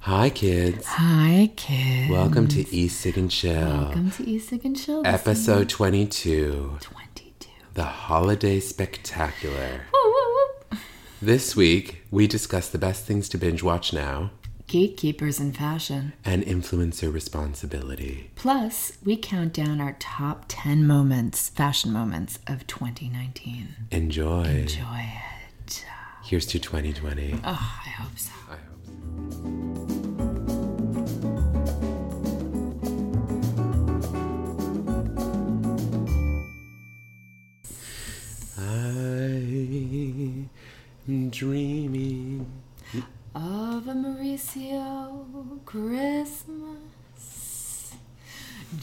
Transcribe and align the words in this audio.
Hi, 0.00 0.30
kids. 0.30 0.86
Hi, 0.86 1.50
kids. 1.56 2.10
Welcome 2.10 2.48
to 2.48 2.60
East 2.74 3.00
Sig 3.00 3.18
and 3.18 3.30
Chill, 3.30 3.52
Welcome 3.66 4.10
to 4.12 4.22
Eastig 4.24 4.64
and 4.64 4.76
Chill. 4.76 5.02
Episode 5.04 5.68
22, 5.68 6.78
22. 6.80 7.48
the 7.74 7.84
Holiday 7.84 8.60
Spectacular. 8.60 9.82
Woo, 9.92 10.00
woo, 10.04 10.46
woo. 10.72 10.78
This 11.20 11.54
week, 11.54 12.02
we 12.10 12.26
discuss 12.26 12.68
the 12.68 12.78
best 12.78 13.04
things 13.04 13.28
to 13.30 13.38
binge 13.38 13.62
watch 13.62 13.92
now 13.92 14.30
Gatekeepers 14.66 15.40
in 15.40 15.52
fashion. 15.52 16.12
and 16.24 16.42
influencer 16.44 17.12
responsibility. 17.12 18.30
Plus, 18.36 18.92
we 19.04 19.16
count 19.16 19.52
down 19.52 19.80
our 19.80 19.96
top 19.98 20.44
10 20.48 20.86
moments, 20.86 21.48
fashion 21.50 21.92
moments 21.92 22.38
of 22.46 22.66
2019. 22.66 23.68
Enjoy. 23.90 24.44
Enjoy 24.44 25.06
it. 25.66 25.84
Here's 26.24 26.46
to 26.46 26.58
2020. 26.58 27.40
Oh, 27.44 27.80
I 27.86 27.88
hope 27.88 28.18
so. 28.18 28.32
I 28.50 28.56
Dreaming. 41.30 42.46
Of 43.34 43.86
a 43.86 43.92
Mauricio 43.92 45.64
Christmas. 45.64 46.74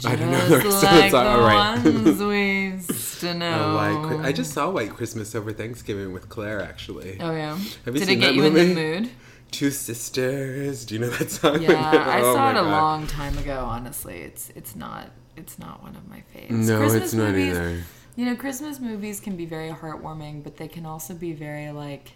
I 0.06 0.16
don't 0.16 0.32
know 0.32 0.38
Just 0.38 0.50
the 0.50 0.58
rest 0.70 0.76
of 0.76 0.82
the 0.82 0.88
like 1.00 1.12
song. 1.12 1.28
All 1.28 1.40
right. 1.42 1.84
ones 1.84 2.24
we 2.24 2.66
used 2.70 3.20
to 3.22 3.34
know. 3.34 4.08
Chri- 4.08 4.24
I 4.26 4.32
just 4.32 4.54
saw 4.54 4.70
White 4.70 4.92
Christmas 4.92 5.36
over 5.36 5.52
Thanksgiving 5.52 6.14
with 6.14 6.30
Claire, 6.30 6.62
actually. 6.62 7.18
Oh 7.20 7.36
yeah. 7.36 7.58
Have 7.86 7.96
you 7.96 8.00
Did 8.00 8.08
seen 8.08 8.18
it 8.18 8.22
get 8.22 8.28
that 8.28 8.36
you 8.36 8.42
movie? 8.44 8.62
in 8.62 8.68
the 8.70 8.76
mood? 9.02 9.10
Two 9.52 9.72
sisters. 9.72 10.86
Do 10.86 10.96
you 10.96 11.02
know 11.02 11.10
that 11.10 11.32
song? 11.32 11.62
Yeah, 11.62 11.74
I 12.08 12.22
Oh 12.22 12.34
saw 12.36 12.50
it 12.50 12.54
a 12.54 12.62
God. 12.62 12.72
long 12.72 13.08
time 13.08 13.38
ago. 13.38 13.66
Honestly, 13.68 14.20
it's 14.22 14.52
it's 14.56 14.76
not 14.76 15.10
it's 15.36 15.60
not 15.60 15.84
one 15.84 15.96
of 15.96 16.08
my 16.08 16.24
faves. 16.36 16.52
No, 16.52 16.78
Christmas 16.80 17.04
it's 17.04 17.14
not 17.14 17.32
movies, 17.32 17.58
either. 17.58 17.84
You 18.16 18.26
know, 18.26 18.36
Christmas 18.36 18.80
movies 18.80 19.20
can 19.20 19.36
be 19.36 19.46
very 19.46 19.70
heartwarming, 19.72 20.44
but 20.44 20.56
they 20.58 20.68
can 20.70 20.86
also 20.86 21.14
be 21.14 21.34
very 21.34 21.72
like 21.72 22.14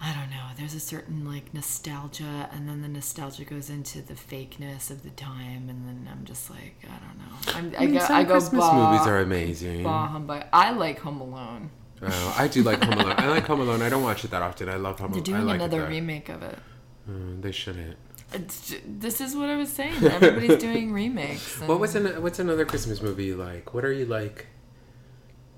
I 0.00 0.12
don't 0.12 0.30
know. 0.30 0.44
There's 0.56 0.74
a 0.74 0.80
certain 0.80 1.24
like 1.24 1.54
nostalgia, 1.54 2.48
and 2.52 2.68
then 2.68 2.82
the 2.82 2.88
nostalgia 2.88 3.44
goes 3.44 3.70
into 3.70 4.02
the 4.02 4.14
fakeness 4.14 4.90
of 4.90 5.02
the 5.02 5.10
time, 5.10 5.68
and 5.68 5.86
then 5.86 6.08
I'm 6.10 6.24
just 6.24 6.50
like, 6.50 6.84
I 6.84 6.98
don't 6.98 7.18
know. 7.18 7.52
I'm, 7.54 7.80
I, 7.80 7.82
I 7.82 7.86
mean, 7.86 7.94
go, 7.94 8.00
some 8.00 8.16
I 8.16 8.24
go 8.24 8.32
Christmas 8.32 8.60
bah, 8.60 8.90
movies 8.92 9.06
are 9.06 9.20
amazing. 9.20 9.82
bah 9.84 10.08
humbug. 10.08 10.44
I 10.52 10.72
like 10.72 10.98
Home 11.00 11.20
Alone. 11.20 11.70
Oh, 12.02 12.34
I 12.38 12.46
do 12.48 12.62
like 12.62 12.82
Home 12.84 12.98
Alone. 12.98 13.14
I 13.16 13.28
like 13.28 13.46
Home 13.46 13.60
Alone. 13.60 13.82
I 13.82 13.88
don't 13.88 14.02
watch 14.02 14.24
it 14.24 14.30
that 14.32 14.42
often. 14.42 14.68
I 14.68 14.76
love 14.76 14.98
Home 14.98 15.12
Alone. 15.12 15.24
They're 15.24 15.34
doing 15.34 15.46
like 15.46 15.56
another 15.56 15.86
remake 15.86 16.28
of 16.28 16.42
it. 16.42 16.58
Mm, 17.10 17.40
they 17.40 17.52
shouldn't. 17.52 17.96
It's, 18.32 18.74
this 18.84 19.20
is 19.20 19.34
what 19.36 19.48
I 19.48 19.56
was 19.56 19.70
saying. 19.72 20.04
Everybody's 20.04 20.58
doing 20.60 20.92
remakes. 20.92 21.60
What 21.60 21.80
was 21.80 21.94
an, 21.94 22.22
what's 22.22 22.38
another 22.38 22.64
Christmas 22.64 23.00
movie 23.00 23.24
you 23.24 23.36
like? 23.36 23.72
What 23.72 23.84
are 23.84 23.92
you 23.92 24.04
like? 24.04 24.46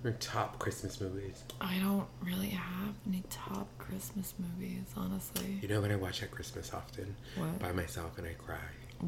Your 0.05 0.13
top 0.15 0.59
Christmas 0.59 1.01
movies? 1.01 1.43
I 1.61 1.77
don't 1.83 2.07
really 2.25 2.51
have 2.51 2.95
any 3.07 3.25
top 3.31 3.67
Christmas 3.79 4.33
movies, 4.39 4.85
honestly. 4.97 5.59
You 5.61 5.69
know 5.69 5.81
what 5.81 5.91
I 5.91 5.97
watch 5.97 6.23
at 6.23 6.31
Christmas 6.31 6.73
often? 6.73 7.17
What? 7.37 7.59
By 7.59 7.73
myself 7.73 8.17
and 8.19 8.27
I 8.27 8.35
cry 8.35 8.57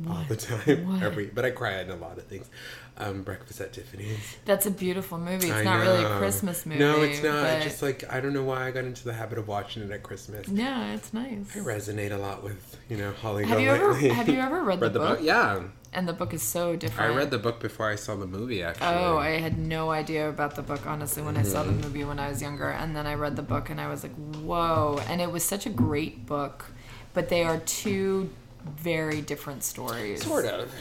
all 0.08 0.24
the 0.28 0.36
time. 0.36 0.86
What? 0.88 1.02
Every 1.02 1.26
but 1.26 1.44
I 1.44 1.50
cry 1.50 1.80
in 1.80 1.90
a 1.90 1.96
lot 1.96 2.18
of 2.18 2.24
things. 2.24 2.48
Um, 2.96 3.22
Breakfast 3.22 3.60
at 3.60 3.72
Tiffany's. 3.72 4.36
That's 4.44 4.66
a 4.66 4.70
beautiful 4.70 5.18
movie. 5.18 5.48
It's 5.48 5.56
I 5.58 5.62
not 5.64 5.80
really 5.80 6.04
a. 6.04 6.18
Christmas 6.18 6.66
movie. 6.66 6.78
No, 6.80 7.02
it's 7.02 7.22
not. 7.22 7.42
But- 7.42 7.62
just 7.62 7.82
like 7.82 8.04
I 8.12 8.20
don't 8.20 8.32
know 8.32 8.44
why 8.44 8.66
I 8.66 8.70
got 8.72 8.84
into 8.84 9.04
the 9.04 9.12
habit 9.14 9.38
of 9.38 9.46
watching 9.48 9.82
it 9.84 9.90
at 9.90 10.02
Christmas. 10.02 10.48
yeah, 10.48 10.92
it's 10.94 11.12
nice. 11.14 11.56
I 11.56 11.60
resonate 11.60 12.10
a 12.12 12.16
lot 12.18 12.42
with 12.42 12.76
you 12.88 12.96
know 12.96 13.12
Holly. 13.12 13.44
Have 13.46 13.58
Go 13.58 13.62
you 13.64 13.70
ever- 13.70 13.94
have 13.94 14.28
you 14.28 14.38
ever 14.40 14.62
read 14.62 14.80
the 14.80 14.90
book? 14.90 15.20
Yeah, 15.22 15.62
And 15.92 16.06
the 16.06 16.12
book 16.12 16.32
is 16.32 16.42
so 16.42 16.76
different. 16.76 17.12
I 17.12 17.16
read 17.16 17.30
the 17.32 17.38
book 17.38 17.58
before 17.58 17.90
I 17.90 17.96
saw 17.96 18.14
the 18.14 18.26
movie. 18.26 18.62
Actually. 18.62 18.86
Oh, 18.86 19.18
I 19.18 19.38
had 19.40 19.58
no 19.58 19.90
idea 19.90 20.28
about 20.28 20.54
the 20.54 20.62
book 20.62 20.86
honestly 20.86 21.22
when 21.22 21.36
I 21.36 21.42
saw 21.42 21.62
Mm-hmm. 21.64 21.80
the 21.80 21.86
movie 21.88 22.04
when 22.04 22.20
I 22.20 22.28
was 22.28 22.40
younger, 22.40 22.70
and 22.70 22.94
then 22.94 23.06
I 23.08 23.14
read 23.14 23.34
the 23.34 23.42
book 23.42 23.70
and 23.70 23.80
I 23.80 23.88
was 23.88 24.02
like, 24.04 24.14
"Whoa!" 24.14 25.00
And 25.08 25.20
it 25.20 25.32
was 25.32 25.42
such 25.44 25.66
a 25.66 25.70
great 25.70 26.26
book, 26.26 26.66
but 27.12 27.28
they 27.28 27.42
are 27.42 27.58
two 27.58 28.30
very 28.64 29.20
different 29.20 29.64
stories. 29.64 30.24
sort 30.24 30.44
of. 30.44 30.72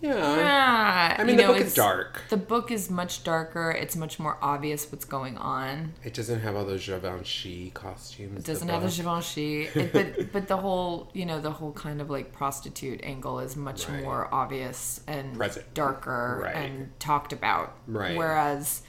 Yeah. 0.00 1.16
I 1.18 1.24
mean, 1.24 1.36
you 1.36 1.36
the 1.36 1.42
know, 1.42 1.48
book 1.52 1.56
is 1.62 1.72
it's- 1.72 1.74
dark. 1.74 2.22
The 2.30 2.36
book 2.36 2.70
is 2.70 2.90
much 2.90 3.22
darker. 3.24 3.70
It's 3.70 3.96
much 3.96 4.18
more 4.18 4.38
obvious 4.42 4.90
what's 4.90 5.04
going 5.04 5.36
on. 5.38 5.94
It 6.04 6.14
doesn't 6.14 6.40
have 6.40 6.56
all 6.56 6.64
those 6.64 6.84
Givenchy 6.86 7.70
costumes. 7.74 8.40
It 8.40 8.46
doesn't 8.46 8.68
have 8.68 8.82
the 8.82 8.88
Givenchy, 8.88 9.64
it, 9.74 9.92
but 9.92 10.32
but 10.32 10.48
the 10.48 10.56
whole 10.56 11.10
you 11.12 11.26
know 11.26 11.40
the 11.40 11.50
whole 11.50 11.72
kind 11.72 12.00
of 12.00 12.10
like 12.10 12.32
prostitute 12.32 13.00
angle 13.02 13.40
is 13.40 13.56
much 13.56 13.88
Right. 13.88 14.02
more 14.02 14.28
obvious 14.32 15.00
and 15.06 15.36
Present. 15.36 15.72
darker 15.74 16.40
Right. 16.44 16.56
and 16.56 16.98
talked 17.00 17.32
about. 17.32 17.74
Right. 17.86 18.16
Whereas 18.16 18.82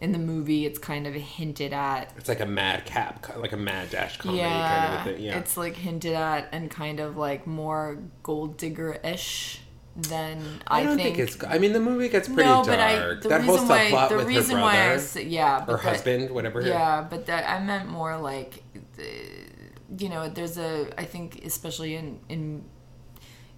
in 0.00 0.10
the 0.12 0.18
movie, 0.18 0.66
it's 0.66 0.80
kind 0.80 1.06
of 1.06 1.14
hinted 1.14 1.72
at. 1.72 2.12
It's 2.16 2.28
like 2.28 2.40
a 2.40 2.46
mad 2.46 2.84
cap, 2.84 3.36
like 3.36 3.52
a 3.52 3.56
mad 3.56 3.90
dash 3.90 4.18
comedy 4.18 4.38
yeah, 4.38 4.78
kind 4.78 4.94
of 4.94 5.00
a 5.00 5.16
thing. 5.16 5.24
Yeah. 5.26 5.38
it's 5.38 5.56
like 5.56 5.76
hinted 5.76 6.14
at 6.14 6.48
and 6.52 6.68
kind 6.70 6.98
of 6.98 7.16
like 7.16 7.46
more 7.46 7.98
gold 8.24 8.56
digger 8.56 8.98
than 9.94 10.42
I, 10.66 10.80
I 10.80 10.84
don't 10.84 10.96
think, 10.96 11.18
it's. 11.18 11.42
I 11.44 11.58
mean, 11.58 11.72
the 11.74 11.80
movie 11.80 12.08
gets 12.08 12.26
pretty 12.26 12.48
no, 12.48 12.64
dark. 12.64 12.66
but 12.66 12.78
I 12.80 13.14
the 13.20 13.28
that 13.28 13.42
whole 13.42 13.54
reason 13.58 13.68
why 13.68 14.08
the 14.08 14.16
with 14.16 14.26
reason 14.26 14.56
her 14.56 14.62
why 14.62 14.72
I 14.80 14.86
brother 14.86 14.98
say, 15.02 15.24
yeah 15.24 15.58
but 15.66 15.66
that- 15.72 15.78
husband, 15.82 16.30
whatever. 16.30 16.60
Yeah, 16.62 17.06
but 17.08 17.26
that 17.26 17.48
I 17.48 17.62
meant 17.62 17.88
more 17.88 18.16
like, 18.18 18.62
you 19.98 20.08
know, 20.08 20.28
there's 20.28 20.58
a 20.58 20.88
I 20.98 21.04
think 21.04 21.44
especially 21.44 21.96
in 21.96 22.20
in, 22.28 22.64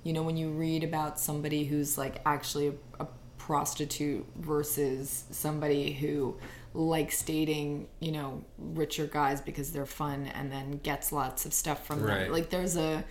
you 0.03 0.13
know, 0.13 0.23
when 0.23 0.37
you 0.37 0.51
read 0.51 0.83
about 0.85 1.21
somebody 1.21 1.65
who's 1.65 1.97
like 1.97 2.21
actually 2.27 2.69
a, 2.69 2.73
a 3.05 3.07
prostitute 3.39 4.27
versus 4.37 5.25
somebody 5.31 5.93
who 5.93 6.37
likes 6.73 7.23
dating, 7.23 7.87
you 8.01 8.11
know, 8.11 8.43
richer 8.59 9.07
guys 9.07 9.41
because 9.41 9.71
they're 9.71 9.87
fun 9.87 10.27
and 10.35 10.51
then 10.51 10.81
gets 10.83 11.13
lots 11.13 11.47
of 11.47 11.53
stuff 11.55 11.87
from 11.87 12.03
Right. 12.03 12.25
them. 12.25 12.33
Like 12.33 12.51
there's 12.51 12.77
a 12.77 13.05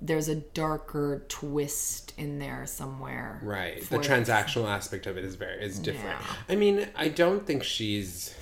there's 0.00 0.28
a 0.28 0.36
darker 0.36 1.24
twist 1.28 2.12
in 2.18 2.38
there 2.38 2.66
somewhere. 2.66 3.40
Right. 3.42 3.82
The 3.82 4.00
it. 4.00 4.02
transactional 4.02 4.68
aspect 4.68 5.06
of 5.06 5.16
it 5.16 5.24
is 5.24 5.36
very 5.36 5.62
is 5.62 5.78
different. 5.78 6.20
Yeah. 6.20 6.36
I 6.48 6.56
mean, 6.56 6.88
I 6.94 7.08
don't 7.08 7.46
think 7.46 7.64
she's 7.64 8.34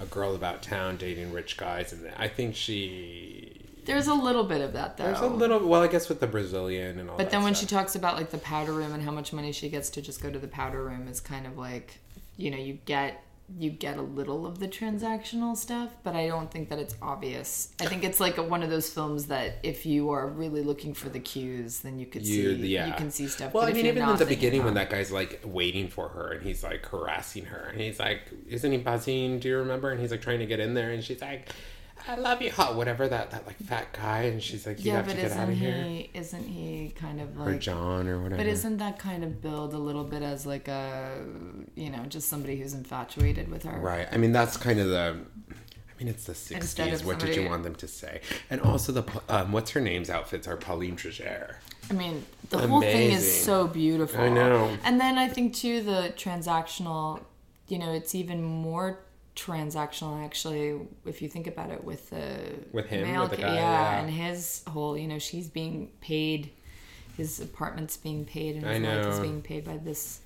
a 0.00 0.06
girl 0.06 0.34
about 0.34 0.62
town 0.62 0.96
dating 0.96 1.32
rich 1.32 1.56
guys, 1.56 1.92
and 1.92 2.10
I 2.16 2.28
think 2.28 2.56
she. 2.56 3.56
There's 3.84 4.08
a 4.08 4.14
little 4.14 4.44
bit 4.44 4.60
of 4.60 4.72
that 4.74 4.96
though. 4.96 5.04
There's 5.04 5.20
a 5.20 5.26
little. 5.26 5.66
Well, 5.66 5.82
I 5.82 5.88
guess 5.88 6.08
with 6.08 6.20
the 6.20 6.26
Brazilian 6.26 6.98
and 6.98 7.08
all. 7.08 7.16
But 7.16 7.30
then 7.30 7.42
when 7.42 7.54
she 7.54 7.66
talks 7.66 7.94
about 7.94 8.16
like 8.16 8.30
the 8.30 8.38
powder 8.38 8.72
room 8.72 8.92
and 8.92 9.02
how 9.02 9.10
much 9.10 9.32
money 9.32 9.52
she 9.52 9.68
gets 9.68 9.90
to 9.90 10.02
just 10.02 10.22
go 10.22 10.30
to 10.30 10.38
the 10.38 10.48
powder 10.48 10.82
room 10.82 11.08
is 11.08 11.20
kind 11.20 11.46
of 11.46 11.56
like, 11.56 11.98
you 12.36 12.50
know, 12.50 12.58
you 12.58 12.78
get 12.84 13.22
you 13.58 13.70
get 13.70 13.96
a 13.96 14.02
little 14.02 14.46
of 14.46 14.58
the 14.58 14.68
transactional 14.68 15.56
stuff, 15.56 15.90
but 16.02 16.14
I 16.14 16.28
don't 16.28 16.50
think 16.50 16.68
that 16.68 16.78
it's 16.78 16.94
obvious. 17.02 17.72
I 17.80 17.86
think 17.86 18.04
it's 18.04 18.20
like 18.20 18.38
a, 18.38 18.42
one 18.42 18.62
of 18.62 18.70
those 18.70 18.90
films 18.90 19.26
that 19.26 19.58
if 19.62 19.84
you 19.84 20.10
are 20.10 20.26
really 20.26 20.62
looking 20.62 20.94
for 20.94 21.08
the 21.08 21.20
cues, 21.20 21.80
then 21.80 21.98
you 21.98 22.06
could 22.06 22.26
You, 22.26 22.56
see 22.56 22.66
yeah. 22.68 22.86
you 22.86 22.92
can 22.94 23.10
see 23.10 23.26
stuff. 23.26 23.52
Well, 23.52 23.64
but 23.64 23.70
I 23.70 23.74
mean, 23.74 23.86
even 23.86 24.00
not, 24.02 24.12
in 24.12 24.16
the 24.18 24.26
beginning 24.26 24.64
when 24.64 24.74
that 24.74 24.90
guy's 24.90 25.10
like 25.10 25.40
waiting 25.44 25.88
for 25.88 26.08
her 26.08 26.32
and 26.32 26.42
he's 26.42 26.62
like 26.62 26.86
harassing 26.86 27.46
her 27.46 27.68
and 27.72 27.80
he's 27.80 27.98
like, 27.98 28.22
"Isn't 28.48 28.70
he 28.72 28.78
buzzing? 28.78 29.40
Do 29.40 29.48
you 29.48 29.58
remember?" 29.58 29.90
And 29.90 30.00
he's 30.00 30.10
like 30.10 30.22
trying 30.22 30.38
to 30.40 30.46
get 30.46 30.60
in 30.60 30.74
there 30.74 30.90
and 30.90 31.02
she's 31.02 31.20
like, 31.20 31.48
"I 32.10 32.16
love 32.16 32.42
you," 32.42 32.50
hot 32.50 32.74
whatever 32.74 33.08
that 33.08 33.30
that 33.30 33.46
like 33.46 33.56
fat 33.58 33.92
guy 33.92 34.22
and 34.22 34.42
she's 34.42 34.66
like, 34.66 34.78
"You 34.84 34.92
yeah, 34.92 34.96
have 34.96 35.08
to 35.08 35.14
get 35.14 35.32
out 35.32 35.48
of 35.48 35.56
here." 35.56 35.72
he? 35.72 36.10
Isn't 36.14 36.46
he 36.46 36.92
kind 36.96 37.20
of 37.20 37.36
like 37.36 37.48
Or? 37.48 37.58
John 37.58 38.08
or 38.08 38.20
whatever. 38.20 38.42
But 38.42 38.46
isn't 38.46 38.78
that 38.78 38.98
kind 38.98 39.24
of 39.24 39.40
billed 39.40 39.74
a 39.74 39.78
little 39.78 40.04
bit 40.04 40.22
as 40.22 40.46
like 40.46 40.68
a, 40.68 41.24
you 41.74 41.90
know, 41.90 42.04
just 42.06 42.28
somebody 42.28 42.56
who's 42.58 42.74
infatuated 42.74 43.50
with 43.50 43.64
her? 43.64 43.78
Right. 43.78 44.08
I 44.10 44.16
mean, 44.16 44.32
that's 44.32 44.56
kind 44.56 44.80
of 44.80 44.88
the. 44.88 45.16
I 45.50 46.02
mean, 46.02 46.08
it's 46.08 46.24
the 46.24 46.32
'60s. 46.32 47.00
of 47.00 47.06
What 47.06 47.18
did 47.18 47.36
you 47.36 47.48
want 47.48 47.62
them 47.62 47.74
to 47.74 47.86
say? 47.86 48.22
And 48.48 48.60
also 48.62 48.90
the 48.90 49.04
um, 49.28 49.52
what's 49.52 49.70
her 49.72 49.80
name's 49.80 50.08
outfits 50.10 50.48
are 50.48 50.56
Pauline 50.56 50.96
Trigère. 50.96 51.56
I 51.90 51.92
mean, 51.92 52.24
the 52.48 52.58
whole 52.58 52.80
thing 52.80 53.12
is 53.12 53.44
so 53.44 53.66
beautiful. 53.66 54.20
I 54.20 54.28
know. 54.28 54.76
And 54.84 55.00
then 55.00 55.18
I 55.18 55.28
think 55.28 55.54
too 55.54 55.82
the 55.82 56.12
transactional, 56.16 57.22
you 57.68 57.78
know, 57.78 57.92
it's 57.92 58.14
even 58.14 58.42
more 58.42 59.00
transactional 59.40 60.22
actually 60.22 60.78
if 61.06 61.22
you 61.22 61.28
think 61.28 61.46
about 61.46 61.70
it 61.70 61.82
with 61.82 62.10
the 62.10 62.26
With 62.72 62.86
him, 62.86 63.02
male 63.02 63.22
with 63.22 63.32
the 63.32 63.36
guy, 63.38 63.54
yeah, 63.54 63.92
yeah. 63.92 64.00
and 64.00 64.10
his 64.10 64.62
whole, 64.68 64.98
you 64.98 65.08
know, 65.08 65.18
she's 65.18 65.48
being 65.48 65.90
paid, 66.00 66.50
his 67.16 67.40
apartment's 67.40 67.96
being 67.96 68.24
paid, 68.24 68.56
and 68.56 68.66
his 68.66 68.82
life 68.82 69.06
is 69.14 69.20
being 69.20 69.42
paid 69.42 69.64
by 69.64 69.78
this 69.78 70.20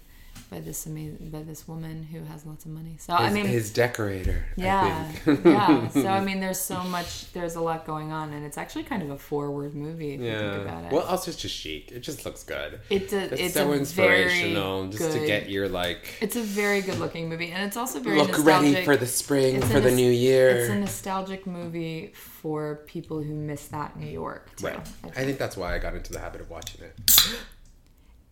by 0.50 0.60
this 0.60 0.86
amazing 0.86 1.30
by 1.30 1.42
this 1.42 1.66
woman 1.66 2.02
who 2.04 2.22
has 2.24 2.44
lots 2.46 2.64
of 2.64 2.70
money. 2.70 2.96
So 2.98 3.12
I 3.14 3.30
mean, 3.30 3.46
his 3.46 3.72
decorator. 3.72 4.44
yeah, 4.56 5.10
I 5.26 5.30
yeah. 5.44 5.88
So 5.88 6.06
I 6.08 6.20
mean, 6.24 6.40
there's 6.40 6.60
so 6.60 6.82
much. 6.84 7.32
There's 7.32 7.54
a 7.56 7.60
lot 7.60 7.86
going 7.86 8.12
on, 8.12 8.32
and 8.32 8.44
it's 8.44 8.58
actually 8.58 8.84
kind 8.84 9.02
of 9.02 9.10
a 9.10 9.18
forward 9.18 9.74
movie 9.74 10.14
if 10.14 10.20
you 10.20 10.26
think 10.30 10.40
Yeah. 10.40 10.60
about 10.60 10.84
it. 10.84 10.92
Well, 10.92 11.02
also 11.04 11.30
it's 11.30 11.40
just 11.40 11.54
chic. 11.54 11.90
It 11.92 12.00
just 12.00 12.24
looks 12.24 12.42
good. 12.44 12.80
it's 12.90 13.12
a 13.12 13.32
It's, 13.32 13.40
it's 13.40 13.54
so 13.54 13.72
inspirational 13.72 14.88
just 14.88 15.12
to 15.12 15.26
get 15.26 15.48
your 15.48 15.68
like 15.68 16.14
It's 16.20 16.36
a 16.36 16.42
very 16.42 16.82
good 16.82 16.98
looking 16.98 17.28
movie, 17.28 17.50
and 17.50 17.64
it's 17.66 17.76
also 17.76 18.00
very 18.00 18.18
look 18.18 18.44
ready 18.44 18.84
for 18.84 18.96
the 18.96 19.06
spring, 19.06 19.56
It's 19.56 19.70
for 19.70 19.80
the 19.80 19.90
new 19.90 20.10
It's 20.10 20.68
a 20.70 20.76
nostalgic 20.78 21.46
movie 21.46 22.12
for 22.14 22.76
people 22.86 23.22
who 23.22 23.34
miss 23.34 23.66
that 23.68 23.98
New 23.98 24.06
York 24.10 24.54
too. 24.56 24.66
Right. 24.66 24.76
I 24.76 24.80
I 24.80 25.10
think. 25.10 25.14
think 25.26 25.38
that's 25.38 25.56
why 25.56 25.74
I 25.74 25.78
got 25.78 25.94
into 25.94 26.12
the 26.12 26.18
habit 26.20 26.40
of 26.40 26.50
watching 26.50 26.82
it. 26.84 26.94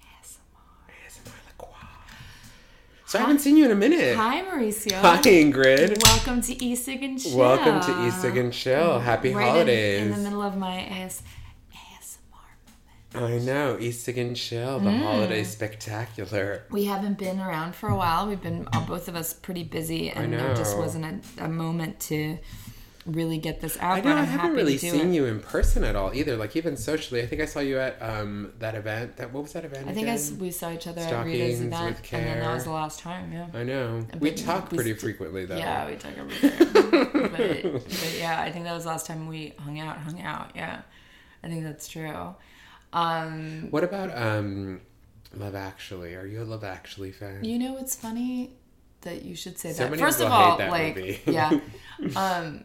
ASMR. 0.05 0.89
ASMR, 0.89 1.35
like, 1.47 1.63
wow. 1.63 1.89
So 3.13 3.19
I 3.19 3.23
haven't 3.23 3.41
seen 3.41 3.59
you 3.59 3.67
in 3.67 3.71
a 3.71 3.75
minute. 3.75 4.17
Hi, 4.17 4.41
Mauricio. 4.41 4.99
Hi, 5.03 5.21
Ingrid. 5.21 6.03
Welcome 6.03 6.41
to 6.41 6.65
E-Cig 6.65 7.03
and 7.03 7.21
Chill. 7.21 7.37
Welcome 7.37 7.79
to 7.83 7.93
Eastig 8.09 8.41
and 8.41 8.51
Chill. 8.51 9.01
Happy 9.01 9.35
right 9.35 9.43
in- 9.43 9.53
holidays. 9.53 10.01
In, 10.01 10.11
the 10.13 10.17
middle 10.17 10.41
of 10.41 10.57
my 10.57 10.77
AS, 10.81 11.23
ASMR 11.75 13.21
moment. 13.21 13.43
I 13.43 13.45
know, 13.45 13.77
Eastig 13.77 14.17
and 14.19 14.35
Chill, 14.35 14.81
the 14.81 14.89
Mm. 14.89 15.03
holiday 15.03 15.45
spectacular. 15.45 16.63
We 16.71 16.85
haven't 16.87 17.19
been 17.19 17.39
around 17.39 17.75
for 17.75 17.91
a 17.91 17.97
while. 17.97 18.27
We've 18.27 18.41
been 18.41 18.67
uh, 18.73 18.81
both 18.87 19.09
of 19.09 19.15
us 19.15 19.35
pretty 19.35 19.65
busy, 19.65 20.09
and 20.09 20.33
there 20.33 20.55
just 20.55 20.79
wasn't 20.79 21.23
a, 21.39 21.45
a 21.45 21.49
moment 21.51 22.01
to 22.09 22.39
really 23.07 23.39
get 23.39 23.61
this 23.61 23.77
out. 23.79 23.99
I 23.99 24.01
know 24.01 24.17
I 24.17 24.23
haven't 24.23 24.55
really 24.55 24.79
seen 24.79 25.11
it. 25.11 25.15
you 25.15 25.25
in 25.27 25.41
person 25.41 25.83
at 25.85 25.97
all 25.97 26.15
either. 26.15 26.37
Like 26.37 26.55
even 26.57 26.77
socially, 26.77 27.21
I 27.23 27.27
think 27.27 27.43
I 27.43 27.47
saw 27.47 27.61
you 27.61 27.79
at 27.79 28.01
um 28.01 28.53
that 28.61 28.75
event. 28.75 29.17
That 29.17 29.33
what 29.33 29.43
was 29.43 29.53
that 29.55 29.65
event? 29.65 29.89
I 29.89 29.93
think 29.93 30.07
I, 30.09 30.13
again? 30.13 30.15
s- 30.15 30.33
we 30.33 30.51
saw 30.51 30.71
each 30.73 30.87
other 30.87 31.01
at 31.01 31.09
Stockings 31.09 31.33
Rita's 31.41 31.59
with 31.61 31.67
event, 31.69 32.13
and 32.13 32.27
then 32.27 32.41
that 32.41 32.55
was 32.55 32.65
the 32.65 32.71
last 32.71 33.01
time. 33.01 33.33
Yeah. 33.33 33.47
I 33.55 33.63
know. 33.65 34.07
We 34.21 34.31
But 34.31 34.37
talk 34.39 34.71
we 34.71 34.77
pretty 34.79 34.91
st- 34.93 35.01
frequently 35.01 35.45
though. 35.47 35.57
Yeah, 35.57 35.89
we 35.91 35.97
took 35.97 36.17
everything. 36.17 36.73
but, 37.13 37.73
but 37.85 38.15
yeah, 38.19 38.41
I 38.41 38.53
think 38.53 38.65
that 38.67 38.75
was 38.75 38.85
the 38.85 38.91
last 38.91 39.07
time 39.07 39.27
we 39.27 39.53
hung 39.59 39.81
out. 39.81 39.97
Hung 39.99 40.21
out. 40.23 40.53
Yeah, 40.55 40.83
I 41.43 41.49
think 41.49 41.65
that's 41.65 41.89
true. 41.89 42.35
Um, 42.93 43.69
What 43.71 43.85
about 43.85 44.17
um 44.17 44.81
Love 45.35 45.55
Actually? 45.55 46.15
Are 46.15 46.27
you 46.27 46.43
a 46.43 46.45
Love 46.45 46.63
Actually 46.65 47.11
fan? 47.13 47.43
you 47.45 47.59
know, 47.59 47.79
it's 47.79 47.97
funny 47.97 48.53
that 49.01 49.23
you 49.25 49.35
should 49.35 49.59
say 49.59 49.73
So 49.73 49.89
that. 49.89 49.99
First 49.99 50.21
of 50.21 50.31
all, 50.31 50.59
like, 50.59 51.27
yeah, 51.27 51.59
um, 52.17 52.65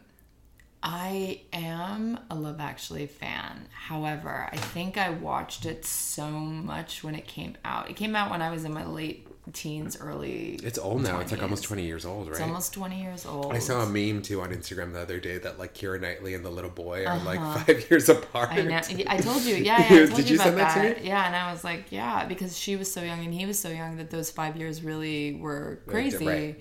I 0.90 1.42
am 1.52 2.18
a 2.30 2.36
Love 2.36 2.62
Actually 2.62 3.08
fan. 3.08 3.68
However, 3.74 4.48
I 4.50 4.56
think 4.56 4.98
I 4.98 5.10
watched 5.10 5.66
it 5.66 5.84
so 5.84 6.30
much 6.30 7.04
when 7.04 7.14
it 7.14 7.28
came 7.28 7.58
out. 7.66 7.90
It 7.90 7.98
came 7.98 8.16
out 8.16 8.32
when 8.32 8.42
I 8.42 8.50
was 8.50 8.64
in 8.64 8.74
my 8.74 8.86
late 8.86 9.28
teens, 9.52 9.98
early. 10.00 10.58
It's 10.64 10.80
old 10.80 11.04
now. 11.04 11.20
It's 11.20 11.32
like 11.34 11.44
almost 11.44 11.66
twenty 11.66 11.84
years 11.84 12.06
old, 12.06 12.28
right? 12.28 12.36
It's 12.36 12.42
almost 12.42 12.74
twenty 12.74 13.02
years 13.02 13.26
old. 13.26 13.54
I 13.54 13.60
saw 13.60 13.82
a 13.82 13.86
meme 13.86 14.22
too 14.22 14.40
on 14.40 14.52
Instagram 14.52 14.94
the 14.94 15.02
other 15.02 15.20
day 15.20 15.38
that 15.40 15.60
like 15.60 15.74
Keira 15.74 16.00
Knightley 16.00 16.36
and 16.36 16.46
the 16.46 16.50
little 16.50 16.70
boy 16.70 17.06
are 17.06 17.20
like 17.20 17.40
five 17.40 17.86
years 17.92 18.08
apart. 18.08 18.52
Uh-huh. 18.52 18.62
I 18.62 18.64
know. 18.64 19.04
I 19.08 19.18
told 19.18 19.42
you. 19.42 19.56
Yeah, 19.56 19.80
yeah. 19.94 20.04
I 20.04 20.06
told 20.06 20.16
Did 20.16 20.30
you, 20.30 20.38
you 20.38 20.42
send 20.42 20.58
that 20.58 20.74
that. 20.74 20.96
to 20.96 21.02
me? 21.02 21.08
Yeah, 21.10 21.28
and 21.28 21.36
I 21.36 21.52
was 21.52 21.66
like, 21.66 21.88
yeah, 21.92 22.24
because 22.26 22.58
she 22.58 22.78
was 22.78 22.90
so 22.90 23.04
young 23.04 23.26
and 23.26 23.34
he 23.34 23.46
was 23.46 23.60
so 23.60 23.68
young 23.68 23.98
that 23.98 24.10
those 24.10 24.32
five 24.32 24.56
years 24.56 24.82
really 24.84 25.36
were 25.36 25.80
crazy. 25.86 26.26
right. 26.26 26.60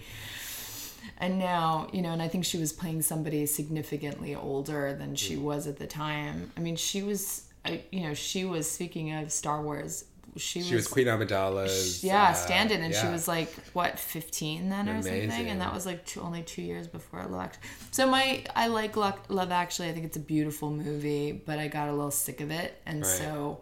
And 1.18 1.38
now, 1.38 1.88
you 1.92 2.02
know, 2.02 2.10
and 2.12 2.20
I 2.20 2.28
think 2.28 2.44
she 2.44 2.58
was 2.58 2.72
playing 2.72 3.02
somebody 3.02 3.46
significantly 3.46 4.34
older 4.34 4.92
than 4.94 5.12
Mm. 5.12 5.18
she 5.18 5.36
was 5.36 5.66
at 5.66 5.78
the 5.78 5.86
time. 5.86 6.52
I 6.56 6.60
mean, 6.60 6.76
she 6.76 7.02
was, 7.02 7.44
you 7.90 8.02
know, 8.02 8.12
she 8.14 8.44
was 8.44 8.70
speaking 8.70 9.12
of 9.14 9.32
Star 9.32 9.62
Wars. 9.62 10.04
She, 10.36 10.60
She 10.62 10.74
was 10.74 10.86
Queen 10.86 11.06
Amidala's. 11.06 12.04
yeah, 12.04 12.24
uh, 12.24 12.32
stand-in, 12.34 12.82
and 12.82 12.94
she 12.94 13.06
was 13.06 13.26
like 13.26 13.50
what 13.72 13.98
fifteen 13.98 14.68
then 14.68 14.86
or 14.86 15.00
something, 15.00 15.48
and 15.48 15.62
that 15.62 15.72
was 15.72 15.86
like 15.86 16.04
two, 16.04 16.20
only 16.20 16.42
two 16.42 16.60
years 16.60 16.86
before 16.86 17.24
Love. 17.24 17.40
actually 17.40 17.70
So 17.92 18.06
my 18.06 18.44
I 18.54 18.66
like 18.66 18.96
Lo- 18.96 19.14
Love 19.30 19.50
Actually. 19.50 19.88
I 19.88 19.92
think 19.94 20.04
it's 20.04 20.18
a 20.18 20.20
beautiful 20.20 20.70
movie, 20.70 21.32
but 21.32 21.58
I 21.58 21.68
got 21.68 21.88
a 21.88 21.92
little 21.92 22.10
sick 22.10 22.42
of 22.42 22.50
it, 22.50 22.78
and 22.84 23.00
Right. 23.00 23.08
so 23.18 23.60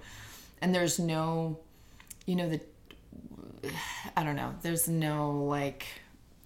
and 0.60 0.74
there's 0.74 0.98
no, 0.98 1.60
you 2.26 2.34
know 2.34 2.48
the, 2.48 2.60
I 4.16 4.24
don't 4.24 4.34
know. 4.36 4.54
There's 4.62 4.88
no 4.88 5.44
like 5.44 5.86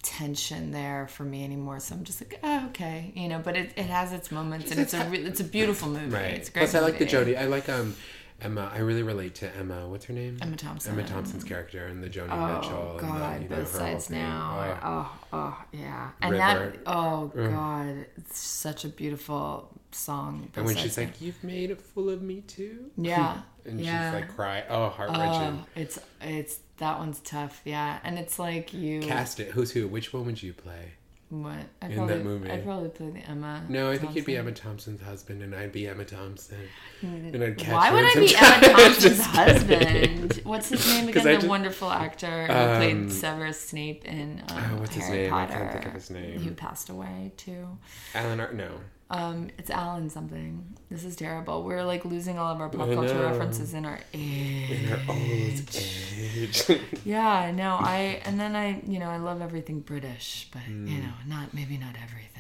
tension 0.03 0.71
there 0.71 1.09
for 1.09 1.25
me 1.25 1.45
anymore. 1.45 1.81
So 1.81 1.95
I'm 1.95 2.05
just 2.05 2.21
like, 2.21 2.39
oh, 2.43 2.67
okay, 2.69 3.13
you 3.15 3.29
know. 3.29 3.41
But 3.43 3.57
it, 3.57 3.73
it 3.77 3.87
has 3.87 4.13
its 4.13 4.31
moments, 4.31 4.71
and 4.71 4.81
it's 4.81 4.95
a 4.95 5.05
re- 5.11 5.19
it's 5.25 5.41
a 5.41 5.45
beautiful 5.45 5.89
movie. 5.89 6.15
Right. 6.15 6.35
It's 6.35 6.49
a 6.49 6.53
great 6.53 6.63
Plus, 6.63 6.75
I 6.75 6.81
like 6.81 6.99
the 6.99 7.05
movie. 7.05 7.33
Jodie. 7.33 7.39
I 7.39 7.45
like 7.47 7.69
um 7.69 7.95
Emma. 8.41 8.71
I 8.73 8.79
really 8.79 9.03
relate 9.03 9.35
to 9.37 9.57
Emma. 9.57 9.89
What's 9.89 10.05
her 10.07 10.13
name? 10.15 10.39
Emma 10.41 10.57
Thompson. 10.57 10.93
Emma 10.93 11.07
Thompson's 11.07 11.45
character 11.45 11.87
and 11.87 12.03
the 12.03 12.09
Joni 12.09 12.29
Oh 12.31 12.55
Mitchell. 12.61 12.99
God, 13.01 13.41
and 13.41 13.41
the, 13.41 13.45
you 13.45 13.51
know, 13.51 13.57
both 13.65 13.75
sides 13.75 14.11
now. 14.11 14.79
Oh. 14.83 14.89
Oh, 15.33 15.39
oh, 15.39 15.65
yeah. 15.73 16.11
And 16.23 16.31
River. 16.33 16.73
that, 16.75 16.79
oh 16.87 17.33
God, 17.35 18.07
it's 18.17 18.39
such 18.39 18.85
a 18.85 18.89
beautiful 18.89 19.69
song. 19.95 20.51
And 20.57 20.65
when 20.67 20.77
she's 20.77 20.97
like, 20.99 21.21
"You've 21.21 21.43
made 21.43 21.71
it 21.71 21.81
full 21.81 22.09
of 22.11 22.23
me 22.23 22.41
too," 22.43 22.91
yeah, 22.97 23.41
and 23.65 23.81
yeah. 23.81 24.13
she's 24.13 24.21
like, 24.21 24.35
"Cry." 24.35 24.65
Oh, 24.69 24.89
heart 24.89 25.11
wrenching. 25.11 25.59
oh, 25.63 25.67
it's 25.77 25.99
it's 26.21 26.59
that 26.79 26.99
one's 26.99 27.21
tough. 27.21 27.61
Yeah, 27.65 27.99
and 28.05 28.19
it's 28.19 28.39
like 28.39 28.73
you. 28.73 29.01
Cast 29.01 29.41
it. 29.41 29.51
Who's 29.53 29.71
who? 29.73 29.89
Which 29.89 30.13
one 30.13 30.27
would 30.27 30.43
you 30.43 30.53
play? 30.53 30.93
What? 31.31 31.57
I'd 31.83 31.91
in 31.91 31.97
probably, 31.99 32.15
that 32.17 32.25
movie. 32.25 32.51
I'd 32.51 32.65
probably 32.65 32.89
play 32.89 33.11
the 33.11 33.19
Emma. 33.19 33.63
No, 33.69 33.91
I 33.91 33.99
think 33.99 34.15
you'd 34.17 34.25
be 34.25 34.39
Emma 34.39 34.51
Thompson's 34.51 35.03
husband, 35.03 35.43
and 35.43 35.55
I'd 35.55 35.73
be 35.73 35.87
Emma 35.87 36.07
Thompson, 36.07 36.57
and 37.03 37.45
I'd 37.45 37.59
catch 37.59 37.71
Why 37.75 37.91
would 37.93 38.03
I 38.03 38.15
be. 38.15 38.35
Emma 38.39 38.69
Thompson's 38.83 39.21
husband? 39.21 40.41
What's 40.45 40.71
his 40.71 40.87
name 40.87 41.09
again? 41.09 41.21
I 41.27 41.31
The 41.33 41.35
just- 41.37 41.47
wonderful 41.49 41.91
actor 41.91 42.47
who 42.47 42.53
Um, 42.55 42.77
played 42.79 43.13
Severus 43.13 43.61
Snape 43.61 44.07
in 44.07 44.43
um, 44.49 44.57
Oh, 44.73 44.81
what's 44.81 44.95
his 44.95 45.05
Harry 45.05 45.25
name? 45.25 45.35
I 45.35 45.45
Potter. 45.47 45.59
can't 45.59 45.73
think 45.73 45.85
of 45.87 45.93
his 45.93 46.09
name. 46.11 46.39
Who 46.41 46.51
passed 46.53 46.89
away 46.89 47.33
too. 47.37 47.77
Alan 48.15 48.41
Ar- 48.41 48.53
No. 48.55 48.71
Um, 49.11 49.49
it's 49.57 49.71
Alan 49.71 50.11
something. 50.11 50.77
This 50.91 51.03
is 51.05 51.17
terrible. 51.17 51.63
We're 51.65 51.83
like 51.85 52.05
losing 52.05 52.39
all 52.39 52.53
of 52.53 52.61
our 52.61 52.69
pop 52.69 52.89
culture 52.93 53.19
references 53.21 53.73
in 53.73 53.85
our 53.87 54.01
age. 54.13 54.71
In 54.71 54.93
our 54.93 55.01
old 55.09 55.19
age. 55.19 56.65
Yeah, 57.05 57.51
no, 57.53 57.77
I 57.81 58.21
and 58.25 58.39
then 58.39 58.55
I, 58.55 58.83
you 58.87 58.99
know, 58.99 59.09
I 59.09 59.17
love 59.17 59.41
everything 59.41 59.81
British, 59.81 60.49
but 60.53 60.61
Hmm. 60.63 60.87
you 60.87 60.99
know, 60.99 61.13
not 61.27 61.55
maybe 61.55 61.79
not 61.79 61.95
everything. 62.03 62.35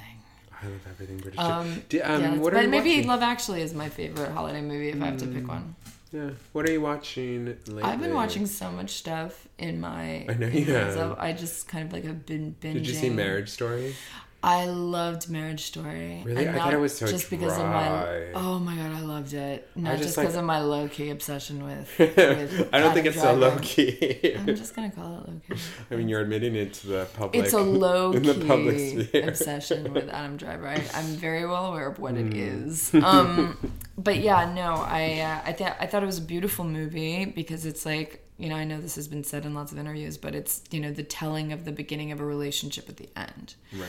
I 0.62 0.66
love 0.66 0.86
everything 0.90 1.18
British. 1.18 1.38
Um, 1.40 1.82
Do- 1.88 2.00
um, 2.04 2.20
yeah, 2.20 2.34
what 2.36 2.52
are 2.52 2.56
but 2.62 2.68
maybe 2.68 2.90
watching? 2.90 3.02
Hmm. 3.04 3.08
Love 3.10 3.22
Actually 3.22 3.62
is 3.62 3.72
my 3.74 3.88
favorite 3.88 4.30
holiday 4.32 4.60
movie 4.60 4.90
if 4.90 5.00
I 5.00 5.06
have 5.06 5.16
to 5.18 5.26
pick 5.26 5.48
one. 5.48 5.74
Yeah. 6.12 6.30
What 6.52 6.66
are 6.68 6.72
you 6.72 6.80
watching 6.80 7.46
lately? 7.46 7.82
I've 7.82 8.00
been 8.00 8.14
watching 8.14 8.46
so 8.46 8.70
much 8.70 8.90
stuff 8.94 9.46
in 9.58 9.80
my. 9.80 10.26
I 10.28 10.34
know 10.34 10.46
you 10.48 10.64
have. 10.74 10.96
of- 10.96 11.18
I 11.18 11.32
just 11.32 11.66
kind 11.68 11.86
of 11.86 11.92
like 11.92 12.04
have 12.04 12.26
been 12.26 12.56
binging. 12.60 12.74
Did 12.74 12.86
you 12.88 12.94
see 12.94 13.08
Marriage 13.10 13.48
Story? 13.50 13.94
I 14.40 14.66
loved 14.66 15.28
Marriage 15.28 15.64
Story. 15.64 16.22
Really? 16.24 16.46
and 16.46 16.54
I 16.54 16.58
thought 16.60 16.72
it 16.72 16.78
was 16.78 16.96
so 16.96 17.08
just 17.08 17.28
because 17.28 17.58
of 17.58 17.66
my. 17.66 18.30
Oh 18.34 18.60
my 18.60 18.76
god, 18.76 18.92
I 18.92 19.00
loved 19.00 19.34
it. 19.34 19.68
Not 19.74 19.94
just 19.94 20.04
just 20.04 20.16
like- 20.16 20.26
because 20.26 20.36
of 20.36 20.44
my 20.44 20.60
low 20.60 20.86
key 20.88 21.10
obsession 21.10 21.64
with. 21.64 21.92
with 21.98 22.68
I 22.72 22.78
don't 22.78 22.94
think 22.94 23.06
it's 23.06 23.20
so 23.20 23.34
low 23.34 23.58
key. 23.60 24.36
I'm 24.38 24.46
just 24.54 24.76
gonna 24.76 24.90
call 24.92 25.16
it 25.24 25.28
low 25.28 25.40
key. 25.48 25.60
I 25.90 25.96
mean, 25.96 26.08
you're 26.08 26.20
admitting 26.20 26.54
it 26.54 26.72
to 26.74 26.86
the 26.86 27.08
public. 27.16 27.42
It's 27.44 27.52
a 27.52 27.60
low 27.60 28.12
in 28.18 28.22
the 28.22 28.34
public 28.46 28.76
key 28.76 29.02
sphere. 29.04 29.28
obsession 29.28 29.92
with 29.92 30.08
Adam 30.08 30.36
Driver. 30.36 30.68
I, 30.68 30.84
I'm 30.94 31.06
very 31.16 31.44
well 31.44 31.66
aware 31.66 31.88
of 31.88 31.98
what 31.98 32.14
it 32.16 32.32
Hmm. 32.32 32.68
is. 32.68 32.92
Um, 33.02 33.72
but 33.96 34.18
yeah, 34.18 34.52
no, 34.54 34.74
I 34.74 35.18
uh, 35.20 35.48
I 35.50 35.52
thought 35.52 35.76
I 35.80 35.86
thought 35.86 36.02
it 36.04 36.06
was 36.06 36.18
a 36.18 36.22
beautiful 36.22 36.64
movie 36.64 37.24
because 37.24 37.66
it's 37.66 37.84
like 37.84 38.24
you 38.38 38.48
know 38.48 38.56
I 38.56 38.64
know 38.64 38.80
this 38.80 38.94
has 38.94 39.08
been 39.08 39.24
said 39.24 39.44
in 39.44 39.54
lots 39.54 39.72
of 39.72 39.78
interviews, 39.78 40.16
but 40.16 40.34
it's 40.34 40.62
you 40.70 40.80
know 40.80 40.92
the 40.92 41.02
telling 41.02 41.52
of 41.52 41.64
the 41.64 41.72
beginning 41.72 42.12
of 42.12 42.20
a 42.20 42.24
relationship 42.24 42.88
at 42.88 42.96
the 42.96 43.08
end. 43.16 43.54
Right. 43.72 43.88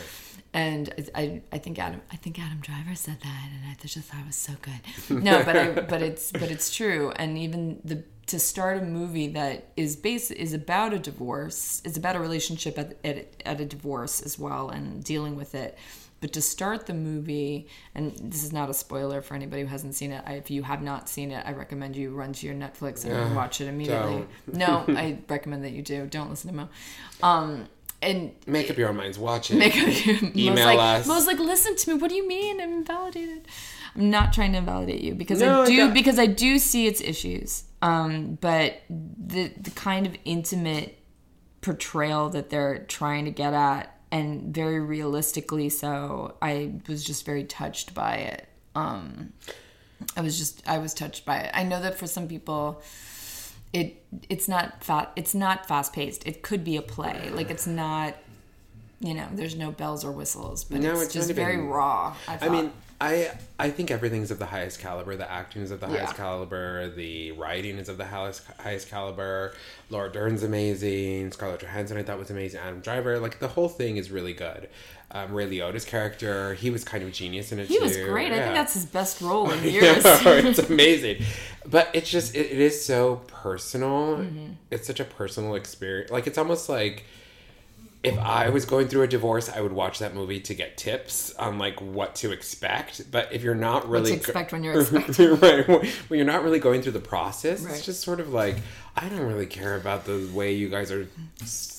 And 0.52 1.12
I, 1.14 1.44
I, 1.52 1.60
think 1.60 1.78
Adam, 1.78 2.02
I 2.12 2.16
think 2.16 2.40
Adam 2.40 2.58
Driver 2.60 2.96
said 2.96 3.18
that, 3.22 3.50
and 3.54 3.70
I 3.70 3.76
just 3.86 4.08
thought 4.08 4.22
it 4.22 4.26
was 4.26 4.36
so 4.36 4.54
good. 4.64 5.24
No, 5.24 5.44
but 5.44 5.56
I, 5.56 5.72
but 5.90 6.02
it's, 6.02 6.32
but 6.32 6.50
it's 6.50 6.74
true. 6.74 7.12
And 7.18 7.38
even 7.38 7.80
the 7.86 8.04
to 8.28 8.40
start 8.40 8.78
a 8.78 8.82
movie 8.82 9.28
that 9.30 9.70
is 9.76 9.96
base 9.96 10.30
is 10.32 10.54
about 10.54 10.94
a 10.94 11.00
divorce, 11.00 11.82
is 11.84 11.98
about 11.98 12.16
a 12.16 12.20
relationship 12.20 12.78
at, 12.80 12.98
at 13.04 13.28
at 13.46 13.60
a 13.60 13.66
divorce 13.66 14.22
as 14.22 14.40
well, 14.40 14.70
and 14.70 15.04
dealing 15.04 15.36
with 15.36 15.54
it. 15.54 15.78
But 16.22 16.34
to 16.34 16.42
start 16.42 16.86
the 16.86 16.94
movie, 16.94 17.68
and 17.96 18.14
this 18.22 18.44
is 18.44 18.52
not 18.52 18.70
a 18.70 18.74
spoiler 18.74 19.22
for 19.22 19.36
anybody 19.36 19.62
who 19.62 19.68
hasn't 19.70 19.96
seen 19.96 20.12
it. 20.12 20.24
I, 20.28 20.34
if 20.34 20.52
you 20.52 20.64
have 20.64 20.82
not 20.82 21.08
seen 21.08 21.32
it, 21.32 21.44
I 21.48 21.54
recommend 21.54 21.96
you 21.96 22.12
run 22.12 22.34
to 22.34 22.46
your 22.46 22.56
Netflix 22.56 23.06
and 23.06 23.14
Ugh, 23.14 23.36
watch 23.36 23.62
it 23.62 23.68
immediately. 23.68 24.26
No, 24.52 24.84
I 24.90 25.20
recommend 25.30 25.64
that 25.64 25.72
you 25.72 25.82
do. 25.82 26.08
Don't 26.08 26.30
listen 26.30 26.50
to 26.52 26.56
Mo. 26.56 26.70
Um, 27.24 27.68
and 28.02 28.32
Make 28.48 28.70
up 28.70 28.78
your 28.78 28.90
own 28.90 28.98
minds. 28.98 29.18
Watch 29.20 29.52
it. 29.52 29.56
Make 29.56 29.76
up 29.78 30.06
your 30.06 30.16
Email 30.36 30.56
Mo's 30.56 30.66
like, 30.66 30.80
us. 30.80 31.08
Mo's 31.08 31.28
like, 31.28 31.40
listen 31.40 31.76
to 31.76 31.94
me. 31.94 32.02
What 32.02 32.10
do 32.10 32.16
you 32.16 32.28
mean? 32.28 32.62
I'm 32.62 32.72
invalidated. 32.74 33.48
I'm 33.96 34.10
not 34.10 34.34
trying 34.34 34.52
to 34.54 34.60
invalidate 34.60 35.02
you 35.02 35.16
because 35.16 35.42
No, 35.42 35.64
I 35.64 35.66
do 35.66 35.78
don't. 35.78 35.94
because 35.94 36.20
I 36.20 36.26
do 36.28 36.60
see 36.60 36.86
its 36.88 37.02
issues. 37.02 37.64
Um, 37.82 38.38
but 38.42 38.82
the 38.90 39.52
the 39.58 39.72
kind 39.72 40.06
of 40.06 40.16
intimate 40.26 40.98
portrayal 41.62 42.30
that 42.30 42.50
they're 42.50 42.80
trying 42.88 43.26
to 43.26 43.32
get 43.32 43.54
at, 43.54 43.99
and 44.12 44.54
very 44.54 44.80
realistically 44.80 45.70
so, 45.70 46.36
I 46.42 46.74
was 46.88 47.04
just 47.04 47.26
very 47.26 47.44
touched 47.44 47.94
by 47.94 48.16
it. 48.16 48.48
Um, 48.76 49.34
I 50.16 50.22
was 50.22 50.38
just 50.38 50.68
I 50.68 50.78
was 50.78 50.94
touched 50.94 51.26
by 51.26 51.38
it. 51.40 51.52
I 51.54 51.64
know 51.64 51.82
that 51.82 51.98
for 51.98 52.08
some 52.08 52.28
people 52.28 52.82
it 53.74 54.02
it's 54.30 54.48
not 54.48 54.84
fa- 54.84 55.10
it's 55.16 55.36
not 55.36 55.68
fast 55.68 55.94
paced. 55.94 56.26
It 56.26 56.42
could 56.42 56.64
be 56.64 56.78
a 56.78 56.82
play. 56.82 57.30
Like 57.30 57.50
it's 57.50 57.68
not 57.68 58.16
you 59.02 59.14
know, 59.14 59.28
there's 59.32 59.56
no 59.56 59.72
bells 59.72 60.04
or 60.04 60.12
whistles, 60.12 60.66
but 60.66 60.82
No, 60.82 60.94
it's, 60.94 61.04
it's 61.04 61.14
just 61.14 61.32
very 61.32 61.58
raw. 61.58 62.16
I, 62.28 62.38
I 62.42 62.50
mean, 62.50 62.72
I 63.02 63.32
I 63.58 63.70
think 63.70 63.92
everything's 63.92 64.30
of 64.30 64.40
the 64.40 64.46
highest 64.46 64.80
caliber. 64.80 65.16
The 65.16 65.30
acting 65.30 65.62
is 65.62 65.72
of 65.72 65.80
the 65.80 65.88
highest 65.88 66.16
caliber. 66.16 66.90
The 66.90 67.32
writing 67.32 67.78
is 67.78 67.88
of 67.88 67.98
the 67.98 68.06
highest 68.06 68.44
highest 68.60 68.90
caliber. 68.90 69.54
Laura 69.90 70.12
Dern's 70.12 70.44
amazing. 70.44 71.32
Scarlett 71.32 71.62
Johansson 71.62 71.98
I 71.98 72.04
thought 72.04 72.20
was 72.20 72.30
amazing. 72.30 72.60
Adam 72.60 72.82
Driver, 72.82 73.20
like 73.20 73.40
the 73.40 73.48
whole 73.48 73.70
thing 73.70 73.98
is 73.98 74.12
really 74.12 74.34
good. 74.34 74.70
Um, 75.12 75.34
Ray 75.34 75.48
Liotta's 75.50 75.86
character, 75.86 76.54
he 76.54 76.70
was 76.70 76.84
kind 76.84 77.04
of 77.04 77.12
genius 77.12 77.52
in 77.52 77.58
it 77.60 77.68
he 77.68 77.78
too. 77.78 77.84
was 77.84 77.98
great. 77.98 78.32
I 78.32 78.42
think 78.42 78.54
that's 78.54 78.74
his 78.74 78.86
best 78.86 79.22
role 79.22 79.50
in 79.50 79.64
Yeah, 79.64 79.72
years. 79.72 80.04
it's 80.26 80.60
amazing. 80.70 81.24
But 81.66 81.90
it's 81.94 82.10
just 82.10 82.36
it, 82.36 82.48
it 82.52 82.60
is 82.60 82.84
so 82.86 83.22
personal. 83.28 84.18
Mm-hmm. 84.18 84.54
It's 84.72 84.86
such 84.86 85.00
a 85.00 85.06
personal 85.06 85.56
experience. 85.56 86.12
Like 86.12 86.28
it's 86.28 86.38
almost 86.38 86.68
like 86.70 87.06
if 88.02 88.18
I 88.18 88.50
was 88.50 88.66
going 88.66 88.88
through 88.88 89.02
a 89.02 89.08
divorce, 89.08 89.50
I 89.50 89.60
would 89.60 89.74
watch 89.74 90.00
that 90.00 90.16
movie 90.16 90.40
to 90.42 90.54
get 90.56 90.78
tips 90.78 91.34
on 91.36 91.58
like 91.58 91.82
what 91.82 92.16
to 92.16 92.32
expect. 92.32 93.12
But 93.12 93.34
if 93.34 93.44
you're 93.44 93.56
not 93.56 93.90
really 93.90 94.12
to 94.12 94.18
expect 94.18 94.54
when 94.54 94.64
you're 94.64 94.80
expecting. 94.82 95.36
right, 95.40 95.68
when 95.68 96.18
you're 96.18 96.26
not 96.26 96.44
really 96.44 96.60
going 96.60 96.82
through 96.82 96.94
the 96.94 97.00
process, 97.02 97.62
Right. 97.62 97.76
it's 97.76 97.86
just 97.86 98.02
sort 98.02 98.20
of 98.22 98.32
like 98.34 98.56
I 98.96 99.08
don't 99.10 99.22
really 99.28 99.46
care 99.46 99.76
about 99.76 100.06
the 100.06 100.30
way 100.34 100.54
you 100.54 100.70
guys 100.70 100.92
are 100.92 101.08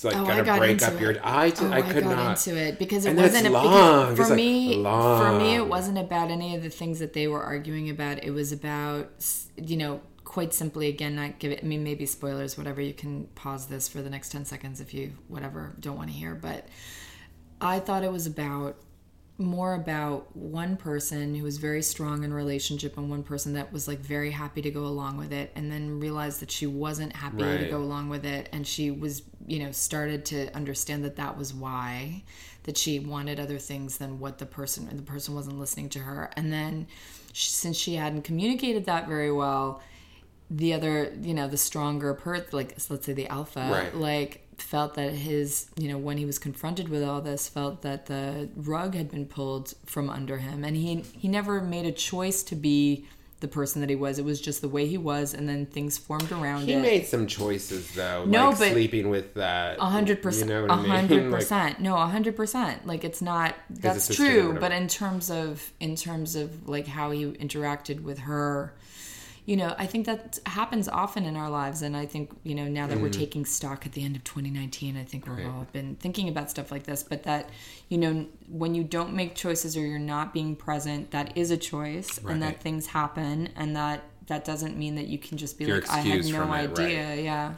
like 0.03 0.17
Oh, 0.17 0.27
gonna 0.27 0.45
break 0.59 0.83
up 0.83 0.95
it. 0.95 1.01
your. 1.01 1.17
I 1.23 1.51
did, 1.51 1.63
Oh, 1.65 1.73
I 1.73 1.83
could 1.83 2.05
got 2.05 2.17
not. 2.17 2.47
into 2.47 2.59
it 2.59 2.79
because 2.79 3.05
it 3.07 3.11
And 3.11 3.19
wasn't 3.19 3.47
a, 3.47 3.51
long. 3.51 4.15
for 4.17 4.23
It's, 4.23 4.31
like, 4.31 4.37
me. 4.37 4.83
For 4.83 5.33
me, 5.39 5.55
it 5.57 5.67
wasn't 5.67 5.99
about 5.99 6.31
any 6.31 6.55
of 6.55 6.63
the 6.63 6.71
things 6.71 6.99
that 6.99 7.13
they 7.15 7.29
were 7.29 7.43
arguing 7.43 7.89
about. 7.91 8.23
It 8.25 8.31
was 8.31 8.53
about 8.53 9.11
you 9.57 9.77
know 9.77 10.01
quite 10.31 10.55
simply 10.55 10.87
again 10.87 11.17
not 11.17 11.41
give 11.41 11.51
it. 11.51 11.59
I 11.61 11.67
mean 11.67 11.83
maybe 11.83 12.07
spoilers 12.07 12.57
whatever. 12.57 12.81
You 12.81 12.95
can 12.95 13.25
pause 13.35 13.67
this 13.67 13.89
for 13.89 14.01
the 14.01 14.09
next 14.09 14.31
ten 14.31 14.45
seconds 14.45 14.81
if 14.81 14.95
you 14.95 15.15
whatever 15.27 15.75
don't 15.81 15.97
want 15.97 16.09
to 16.09 16.15
hear. 16.15 16.37
But 16.37 16.69
I 17.61 17.81
thought 17.81 18.05
it 18.05 18.13
was 18.13 18.29
about 18.29 18.77
more 19.39 19.75
about 19.75 20.37
one 20.37 20.77
person 20.77 21.35
who 21.35 21.43
was 21.43 21.57
very 21.57 21.83
strong 21.83 22.23
in 22.23 22.31
a 22.31 22.35
relationship 22.35 22.97
and 22.97 23.11
one 23.11 23.25
person 23.25 23.55
that 23.55 23.73
was 23.73 23.89
like 23.89 23.99
very 23.99 24.31
happy 24.31 24.63
to 24.63 24.71
go 24.71 24.85
along 24.85 25.17
with 25.17 25.33
it 25.33 25.51
and 25.57 25.73
then 25.73 25.99
realized 25.99 26.39
that 26.41 26.51
she 26.51 26.67
wasn't 26.67 27.13
happy 27.17 27.59
to 27.59 27.67
go 27.69 27.79
along 27.79 28.09
with 28.09 28.25
it 28.25 28.49
and 28.53 28.65
she 28.65 28.91
was 28.91 29.23
you 29.49 29.59
know 29.59 29.73
started 29.73 30.25
to 30.27 30.55
understand 30.55 31.03
that 31.03 31.17
that 31.17 31.37
was 31.37 31.53
why 31.55 32.23
that 32.65 32.77
she 32.77 33.01
wanted 33.01 33.41
other 33.41 33.59
things 33.59 33.97
than 33.97 34.21
what 34.21 34.39
the 34.39 34.47
person 34.47 34.87
and 34.89 34.99
the 34.99 35.03
person 35.03 35.35
wasn't 35.35 35.59
listening 35.59 35.89
to 35.89 35.99
her 35.99 36.31
and 36.37 36.53
then 36.53 36.87
she, 37.33 37.51
since 37.51 37.79
she 37.79 37.95
hadn't 37.95 38.23
communicated 38.23 38.85
that 38.85 39.09
very 39.09 39.33
well 39.33 39.83
the 40.51 40.75
other 40.75 41.13
you 41.23 41.33
know 41.35 41.47
the 41.49 41.57
stronger 41.57 42.13
per 42.15 42.45
like 42.53 42.77
let's 42.91 43.07
say 43.07 43.13
the 43.13 43.29
alpha 43.29 43.69
Right. 43.71 43.95
like 43.95 44.47
felt 44.59 44.95
that 44.97 45.13
his 45.13 45.71
you 45.79 45.89
know 45.89 45.97
when 45.97 46.19
he 46.19 46.25
was 46.27 46.39
confronted 46.39 46.89
with 46.89 47.03
all 47.03 47.21
this 47.21 47.49
felt 47.49 47.83
that 47.83 48.07
the 48.07 48.49
rug 48.57 48.95
had 48.95 49.11
been 49.11 49.27
pulled 49.27 49.75
from 49.87 50.11
under 50.11 50.39
him 50.39 50.65
and 50.65 50.77
he 50.77 50.97
he 51.17 51.29
never 51.29 51.61
made 51.63 51.87
a 51.87 51.93
choice 51.93 52.43
to 52.43 52.55
be 52.57 53.07
the 53.39 53.49
person 53.49 53.81
that 53.81 53.89
he 53.89 53.97
was 53.97 54.19
it 54.19 54.25
was 54.25 54.39
just 54.39 54.61
the 54.61 54.69
way 54.69 54.87
he 54.87 54.99
was 54.99 55.33
and 55.33 55.49
then 55.49 55.65
things 55.65 55.97
formed 55.97 56.31
around 56.31 56.63
him. 56.63 56.67
He 56.69 56.73
it 56.75 56.83
made 56.83 57.07
some 57.07 57.27
choices 57.27 57.91
though, 57.95 58.27
No, 58.27 58.51
like 58.51 58.59
but- 58.59 58.73
sleeping 58.73 59.09
with 59.09 59.33
that. 59.35 59.79
a 59.79 59.87
hundred 59.87 60.21
percent, 60.21 60.51
a 60.51 60.61
what 60.61 60.71
I 60.71 60.77
mean? 60.77 60.91
hundred 60.91 61.31
percent. 61.33 61.81
No, 61.81 61.97
a 61.97 62.07
hundred 62.07 62.37
percent. 62.37 62.87
Like 62.87 63.03
it's 63.03 63.23
not. 63.23 63.55
That's 63.71 64.15
true. 64.15 64.59
But 64.61 64.73
in 64.73 64.89
terms 64.89 65.31
of 65.31 65.73
in 65.81 65.97
terms 65.97 66.37
of 66.37 66.69
like 66.69 66.87
how 66.87 67.13
he 67.13 67.25
interacted 67.25 68.03
with 68.03 68.19
her, 68.19 68.75
you 69.47 69.57
know, 69.57 69.75
I 69.79 69.87
think 69.87 70.07
that 70.07 70.39
happens 70.47 70.89
often 70.89 71.25
in 71.25 71.37
our 71.37 71.51
lives. 71.51 71.83
And 71.83 71.97
I 71.97 72.07
think 72.07 72.31
you 72.45 72.55
know 72.55 72.67
now 72.69 72.87
that 72.87 72.99
Mm. 72.99 73.03
we're 73.03 73.09
taking 73.11 73.45
stock 73.45 73.87
at 73.87 73.93
the 73.93 74.05
end 74.05 74.17
of 74.17 74.23
2019, 74.25 74.97
I 74.97 75.05
think 75.05 75.27
we've 75.27 75.47
all 75.47 75.67
been 75.73 75.97
thinking 75.97 76.29
about 76.29 76.51
stuff 76.51 76.71
like 76.71 76.85
this. 76.85 77.03
But 77.03 77.23
that 77.25 77.49
you 77.89 77.99
know 77.99 78.27
when 78.49 78.75
you 78.75 78.85
don't 78.85 79.15
make 79.15 79.35
choices 79.35 79.77
or 79.77 79.81
you're 79.81 79.99
not 79.99 80.33
being 80.33 80.55
present, 80.57 81.11
that 81.11 81.37
is 81.37 81.51
a 81.51 81.57
choice, 81.57 82.19
and 82.27 82.43
that 82.43 82.61
things 82.61 82.87
happen, 82.89 83.49
and 83.57 83.75
that 83.77 84.03
that 84.27 84.45
doesn't 84.45 84.77
mean 84.79 84.95
that 84.95 85.09
you 85.09 85.19
can 85.19 85.37
just 85.39 85.59
be 85.59 85.65
You're 85.65 85.81
like, 85.81 85.91
I 85.91 85.99
had 85.99 86.25
no 86.27 86.43
it, 86.43 86.47
right. 86.47 86.71
idea. 86.71 87.17
Yeah. 87.17 87.55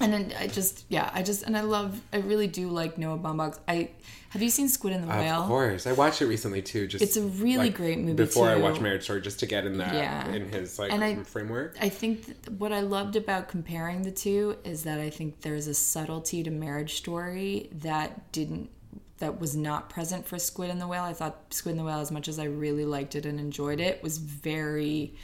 And 0.00 0.12
then 0.12 0.32
I 0.38 0.48
just, 0.48 0.84
yeah, 0.88 1.08
I 1.14 1.22
just, 1.22 1.44
and 1.44 1.56
I 1.56 1.60
love, 1.60 2.00
I 2.12 2.16
really 2.18 2.48
do 2.48 2.68
like 2.68 2.98
Noah 2.98 3.16
Baumbach. 3.18 3.58
I 3.68 3.90
have 4.30 4.42
you 4.42 4.50
seen 4.50 4.68
Squid 4.68 4.92
and 4.92 5.04
the 5.04 5.08
Whale? 5.08 5.42
Of 5.42 5.46
course, 5.46 5.86
I 5.86 5.92
watched 5.92 6.20
it 6.20 6.26
recently 6.26 6.60
too. 6.62 6.88
Just 6.88 7.02
It's 7.04 7.16
a 7.16 7.22
really 7.22 7.66
like, 7.66 7.76
great 7.76 7.98
movie, 8.00 8.14
Before 8.14 8.48
I 8.48 8.56
watched 8.56 8.80
Marriage 8.80 9.04
Story, 9.04 9.20
just 9.20 9.38
to 9.40 9.46
get 9.46 9.64
in 9.64 9.78
that 9.78 9.94
Yeah. 9.94 10.28
in 10.32 10.48
his 10.48 10.78
like 10.80 10.90
And 10.92 11.04
I- 11.04 11.22
framework. 11.22 11.76
I 11.80 11.88
think 11.88 12.24
th- 12.26 12.58
what 12.58 12.72
I 12.72 12.80
loved 12.80 13.14
about 13.14 13.48
comparing 13.48 14.02
the 14.02 14.10
two 14.10 14.56
is 14.64 14.82
that 14.82 14.98
I 14.98 15.10
think 15.10 15.42
there's 15.42 15.68
a 15.68 15.74
subtlety 15.74 16.42
to 16.42 16.50
Marriage 16.50 16.94
Story 16.96 17.68
that 17.72 18.32
didn't, 18.32 18.70
that 19.18 19.40
was 19.40 19.54
not 19.54 19.88
present 19.88 20.26
for 20.26 20.40
Squid 20.40 20.70
and 20.70 20.80
the 20.80 20.88
Whale. 20.88 21.04
I 21.04 21.12
thought 21.12 21.54
Squid 21.54 21.72
and 21.74 21.78
the 21.80 21.84
Whale, 21.84 22.00
as 22.00 22.10
much 22.10 22.26
as 22.26 22.40
I 22.40 22.44
really 22.44 22.84
liked 22.84 23.14
it 23.14 23.24
and 23.26 23.38
enjoyed 23.38 23.78
it, 23.78 24.02
was 24.02 24.18
very. 24.18 25.14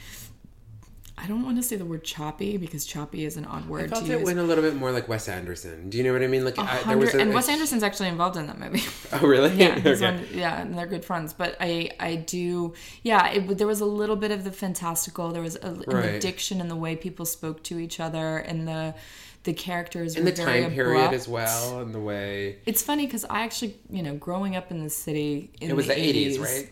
I 1.23 1.27
don't 1.27 1.43
want 1.43 1.57
to 1.57 1.63
say 1.63 1.75
the 1.75 1.85
word 1.85 2.03
choppy 2.03 2.57
because 2.57 2.83
choppy 2.85 3.25
is 3.25 3.37
an 3.37 3.45
odd 3.45 3.65
I 3.65 3.69
word 3.69 3.89
felt 3.91 4.05
to 4.05 4.11
it 4.11 4.17
use. 4.19 4.25
went 4.25 4.39
a 4.39 4.43
little 4.43 4.63
bit 4.63 4.75
more 4.75 4.91
like 4.91 5.07
Wes 5.07 5.29
Anderson. 5.29 5.89
Do 5.89 5.97
you 5.99 6.03
know 6.03 6.13
what 6.13 6.23
I 6.23 6.27
mean? 6.27 6.43
Like 6.43 6.57
I, 6.57 6.81
there 6.83 6.97
was 6.97 7.13
a, 7.13 7.19
and 7.21 7.31
Wes 7.33 7.47
Anderson's 7.47 7.83
actually 7.83 8.09
involved 8.09 8.37
in 8.37 8.47
that 8.47 8.59
movie. 8.59 8.81
Oh 9.13 9.27
really? 9.27 9.51
Yeah, 9.55 9.75
okay. 9.85 10.01
one, 10.01 10.25
yeah, 10.33 10.61
and 10.61 10.75
they're 10.77 10.87
good 10.87 11.05
friends. 11.05 11.33
But 11.33 11.57
I, 11.59 11.91
I 11.99 12.15
do, 12.15 12.73
yeah. 13.03 13.27
It, 13.29 13.57
there 13.57 13.67
was 13.67 13.81
a 13.81 13.85
little 13.85 14.15
bit 14.15 14.31
of 14.31 14.43
the 14.43 14.51
fantastical. 14.51 15.29
There 15.31 15.41
was 15.43 15.57
a, 15.57 15.67
addiction 15.67 15.83
in 15.89 15.95
Right. 15.95 16.11
the 16.13 16.19
diction 16.19 16.61
and 16.61 16.71
the 16.71 16.75
way 16.75 16.95
people 16.95 17.25
spoke 17.25 17.61
to 17.63 17.77
each 17.77 17.99
other, 17.99 18.37
and 18.37 18.67
the 18.67 18.95
the 19.43 19.53
characters 19.53 20.15
in 20.15 20.23
the 20.25 20.31
very 20.31 20.61
time 20.61 20.71
period 20.71 20.97
abrupt. 20.99 21.15
as 21.15 21.27
well, 21.27 21.79
and 21.81 21.93
the 21.95 21.99
way 21.99 22.57
It's 22.65 22.81
funny 22.83 23.05
because 23.07 23.25
I 23.25 23.41
actually, 23.41 23.75
you 23.89 24.03
know, 24.03 24.15
growing 24.15 24.55
up 24.55 24.69
in 24.71 24.83
the 24.83 24.89
city 24.89 25.51
in 25.59 25.69
it 25.71 25.75
was 25.75 25.87
the 25.87 25.93
80s, 25.93 26.37
'80s, 26.37 26.39
right? 26.39 26.69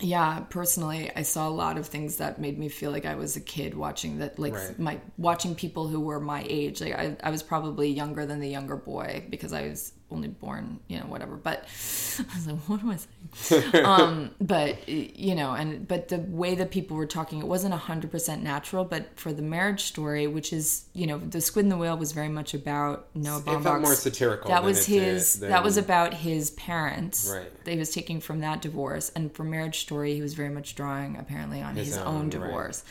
Yeah 0.00 0.40
personally 0.50 1.10
i 1.16 1.22
saw 1.22 1.48
a 1.48 1.50
lot 1.50 1.76
of 1.78 1.86
things 1.86 2.16
that 2.16 2.38
made 2.40 2.58
me 2.58 2.68
feel 2.68 2.90
like 2.90 3.04
i 3.04 3.14
was 3.14 3.36
a 3.36 3.40
kid 3.40 3.74
watching 3.74 4.18
that 4.18 4.38
like 4.38 4.54
Right. 4.54 4.78
my 4.78 5.00
watching 5.16 5.54
people 5.54 5.88
who 5.88 6.00
were 6.00 6.20
my 6.20 6.44
age 6.48 6.80
like 6.80 6.94
I, 6.94 7.16
I 7.22 7.30
was 7.30 7.42
probably 7.42 7.90
younger 7.90 8.24
than 8.26 8.40
the 8.40 8.48
younger 8.48 8.76
boy 8.76 9.24
because 9.28 9.52
i 9.52 9.68
was 9.68 9.92
only 10.10 10.28
born 10.28 10.80
you 10.88 10.98
know 10.98 11.04
whatever 11.04 11.36
but 11.36 11.58
i 12.18 12.34
was 12.34 12.46
like 12.46 12.56
what 12.68 12.80
am 12.82 12.90
i 12.90 12.98
saying 13.34 13.74
um 13.84 14.30
but 14.40 14.88
you 14.88 15.34
know 15.34 15.52
and 15.52 15.86
but 15.86 16.08
the 16.08 16.18
way 16.18 16.54
that 16.54 16.70
people 16.70 16.96
were 16.96 17.04
talking 17.06 17.40
it 17.40 17.46
wasn't 17.46 17.74
100% 17.74 18.40
natural 18.42 18.84
but 18.84 19.08
for 19.18 19.32
the 19.34 19.42
marriage 19.42 19.82
story 19.84 20.26
which 20.26 20.52
is 20.52 20.86
you 20.94 21.06
know 21.06 21.18
the 21.18 21.40
squid 21.42 21.64
and 21.66 21.72
the 21.72 21.76
whale 21.76 21.96
was 21.96 22.12
very 22.12 22.28
much 22.30 22.54
about 22.54 23.08
noah 23.14 23.38
It 23.46 23.60
felt 23.62 23.82
more 23.82 23.94
satirical. 23.94 24.48
that 24.48 24.64
was 24.64 24.86
did 24.86 25.02
his 25.02 25.40
than- 25.40 25.50
that 25.50 25.62
was 25.62 25.76
about 25.76 26.14
his 26.14 26.50
parents 26.52 27.28
Right. 27.30 27.64
that 27.64 27.70
he 27.72 27.78
was 27.78 27.92
taking 27.92 28.20
from 28.20 28.40
that 28.40 28.62
divorce 28.62 29.10
and 29.14 29.30
for 29.34 29.44
marriage 29.44 29.80
story 29.80 30.14
he 30.14 30.22
was 30.22 30.32
very 30.34 30.48
much 30.50 30.74
drawing 30.74 31.16
apparently 31.18 31.60
on 31.60 31.76
his, 31.76 31.88
His 31.88 31.98
own, 31.98 32.06
own, 32.06 32.20
right. 32.22 32.30
divorce 32.30 32.82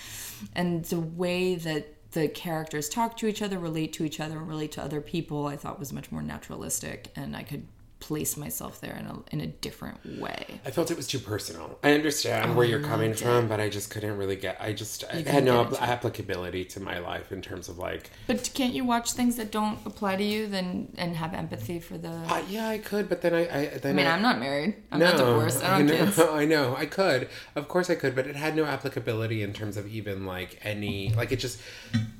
and 0.56 0.86
the 0.86 1.00
way 1.00 1.56
that 1.56 1.96
the 2.12 2.28
characters 2.28 2.90
talk 2.90 3.18
to 3.18 3.28
each 3.28 3.42
other 3.42 3.60
relate 3.60 3.94
to 3.94 4.04
each 4.04 4.20
other 4.20 4.38
and 4.38 4.48
relate 4.48 4.72
to 4.72 4.82
other 4.82 5.02
people 5.02 5.48
i 5.48 5.56
thought 5.56 5.80
was 5.80 5.94
much 5.94 6.12
more 6.12 6.22
naturalistic 6.22 7.12
and 7.16 7.36
i 7.36 7.44
could 7.44 7.66
place 8.00 8.38
myself 8.38 8.80
there 8.80 8.96
in 8.96 9.06
a, 9.08 9.16
in 9.32 9.42
a 9.42 9.48
different 9.48 10.20
way 10.20 10.62
I 10.66 10.70
felt 10.72 10.92
it 10.92 10.98
was 10.98 11.08
too 11.08 11.18
personal. 11.18 11.80
I 11.84 11.94
understand 11.94 12.56
where 12.56 12.66
you're 12.66 12.82
coming 12.84 13.14
from, 13.16 13.48
but 13.48 13.60
I 13.60 13.70
just 13.70 13.90
couldn't 13.90 14.18
really 14.18 14.36
get. 14.36 14.58
I 14.60 14.72
just 14.74 15.04
I 15.06 15.24
Oh, 15.28 15.32
had 15.32 15.44
no 15.44 15.64
applicability 15.80 16.66
to 16.66 16.80
my 16.80 17.00
life 17.00 17.32
in 17.32 17.42
terms 17.42 17.70
of 17.70 17.78
like. 17.80 18.12
but 18.28 18.52
can't 18.54 18.74
you 18.74 18.84
watch 18.86 19.14
things 19.14 19.36
that 19.38 19.52
don't 19.52 19.80
apply 19.86 20.16
to 20.18 20.24
you 20.24 20.46
then 20.48 20.94
and 20.98 21.16
have 21.16 21.34
empathy 21.34 21.80
for 21.80 21.98
the 21.98 22.10
Uh, 22.10 22.44
yeah, 22.50 22.68
I 22.70 22.78
could, 22.78 23.10
but 23.10 23.22
then 23.22 23.34
I. 23.34 23.42
I 23.60 23.66
then 23.78 23.94
i 23.94 23.96
mean 23.98 24.06
I, 24.08 24.12
i'm 24.16 24.22
not 24.22 24.40
married 24.40 24.76
i'm 24.92 25.00
not 25.00 25.18
divorced 25.18 25.64
i 25.64 25.78
don't 25.78 25.88
know, 25.88 25.98
kids 26.06 26.20
I 26.42 26.46
know. 26.46 26.76
I 26.76 26.86
could. 26.86 27.30
Of 27.56 27.68
course 27.68 27.90
I 27.90 27.96
could, 27.96 28.16
but 28.16 28.28
it 28.28 28.36
had 28.36 28.56
no 28.56 28.66
applicability 28.66 29.42
in 29.42 29.54
terms 29.54 29.76
of 29.76 29.88
even 29.88 30.26
like 30.26 30.60
any 30.64 31.14
like 31.16 31.32
it 31.32 31.38
just 31.38 31.60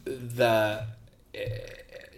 the 0.06 0.86
eh, 1.36 1.60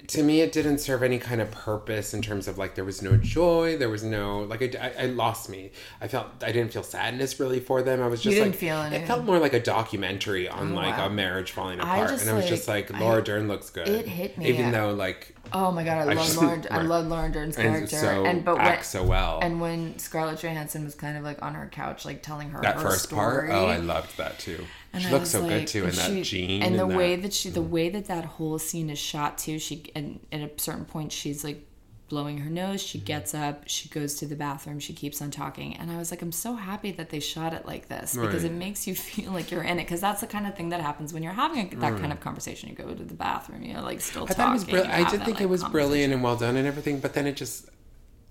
to 0.10 0.24
me 0.24 0.42
it 0.42 0.52
didn't 0.52 0.80
serve 0.80 1.04
any 1.04 1.20
kind 1.20 1.40
of 1.40 1.52
purpose 1.52 2.14
in 2.14 2.22
terms 2.22 2.48
of 2.48 2.58
like 2.58 2.76
there 2.76 2.84
was 2.86 3.02
no 3.02 3.16
joy, 3.18 3.78
there 3.78 3.90
was 3.90 4.04
no 4.04 4.40
like 4.42 4.62
it, 4.62 4.76
I, 4.76 4.94
I 5.00 5.06
lost 5.06 5.50
me. 5.50 5.72
I 6.02 6.08
felt 6.08 6.28
I 6.44 6.52
didn't 6.52 6.74
feel 6.74 6.84
sadness 6.84 7.40
really 7.40 7.60
for 7.60 7.82
them. 7.82 8.02
I 8.02 8.08
was 8.08 8.22
just 8.22 8.40
like 8.40 8.56
feel 8.56 8.82
it 8.82 9.06
felt 9.08 9.24
more 9.24 9.40
like 9.40 9.54
a 9.54 9.60
documentary 9.62 10.50
on 10.50 10.72
Oh, 10.72 10.76
like 10.76 10.98
wow. 10.98 11.08
a 11.08 11.10
marriage 11.10 11.52
falling 11.52 11.80
I 11.80 11.98
apart, 11.98 12.22
and 12.22 12.30
I 12.30 12.34
was 12.34 12.48
just 12.48 12.68
like, 12.68 12.90
Laura 13.00 13.20
I- 13.20 13.22
Dern 13.22 13.48
looks 13.48 13.70
good. 13.70 13.88
it 13.88 14.08
hit 14.08 14.38
me, 14.38 14.48
even 14.48 14.72
though 14.72 14.94
like 14.94 15.36
Oh 15.54 15.72
my 15.72 15.84
god, 15.84 16.08
I, 16.08 16.12
I 16.12 16.14
love 16.14 16.26
just- 16.26 16.38
Lauren. 16.42 16.66
I 16.72 16.82
love 16.82 17.08
Lauren 17.08 17.32
Dern's 17.32 17.58
and 17.58 17.74
character, 17.76 17.98
so 17.98 18.26
and 18.26 18.44
but 18.46 18.58
when, 18.58 18.84
so 18.84 19.04
well. 19.04 19.40
and 19.42 19.60
when 19.60 19.98
Scarlett 19.98 20.40
Johansson 20.42 20.84
was 20.84 20.96
kind 20.96 21.18
of 21.18 21.24
like 21.24 21.42
on 21.42 21.56
her 21.56 21.68
couch, 21.72 22.06
like 22.06 22.22
telling 22.22 22.50
her 22.52 22.62
that 22.62 22.76
her 22.76 22.82
first 22.82 23.04
story, 23.04 23.50
part, 23.50 23.52
oh, 23.52 23.66
I 23.68 23.78
loved 23.78 24.18
that 24.18 24.40
too. 24.40 24.66
and 24.94 25.04
she 25.04 25.10
looks 25.10 25.30
so 25.30 25.42
like- 25.42 25.50
good 25.50 25.68
too 25.68 25.84
in 25.84 25.90
and 25.90 25.98
that 25.98 26.08
she- 26.12 26.22
jean 26.24 26.64
and 26.64 26.78
the 26.78 26.88
that- 26.88 26.98
way 26.98 27.16
that 27.16 27.34
she, 27.34 27.50
the 27.50 27.62
mm. 27.62 27.70
way 27.70 27.90
that 27.90 28.06
that 28.06 28.26
whole 28.26 28.60
scene 28.60 28.90
is 28.90 29.00
shot 29.00 29.38
too. 29.38 29.60
She 29.60 29.84
and 29.96 30.20
at 30.32 30.42
a 30.42 30.52
certain 30.58 30.86
point, 30.86 31.12
she's 31.12 31.44
like 31.44 31.66
blowing 32.10 32.40
her 32.40 32.50
nose. 32.50 32.82
She 32.82 33.00
gets 33.00 33.34
up, 33.34 33.64
she 33.68 33.88
goes 33.90 34.16
to 34.16 34.26
the 34.26 34.36
bathroom, 34.36 34.80
she 34.80 34.94
keeps 34.94 35.22
on 35.22 35.32
talking. 35.32 35.76
And 35.78 35.90
I 35.92 35.98
was 35.98 36.12
like, 36.12 36.22
I'm 36.22 36.32
so 36.32 36.56
happy 36.56 36.92
that 36.94 37.10
they 37.12 37.20
shot 37.20 37.54
it 37.54 37.66
like 37.66 37.88
this 37.88 38.16
because 38.18 38.44
Right. 38.44 38.52
it 38.52 38.56
makes 38.56 38.88
you 38.88 38.96
feel 39.08 39.32
like 39.32 39.52
you're 39.52 39.64
in 39.64 39.80
it. 39.80 39.84
Because 39.84 40.02
that's 40.02 40.22
the 40.22 40.28
kind 40.28 40.48
of 40.48 40.56
thing 40.58 40.70
that 40.70 40.82
happens 40.82 41.14
when 41.14 41.24
you're 41.24 41.34
having 41.34 41.72
a, 41.74 41.76
that 41.78 41.98
kind 42.00 42.12
of 42.12 42.20
conversation. 42.20 42.70
You 42.70 42.76
go 42.76 42.94
to 42.94 43.04
the 43.04 43.14
bathroom, 43.14 43.64
you 43.64 43.74
know, 43.76 43.84
like 43.84 44.02
still 44.02 44.24
I 44.24 44.34
talking. 44.34 44.36
thought 44.36 44.50
it 44.50 44.54
was 44.54 44.66
brilliant. 44.66 44.94
I 44.94 45.10
did 45.10 45.20
that, 45.22 45.26
think 45.26 45.38
like, 45.38 45.44
it 45.44 45.50
was 45.50 45.64
brilliant 45.64 46.12
and 46.14 46.24
well 46.24 46.36
done 46.36 46.56
and 46.58 46.68
everything, 46.68 47.00
but 47.00 47.14
then 47.14 47.28
it 47.28 47.36
just, 47.36 47.70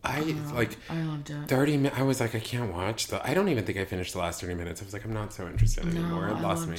I 0.05 0.21
like 0.55 0.77
I 0.89 1.03
loved 1.03 1.31
it. 1.31 1.49
30 1.49 1.77
minutes. 1.77 1.99
I 1.99 2.03
was 2.03 2.21
like, 2.21 2.35
I 2.35 2.41
can't 2.41 2.73
watch 2.73 3.09
the. 3.09 3.27
I 3.29 3.35
don't 3.35 3.49
even 3.49 3.65
think 3.65 3.79
I 3.79 3.85
finished 3.85 4.13
the 4.13 4.21
last 4.21 4.41
30 4.41 4.55
minutes. 4.55 4.81
I 4.81 4.85
was 4.85 4.93
like, 4.93 5.05
I'm 5.05 5.13
not 5.13 5.33
so 5.33 5.47
interested 5.47 5.87
anymore. 5.87 6.29
It 6.29 6.41
lost 6.41 6.69
me. 6.69 6.79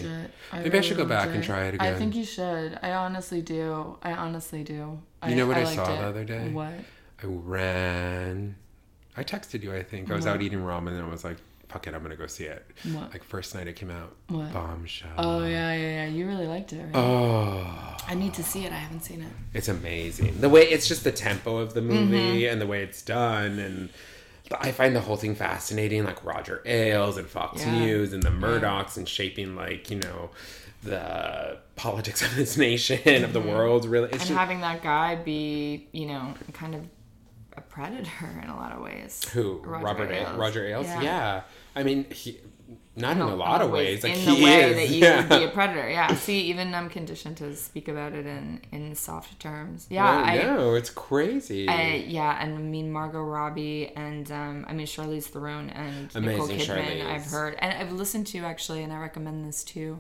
Maybe 0.53 0.77
I 0.77 0.81
should 0.81 0.97
go 0.97 1.05
back 1.05 1.29
and 1.29 1.43
try 1.43 1.65
it 1.65 1.75
again. 1.75 1.93
I 1.93 1.97
think 1.97 2.15
you 2.15 2.23
should. 2.23 2.79
I 2.81 2.93
honestly 2.93 3.41
do. 3.41 3.97
I 4.01 4.13
honestly 4.13 4.63
do. 4.63 4.99
You 5.27 5.35
know 5.35 5.47
what 5.47 5.57
I 5.57 5.63
liked 5.63 5.75
saw 5.75 5.93
it. 5.93 5.97
the 5.97 6.03
other 6.05 6.23
day? 6.23 6.49
What? 6.49 6.73
I 7.21 7.25
ran. 7.25 8.55
I 9.17 9.23
texted 9.23 9.63
you, 9.63 9.75
I 9.75 9.83
think. 9.83 10.09
I 10.09 10.15
was 10.15 10.25
out 10.25 10.41
eating 10.41 10.59
ramen 10.59 10.89
and 10.89 11.01
I 11.01 11.09
was 11.09 11.25
like, 11.25 11.37
fuck 11.69 11.87
it, 11.87 11.93
I'm 11.93 12.01
to 12.09 12.15
go 12.17 12.27
see 12.27 12.45
it. 12.45 12.65
What? 12.93 13.13
Like, 13.13 13.23
first 13.23 13.55
night 13.55 13.67
it 13.67 13.75
came 13.77 13.89
out. 13.91 14.15
What? 14.27 14.51
Bombshell. 14.51 15.11
Oh 15.17 15.45
yeah, 15.45 15.73
yeah, 15.73 16.03
yeah. 16.03 16.07
You 16.07 16.27
really 16.27 16.47
liked 16.47 16.73
it. 16.73 16.83
Right? 16.83 16.95
Oh, 16.95 17.95
I 18.07 18.15
need 18.15 18.33
to 18.33 18.43
see 18.43 18.65
it. 18.65 18.71
I 18.71 18.75
haven't 18.75 19.01
seen 19.01 19.21
it. 19.21 19.31
it's 19.53 19.67
amazing. 19.69 20.41
The 20.41 20.49
way 20.49 20.63
it's 20.63 20.87
just 20.87 21.03
the 21.03 21.11
tempo 21.11 21.57
of 21.57 21.73
the 21.73 21.81
movie 21.81 22.17
Mm-hmm. 22.41 22.51
and 22.51 22.59
the 22.61 22.67
way 22.67 22.83
it's 22.83 23.01
done. 23.01 23.59
And 23.59 23.89
I 24.59 24.71
find 24.71 24.95
the 24.95 25.01
whole 25.01 25.15
thing 25.15 25.35
fascinating, 25.35 26.03
like 26.05 26.25
Roger 26.25 26.61
Ailes 26.65 27.17
and 27.17 27.27
Fox 27.27 27.61
Yeah. 27.63 27.79
News 27.79 28.13
and 28.13 28.23
the 28.23 28.29
Murdochs 28.31 28.97
and 28.97 29.07
shaping, 29.07 29.55
like, 29.55 29.91
you 29.91 29.99
know, 29.99 30.31
the 30.81 31.59
politics 31.75 32.21
of 32.23 32.35
this 32.35 32.57
nation, 32.57 33.23
of 33.23 33.33
the 33.33 33.41
world. 33.41 33.85
Really, 33.85 34.05
it's 34.09 34.15
Mm-hmm. 34.15 34.21
and 34.21 34.27
just. 34.29 34.39
having 34.39 34.61
that 34.61 34.81
guy 34.81 35.15
be, 35.15 35.87
you 35.91 36.07
know, 36.07 36.33
kind 36.53 36.73
of 36.73 36.81
a 37.59 37.61
predator 37.61 38.39
in 38.43 38.49
a 38.49 38.55
lot 38.55 38.71
of 38.71 38.81
ways. 38.81 39.29
Who? 39.33 39.59
Robert 39.59 40.11
Ailes. 40.11 40.37
Roger 40.37 40.65
Ailes? 40.65 40.87
Yeah. 40.87 41.41
I 41.75 41.83
mean, 41.83 42.05
he. 42.11 42.39
Not 42.95 43.15
in 43.15 43.21
a 43.21 43.35
lot 43.35 43.61
of 43.61 43.71
ways. 43.71 44.03
Like 44.03 44.13
in 44.13 44.19
he 44.19 44.35
the 44.35 44.43
way 44.43 44.61
is. 44.61 44.75
that 44.75 44.89
you 44.89 45.01
yeah. 45.01 45.17
would 45.21 45.29
be 45.29 45.45
a 45.45 45.49
predator. 45.53 45.89
Yeah. 45.89 46.13
See, 46.15 46.41
even 46.41 46.75
I'm 46.75 46.89
conditioned 46.89 47.37
to 47.37 47.55
speak 47.55 47.87
about 47.87 48.13
it 48.13 48.25
in 48.25 48.61
in 48.71 48.93
soft 48.93 49.39
terms. 49.39 49.87
Yeah. 49.89 50.05
I 50.05 50.39
I, 50.39 50.43
know 50.43 50.75
it's 50.75 50.89
crazy. 50.89 51.69
I, 51.69 52.03
yeah, 52.07 52.37
and 52.43 52.55
I 52.55 52.57
mean 52.57 52.91
Margot 52.91 53.23
Robbie 53.23 53.93
and 53.95 54.29
um, 54.31 54.65
I 54.67 54.73
mean 54.73 54.85
Charlize 54.85 55.25
Theron 55.25 55.69
and 55.69 56.13
Nicole 56.13 56.47
Kidman. 56.47 56.59
Charlize. 56.59 57.05
I've 57.05 57.25
heard 57.25 57.55
and 57.59 57.71
I've 57.73 57.93
listened 57.93 58.27
to 58.27 58.39
actually, 58.39 58.83
and 58.83 58.91
I 58.91 58.97
recommend 58.97 59.47
this 59.47 59.63
too. 59.63 59.99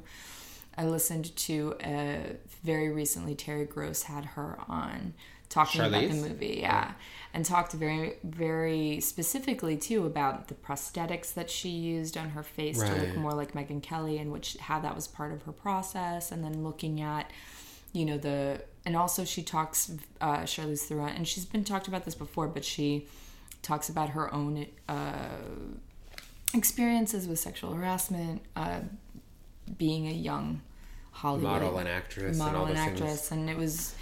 I 0.77 0.85
listened 0.85 1.35
to 1.35 1.75
uh, 1.83 2.33
very 2.63 2.89
recently. 2.89 3.33
Terry 3.33 3.65
Gross 3.65 4.03
had 4.03 4.25
her 4.25 4.59
on 4.67 5.13
talking 5.49 5.81
about 5.81 6.01
the 6.01 6.13
movie, 6.13 6.59
yeah, 6.61 6.93
and 7.33 7.45
talked 7.45 7.73
very, 7.73 8.13
very 8.23 8.99
specifically 8.99 9.77
too 9.77 10.05
about 10.05 10.47
the 10.47 10.55
prosthetics 10.55 11.33
that 11.33 11.49
she 11.49 11.69
used 11.69 12.17
on 12.17 12.29
her 12.29 12.43
face 12.43 12.79
to 12.81 12.93
look 12.93 13.15
more 13.15 13.33
like 13.33 13.53
Megyn 13.53 13.81
Kelly, 13.81 14.17
and 14.17 14.31
which 14.31 14.57
how 14.57 14.79
that 14.79 14.95
was 14.95 15.07
part 15.07 15.31
of 15.31 15.43
her 15.43 15.51
process, 15.51 16.31
and 16.31 16.43
then 16.43 16.63
looking 16.63 17.01
at 17.01 17.29
you 17.93 18.05
know 18.05 18.17
the 18.17 18.61
and 18.85 18.95
also 18.95 19.25
she 19.25 19.41
talks 19.41 19.91
uh 20.21 20.39
Charlize 20.39 20.81
Theron 20.81 21.09
and 21.15 21.27
she's 21.27 21.45
been 21.45 21.63
talked 21.63 21.87
about 21.87 22.05
this 22.05 22.13
before 22.13 22.47
but 22.47 22.63
she 22.63 23.07
talks 23.63 23.89
about 23.89 24.09
her 24.09 24.31
own 24.31 24.67
uh 24.87 25.27
experiences 26.53 27.27
with 27.27 27.39
sexual 27.39 27.73
harassment 27.73 28.43
uh 28.55 28.81
being 29.77 30.07
a 30.07 30.11
young 30.11 30.61
Hollywood 31.11 31.51
Model 31.51 31.77
and 31.79 31.87
actress 31.87 32.29
and 32.29 32.37
model 32.37 32.61
all 32.61 32.67
and 32.67 32.77
those 32.77 32.85
things. 32.85 33.01
actress. 33.01 33.31
And 33.31 33.49
it 33.49 33.57
was 33.57 33.93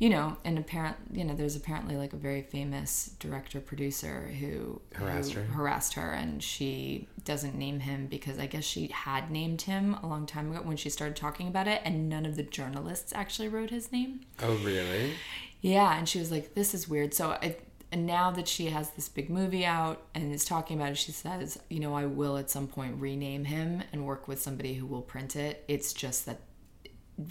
you 0.00 0.08
know 0.08 0.36
and 0.44 0.58
apparent 0.58 0.96
you 1.12 1.22
know 1.22 1.34
there's 1.34 1.54
apparently 1.54 1.94
like 1.94 2.12
a 2.12 2.16
very 2.16 2.42
famous 2.42 3.14
director 3.20 3.60
producer 3.60 4.32
who 4.40 4.80
Harassed 4.94 5.32
who 5.32 5.40
her? 5.40 5.46
harassed 5.52 5.94
her 5.94 6.10
and 6.10 6.42
she 6.42 7.06
doesn't 7.24 7.54
name 7.54 7.80
him 7.80 8.06
because 8.06 8.38
I 8.38 8.46
guess 8.46 8.64
she 8.64 8.88
had 8.88 9.30
named 9.30 9.62
him 9.62 9.94
a 10.02 10.06
long 10.06 10.26
time 10.26 10.50
ago 10.50 10.62
when 10.62 10.78
she 10.78 10.88
started 10.88 11.16
talking 11.16 11.46
about 11.46 11.68
it 11.68 11.82
and 11.84 12.08
none 12.08 12.24
of 12.24 12.36
the 12.36 12.42
journalists 12.42 13.12
actually 13.14 13.48
wrote 13.48 13.70
his 13.70 13.92
name. 13.92 14.22
Oh, 14.42 14.56
really? 14.64 15.12
Yeah, 15.60 15.96
and 15.96 16.08
she 16.08 16.18
was 16.18 16.30
like 16.32 16.54
this 16.54 16.72
is 16.72 16.88
weird. 16.88 17.12
So 17.12 17.32
I 17.32 17.56
and 17.92 18.06
now 18.06 18.30
that 18.30 18.46
she 18.48 18.66
has 18.66 18.90
this 18.90 19.08
big 19.08 19.28
movie 19.28 19.66
out 19.66 20.02
and 20.14 20.32
is 20.32 20.44
talking 20.44 20.78
about 20.78 20.92
it, 20.92 20.98
she 20.98 21.10
says, 21.10 21.58
you 21.68 21.80
know, 21.80 21.94
I 21.94 22.06
will 22.06 22.36
at 22.36 22.48
some 22.48 22.68
point 22.68 23.00
rename 23.00 23.44
him 23.44 23.82
and 23.92 24.06
work 24.06 24.28
with 24.28 24.40
somebody 24.40 24.74
who 24.74 24.86
will 24.86 25.02
print 25.02 25.34
it. 25.34 25.64
It's 25.66 25.92
just 25.92 26.24
that 26.26 26.38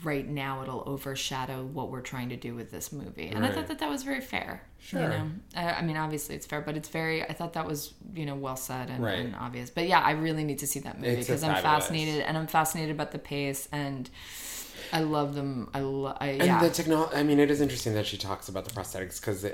right 0.03 0.27
now 0.27 0.62
it'll 0.62 0.84
overshadow 0.86 1.63
what 1.63 1.89
we're 1.91 2.01
trying 2.01 2.29
to 2.29 2.36
do 2.36 2.55
with 2.55 2.72
this 2.72 2.91
movie. 2.91 3.27
And 3.27 3.46
I 3.46 3.51
thought 3.51 3.67
that 3.67 3.79
that 3.79 3.89
was 3.89 4.03
very 4.03 4.22
fair. 4.22 4.63
Sure. 4.79 5.01
You 5.01 5.08
know, 5.08 5.31
I, 5.55 5.74
I 5.74 5.81
mean, 5.81 5.98
obviously 5.98 6.36
it's 6.36 6.46
fair, 6.46 6.62
but 6.62 6.77
it's 6.77 6.89
very. 6.89 7.24
I 7.24 7.34
thought 7.34 7.53
that 7.53 7.65
was 7.65 7.93
you 8.13 8.25
know 8.25 8.36
well 8.36 8.55
said 8.55 8.89
and, 8.89 9.03
Right. 9.03 9.19
and 9.19 9.36
obvious. 9.36 9.69
But 9.69 9.88
yeah, 9.88 10.00
I 10.00 10.12
really 10.12 10.43
need 10.43 10.60
to 10.60 10.67
see 10.67 10.79
that 10.81 11.00
movie 11.00 11.17
because 11.17 11.43
I'm 11.43 11.62
fascinated 11.62 12.22
and 12.22 12.38
I'm 12.38 12.48
fascinated 12.48 12.91
about 12.96 13.12
the 13.12 13.19
pace 13.19 13.67
and 13.72 14.10
I 14.91 15.01
love 15.01 15.36
them. 15.36 15.69
I 15.74 15.81
love. 15.81 16.17
I, 16.19 16.27
And 16.29 16.65
the 16.65 16.69
technology, 16.69 17.15
I 17.15 17.24
mean, 17.24 17.39
it 17.39 17.51
is 17.51 17.62
interesting 17.62 17.93
that 17.93 18.06
she 18.06 18.17
talks 18.17 18.49
about 18.49 18.65
the 18.65 18.71
prosthetics 18.71 19.19
because, 19.19 19.45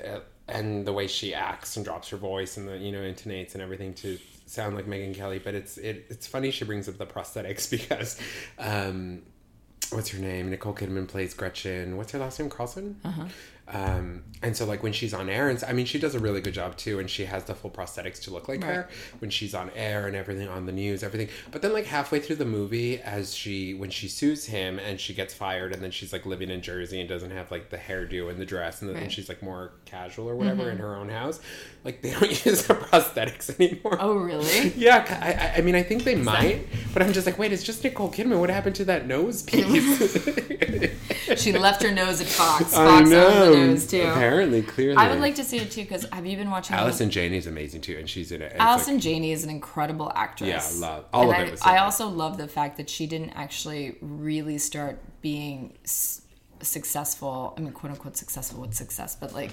and 0.47 0.85
the 0.85 0.93
way 0.93 1.07
she 1.07 1.33
acts 1.33 1.75
and 1.75 1.85
drops 1.85 2.09
her 2.09 2.17
voice 2.17 2.57
and 2.57 2.67
the, 2.67 2.77
you 2.77 2.91
know, 2.91 2.99
intonates 3.01 3.53
and 3.53 3.61
everything 3.61 3.93
to 3.95 4.17
sound 4.45 4.75
like 4.75 4.85
Megyn 4.85 5.15
Kelly. 5.15 5.39
But 5.39 5.55
it's, 5.55 5.77
it, 5.77 6.05
it's 6.09 6.27
funny 6.27 6.51
she 6.51 6.65
brings 6.65 6.87
up 6.87 6.97
the 6.97 7.05
prosthetics 7.05 7.69
because, 7.77 8.19
um, 8.59 9.23
what's 9.95 10.09
her 10.09 10.19
name? 10.19 10.49
Nicole 10.49 10.73
Kidman 10.73 11.07
plays 11.07 11.33
Gretchen. 11.33 11.97
What's 11.97 12.11
her 12.11 12.19
last 12.19 12.39
name? 12.39 12.49
Carlson? 12.49 12.97
Uh-huh. 13.03 13.25
Um, 13.67 14.21
and 14.43 14.55
so 14.55 14.63
like 14.65 14.83
when 14.83 14.93
she's 14.93 15.11
on 15.13 15.27
air, 15.27 15.49
and 15.49 15.63
I 15.67 15.73
mean, 15.73 15.87
she 15.87 15.97
does 15.97 16.13
a 16.13 16.19
really 16.19 16.39
good 16.39 16.53
job 16.53 16.77
too, 16.77 16.99
and 16.99 17.09
she 17.09 17.25
has 17.25 17.45
the 17.45 17.55
full 17.55 17.71
prosthetics 17.71 18.21
to 18.23 18.31
look 18.31 18.47
like 18.47 18.61
Right. 18.63 18.75
her 18.75 18.89
when 19.17 19.31
she's 19.31 19.55
on 19.55 19.71
air 19.75 20.05
and 20.05 20.15
everything 20.15 20.47
on 20.47 20.67
the 20.67 20.71
news, 20.71 21.01
everything. 21.01 21.29
But 21.51 21.63
then 21.63 21.73
like 21.73 21.85
halfway 21.85 22.19
through 22.19 22.35
the 22.35 22.45
movie, 22.45 22.99
as 22.99 23.33
she 23.33 23.73
when 23.73 23.89
she 23.89 24.07
sues 24.07 24.45
him 24.45 24.77
and 24.77 24.99
she 24.99 25.15
gets 25.15 25.33
fired, 25.33 25.73
and 25.73 25.81
then 25.81 25.89
she's 25.89 26.13
like 26.13 26.27
living 26.27 26.51
in 26.51 26.61
Jersey 26.61 26.99
and 26.99 27.09
doesn't 27.09 27.31
have 27.31 27.49
like 27.49 27.71
the 27.71 27.77
hairdo 27.77 28.29
and 28.29 28.39
the 28.39 28.45
dress, 28.45 28.81
and 28.83 28.89
then 28.91 29.01
Right. 29.01 29.11
she's 29.11 29.29
like 29.29 29.41
more 29.41 29.71
casual 29.85 30.29
or 30.29 30.35
whatever 30.35 30.69
in 30.69 30.77
her 30.77 30.95
own 30.95 31.09
house. 31.09 31.39
Like 31.83 32.03
they 32.03 32.11
don't 32.11 32.29
use 32.45 32.67
the 32.67 32.75
prosthetics 32.75 33.59
anymore. 33.59 33.97
oh 33.99 34.15
really? 34.15 34.69
Yeah, 34.75 35.05
I, 35.21 35.33
I- 35.33 35.53
I 35.57 35.61
mean, 35.61 35.73
I 35.75 35.81
think 35.81 36.03
they 36.03 36.15
might, 36.15 36.67
but 36.93 37.01
I'm 37.01 37.13
just 37.13 37.25
like, 37.25 37.39
wait, 37.39 37.51
it's 37.51 37.63
just 37.63 37.83
Nicole 37.83 38.11
Kidman. 38.11 38.39
What 38.39 38.49
happened 38.51 38.75
to 38.75 38.85
that 38.85 39.07
nose 39.07 39.41
piece? 39.49 41.41
she 41.41 41.51
left 41.53 41.81
her 41.81 41.91
nose 41.91 42.21
at 42.21 42.27
Fox. 42.27 42.73
I 42.75 42.85
Fox 42.85 43.01
owns 43.01 43.09
know. 43.09 43.54
Too. 43.87 44.01
Apparently, 44.01 44.61
clearly. 44.61 44.97
I 44.97 45.09
would 45.09 45.19
like 45.19 45.35
to 45.35 45.43
see 45.43 45.57
it 45.57 45.71
too 45.71 45.81
because 45.81 46.05
have 46.11 46.25
you 46.25 46.37
been 46.37 46.49
watching? 46.51 46.75
Allison 46.75 47.09
Janney's 47.09 47.47
amazing 47.47 47.81
too, 47.81 47.97
and 47.97 48.09
she's 48.09 48.31
in 48.31 48.41
it. 48.41 48.53
Allison 48.57 48.95
like- 48.95 49.03
Janney 49.03 49.31
is 49.31 49.43
an 49.43 49.49
incredible 49.49 50.11
actress. 50.15 50.49
Yeah, 50.49 50.87
I 50.87 50.91
love- 50.91 51.05
all 51.13 51.31
And 51.31 51.43
of 51.43 51.49
I, 51.49 51.51
it 51.53 51.67
I 51.67 51.77
also 51.79 52.07
love 52.07 52.37
the 52.37 52.47
fact 52.47 52.77
that 52.77 52.89
she 52.89 53.07
didn't 53.07 53.31
actually 53.31 53.97
really 54.01 54.57
start 54.57 54.99
being 55.21 55.73
s- 55.83 56.21
successful. 56.61 57.53
I 57.57 57.61
mean, 57.61 57.71
quote 57.73 57.91
unquote 57.91 58.17
successful 58.17 58.61
with 58.61 58.73
success, 58.73 59.15
but 59.15 59.33
like, 59.33 59.51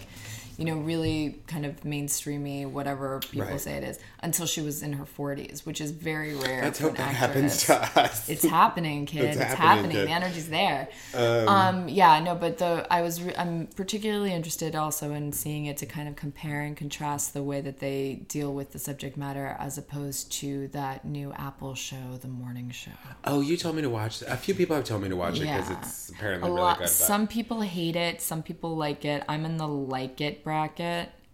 you 0.63 0.69
know, 0.69 0.77
really 0.81 1.41
kind 1.49 1.67
of 1.67 1.81
mainstreamy, 1.81 2.71
whatever 2.71 3.19
people 3.19 3.49
Right. 3.49 3.61
say 3.61 3.73
it 3.79 3.83
is, 3.83 3.99
until 4.23 4.47
she 4.47 4.61
was 4.61 4.81
in 4.81 4.93
her 4.93 5.05
forties, 5.05 5.67
which 5.67 5.81
is 5.81 5.91
very 5.91 6.35
rare. 6.37 6.63
Let's 6.63 6.79
hope 6.79 6.91
an 6.93 6.97
that 6.99 7.15
happens 7.17 7.69
actress. 7.69 7.93
to 7.95 8.01
us. 8.01 8.29
It's 8.29 8.45
happening, 8.45 9.07
kid. 9.07 9.25
It's 9.25 9.37
It's, 9.39 9.55
happening, 9.55 9.91
happening. 9.91 10.05
The 10.07 10.11
energy's 10.13 10.49
there. 10.49 10.89
Um, 11.17 11.89
yeah, 11.89 12.21
no, 12.21 12.37
but 12.37 12.59
the 12.59 12.87
I 12.91 13.03
was 13.03 13.21
re- 13.23 13.35
I'm 13.37 13.67
particularly 13.75 14.33
interested 14.33 14.77
also 14.77 15.13
in 15.13 15.33
seeing 15.33 15.67
it 15.67 15.77
to 15.79 15.87
kind 15.87 16.09
of 16.09 16.15
compare 16.17 16.61
and 16.61 16.77
contrast 16.77 17.35
the 17.35 17.43
way 17.43 17.61
that 17.61 17.79
they 17.81 18.23
deal 18.29 18.55
with 18.55 18.73
the 18.73 18.79
subject 18.79 19.17
matter 19.17 19.57
as 19.59 19.79
opposed 19.79 20.31
to 20.41 20.69
that 20.69 21.05
new 21.05 21.33
Apple 21.33 21.75
show, 21.75 22.19
The 22.21 22.29
Morning 22.29 22.71
Show. 22.71 22.93
oh, 23.25 23.41
you 23.41 23.57
told 23.57 23.75
me 23.77 23.83
to 23.83 23.91
watch. 23.91 24.23
It. 24.23 24.29
A 24.29 24.37
few 24.37 24.55
people 24.55 24.77
have 24.77 24.85
told 24.85 25.03
me 25.03 25.09
to 25.09 25.17
watch 25.17 25.39
it 25.39 25.41
because 25.41 25.69
Yeah. 25.71 25.79
it's 25.79 26.09
apparently 26.11 26.49
A 26.49 26.53
really 26.53 26.63
lot. 26.63 26.79
good. 26.79 26.85
But 26.85 26.91
Some 26.91 27.27
people 27.27 27.61
hate 27.63 27.97
it. 27.97 28.21
Some 28.21 28.43
people 28.45 28.77
like 28.77 29.05
it. 29.05 29.25
I'm 29.29 29.45
in 29.45 29.57
the 29.57 29.67
like 29.67 30.21
it 30.21 30.45
bracket. 30.45 30.52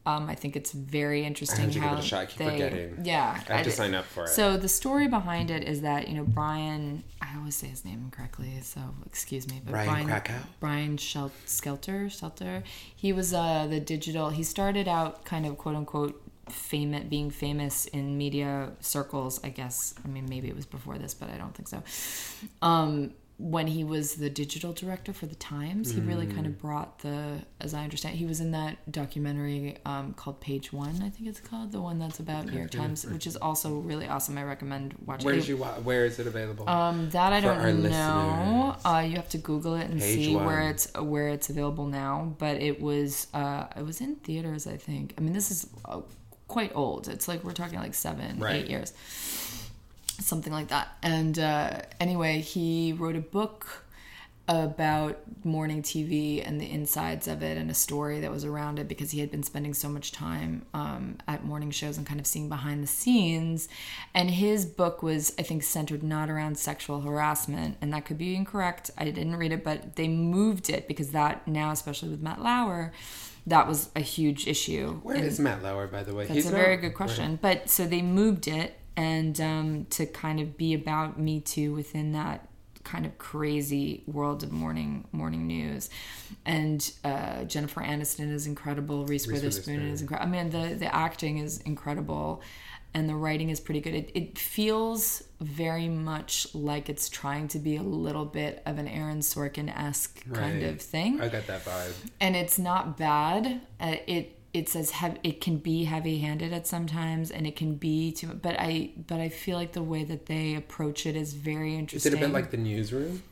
Um, 0.08 0.30
I 0.30 0.34
think 0.34 0.56
it's 0.56 0.72
very 0.72 1.26
interesting 1.26 1.70
how 1.70 1.92
it 1.92 1.98
a 1.98 2.02
shot. 2.02 2.20
I 2.20 2.26
keep 2.26 2.38
they. 2.38 2.92
Yeah, 3.02 3.38
I 3.46 3.56
have 3.56 3.64
to 3.64 3.70
sign 3.70 3.94
up 3.94 4.06
for 4.06 4.24
it. 4.24 4.30
So 4.30 4.56
the 4.56 4.68
story 4.68 5.06
behind 5.06 5.50
it 5.50 5.64
is 5.64 5.82
that 5.82 6.08
you 6.08 6.14
know 6.14 6.24
Brian. 6.24 7.04
I 7.20 7.36
always 7.36 7.56
say 7.56 7.66
his 7.66 7.84
name 7.84 8.00
incorrectly, 8.04 8.58
so 8.62 8.80
excuse 9.04 9.46
me. 9.46 9.60
But 9.62 9.72
Brian 9.72 9.88
Brian 9.88 10.06
Krakow? 10.06 10.34
Brian 10.60 10.96
Shel- 10.96 11.32
Skelter. 11.44 12.08
Shelter. 12.08 12.62
He 12.96 13.12
was 13.12 13.34
uh, 13.34 13.66
the 13.68 13.80
digital. 13.80 14.30
He 14.30 14.44
started 14.44 14.88
out 14.88 15.26
kind 15.26 15.44
of 15.44 15.58
quote 15.58 15.76
unquote 15.76 16.22
famous, 16.48 17.04
being 17.04 17.30
famous 17.30 17.84
in 17.84 18.16
media 18.16 18.70
circles. 18.80 19.38
I 19.44 19.50
guess. 19.50 19.94
I 20.02 20.08
mean, 20.08 20.26
maybe 20.26 20.48
it 20.48 20.56
was 20.56 20.64
before 20.64 20.96
this, 20.96 21.12
but 21.12 21.28
I 21.28 21.36
don't 21.36 21.54
think 21.54 21.68
so. 21.68 21.82
Um, 22.62 23.12
when 23.40 23.68
he 23.68 23.84
was 23.84 24.16
the 24.16 24.28
digital 24.28 24.72
director 24.72 25.12
for 25.12 25.26
the 25.26 25.34
Times, 25.36 25.92
he 25.92 26.00
really 26.00 26.26
kind 26.26 26.44
Mm. 26.44 26.50
of 26.50 26.58
brought 26.58 26.98
the, 26.98 27.38
as 27.60 27.72
I 27.72 27.84
understand, 27.84 28.16
he 28.16 28.26
was 28.26 28.40
in 28.40 28.50
that 28.50 28.90
documentary 28.90 29.76
um, 29.86 30.12
called 30.14 30.40
Page 30.40 30.72
One, 30.72 30.96
I 31.02 31.08
think 31.10 31.28
it's 31.28 31.38
called, 31.38 31.70
the 31.70 31.80
one 31.80 32.00
that's 32.00 32.18
about 32.18 32.46
New 32.46 32.58
York 32.58 32.72
Times, 32.72 33.06
which 33.06 33.28
is 33.28 33.36
also 33.36 33.76
really 33.76 34.08
awesome. 34.08 34.36
I 34.38 34.42
recommend 34.42 34.96
watching. 35.06 35.24
Where 35.26 35.34
it. 35.34 35.38
did 35.38 35.48
you? 35.48 35.56
wa- 35.56 35.74
Where 35.74 36.04
is 36.04 36.18
it 36.18 36.26
available? 36.26 36.68
Um, 36.68 37.10
that 37.10 37.32
I 37.32 37.38
don't 37.40 37.80
know. 37.84 38.74
Uh, 38.84 39.04
you 39.08 39.14
have 39.14 39.28
to 39.28 39.38
Google 39.38 39.76
it 39.76 39.88
and 39.88 40.00
Page 40.00 40.14
see 40.16 40.34
one. 40.34 40.44
where 40.44 40.68
it's 40.70 40.92
where 40.98 41.28
it's 41.28 41.48
available 41.48 41.86
now. 41.86 42.34
But 42.38 42.56
it 42.60 42.80
was 42.80 43.28
uh, 43.34 43.66
it 43.76 43.84
was 43.84 44.00
in 44.00 44.16
theaters, 44.16 44.66
I 44.66 44.76
think. 44.76 45.14
I 45.16 45.20
mean, 45.20 45.32
this 45.32 45.52
is 45.52 45.68
uh, 45.84 46.00
quite 46.48 46.72
old. 46.74 47.06
It's 47.06 47.28
like 47.28 47.44
we're 47.44 47.52
talking 47.52 47.78
like 47.78 47.94
seven, 47.94 48.40
Right. 48.40 48.56
eight 48.56 48.66
years, 48.68 48.92
something 50.18 50.52
like 50.52 50.68
that. 50.68 50.96
And 51.02 51.38
uh, 51.38 51.80
anyway, 52.00 52.40
he 52.40 52.92
wrote 52.92 53.16
a 53.16 53.20
book 53.20 53.84
about 54.48 55.18
morning 55.44 55.82
TV 55.82 56.42
and 56.44 56.58
the 56.58 56.70
insides 56.70 57.28
of 57.28 57.42
it 57.42 57.58
and 57.58 57.70
a 57.70 57.74
story 57.74 58.20
that 58.20 58.30
was 58.30 58.46
around 58.46 58.78
it 58.78 58.88
because 58.88 59.10
he 59.10 59.20
had 59.20 59.30
been 59.30 59.42
spending 59.42 59.74
so 59.74 59.90
much 59.90 60.10
time 60.10 60.64
um, 60.72 61.18
at 61.28 61.44
morning 61.44 61.70
shows 61.70 61.98
and 61.98 62.06
kind 62.06 62.18
of 62.18 62.26
seeing 62.26 62.48
behind 62.48 62.82
the 62.82 62.86
scenes. 62.86 63.68
And 64.14 64.30
his 64.30 64.64
book 64.64 65.02
was, 65.02 65.34
I 65.38 65.42
think, 65.42 65.62
centered 65.62 66.02
not 66.02 66.30
around 66.30 66.56
sexual 66.56 67.02
harassment, 67.02 67.76
and 67.82 67.92
that 67.92 68.06
could 68.06 68.16
be 68.16 68.34
incorrect. 68.34 68.90
I 68.96 69.04
didn't 69.04 69.36
read 69.36 69.52
it, 69.52 69.62
but 69.62 69.96
they 69.96 70.08
moved 70.08 70.70
it 70.70 70.88
because 70.88 71.10
that 71.10 71.46
now, 71.46 71.70
especially 71.70 72.08
with 72.08 72.22
Matt 72.22 72.40
Lauer, 72.40 72.92
that 73.46 73.68
was 73.68 73.90
a 73.94 74.00
huge 74.00 74.46
issue. 74.46 75.00
Where 75.02 75.16
is 75.16 75.38
Matt 75.38 75.62
Lauer, 75.62 75.86
by 75.86 76.02
the 76.02 76.14
way? 76.14 76.24
That's 76.26 76.46
a 76.46 76.50
very 76.50 76.78
good 76.78 76.94
question. 76.94 77.38
But 77.40 77.68
so 77.68 77.86
they 77.86 78.00
moved 78.00 78.48
it 78.48 78.78
and 78.98 79.40
um, 79.40 79.86
to 79.90 80.06
kind 80.06 80.40
of 80.40 80.56
be 80.56 80.74
about 80.74 81.20
Me 81.20 81.40
Too 81.40 81.72
within 81.72 82.12
that 82.12 82.48
kind 82.82 83.06
of 83.06 83.16
crazy 83.18 84.02
world 84.06 84.42
of 84.42 84.50
morning 84.50 85.06
morning 85.12 85.46
news. 85.46 85.88
And 86.44 86.90
uh, 87.04 87.44
Jennifer 87.44 87.80
Aniston 87.80 88.32
is 88.32 88.46
incredible. 88.46 89.06
Reese, 89.06 89.26
Witherspoon, 89.28 89.74
Witherspoon. 89.74 89.92
is 89.92 90.00
incredible. 90.00 90.28
I 90.28 90.42
mean, 90.42 90.50
the 90.50 90.74
the 90.74 90.92
acting 90.92 91.38
is 91.38 91.60
incredible. 91.60 92.42
And 92.94 93.06
the 93.08 93.14
writing 93.14 93.50
is 93.50 93.60
pretty 93.60 93.80
good. 93.82 93.94
It, 93.94 94.10
it 94.14 94.38
feels 94.38 95.22
very 95.40 95.88
much 95.88 96.52
like 96.54 96.88
it's 96.88 97.08
trying 97.10 97.46
to 97.48 97.58
be 97.58 97.76
a 97.76 97.82
little 97.82 98.24
bit 98.24 98.62
of 98.64 98.78
an 98.78 98.88
Aaron 98.88 99.20
Sorkin 99.20 99.68
esque 99.78 100.24
kind 100.32 100.62
of 100.62 100.80
thing 100.80 101.20
I 101.20 101.28
got 101.28 101.46
that 101.46 101.64
vibe. 101.64 101.92
and 102.18 102.34
it's 102.34 102.58
not 102.58 102.96
bad. 102.96 103.60
Uh, 103.78 103.96
it 104.06 104.37
it's 104.58 104.72
says 104.72 104.90
heavy. 104.90 105.18
It 105.22 105.40
can 105.40 105.56
be 105.58 105.84
heavy 105.84 106.18
handed 106.18 106.52
at 106.52 106.66
sometimes, 106.66 107.30
and 107.30 107.46
it 107.46 107.56
can 107.56 107.74
be 107.76 108.12
too. 108.12 108.28
But 108.28 108.56
I 108.58 108.90
but 109.06 109.20
I 109.20 109.28
feel 109.28 109.56
like 109.56 109.72
the 109.72 109.82
way 109.82 110.04
that 110.04 110.26
they 110.26 110.54
approach 110.54 111.06
it 111.06 111.16
is 111.16 111.34
very 111.34 111.74
interesting. 111.76 112.12
Is 112.12 112.14
it 112.14 112.22
a 112.22 112.26
bit 112.26 112.32
like 112.32 112.50
the 112.50 112.56
newsroom? 112.58 113.22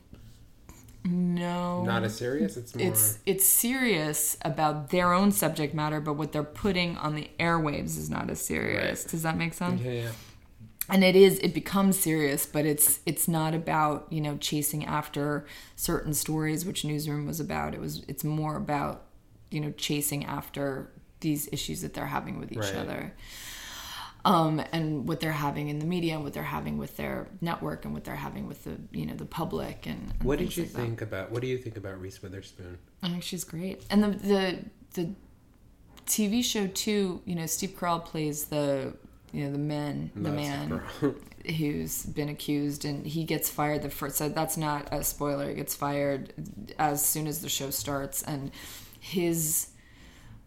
no, 1.05 1.83
Not 1.85 2.03
as 2.03 2.17
serious. 2.17 2.57
It's 2.57 2.75
more. 2.75 2.85
it's 2.87 3.19
it's 3.25 3.45
serious 3.45 4.37
about 4.41 4.89
their 4.89 5.13
own 5.13 5.31
subject 5.31 5.73
matter, 5.73 6.01
but 6.01 6.13
what 6.13 6.31
they're 6.33 6.43
putting 6.43 6.97
on 6.97 7.15
the 7.15 7.29
airwaves 7.39 7.97
is 7.97 8.09
not 8.09 8.29
as 8.29 8.41
serious. 8.41 9.03
Right. 9.03 9.11
Does 9.11 9.23
that 9.23 9.37
make 9.37 9.53
sense? 9.53 9.81
yeah, 9.81 9.91
yeah. 9.91 10.09
and 10.89 11.03
it 11.05 11.15
is 11.15 11.39
it 11.39 11.53
becomes 11.53 11.99
serious 11.99 12.45
but 12.45 12.65
it's 12.65 12.99
it's 13.05 13.27
not 13.27 13.53
about 13.53 14.07
you 14.09 14.21
know 14.21 14.37
chasing 14.37 14.85
after 14.85 15.45
certain 15.75 16.13
stories 16.13 16.65
which 16.65 16.83
newsroom 16.85 17.25
was 17.25 17.39
about 17.39 17.73
it 17.73 17.79
was 17.81 18.03
it's 18.07 18.23
more 18.23 18.55
about 18.55 19.03
you 19.51 19.59
know 19.61 19.71
chasing 19.71 20.23
after 20.25 20.91
these 21.19 21.47
issues 21.51 21.81
that 21.81 21.93
they're 21.93 22.05
having 22.05 22.39
with 22.39 22.51
each 22.51 22.57
Right. 22.59 22.75
other 22.75 23.13
um 24.25 24.61
and 24.71 25.07
what 25.07 25.19
they're 25.19 25.31
having 25.31 25.69
in 25.69 25.79
the 25.79 25.85
media 25.85 26.15
and 26.15 26.23
what 26.23 26.33
they're 26.33 26.43
having 26.43 26.77
with 26.77 26.97
their 26.97 27.27
network 27.39 27.85
and 27.85 27.93
what 27.93 28.03
they're 28.03 28.15
having 28.15 28.47
with 28.47 28.63
the 28.63 28.75
you 28.91 29.05
know 29.05 29.13
the 29.15 29.25
public 29.25 29.85
and, 29.85 30.11
and 30.19 30.23
What 30.23 30.39
did 30.39 30.55
you 30.57 30.63
like 30.63 30.73
that. 30.73 30.77
think 30.81 31.01
about? 31.01 31.31
What 31.31 31.41
do 31.41 31.47
you 31.47 31.57
think 31.57 31.77
about 31.77 31.99
Reese 32.01 32.21
Witherspoon? 32.21 32.77
I 33.03 33.09
think 33.09 33.23
she's 33.23 33.43
great. 33.43 33.83
And 33.89 34.03
the 34.03 34.09
the 34.17 34.59
the 34.95 35.09
TV 36.05 36.43
show 36.43 36.67
too, 36.67 37.21
you 37.25 37.35
know, 37.35 37.45
Steve 37.45 37.71
Carell 37.77 38.03
plays 38.03 38.45
the 38.45 38.93
you 39.31 39.43
know 39.45 39.51
the 39.51 39.57
man, 39.59 40.09
the 40.15 40.31
man 40.43 40.81
who's 41.57 42.03
been 42.05 42.29
accused, 42.29 42.85
and 42.85 43.05
he 43.05 43.23
gets 43.23 43.49
fired 43.49 43.81
the 43.81 43.89
first. 43.89 44.15
So 44.17 44.29
that's 44.29 44.57
not 44.57 44.87
a 44.91 45.03
spoiler. 45.03 45.49
He 45.49 45.55
gets 45.55 45.75
fired 45.75 46.33
as 46.79 47.05
soon 47.05 47.27
as 47.27 47.41
the 47.41 47.49
show 47.49 47.69
starts, 47.69 48.23
and 48.23 48.51
his 48.99 49.67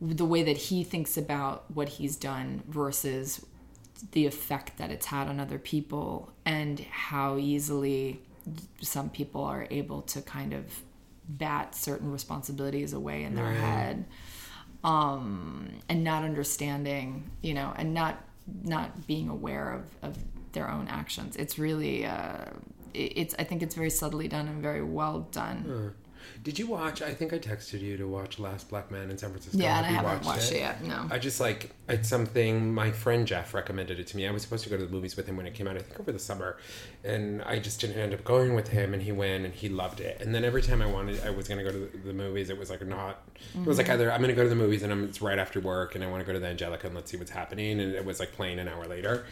the 0.01 0.25
way 0.25 0.43
that 0.43 0.57
he 0.57 0.83
thinks 0.85 1.17
about 1.17 1.65
what 1.75 1.89
he's 1.89 2.17
done 2.17 2.63
versus 2.69 3.45
the 4.13 4.27
effect 4.27 4.79
that 4.79 4.91
it's 4.91 5.07
had 5.07 5.29
on 5.29 5.39
other 5.39 5.59
people 5.59 6.33
and 6.47 6.81
how 6.81 7.37
easily 7.37 8.21
some 8.81 9.11
people 9.11 9.45
are 9.45 9.67
able 9.71 10.01
to 10.03 10.23
kind 10.23 10.55
of 10.55 10.65
bat 11.29 11.75
certain 11.75 12.11
responsibilities 12.11 12.93
away 12.95 13.23
in 13.25 13.35
their 13.35 13.45
Right. 13.45 13.57
head. 13.59 14.05
Um 14.83 15.69
and 15.91 16.03
not 16.03 16.25
understanding 16.25 17.31
you 17.43 17.53
know 17.55 17.73
and 17.77 17.93
not 17.93 18.25
not 18.65 19.07
being 19.07 19.29
aware 19.29 19.73
of 19.75 19.85
of 20.03 20.19
their 20.53 20.71
own 20.71 20.89
actions. 20.89 21.37
It's 21.37 21.59
really 21.59 22.07
uh 22.07 22.47
it's 22.93 23.37
i 23.39 23.45
think 23.45 23.63
it's 23.63 23.77
very 23.77 23.91
subtly 23.91 24.27
done 24.27 24.49
and 24.49 24.61
very 24.61 24.83
well 24.83 25.21
done 25.31 25.95
Did 26.43 26.59
you 26.59 26.67
watch? 26.67 27.03
I 27.03 27.13
think 27.15 27.33
I 27.33 27.39
texted 27.39 27.81
you 27.81 27.97
to 27.97 28.07
watch 28.07 28.39
Last 28.39 28.69
Black 28.69 28.91
Man 28.91 29.11
in 29.11 29.19
San 29.19 29.31
Francisco. 29.31 29.59
yeah 29.59 29.79
and 29.79 29.87
i 29.87 29.91
Have 29.91 30.05
haven't 30.07 30.27
watched 30.27 30.53
it? 30.53 30.59
yet 30.59 30.83
no 30.85 31.07
I 31.11 31.19
just 31.19 31.41
like 31.41 31.75
it's 31.89 32.09
something 32.09 32.73
my 32.73 32.91
friend 32.93 33.27
Jeff 33.27 33.53
recommended 33.55 33.99
it 33.99 34.07
to 34.09 34.17
me. 34.17 34.27
I 34.27 34.31
was 34.31 34.43
supposed 34.43 34.65
to 34.65 34.71
go 34.71 34.77
to 34.77 34.85
the 34.87 34.93
movies 34.93 35.17
with 35.17 35.27
him 35.27 35.37
when 35.37 35.47
it 35.47 35.55
came 35.55 35.67
out, 35.67 35.77
I 35.77 35.81
think 35.81 35.99
over 35.99 36.13
the 36.13 36.19
summer, 36.19 36.57
and 37.05 37.43
I 37.43 37.59
just 37.59 37.81
didn't 37.81 37.97
end 37.99 38.15
up 38.15 38.23
going 38.25 38.55
with 38.55 38.69
him. 38.69 38.95
And 38.95 39.03
he 39.03 39.11
went 39.13 39.45
and 39.45 39.53
he 39.53 39.69
loved 39.69 40.01
it. 40.01 40.21
And 40.21 40.35
then 40.35 40.45
every 40.45 40.63
time 40.63 40.81
I 40.83 40.87
wanted, 40.87 41.21
I 41.25 41.31
was 41.31 41.49
going 41.49 41.59
to 41.59 41.65
go 41.65 41.73
to 41.77 41.99
the, 42.05 42.13
movies. 42.13 42.49
It 42.51 42.59
was 42.59 42.71
like 42.71 42.87
not. 42.87 43.23
It 43.55 43.67
was 43.67 43.77
like 43.79 43.87
Mm-hmm. 43.87 43.95
either 43.95 44.13
I'm 44.13 44.21
going 44.21 44.29
to 44.31 44.37
go 44.37 44.43
to 44.45 44.49
the 44.49 44.55
movies 44.55 44.83
and 44.83 44.93
I'm, 44.93 45.05
it's 45.05 45.21
right 45.21 45.39
after 45.39 45.59
work, 45.61 45.95
and 45.97 46.05
I 46.05 46.07
want 46.11 46.21
to 46.21 46.27
go 46.27 46.33
to 46.33 46.39
the 46.39 46.47
Angelika 46.47 46.87
and 46.87 46.95
let's 46.95 47.11
see 47.11 47.17
what's 47.17 47.31
happening. 47.31 47.81
And 47.81 47.93
it 47.95 48.05
was 48.05 48.21
like 48.21 48.33
playing 48.33 48.59
an 48.61 48.69
hour 48.69 48.87
later. 48.87 49.27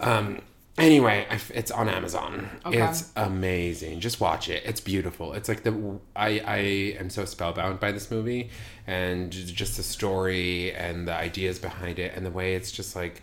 Um, 0.00 0.40
anyway, 0.78 1.26
it's 1.54 1.70
on 1.70 1.88
Amazon. 1.88 2.48
Okay. 2.66 2.82
It's 2.82 3.10
amazing. 3.16 4.00
Just 4.00 4.20
watch 4.20 4.48
it. 4.48 4.62
It's 4.64 4.80
beautiful. 4.80 5.32
It's 5.32 5.48
like 5.48 5.62
the 5.62 5.98
I 6.16 6.40
I 6.40 6.58
am 6.98 7.10
so 7.10 7.24
spellbound 7.24 7.80
by 7.80 7.92
this 7.92 8.10
movie 8.10 8.50
and 8.86 9.30
just 9.30 9.76
the 9.76 9.82
story 9.82 10.72
and 10.74 11.06
the 11.08 11.14
ideas 11.14 11.58
behind 11.58 11.98
it 11.98 12.14
and 12.16 12.24
the 12.24 12.30
way 12.30 12.54
it's 12.54 12.72
just 12.72 12.96
like 12.96 13.22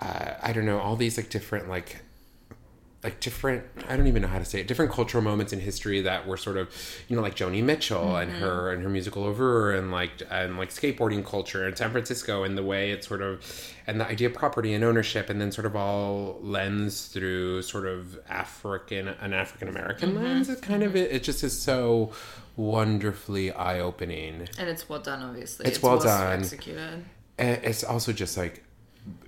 uh, 0.00 0.34
I 0.42 0.52
don't 0.52 0.66
know 0.66 0.78
all 0.80 0.96
these 0.96 1.16
like 1.16 1.30
different 1.30 1.68
like 1.68 1.98
like 3.04 3.20
different 3.20 3.62
I 3.86 3.96
don't 3.96 4.06
even 4.06 4.22
know 4.22 4.28
how 4.28 4.38
to 4.38 4.44
say 4.46 4.60
it 4.60 4.66
different 4.66 4.90
cultural 4.90 5.22
moments 5.22 5.52
in 5.52 5.60
history 5.60 6.00
that 6.00 6.26
were 6.26 6.38
sort 6.38 6.56
of 6.56 6.70
you 7.06 7.14
know 7.14 7.20
like 7.22 7.36
Joni 7.36 7.62
Mitchell 7.62 8.16
and 8.16 8.32
mm-hmm. 8.32 8.40
her 8.40 8.72
and 8.72 8.82
her 8.82 8.88
musical 8.88 9.24
over 9.24 9.72
and 9.72 9.92
like 9.92 10.10
and 10.30 10.56
like 10.56 10.70
skateboarding 10.70 11.24
culture 11.24 11.68
in 11.68 11.76
San 11.76 11.92
Francisco 11.92 12.42
and 12.42 12.56
the 12.56 12.64
way 12.64 12.90
it's 12.90 13.06
sort 13.06 13.20
of 13.20 13.44
and 13.86 14.00
the 14.00 14.06
idea 14.06 14.28
of 14.28 14.34
property 14.34 14.72
and 14.72 14.82
ownership 14.82 15.28
and 15.28 15.38
then 15.38 15.52
sort 15.52 15.66
of 15.66 15.76
all 15.76 16.38
lens 16.40 17.06
through 17.08 17.60
sort 17.60 17.86
of 17.86 18.18
African 18.28 19.08
an 19.08 19.34
African 19.34 19.68
American 19.68 20.12
mm-hmm. 20.12 20.24
lens 20.24 20.48
it 20.48 20.62
kind 20.62 20.82
of 20.82 20.92
mm-hmm. 20.92 20.98
it, 20.98 21.12
it 21.12 21.22
just 21.22 21.44
is 21.44 21.56
so 21.60 22.10
wonderfully 22.56 23.52
eye 23.52 23.80
opening 23.80 24.48
and 24.58 24.68
it's 24.68 24.88
well 24.88 25.00
done 25.00 25.22
obviously. 25.22 25.66
It's 25.66 25.82
well 25.82 25.98
done. 25.98 26.40
executed. 26.40 27.04
And 27.36 27.64
it's 27.64 27.84
also 27.84 28.12
just 28.12 28.38
like 28.38 28.63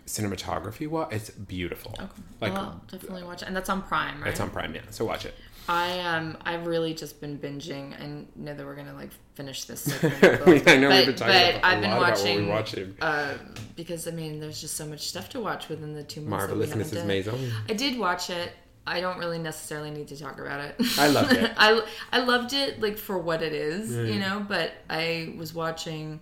cinematography 0.06 0.88
what 0.88 1.12
it's 1.12 1.30
beautiful 1.30 1.94
like 2.40 2.52
well 2.52 2.80
definitely 2.90 3.22
watch 3.24 3.42
it 3.42 3.48
and 3.48 3.56
that's 3.56 3.68
on 3.68 3.82
prime 3.82 4.20
right 4.22 4.30
it's 4.30 4.40
on 4.40 4.48
Prime 4.50 4.74
yeah 4.74 4.80
so 4.90 5.04
watch 5.04 5.24
it 5.24 5.34
I 5.68 5.98
um 5.98 6.36
I've 6.42 6.64
really 6.64 6.94
just 6.94 7.20
been 7.20 7.40
binging. 7.40 7.92
I 8.00 8.24
know 8.36 8.54
that 8.54 8.64
we're 8.64 8.76
gonna 8.76 8.94
like 8.94 9.10
finish 9.34 9.64
this. 9.64 9.88
I 10.04 10.06
know 10.06 10.38
but, 10.38 10.46
we've 10.46 10.64
been 10.64 11.16
talking 11.16 11.34
about, 11.34 11.54
a 11.54 11.66
I've 11.66 11.80
been 11.80 11.90
lot 11.90 12.00
watching, 12.02 12.36
about 12.36 12.38
what 12.38 12.46
we're 12.46 12.54
watching. 12.84 12.96
Uh, 13.00 13.34
because 13.74 14.06
I 14.06 14.12
mean, 14.12 14.38
there's 14.38 14.60
just 14.60 14.76
so 14.76 14.86
much 14.86 15.08
stuff 15.08 15.28
to 15.30 15.40
watch 15.40 15.68
within 15.68 15.92
the 15.92 16.04
two 16.04 16.20
months. 16.20 16.46
Marvelous 16.46 16.70
that 16.70 16.76
we 16.78 16.84
haven't 16.84 17.00
Mrs. 17.08 17.32
done. 17.34 17.40
Maisel. 17.40 17.52
I 17.68 17.72
did 17.72 17.98
watch 17.98 18.30
it. 18.30 18.52
I 18.86 19.00
don't 19.00 19.18
really 19.18 19.40
necessarily 19.40 19.90
need 19.90 20.06
to 20.06 20.16
talk 20.16 20.38
about 20.38 20.60
it. 20.60 20.76
I 21.00 21.08
loved 21.08 21.32
it. 21.32 21.52
I 21.56 21.84
I 22.12 22.20
loved 22.20 22.52
it 22.52 22.80
like 22.80 22.96
for 22.96 23.18
what 23.18 23.42
it 23.42 23.52
is, 23.52 23.90
Mm. 23.90 24.12
you 24.14 24.20
know. 24.20 24.46
But 24.48 24.70
I 24.88 25.34
was 25.36 25.52
watching. 25.52 26.20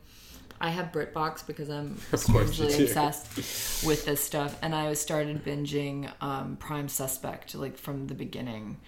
I 0.64 0.70
have 0.70 0.92
BritBox 0.92 1.46
because 1.46 1.68
I'm 1.68 1.98
Of 2.12 2.24
course 2.24 2.48
you 2.58 2.70
strangely 2.70 2.84
obsessed 2.84 3.84
with 3.86 4.06
this 4.06 4.24
stuff, 4.24 4.56
and 4.62 4.74
I 4.74 4.94
started 4.94 5.44
binging 5.44 6.10
um, 6.22 6.56
Prime 6.56 6.88
Suspect 6.88 7.54
like 7.54 7.76
from 7.76 8.06
the 8.06 8.14
beginning, 8.14 8.78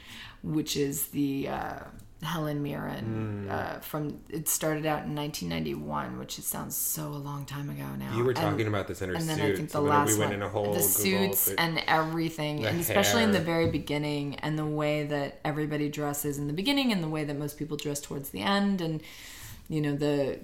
which 0.43 0.75
is 0.77 1.09
the 1.09 1.49
uh, 1.51 1.79
Helen 2.23 2.63
Mirren 2.63 3.47
Mm. 3.47 3.51
uh, 3.53 3.81
from. 3.81 4.19
It 4.31 4.49
started 4.49 4.87
out 4.87 5.05
in 5.05 5.15
1991, 5.15 6.19
which 6.19 6.39
it 6.39 6.45
sounds 6.45 6.75
so 6.75 7.09
a 7.09 7.23
long 7.31 7.45
time 7.45 7.69
ago 7.69 7.85
now. 7.99 8.17
You 8.17 8.25
were 8.25 8.31
And- 8.31 8.39
talking 8.39 8.69
about 8.69 8.89
this 8.89 9.03
in 9.03 9.11
her 9.11 9.15
and 9.15 9.29
then 9.29 9.37
suits. 9.37 9.53
I 9.53 9.57
think 9.57 9.71
the 9.73 9.79
and 9.81 9.89
last 9.89 10.13
we 10.15 10.19
went 10.21 10.31
one, 10.31 10.37
in 10.37 10.43
a 10.43 10.49
whole 10.49 10.73
the 10.73 10.81
suits 10.81 11.49
and 11.59 11.83
everything, 11.87 12.65
and 12.65 12.81
especially 12.81 13.23
in 13.23 13.33
the 13.33 13.41
very 13.53 13.69
beginning, 13.71 14.37
and 14.37 14.59
the 14.59 14.65
way 14.65 15.05
that 15.05 15.41
everybody 15.45 15.91
dresses 15.91 16.39
in 16.39 16.47
the 16.47 16.55
beginning, 16.55 16.91
and 16.91 17.05
the 17.05 17.09
way 17.17 17.25
that 17.25 17.37
most 17.39 17.59
people 17.59 17.77
dress 17.77 18.01
towards 18.01 18.31
the 18.31 18.41
end, 18.41 18.81
and 18.81 19.03
you 19.69 19.81
know 19.81 19.97
the 19.97 20.39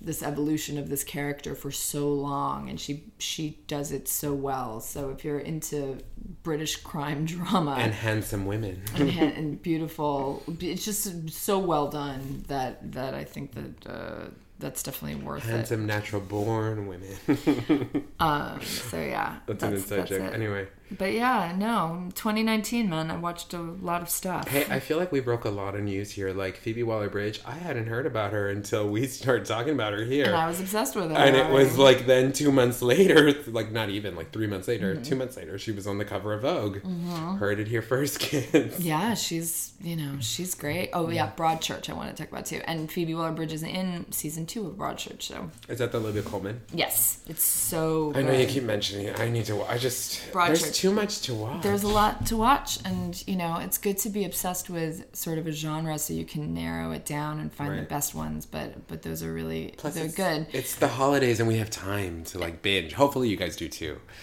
this 0.00 0.22
evolution 0.22 0.78
of 0.78 0.88
this 0.88 1.04
character 1.04 1.54
for 1.54 1.70
so 1.70 2.12
long 2.12 2.68
and 2.68 2.80
she 2.80 3.04
she 3.18 3.58
does 3.66 3.92
it 3.92 4.08
so 4.08 4.32
well. 4.34 4.80
So 4.80 5.10
if 5.10 5.24
you're 5.24 5.40
into 5.40 5.98
british 6.42 6.76
crime 6.76 7.24
drama 7.34 7.76
and 7.78 7.92
handsome 7.92 8.46
women. 8.46 8.82
and, 8.94 9.10
ha- 9.10 9.32
and 9.36 9.60
beautiful 9.62 10.42
it's 10.60 10.84
just 10.84 11.30
so 11.30 11.58
well 11.58 11.88
done 11.88 12.44
that 12.48 12.92
that 12.92 13.14
i 13.14 13.24
think 13.24 13.52
that 13.52 13.90
uh, 13.90 14.24
that's 14.64 14.82
definitely 14.82 15.22
worth 15.22 15.44
it. 15.44 15.50
handsome 15.50 15.84
natural 15.84 16.22
born 16.22 16.86
women. 16.86 18.06
Um 18.20 18.60
so 18.62 18.98
yeah 18.98 19.38
that's, 19.46 19.62
an 19.62 19.74
inside 19.74 20.06
joke. 20.06 20.20
it. 20.20 20.34
anyway. 20.34 20.68
But 20.96 21.12
yeah 21.12 21.52
no 21.56 22.08
2019 22.14 22.88
man 22.88 23.10
i 23.10 23.16
watched 23.16 23.52
a 23.52 23.58
lot 23.58 24.00
of 24.00 24.08
stuff. 24.08 24.48
Hey 24.48 24.64
i 24.70 24.78
feel 24.78 24.96
like 24.98 25.10
we 25.12 25.20
broke 25.20 25.44
a 25.44 25.50
lot 25.50 25.74
of 25.74 25.82
news 25.82 26.12
here. 26.12 26.32
Like 26.32 26.56
phoebe 26.56 26.82
waller-bridge 26.82 27.40
i 27.44 27.52
hadn't 27.52 27.86
heard 27.86 28.06
about 28.06 28.32
her 28.32 28.48
until 28.48 28.88
we 28.88 29.06
started 29.20 29.44
talking 29.46 29.74
about 29.74 29.92
her 29.92 30.04
here. 30.04 30.26
And 30.26 30.36
i 30.36 30.46
was 30.46 30.60
obsessed 30.60 30.96
with 30.96 31.10
her. 31.10 31.16
And 31.16 31.36
it 31.36 31.50
was 31.50 31.76
like 31.76 32.06
then 32.06 32.32
two 32.32 32.52
months 32.52 32.80
later 32.80 33.32
like 33.48 33.72
not 33.72 33.90
even 33.90 34.16
like 34.16 34.32
three 34.32 34.46
months 34.46 34.68
later 34.68 34.94
mm-hmm. 34.94 35.02
two 35.02 35.16
months 35.16 35.36
later 35.36 35.58
she 35.58 35.72
was 35.72 35.86
on 35.86 35.98
the 35.98 36.04
cover 36.04 36.32
of 36.32 36.42
vogue. 36.42 36.78
Mm-hmm. 36.78 37.36
heard 37.36 37.58
it 37.58 37.68
here 37.68 37.82
first 37.82 38.20
kids. 38.20 38.78
Yeah 38.80 39.14
she's 39.14 39.72
you 39.82 39.96
know 39.96 40.16
she's 40.20 40.54
great. 40.54 40.90
Oh 40.92 41.08
yeah, 41.10 41.26
yeah. 41.26 41.32
Broadchurch 41.36 41.90
i 41.90 41.92
want 41.92 42.14
to 42.14 42.22
talk 42.22 42.30
about 42.32 42.46
too. 42.46 42.62
And 42.64 42.90
phoebe 42.90 43.14
waller-bridge 43.14 43.52
is 43.52 43.62
in 43.62 44.10
season 44.12 44.46
two 44.46 44.53
of 44.66 44.74
broadchurch 44.74 45.22
so. 45.22 45.50
Is 45.68 45.78
that 45.78 45.92
the 45.92 45.98
olivia 45.98 46.22
colman? 46.22 46.60
Yes 46.72 47.20
it's 47.26 47.44
so 47.44 48.12
i 48.14 48.22
know 48.22 48.32
you 48.32 48.46
keep 48.46 48.62
mentioning 48.64 49.06
it. 49.06 49.18
I 49.18 49.30
need 49.30 49.46
to 49.46 49.62
i 49.64 49.78
just 49.78 50.20
broadchurch. 50.32 50.46
there's 50.46 50.78
too 50.78 50.92
much 50.92 51.22
to 51.22 51.34
watch. 51.34 51.62
There's 51.62 51.82
a 51.82 51.88
lot 51.88 52.26
to 52.26 52.36
watch 52.36 52.78
and 52.84 53.22
you 53.26 53.36
know 53.36 53.58
it's 53.58 53.78
good 53.78 53.98
to 53.98 54.10
be 54.10 54.24
obsessed 54.24 54.68
with 54.70 55.04
sort 55.14 55.38
of 55.38 55.46
a 55.46 55.52
genre 55.52 55.98
so 55.98 56.12
you 56.12 56.24
can 56.24 56.54
narrow 56.54 56.92
it 56.92 57.04
down 57.04 57.40
and 57.40 57.52
find 57.52 57.70
right. 57.70 57.80
the 57.80 57.86
best 57.86 58.14
ones 58.14 58.46
but 58.46 58.86
but 58.88 59.02
those 59.02 59.22
are 59.22 59.32
really 59.32 59.74
Plus 59.76 59.94
they're 59.94 60.04
it's, 60.06 60.14
good. 60.14 60.46
it's 60.52 60.74
the 60.76 60.88
holidays 60.88 61.40
and 61.40 61.48
we 61.48 61.56
have 61.58 61.70
time 61.70 62.24
to 62.24 62.38
like 62.38 62.62
binge. 62.62 62.92
Hopefully 62.92 63.28
you 63.28 63.36
guys 63.36 63.56
do 63.56 63.68
too. 63.68 64.00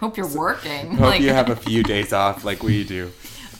Hope 0.00 0.16
you're 0.16 0.26
working 0.36 0.92
hope 0.92 1.00
like, 1.00 1.20
you 1.20 1.30
have 1.30 1.50
a 1.50 1.56
few 1.70 1.82
days 1.82 2.12
off 2.12 2.44
like 2.44 2.62
we 2.62 2.84
do 2.84 3.10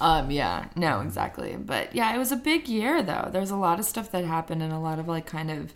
um 0.01 0.31
yeah 0.31 0.67
no 0.77 1.01
exactly. 1.01 1.57
But 1.57 1.95
yeah 1.95 2.15
it 2.15 2.19
was 2.19 2.33
a 2.33 2.37
big 2.37 2.69
year 2.69 3.03
though. 3.03 3.29
There's 3.31 3.51
a 3.51 3.57
lot 3.57 3.79
of 3.79 3.85
stuff 3.85 4.11
that 4.13 4.25
happened 4.25 4.63
and 4.63 4.73
a 4.73 4.79
lot 4.79 4.99
of 4.99 5.09
like 5.09 5.27
kind 5.27 5.51
of 5.51 5.75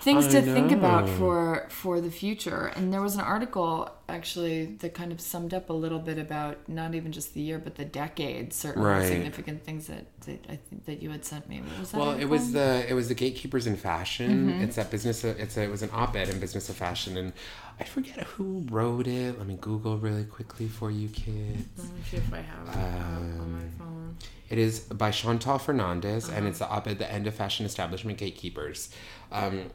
things 0.00 0.26
I 0.26 0.40
to 0.40 0.46
know. 0.46 0.54
think 0.54 0.72
about 0.72 1.08
for 1.08 1.66
for 1.70 2.00
the 2.00 2.10
future. 2.10 2.72
And 2.76 2.92
there 2.92 3.02
was 3.02 3.14
an 3.14 3.20
article 3.20 3.90
actually 4.08 4.64
that 4.76 4.94
kind 4.94 5.12
of 5.12 5.20
summed 5.20 5.52
up 5.52 5.68
a 5.68 5.72
little 5.72 5.98
bit 5.98 6.18
about 6.18 6.66
not 6.68 6.94
even 6.94 7.12
just 7.12 7.34
the 7.34 7.40
year 7.40 7.58
but 7.58 7.74
the 7.74 7.84
decade, 7.84 8.52
certain 8.52 8.82
right. 8.82 9.06
significant 9.06 9.62
things 9.62 9.86
that, 9.88 10.06
that 10.22 10.46
I 10.48 10.56
think 10.56 10.86
that 10.86 11.02
you 11.02 11.10
had 11.10 11.24
sent 11.24 11.48
me. 11.48 11.62
Was 11.78 11.92
well, 11.92 12.12
it 12.12 12.24
was 12.24 12.52
the 12.52 12.84
it 12.88 12.94
was 12.94 13.08
the 13.08 13.14
gatekeepers 13.14 13.66
in 13.66 13.76
fashion. 13.76 14.50
Mm-hmm. 14.50 14.62
It's 14.62 14.76
that 14.76 14.90
business. 14.90 15.24
It's 15.24 15.56
a, 15.56 15.62
it 15.62 15.70
was 15.70 15.82
an 15.82 15.90
op-ed 15.92 16.28
in 16.28 16.40
Business 16.40 16.68
of 16.68 16.76
Fashion, 16.76 17.16
and 17.16 17.32
I 17.78 17.84
forget 17.84 18.24
who 18.24 18.66
wrote 18.70 19.06
it. 19.06 19.38
Let 19.38 19.46
me 19.46 19.58
Google 19.60 19.98
really 19.98 20.24
quickly 20.24 20.68
for 20.68 20.90
you 20.90 21.08
kids. 21.08 21.68
Let 21.76 21.86
me 21.88 22.00
see 22.10 22.16
if 22.16 22.32
I 22.32 22.40
have 22.40 22.68
it 22.68 22.76
um, 22.76 23.40
on 23.40 23.52
my 23.52 23.58
um, 23.58 23.72
phone. 23.78 24.16
It 24.48 24.58
is 24.58 24.80
by 24.80 25.10
Chantal 25.10 25.58
Fernandez, 25.58 26.28
uh-huh. 26.28 26.38
and 26.38 26.48
it's 26.48 26.60
the 26.60 26.68
op-ed 26.68 26.98
"The 26.98 27.10
End 27.10 27.26
of 27.26 27.34
Fashion 27.34 27.66
Establishment 27.66 28.18
Gatekeepers." 28.18 28.90
Um, 29.30 29.70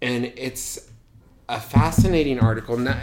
and 0.00 0.26
it's 0.36 0.90
a 1.48 1.60
fascinating 1.60 2.38
article 2.38 2.76
not, 2.76 2.98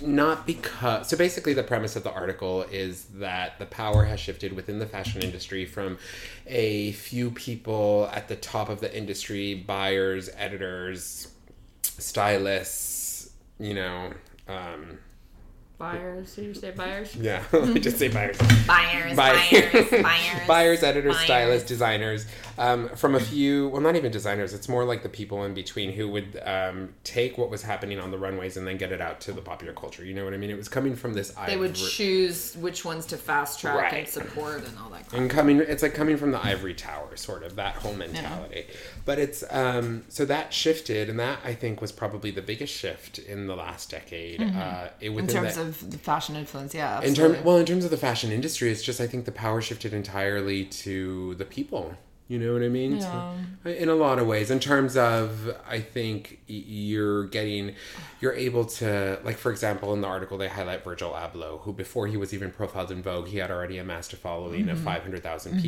not 0.00 0.46
because 0.46 1.08
so 1.08 1.16
basically 1.16 1.52
the 1.52 1.62
premise 1.62 1.96
of 1.96 2.04
the 2.04 2.12
article 2.12 2.62
is 2.70 3.04
that 3.14 3.58
the 3.58 3.66
power 3.66 4.04
has 4.04 4.20
shifted 4.20 4.52
within 4.52 4.78
the 4.78 4.86
fashion 4.86 5.22
industry 5.22 5.64
from 5.64 5.98
a 6.46 6.92
few 6.92 7.30
people 7.30 8.08
at 8.12 8.28
the 8.28 8.36
top 8.36 8.68
of 8.68 8.80
the 8.80 8.96
industry 8.96 9.54
buyers 9.54 10.30
editors 10.36 11.28
stylists 11.82 13.30
you 13.58 13.74
know 13.74 14.12
um, 14.48 14.98
Buyers. 15.80 16.34
Did 16.34 16.44
you 16.44 16.52
say 16.52 16.72
buyers? 16.72 17.16
Yeah, 17.16 17.42
I 17.54 17.78
just 17.78 17.96
say 17.96 18.08
buyers. 18.08 18.36
buyers, 18.66 19.16
buyers, 19.16 19.90
buyers, 19.90 20.46
buyers, 20.46 20.82
editors, 20.82 21.14
buyers. 21.14 21.24
stylists, 21.24 21.66
designers. 21.66 22.26
Um, 22.58 22.90
from 22.90 23.14
a 23.14 23.20
few, 23.20 23.70
well, 23.70 23.80
not 23.80 23.96
even 23.96 24.12
designers. 24.12 24.52
It's 24.52 24.68
more 24.68 24.84
like 24.84 25.02
the 25.02 25.08
people 25.08 25.42
in 25.44 25.54
between 25.54 25.90
who 25.90 26.06
would 26.10 26.38
um, 26.44 26.90
take 27.02 27.38
what 27.38 27.48
was 27.48 27.62
happening 27.62 27.98
on 27.98 28.10
the 28.10 28.18
runways 28.18 28.58
and 28.58 28.66
then 28.66 28.76
get 28.76 28.92
it 28.92 29.00
out 29.00 29.22
to 29.22 29.32
the 29.32 29.40
popular 29.40 29.72
culture. 29.72 30.04
You 30.04 30.12
know 30.12 30.22
what 30.22 30.34
I 30.34 30.36
mean? 30.36 30.50
It 30.50 30.58
was 30.58 30.68
coming 30.68 30.94
from 30.94 31.14
this. 31.14 31.30
They 31.46 31.56
would 31.56 31.74
choose 31.74 32.54
which 32.58 32.84
ones 32.84 33.06
to 33.06 33.16
fast 33.16 33.60
track 33.60 33.76
right. 33.76 33.94
and 34.00 34.06
support 34.08 34.66
and 34.66 34.78
all 34.78 34.90
that. 34.90 35.08
Crap. 35.08 35.18
And 35.18 35.30
coming, 35.30 35.60
it's 35.60 35.82
like 35.82 35.94
coming 35.94 36.18
from 36.18 36.30
the 36.30 36.44
ivory 36.44 36.74
tower, 36.74 37.16
sort 37.16 37.42
of 37.42 37.56
that 37.56 37.76
whole 37.76 37.94
mentality. 37.94 38.66
Yeah. 38.68 38.76
But 39.06 39.18
it's 39.18 39.42
um, 39.48 40.04
so 40.10 40.26
that 40.26 40.52
shifted, 40.52 41.08
and 41.08 41.18
that 41.18 41.38
I 41.42 41.54
think 41.54 41.80
was 41.80 41.90
probably 41.90 42.32
the 42.32 42.42
biggest 42.42 42.74
shift 42.74 43.18
in 43.18 43.46
the 43.46 43.56
last 43.56 43.90
decade. 43.90 44.40
Mm-hmm. 44.40 44.58
Uh, 44.58 44.88
it, 45.00 45.10
in 45.10 45.26
terms 45.26 45.56
of 45.56 45.69
of 45.70 45.90
the 45.90 45.98
fashion 45.98 46.36
influence, 46.36 46.74
yeah. 46.74 46.98
Absolutely. 46.98 47.24
In 47.24 47.34
term, 47.34 47.44
well, 47.44 47.56
in 47.56 47.66
terms 47.66 47.84
of 47.84 47.90
the 47.90 47.96
fashion 47.96 48.30
industry, 48.32 48.70
it's 48.70 48.82
just 48.82 49.00
I 49.00 49.06
think 49.06 49.24
the 49.24 49.32
power 49.32 49.60
shifted 49.60 49.92
entirely 49.94 50.64
to 50.64 51.34
the 51.36 51.44
people. 51.44 51.94
You 52.28 52.38
know 52.38 52.52
what 52.52 52.62
I 52.62 52.68
mean? 52.68 52.98
Yeah. 52.98 53.34
In 53.64 53.88
a 53.88 53.94
lot 53.96 54.20
of 54.20 54.26
ways, 54.28 54.52
in 54.52 54.60
terms 54.60 54.96
of, 54.96 55.52
I 55.68 55.80
think 55.80 56.38
you're 56.46 57.24
getting, 57.26 57.74
you're 58.20 58.34
able 58.34 58.66
to, 58.66 59.18
like 59.24 59.36
for 59.36 59.50
example, 59.50 59.92
in 59.94 60.00
the 60.00 60.06
article 60.06 60.38
they 60.38 60.46
highlight 60.46 60.84
Virgil 60.84 61.10
Abloh, 61.10 61.60
who 61.62 61.72
before 61.72 62.06
he 62.06 62.16
was 62.16 62.32
even 62.32 62.52
profiled 62.52 62.92
in 62.92 63.02
Vogue, 63.02 63.26
he 63.26 63.38
had 63.38 63.50
already 63.50 63.78
amassed 63.78 64.12
a 64.12 64.16
following 64.16 64.66
mm-hmm. 64.66 64.70
of 64.70 64.78
five 64.78 65.02
hundred 65.02 65.24
thousand 65.24 65.54
mm-hmm. 65.54 65.62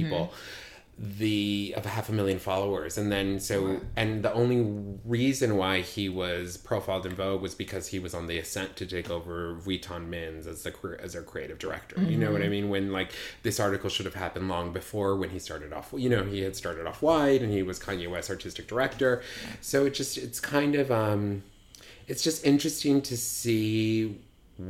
The 0.99 1.75
of 1.77 1.87
a 1.87 1.89
half 1.89 2.09
a 2.09 2.13
million 2.13 2.39
followers 2.39 2.99
and 2.99 3.11
then 3.11 3.41
so 3.41 3.81
and 3.97 4.23
the 4.23 4.33
only 4.35 4.99
reason 5.05 5.57
why 5.57 5.81
he 5.81 6.09
was 6.09 6.57
profiled 6.59 7.07
in 7.07 7.15
Vogue 7.15 7.41
was 7.41 7.55
because 7.55 7.89
he 7.89 7.99
was 7.99 8.15
on 8.15 8.27
the 8.27 8.39
ascent 8.39 8.77
to 8.77 8.87
take 8.87 9.11
over 9.11 9.55
Vuitton 9.55 10.07
Men's 10.07 10.47
as 10.47 10.63
the 10.63 10.99
as 11.01 11.15
their 11.15 11.23
creative 11.23 11.59
director. 11.59 11.97
Mm-hmm. 11.97 12.11
You 12.11 12.19
know 12.19 12.33
what 12.33 12.41
I 12.41 12.45
mm-hmm. 12.45 12.53
mean? 12.53 12.69
When 12.69 12.93
like 12.93 13.13
this 13.43 13.59
article 13.59 13.91
should 13.91 14.07
have 14.07 14.15
happened 14.15 14.49
long 14.49 14.73
before 14.73 15.17
when 15.17 15.31
he 15.31 15.39
started 15.39 15.73
off. 15.73 15.93
You 15.97 16.11
know, 16.11 16.25
he 16.25 16.43
had 16.43 16.55
started 16.55 16.87
off 16.87 17.03
wide 17.03 17.43
and 17.43 17.53
he 17.53 17.63
was 17.63 17.81
Kanye 17.81 18.11
West's 18.11 18.31
artistic 18.31 18.69
director. 18.69 19.23
So 19.61 19.87
it 19.87 19.95
just 19.95 20.19
it's 20.19 20.41
kind 20.41 20.75
of 20.75 20.91
um 20.93 21.43
it's 22.07 22.23
just 22.23 22.45
interesting 22.45 23.01
to 23.03 23.17
see 23.17 24.21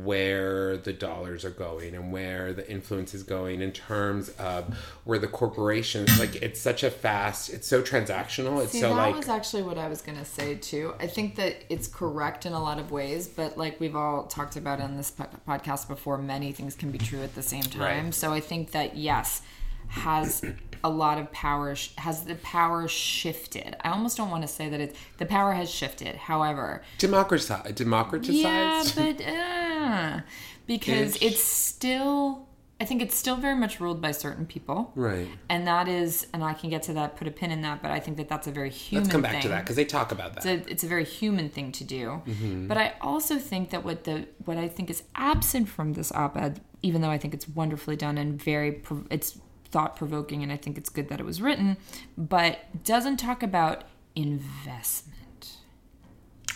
where 0.01 0.77
the 0.77 0.93
dollars 0.93 1.45
are 1.45 1.51
going 1.51 1.93
and 1.93 2.11
where 2.11 2.53
the 2.53 2.69
influence 2.69 3.13
is 3.13 3.21
going 3.21 3.61
in 3.61 3.71
terms 3.71 4.29
of 4.39 4.73
where 5.03 5.19
the 5.19 5.27
corporations 5.27 6.17
like 6.17 6.35
it's 6.37 6.59
such 6.59 6.83
a 6.83 6.89
fast 6.89 7.51
it's 7.51 7.67
so 7.67 7.81
transactional. 7.81 8.63
It's 8.63 8.71
See, 8.71 8.79
so 8.79 8.89
that 8.89 8.95
like 8.95 9.15
was 9.15 9.29
actually 9.29 9.63
what 9.63 9.77
i 9.77 9.87
was 9.87 10.01
going 10.01 10.17
to 10.17 10.25
say 10.25 10.55
too. 10.55 10.93
I 10.99 11.07
think 11.07 11.35
that 11.35 11.57
it's 11.69 11.87
correct 11.87 12.45
in 12.45 12.53
a 12.53 12.61
lot 12.61 12.79
of 12.79 12.91
ways 12.91 13.27
but 13.27 13.57
like 13.57 13.79
we've 13.79 13.95
all 13.95 14.25
talked 14.25 14.55
about 14.55 14.81
on 14.81 14.97
this 14.97 15.11
podcast 15.47 15.87
before 15.87 16.17
many 16.17 16.51
things 16.53 16.75
can 16.75 16.89
be 16.89 16.97
true 16.97 17.21
at 17.21 17.35
the 17.35 17.43
same 17.43 17.63
time. 17.63 18.05
Right. 18.05 18.13
so 18.13 18.31
i 18.31 18.39
think 18.39 18.71
that 18.71 18.95
yes 18.95 19.41
has 19.89 20.43
a 20.83 20.89
lot 20.89 21.17
of 21.17 21.31
power 21.31 21.75
has 21.97 22.25
the 22.25 22.35
power 22.35 22.87
shifted 22.87 23.75
i 23.81 23.89
almost 23.89 24.17
don't 24.17 24.29
want 24.29 24.41
to 24.41 24.47
say 24.47 24.69
that 24.69 24.79
it's 24.79 24.99
the 25.17 25.25
power 25.25 25.53
has 25.53 25.69
shifted 25.69 26.15
however 26.15 26.81
democratized 26.97 27.75
democratized 27.75 28.33
yeah 28.33 28.83
but 28.95 29.21
uh, 29.27 30.19
because 30.65 31.15
Ish. 31.17 31.21
it's 31.23 31.43
still 31.43 32.47
I 32.83 32.85
think 32.85 33.01
it's 33.01 33.15
still 33.15 33.37
very 33.37 33.55
much 33.55 33.79
ruled 33.79 34.01
by 34.01 34.11
certain 34.11 34.45
people. 34.45 34.91
Right. 34.95 35.29
And 35.47 35.65
that 35.67 35.87
is, 35.87 36.27
and 36.33 36.43
I 36.43 36.53
can 36.53 36.69
get 36.69 36.83
to 36.83 36.93
that, 36.95 37.15
put 37.15 37.29
a 37.29 37.31
pin 37.31 37.49
in 37.49 37.61
that, 37.61 37.81
but 37.81 37.91
I 37.91 38.01
think 38.01 38.17
that 38.17 38.27
that's 38.27 38.45
a 38.45 38.51
very 38.51 38.69
human 38.69 39.05
Let's 39.05 39.11
come 39.13 39.21
back 39.21 39.31
thing. 39.33 39.41
to 39.43 39.47
that 39.49 39.61
because 39.61 39.77
they 39.77 39.85
talk 39.85 40.11
about 40.11 40.33
that. 40.33 40.45
It's 40.45 40.67
a, 40.67 40.71
it's 40.71 40.83
a, 40.83 40.87
very 40.87 41.05
human 41.05 41.47
thing 41.47 41.71
to 41.73 41.85
do. 41.85 42.21
Mm-hmm. 42.27 42.67
But 42.67 42.77
I 42.77 42.95
also 42.99 43.37
think 43.37 43.69
that 43.69 43.85
what 43.85 44.03
the, 44.03 44.27
what 44.43 44.57
I 44.57 44.67
think 44.67 44.89
is 44.89 45.03
absent 45.15 45.69
from 45.69 45.93
this 45.93 46.11
op 46.11 46.35
ed, 46.35 46.59
even 46.81 46.99
though 46.99 47.09
I 47.09 47.17
think 47.17 47.33
it's 47.33 47.47
wonderfully 47.47 47.95
done 47.95 48.17
and 48.17 48.41
very, 48.41 48.81
it's 49.09 49.39
thought 49.73 49.95
provoking, 49.95 50.43
and 50.43 50.51
I 50.51 50.55
think 50.55 50.77
it's 50.77 50.89
good 50.89 51.09
that 51.09 51.19
it 51.19 51.25
was 51.25 51.41
written, 51.41 51.77
but 52.15 52.83
doesn't 52.85 53.17
talk 53.17 53.41
about 53.41 53.83
investment. 54.15 55.57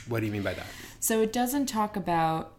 What 0.08 0.22
do 0.22 0.28
you 0.28 0.32
mean 0.32 0.44
by 0.44 0.54
that? 0.54 0.68
So 1.00 1.22
it 1.22 1.34
doesn't 1.34 1.66
talk 1.66 1.98
about 1.98 2.54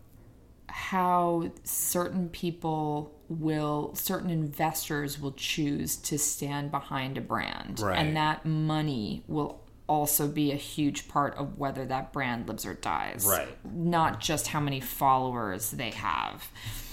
how 0.67 1.51
certain 1.65 2.29
people 2.29 3.15
will 3.29 3.95
certain 3.95 4.31
investors 4.31 5.21
will 5.21 5.33
choose 5.33 5.97
to 5.97 6.19
stand 6.19 6.71
behind 6.71 7.17
a 7.19 7.21
brand 7.21 7.81
right. 7.81 7.99
and 7.99 8.17
that 8.17 8.45
money 8.45 9.23
will 9.27 9.63
also 9.87 10.29
be 10.29 10.53
a 10.53 10.57
huge 10.57 11.09
part 11.09 11.35
of 11.37 11.59
whether 11.59 11.85
that 11.85 12.13
brand 12.13 12.47
lives 12.49 12.65
or 12.65 12.75
dies 12.75 13.27
right 13.29 13.49
not 13.65 14.21
just 14.21 14.49
how 14.49 14.61
many 14.61 14.81
followers 14.81 15.73
they 15.73 15.91
have 15.91 16.51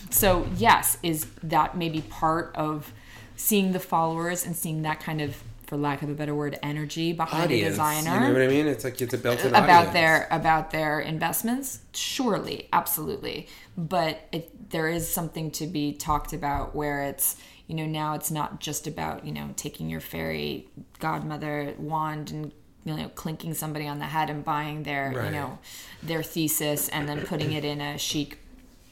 so 0.10 0.46
yes 0.58 0.98
is 1.04 1.26
that 1.44 1.78
maybe 1.78 2.02
part 2.02 2.54
of 2.56 2.94
seeing 3.36 3.72
the 3.72 3.80
followers 3.80 4.46
and 4.46 4.56
seeing 4.56 4.82
that 4.84 5.00
kind 5.00 5.22
of 5.22 5.36
for 5.68 5.78
lack 5.78 6.04
of 6.04 6.10
a 6.10 6.14
better 6.14 6.36
word 6.36 6.60
energy 6.62 7.12
behind 7.12 7.46
audience, 7.46 7.68
a 7.68 7.70
designer 7.72 8.14
you 8.14 8.28
know 8.28 8.34
what 8.34 8.42
i 8.44 8.48
mean 8.48 8.68
it's 8.68 8.84
like 8.84 9.02
it's 9.02 9.14
a 9.16 9.18
built-in 9.18 9.48
about 9.50 9.88
audience. 9.88 9.94
their 9.94 10.28
about 10.30 10.70
their 10.72 11.00
investments 11.00 11.80
surely 11.94 12.70
absolutely 12.72 13.48
but 13.76 14.28
it, 14.32 14.70
there 14.70 14.88
is 14.88 15.12
something 15.12 15.50
to 15.50 15.66
be 15.66 15.92
talked 15.92 16.34
about 16.34 16.76
where 16.76 17.02
it's 17.02 17.36
you 17.68 17.76
know 17.76 17.86
now 17.86 18.14
it's 18.14 18.30
not 18.30 18.60
just 18.60 18.86
about 18.86 19.26
you 19.26 19.32
know 19.32 19.50
taking 19.56 19.90
your 19.90 20.00
fairy 20.02 20.68
godmother 21.00 21.74
wand 21.80 22.30
and 22.30 22.52
you 22.84 22.96
know 22.96 23.10
clinking 23.16 23.54
somebody 23.56 23.88
on 23.88 23.98
the 23.98 24.06
head 24.06 24.30
and 24.30 24.46
buying 24.46 24.84
their 24.84 25.12
Right. 25.16 25.26
you 25.26 25.32
know 25.32 25.58
their 26.04 26.22
thesis 26.22 26.90
and 26.90 27.10
then 27.10 27.22
putting 27.26 27.52
it 27.54 27.66
in 27.66 27.82
a 27.82 27.98
chic 27.98 28.38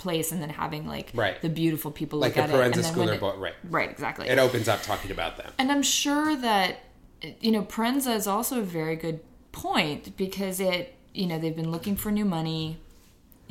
place 0.03 0.31
and 0.33 0.41
then 0.41 0.49
having 0.49 0.85
like 0.87 1.11
Right. 1.13 1.41
the 1.41 1.49
beautiful 1.49 1.89
people 1.91 2.19
Like 2.19 2.35
look 2.35 2.37
a 2.37 2.41
at 2.43 2.49
it 2.49 2.53
Proenza 2.53 2.63
and 2.65 2.73
then 2.73 2.95
when 2.97 3.07
Schouler 3.19 3.35
it- 3.35 3.39
right. 3.39 3.53
right 3.69 3.89
exactly 3.89 4.27
It 4.27 4.37
opens 4.37 4.67
up 4.67 4.83
talking 4.83 5.11
about 5.11 5.37
them. 5.37 5.51
and 5.57 5.71
I'm 5.71 5.81
sure 5.83 6.35
that, 6.35 6.79
you 7.39 7.51
know, 7.51 7.63
Proenza 7.63 8.13
is 8.15 8.27
also 8.27 8.59
a 8.59 8.63
very 8.63 8.95
good 8.97 9.21
point 9.53 10.15
because 10.17 10.59
it, 10.59 10.95
you 11.13 11.25
know, 11.27 11.39
they've 11.39 11.55
been 11.55 11.71
looking 11.71 11.95
for 11.95 12.11
new 12.11 12.25
money 12.25 12.79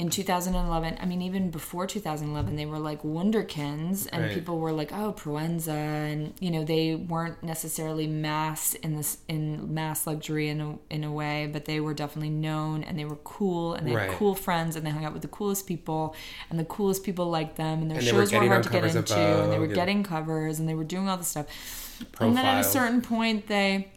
in 0.03 0.11
2011. 0.11 0.99
I 1.01 1.07
mean, 1.07 1.23
even 1.23 1.51
before 1.51 1.87
2011, 1.87 2.57
they 2.57 2.67
were 2.67 2.81
like 2.81 3.03
Wunderkins, 3.05 4.09
and 4.13 4.25
Right. 4.25 4.35
people 4.35 4.59
were 4.59 4.73
like, 4.73 4.93
"Oh, 4.93 5.13
Proenza," 5.13 5.69
and 6.13 6.33
you 6.41 6.51
know, 6.51 6.65
they 6.65 6.97
weren't 6.97 7.41
necessarily 7.43 8.09
mass 8.09 8.75
in 8.75 8.97
this 8.97 9.19
in 9.29 9.73
mass 9.73 10.05
luxury 10.07 10.49
in 10.49 10.61
a 10.61 10.75
in 10.91 11.05
a 11.05 11.13
way, 11.13 11.49
but 11.53 11.67
they 11.67 11.79
were 11.79 11.95
definitely 11.95 12.31
known, 12.31 12.83
and 12.83 12.99
they 12.99 13.05
were 13.05 13.21
cool, 13.23 13.75
and 13.75 13.87
they 13.87 13.95
Right. 13.95 14.11
had 14.11 14.19
cool 14.19 14.35
friends, 14.35 14.75
and 14.75 14.85
they 14.85 14.91
hung 14.91 15.05
out 15.05 15.13
with 15.13 15.23
the 15.23 15.29
coolest 15.29 15.67
people, 15.69 16.17
and 16.51 16.59
the 16.59 16.65
coolest 16.65 17.05
people 17.05 17.27
liked 17.31 17.57
them, 17.57 17.81
and 17.83 17.89
their 17.91 17.99
And 17.99 18.07
were 18.07 18.13
shows 18.13 18.33
were 18.33 18.37
getting 18.39 18.51
hard 18.51 18.65
to 18.65 18.71
get 18.71 18.85
into, 18.85 19.17
and 19.43 19.53
they 19.53 19.59
were 19.61 19.67
and- 19.67 19.75
getting 19.75 20.03
covers, 20.03 20.59
and 20.59 20.69
they 20.69 20.75
were 20.75 20.85
doing 20.85 21.09
all 21.09 21.17
this 21.17 21.29
stuff. 21.29 21.47
And 22.19 22.37
then 22.37 22.45
at 22.45 22.59
a 22.61 22.65
certain 22.65 23.01
point, 23.03 23.47
they, 23.47 23.89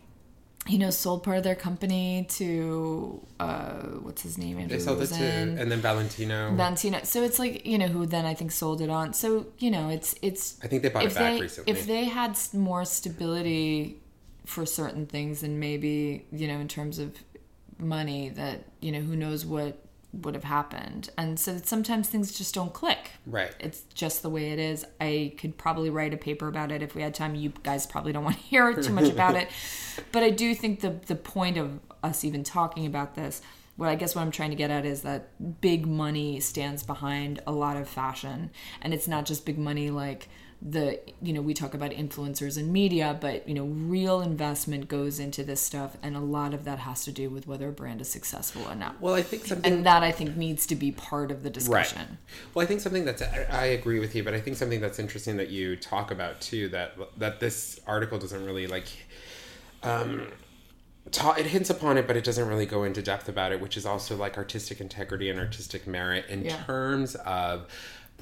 you 0.67 0.79
know, 0.79 0.89
sold 0.89 1.23
part 1.23 1.37
of 1.37 1.43
their 1.43 1.55
company 1.55 2.25
to 2.29 3.25
uh, 3.39 3.73
what's 4.01 4.23
his 4.23 4.37
name? 4.37 4.57
Andrew 4.57 4.77
They 4.77 4.83
sold 4.83 5.01
it 5.01 5.07
to, 5.07 5.23
and 5.23 5.71
then 5.71 5.79
Valentino. 5.79 6.51
Valentino. 6.55 6.99
So 7.03 7.21
it's 7.23 7.37
like 7.37 7.65
you 7.65 7.77
know 7.77 7.87
who 7.87 8.05
then 8.05 8.25
I 8.25 8.33
think 8.33 8.51
sold 8.51 8.81
it 8.81 8.89
on. 8.89 9.13
So 9.13 9.47
you 9.59 9.69
know, 9.69 9.89
it's 9.89 10.15
it's. 10.21 10.57
I 10.63 10.67
think 10.67 10.81
they 10.81 10.89
bought 10.89 11.05
it 11.05 11.13
back 11.13 11.35
they 11.35 11.41
recently. 11.41 11.71
if 11.71 11.85
they 11.85 12.05
had 12.05 12.37
more 12.53 12.83
stability 12.83 14.01
for 14.45 14.65
certain 14.65 15.05
things, 15.05 15.43
and 15.43 15.59
maybe 15.59 16.25
you 16.31 16.47
know 16.47 16.59
in 16.59 16.67
terms 16.67 16.97
of 16.97 17.15
money, 17.77 18.29
that 18.29 18.63
you 18.79 18.91
know 18.91 19.01
who 19.01 19.15
knows 19.15 19.45
what 19.45 19.84
would 20.21 20.35
have 20.35 20.43
happened. 20.43 21.09
And 21.17 21.39
so 21.39 21.57
sometimes 21.63 22.09
things 22.09 22.37
just 22.37 22.53
don't 22.53 22.73
click. 22.73 23.11
Right. 23.25 23.53
It's 23.59 23.81
just 23.93 24.21
the 24.21 24.29
way 24.29 24.51
it 24.51 24.59
is. 24.59 24.85
I 24.99 25.33
could 25.37 25.57
probably 25.57 25.89
write 25.89 26.13
a 26.13 26.17
paper 26.17 26.47
about 26.47 26.71
it 26.71 26.81
if 26.81 26.95
we 26.95 27.01
had 27.01 27.13
time. 27.13 27.35
You 27.35 27.53
guys 27.63 27.85
probably 27.85 28.13
don't 28.13 28.23
want 28.25 28.37
to 28.37 28.43
hear 28.43 28.73
too 28.73 28.93
much 28.93 29.09
about 29.09 29.35
it. 29.35 29.49
But 30.11 30.23
I 30.23 30.29
do 30.29 30.53
think 30.53 30.81
the 30.81 30.89
the 31.05 31.15
point 31.15 31.57
of 31.57 31.79
us 32.03 32.25
even 32.25 32.43
talking 32.43 32.85
about 32.85 33.15
this, 33.15 33.41
what 33.77 33.87
I 33.87 33.95
guess 33.95 34.13
what 34.13 34.23
I'm 34.23 34.31
trying 34.31 34.49
to 34.49 34.55
get 34.55 34.69
at 34.69 34.85
is 34.85 35.03
that 35.03 35.61
big 35.61 35.85
money 35.85 36.39
stands 36.41 36.83
behind 36.83 37.41
a 37.47 37.53
lot 37.53 37.77
of 37.77 37.87
fashion. 37.87 38.51
And 38.81 38.93
it's 38.93 39.07
not 39.07 39.25
just 39.25 39.45
big 39.45 39.57
money 39.57 39.89
like 39.89 40.27
the 40.67 40.99
you 41.21 41.31
know 41.31 41.41
we 41.43 41.53
talk 41.53 41.75
about 41.75 41.91
influencers 41.91 42.57
and 42.57 42.73
media 42.73 43.15
but 43.21 43.47
you 43.47 43.53
know 43.53 43.65
real 43.65 44.19
investment 44.21 44.87
goes 44.87 45.19
into 45.19 45.43
this 45.43 45.61
stuff 45.61 45.95
and 46.01 46.15
a 46.15 46.19
lot 46.19 46.55
of 46.55 46.65
that 46.65 46.79
has 46.79 47.03
to 47.05 47.11
do 47.11 47.29
with 47.29 47.45
whether 47.45 47.69
a 47.69 47.71
brand 47.71 48.01
is 48.01 48.09
successful 48.09 48.63
or 48.67 48.73
not 48.73 48.99
well, 48.99 49.13
I 49.13 49.21
think 49.21 49.45
something. 49.45 49.71
and 49.71 49.85
that 49.85 50.01
i 50.01 50.11
think 50.11 50.35
needs 50.35 50.65
to 50.65 50.75
be 50.75 50.91
part 50.91 51.29
of 51.29 51.43
the 51.43 51.51
discussion 51.51 51.99
Right. 51.99 52.17
Well, 52.55 52.63
I 52.63 52.67
think 52.67 52.81
something 52.81 53.05
that's 53.05 53.21
I 53.21 53.45
I 53.51 53.65
agree 53.65 53.99
with 53.99 54.15
you, 54.15 54.23
but 54.23 54.33
I 54.33 54.39
think 54.41 54.57
something 54.57 54.81
that's 54.81 54.97
interesting 54.97 55.37
that 55.37 55.49
you 55.49 55.75
talk 55.75 56.09
about 56.09 56.41
too 56.41 56.67
that 56.69 56.97
that 57.17 57.39
this 57.39 57.79
article 57.85 58.17
doesn't 58.17 58.43
really 58.43 58.65
like. 58.65 58.87
Um, 59.83 60.27
ta- 61.11 61.33
it 61.37 61.45
hints 61.45 61.69
upon 61.69 61.97
it, 61.97 62.07
but 62.07 62.17
it 62.17 62.23
doesn't 62.23 62.47
really 62.47 62.65
go 62.65 62.83
into 62.83 63.01
depth 63.01 63.29
about 63.29 63.51
it, 63.51 63.61
which 63.61 63.77
is 63.77 63.85
also 63.85 64.15
like 64.15 64.37
artistic 64.37 64.81
integrity 64.81 65.29
and 65.29 65.39
artistic 65.39 65.85
merit 65.85 66.25
in 66.27 66.45
Yeah. 66.45 66.57
terms 66.63 67.15
of. 67.15 67.67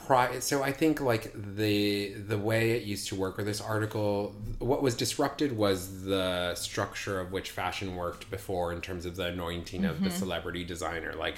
Pri- 0.06 0.40
so 0.40 0.62
I 0.64 0.72
think 0.72 1.00
like 1.00 1.32
the 1.34 2.14
the 2.14 2.38
way 2.38 2.72
it 2.72 2.84
used 2.84 3.08
to 3.10 3.16
work, 3.16 3.40
or 3.40 3.44
this 3.44 3.62
article, 3.62 4.36
what 4.60 4.82
was 4.82 4.96
disrupted 4.96 5.56
was 5.56 6.04
the 6.04 6.56
structure 6.56 7.20
of 7.20 7.32
which 7.32 7.52
fashion 7.52 7.96
worked 7.96 8.30
before, 8.30 8.74
in 8.74 8.82
terms 8.82 9.06
of 9.06 9.16
the 9.16 9.28
anointing 9.28 9.86
of 9.86 10.02
the 10.04 10.10
Mm-hmm. 10.10 10.18
celebrity 10.20 10.64
designer, 10.64 11.14
like 11.14 11.36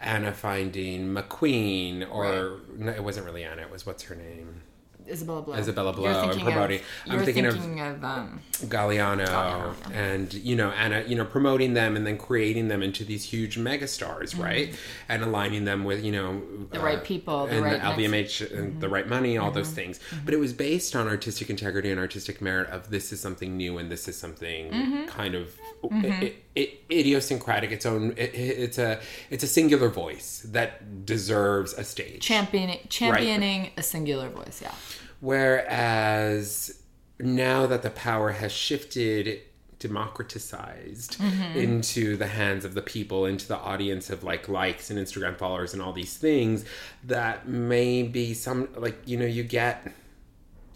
Anna 0.00 0.32
finding 0.32 1.14
McQueen, 1.14 2.08
or 2.10 2.60
no, 2.76 2.90
it 2.92 3.02
wasn't 3.04 3.24
really 3.26 3.44
Anna. 3.44 3.62
It 3.62 3.70
was 3.70 3.86
what's 3.86 4.02
her 4.04 4.14
name, 4.14 4.62
Isabella 5.10 5.42
Blow. 5.42 5.54
Isabella 5.54 5.92
Blow 5.92 6.06
and 6.06 6.30
thinking 6.32 6.44
promoting- 6.52 6.80
Of, 6.80 6.84
I'm 7.06 7.12
you're 7.16 7.24
thinking 7.24 7.46
of- 7.46 7.54
thinking 7.54 7.80
of, 7.80 8.04
um, 8.04 8.40
Galliano, 8.64 9.26
Galliano, 9.26 9.74
and 9.94 10.32
you 10.34 10.56
know 10.56 10.70
Anna, 10.70 11.04
you 11.06 11.14
know 11.16 11.24
promoting 11.24 11.74
them 11.74 11.96
and 11.96 12.06
then 12.06 12.18
creating 12.18 12.68
them 12.68 12.82
into 12.82 13.04
these 13.04 13.24
huge 13.24 13.56
megastars, 13.58 14.38
right? 14.38 14.74
And 15.08 15.22
aligning 15.22 15.64
them 15.64 15.84
with 15.84 16.04
you 16.04 16.12
know 16.12 16.28
Mm-hmm. 16.28 16.64
The 16.72 16.80
right 16.80 17.02
people, 17.02 17.46
the 17.46 17.52
and 17.56 17.64
right 17.64 17.80
Mm-hmm. 17.80 18.00
the 18.00 18.06
LVMH, 18.08 18.58
and 18.58 18.80
the 18.80 18.88
right 18.88 19.08
money, 19.08 19.38
all 19.38 19.50
those 19.50 19.70
things. 19.70 20.00
But 20.24 20.34
it 20.34 20.38
was 20.38 20.52
based 20.52 20.94
on 20.96 21.08
artistic 21.08 21.48
integrity 21.50 21.90
and 21.90 21.98
artistic 22.00 22.40
merit 22.42 22.68
of 22.70 22.90
this 22.90 23.12
is 23.12 23.20
something 23.20 23.56
new 23.56 23.78
and 23.78 23.90
this 23.90 24.08
is 24.08 24.16
something 24.18 24.70
Mm-hmm. 24.70 25.06
kind 25.06 25.34
of 25.34 25.54
i 25.84 26.34
i 26.56 26.78
idiosyncratic. 26.90 27.70
Its 27.72 27.86
own. 27.86 28.12
It, 28.16 28.34
it's 28.34 28.78
a 28.78 29.00
it's 29.30 29.44
a 29.44 29.46
singular 29.46 29.88
voice 29.88 30.44
that 30.50 31.04
deserves 31.06 31.72
a 31.74 31.84
stage. 31.84 32.22
championing 32.22 32.80
championing 32.88 33.70
a 33.76 33.82
singular 33.82 34.28
voice. 34.28 34.60
Yeah. 34.62 34.72
Whereas 35.20 36.80
now 37.20 37.66
that 37.66 37.82
the 37.82 37.90
power 37.90 38.30
has 38.32 38.52
shifted, 38.52 39.40
democratized 39.78 41.18
Mm-hmm. 41.18 41.58
into 41.58 42.16
the 42.16 42.26
hands 42.26 42.64
of 42.64 42.74
the 42.74 42.82
people, 42.82 43.24
into 43.26 43.46
the 43.48 43.56
audience 43.56 44.10
of 44.10 44.22
like 44.22 44.48
likes 44.48 44.90
and 44.90 44.98
Instagram 44.98 45.36
followers 45.36 45.72
and 45.72 45.82
all 45.82 45.92
these 45.92 46.16
things, 46.16 46.64
that 47.04 47.48
maybe 47.48 48.34
some 48.34 48.68
like 48.76 48.96
you 49.06 49.16
know 49.16 49.26
you 49.26 49.42
get 49.42 49.86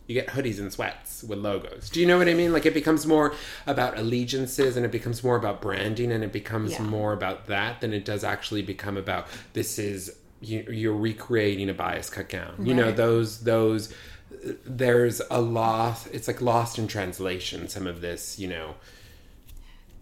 you 0.06 0.14
get 0.14 0.28
hoodies 0.28 0.58
and 0.58 0.72
sweats 0.72 1.22
with 1.22 1.38
logos. 1.38 1.88
Do 1.88 2.00
you 2.00 2.06
know 2.06 2.18
what 2.18 2.28
I 2.28 2.34
mean? 2.34 2.52
Like 2.52 2.66
it 2.66 2.74
becomes 2.74 3.06
more 3.06 3.34
about 3.66 3.98
allegiances 3.98 4.76
and 4.76 4.84
it 4.84 4.90
becomes 4.90 5.22
more 5.22 5.36
about 5.36 5.60
branding 5.62 6.10
and 6.12 6.24
it 6.24 6.32
becomes 6.32 6.72
Yeah. 6.72 6.82
more 6.82 7.12
about 7.12 7.46
that 7.46 7.80
than 7.80 7.92
it 7.92 8.04
does 8.04 8.24
actually 8.24 8.62
become 8.62 8.96
about 8.96 9.26
this 9.52 9.78
is 9.78 10.16
you, 10.40 10.66
you're 10.68 10.96
recreating 10.96 11.70
a 11.70 11.74
bias 11.74 12.10
cut 12.10 12.28
gown. 12.28 12.66
You 12.66 12.74
know 12.74 12.90
those 12.90 13.40
those 13.44 13.94
there's 14.66 15.22
a 15.30 15.40
loss. 15.40 16.06
It's 16.08 16.26
like 16.26 16.40
lost 16.40 16.78
in 16.78 16.88
translation. 16.88 17.68
Some 17.68 17.86
of 17.86 18.00
this, 18.00 18.38
you 18.40 18.48
know, 18.48 18.74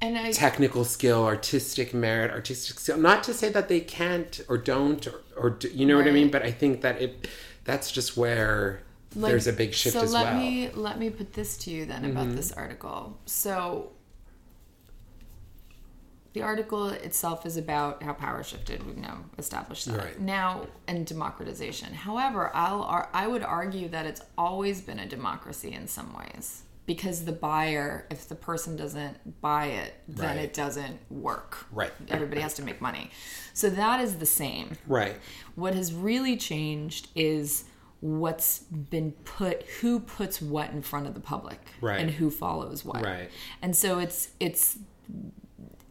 And 0.01 0.17
I 0.17 0.33
technical 0.33 0.85
skill, 0.85 1.25
artistic 1.27 1.93
merit, 1.93 2.31
artistic 2.31 2.79
skill. 2.81 2.97
Not 2.97 3.23
to 3.25 3.35
say 3.35 3.51
that 3.51 3.69
they 3.69 3.81
can't 3.81 4.41
or 4.49 4.57
don't 4.57 5.07
or, 5.07 5.21
or 5.37 5.51
do, 5.51 5.69
you 5.69 5.85
know 5.85 5.97
what 5.99 6.09
I 6.09 6.11
mean, 6.11 6.31
but 6.31 6.43
I 6.43 6.53
think 6.53 6.81
that 6.81 7.03
it 7.03 7.29
that's 7.65 7.93
just 7.93 8.17
where 8.17 8.81
like, 9.15 9.31
there's 9.31 9.47
a 9.47 9.53
big 9.53 9.75
shift 9.75 9.97
so 9.97 10.03
as 10.03 10.13
let 10.13 10.25
well. 10.25 10.35
Mm-hmm. 10.35 10.41
me 10.43 10.83
let 10.83 10.99
me 10.99 11.11
put 11.11 11.33
this 11.33 11.57
to 11.59 11.71
you 11.71 11.85
then 11.87 12.05
about 12.05 12.35
this 12.37 12.53
article. 12.53 13.19
So 13.27 13.91
the 16.33 16.43
article 16.43 16.89
itself 16.91 17.45
is 17.45 17.57
about 17.57 18.03
how 18.05 18.13
power 18.13 18.43
shifted. 18.45 18.87
We've 18.87 18.97
now 18.97 19.25
established 19.37 19.87
that 19.87 19.99
Right. 19.99 20.21
now 20.21 20.69
and 20.87 21.05
democratization. 21.05 21.93
However, 21.93 22.53
I'll 22.55 23.09
I 23.13 23.27
would 23.27 23.43
argue 23.43 23.89
that 23.89 24.07
it's 24.07 24.23
always 24.39 24.81
been 24.81 25.01
a 25.01 25.07
democracy 25.07 25.73
in 25.73 25.89
some 25.89 26.17
ways 26.17 26.63
because 26.87 27.25
the 27.25 27.33
buyer, 27.33 28.07
if 28.11 28.29
the 28.29 28.35
person 28.37 28.77
doesn't 28.77 29.41
buy 29.41 29.67
it, 29.67 29.95
then 30.07 30.37
Right. 30.37 30.45
it 30.45 30.55
doesn't 30.55 30.99
work. 31.11 31.67
Right. 31.73 31.93
Everybody 32.09 32.41
has 32.43 32.55
to 32.55 32.63
make 32.63 32.81
money. 32.81 33.11
So 33.53 33.69
that 33.71 34.01
is 34.01 34.19
the 34.19 34.27
same. 34.27 34.77
Right. 34.87 35.17
What 35.57 35.75
has 35.75 35.93
really 35.93 36.37
changed 36.37 37.09
is 37.17 37.65
what's 38.01 38.61
been 38.61 39.13
put 39.25 39.63
who 39.81 40.01
puts 40.01 40.41
what 40.41 40.71
in 40.71 40.81
front 40.83 41.07
of 41.07 41.15
the 41.15 41.21
public 41.21 41.61
Right. 41.81 42.01
and 42.01 42.11
who 42.11 42.31
follows 42.31 42.85
what. 42.85 43.05
Right. 43.05 43.31
And 43.63 43.77
so 43.77 43.99
it's 43.99 44.31
it's 44.41 44.79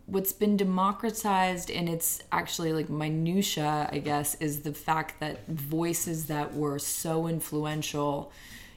what's 0.07 0.33
been 0.33 0.57
democratized 0.57 1.69
and 1.69 1.87
it's 1.87 2.21
actually 2.31 2.73
like 2.73 2.89
minutia, 2.89 3.87
I 3.91 3.99
guess, 3.99 4.33
is 4.35 4.61
the 4.61 4.73
fact 4.73 5.19
that 5.19 5.45
voices 5.47 6.25
that 6.25 6.55
were 6.55 6.79
so 6.79 7.27
influential, 7.27 8.31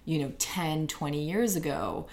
you 0.04 0.18
know, 0.18 0.32
10, 0.38 0.88
20 0.88 1.22
years 1.22 1.56
ago, 1.56 2.06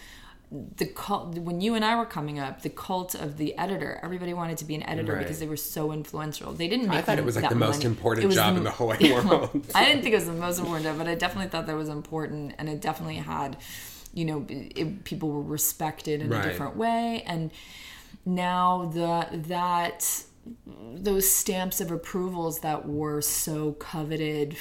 the 0.52 0.88
cult 0.88 1.38
when 1.38 1.62
you 1.62 1.76
and 1.76 1.86
I 1.86 1.96
were 1.96 2.06
coming 2.08 2.40
up, 2.40 2.64
the 2.64 2.70
cult 2.70 3.14
of 3.14 3.38
the 3.38 3.56
editor, 3.58 4.00
everybody 4.02 4.34
wanted 4.34 4.58
to 4.58 4.66
be 4.66 4.74
an 4.74 4.82
editor 4.84 5.14
Right. 5.14 5.20
because 5.22 5.40
they 5.40 5.48
were 5.48 5.56
so 5.58 5.92
influential. 5.92 6.54
They 6.54 6.68
didn't 6.68 6.88
make 6.88 6.98
I 6.98 7.02
thought 7.04 7.20
it 7.20 7.26
was 7.26 7.36
like 7.36 7.44
that 7.44 7.50
the 7.50 7.56
most 7.56 7.86
important 7.86 8.34
job 8.34 8.54
the- 8.54 8.58
in 8.58 8.64
the 8.64 8.72
whole 8.72 8.88
wide 8.88 9.00
Yeah, 9.02 9.24
well, 9.24 9.40
world. 9.42 9.68
I 9.76 9.86
didn't 9.86 10.02
think 10.02 10.14
it 10.14 10.18
was 10.18 10.26
the 10.26 10.34
most 10.34 10.58
important 10.58 10.86
job, 10.86 10.98
but 10.98 11.08
I 11.08 11.14
definitely 11.16 11.50
thought 11.52 11.68
that 11.68 11.76
was 11.76 11.90
important, 11.90 12.56
and 12.58 12.68
it 12.68 12.82
definitely 12.82 13.18
had, 13.18 13.58
you 14.14 14.26
know, 14.26 14.46
it, 14.50 15.04
people 15.04 15.30
were 15.30 15.44
respected 15.44 16.22
in 16.22 16.30
Right. 16.30 16.44
a 16.44 16.50
different 16.50 16.76
way, 16.76 17.24
and 17.28 17.52
now 18.26 18.90
the 18.92 19.28
that 19.50 20.24
those 20.96 21.30
stamps 21.32 21.80
of 21.80 21.92
approvals 21.92 22.62
that 22.62 22.88
were 22.88 23.22
so 23.22 23.74
coveted 23.74 24.58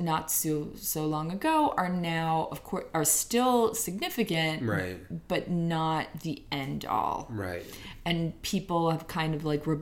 not 0.00 0.30
so 0.30 0.68
so 0.76 1.06
long 1.06 1.30
ago 1.30 1.74
are 1.76 1.88
now 1.90 2.48
of 2.50 2.64
course 2.64 2.84
are 2.94 3.04
still 3.04 3.74
significant 3.74 4.62
Right. 4.62 4.96
but 5.28 5.50
not 5.50 6.20
the 6.22 6.42
end 6.50 6.84
all 6.86 7.26
Right. 7.30 7.62
and 8.04 8.40
people 8.42 8.90
have 8.90 9.06
kind 9.06 9.34
of 9.34 9.44
like 9.44 9.66
re- 9.66 9.78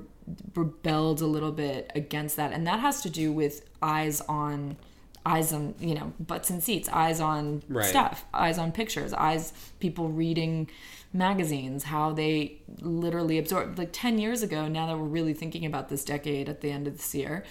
rebelled 0.55 1.21
a 1.21 1.27
little 1.27 1.53
bit 1.53 1.91
against 1.95 2.37
that 2.37 2.53
and 2.53 2.67
that 2.67 2.81
has 2.81 3.03
to 3.03 3.11
do 3.11 3.33
with 3.33 3.65
eyes 3.81 4.21
on 4.23 4.77
eyes 5.25 5.53
on 5.53 5.75
you 5.79 5.95
know 5.95 6.13
butts 6.19 6.51
and 6.51 6.63
seats 6.63 6.89
eyes 6.93 7.21
on 7.21 7.63
Right. 7.69 7.85
stuff 7.87 8.25
eyes 8.35 8.59
on 8.59 8.73
pictures 8.73 9.13
eyes 9.13 9.53
people 9.79 10.09
reading 10.09 10.69
magazines 11.13 11.85
how 11.85 12.13
they 12.13 12.61
literally 12.81 13.39
absorb 13.39 13.79
like 13.79 13.91
10 13.93 14.19
years 14.19 14.43
ago 14.43 14.69
now 14.69 14.87
that 14.87 14.97
we're 14.99 15.05
really 15.05 15.35
thinking 15.35 15.65
about 15.65 15.89
this 15.89 16.05
decade 16.05 16.49
at 16.49 16.61
the 16.63 16.71
end 16.71 16.87
of 16.87 16.97
this 16.97 17.15
year 17.15 17.45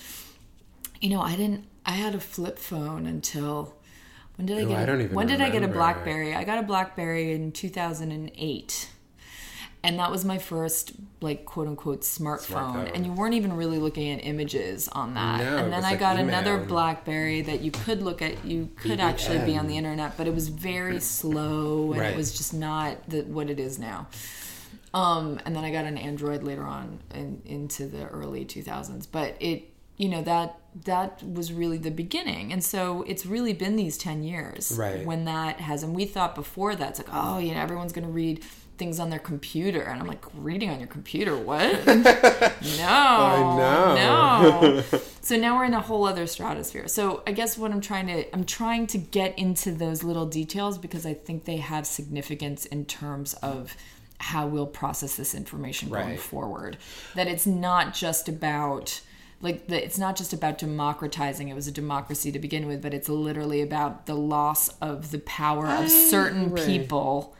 you 1.01 1.09
know 1.09 1.21
i 1.21 1.35
didn't 1.35 1.65
i 1.87 1.91
had 1.91 2.13
a 2.13 2.19
flip 2.19 2.59
phone 2.59 3.07
until 3.07 3.73
when 4.35 4.45
did 4.45 4.57
i 4.59 4.61
Ooh, 4.61 4.67
get 4.67 4.77
I 4.77 4.81
a- 4.81 4.85
don't 4.85 5.01
even 5.01 5.15
when 5.15 5.25
did 5.27 5.41
i 5.41 5.49
get 5.49 5.63
a 5.63 5.67
blackberry? 5.67 6.35
I 6.35 6.43
got 6.43 6.59
a 6.59 6.63
blackberry 6.63 7.31
in 7.31 7.51
2008 7.51 8.89
and 9.83 9.99
that 9.99 10.09
was 10.11 10.25
my 10.25 10.37
first 10.37 10.93
like 11.21 11.45
quote 11.45 11.67
unquote 11.67 12.01
smartphone, 12.01 12.73
Smartphone. 12.75 12.91
and 12.95 13.05
you 13.05 13.13
weren't 13.13 13.35
even 13.35 13.53
really 13.55 13.77
looking 13.77 14.11
at 14.11 14.25
images 14.25 14.87
on 14.89 15.13
that. 15.13 15.39
No, 15.39 15.57
and 15.57 15.71
then 15.71 15.85
i 15.85 15.91
like 15.91 15.99
got 15.99 16.17
another 16.17 16.57
blackberry 16.57 17.41
that 17.43 17.61
you 17.61 17.71
could 17.71 18.01
look 18.01 18.21
at 18.21 18.43
you 18.43 18.69
could 18.75 18.99
actually 18.99 19.39
be 19.45 19.55
on 19.57 19.67
the 19.67 19.77
internet 19.77 20.17
but 20.17 20.27
it 20.27 20.33
was 20.33 20.49
very 20.49 20.99
slow 21.17 21.91
and 21.93 22.01
Right. 22.01 22.13
it 22.13 22.17
was 22.17 22.35
just 22.37 22.53
not 22.53 23.07
the, 23.09 23.21
what 23.21 23.49
it 23.49 23.59
is 23.59 23.79
now. 23.79 24.07
Um, 24.93 25.39
and 25.45 25.55
then 25.55 25.63
I 25.63 25.71
got 25.71 25.85
an 25.85 25.97
Android 25.97 26.43
later 26.43 26.63
on 26.63 26.99
in, 27.13 27.41
into 27.45 27.85
the 27.87 28.07
early 28.07 28.45
2000s. 28.45 29.05
But 29.11 29.35
it, 29.39 29.69
you 29.97 30.09
know, 30.09 30.23
that 30.23 30.57
that 30.85 31.23
was 31.23 31.51
really 31.53 31.77
the 31.77 31.91
beginning, 31.91 32.51
and 32.53 32.63
so 32.63 33.03
it's 33.07 33.25
really 33.25 33.53
been 33.53 33.75
these 33.75 33.97
10 33.97 34.23
years 34.23 34.71
Right. 34.77 35.05
when 35.05 35.25
that 35.25 35.59
has. 35.61 35.83
And 35.83 35.95
we 35.95 36.05
thought 36.05 36.35
before 36.35 36.75
that 36.75 36.89
it's 36.91 36.99
like, 36.99 37.09
oh, 37.11 37.39
you 37.39 37.53
know, 37.53 37.61
everyone's 37.61 37.93
going 37.93 38.05
to 38.05 38.11
read 38.13 38.43
things 38.77 38.99
on 38.99 39.09
their 39.09 39.17
computer, 39.19 39.81
and 39.81 39.99
I'm 39.99 40.07
like, 40.07 40.23
reading 40.35 40.69
on 40.69 40.79
your 40.79 40.87
computer, 40.87 41.35
what? 41.35 41.85
no, 41.87 43.55
know. 43.57 43.95
no. 43.95 44.83
so 45.21 45.35
now 45.35 45.57
we're 45.57 45.65
in 45.65 45.73
a 45.73 45.81
whole 45.81 46.05
other 46.05 46.27
stratosphere. 46.27 46.87
So 46.87 47.23
I 47.25 47.31
guess 47.31 47.57
what 47.57 47.71
I'm 47.71 47.81
trying 47.81 48.07
to 48.07 48.33
I'm 48.35 48.43
trying 48.45 48.87
to 48.87 48.97
get 48.97 49.37
into 49.37 49.71
those 49.71 50.03
little 50.03 50.25
details 50.25 50.77
because 50.77 51.05
I 51.05 51.13
think 51.13 51.45
they 51.45 51.57
have 51.57 51.87
significance 51.87 52.65
in 52.65 52.85
terms 52.85 53.33
of 53.35 53.75
how 54.19 54.47
we'll 54.47 54.65
process 54.67 55.15
this 55.15 55.35
information 55.35 55.89
going 55.89 56.09
Right. 56.09 56.19
forward. 56.19 56.77
That 57.15 57.27
it's 57.27 57.45
not 57.45 57.93
just 57.93 58.27
about 58.29 59.01
like 59.41 59.67
the, 59.67 59.83
it's 59.83 59.97
not 59.97 60.15
just 60.15 60.33
about 60.33 60.57
democratizing 60.57 61.49
it 61.49 61.53
was 61.53 61.67
a 61.67 61.71
democracy 61.71 62.31
to 62.31 62.39
begin 62.39 62.67
with 62.67 62.81
but 62.81 62.93
it's 62.93 63.09
literally 63.09 63.61
about 63.61 64.05
the 64.05 64.15
loss 64.15 64.69
of 64.81 65.11
the 65.11 65.19
power 65.19 65.65
of 65.65 65.85
ah, 65.85 65.87
certain 65.87 66.51
right. 66.51 66.65
people 66.65 67.35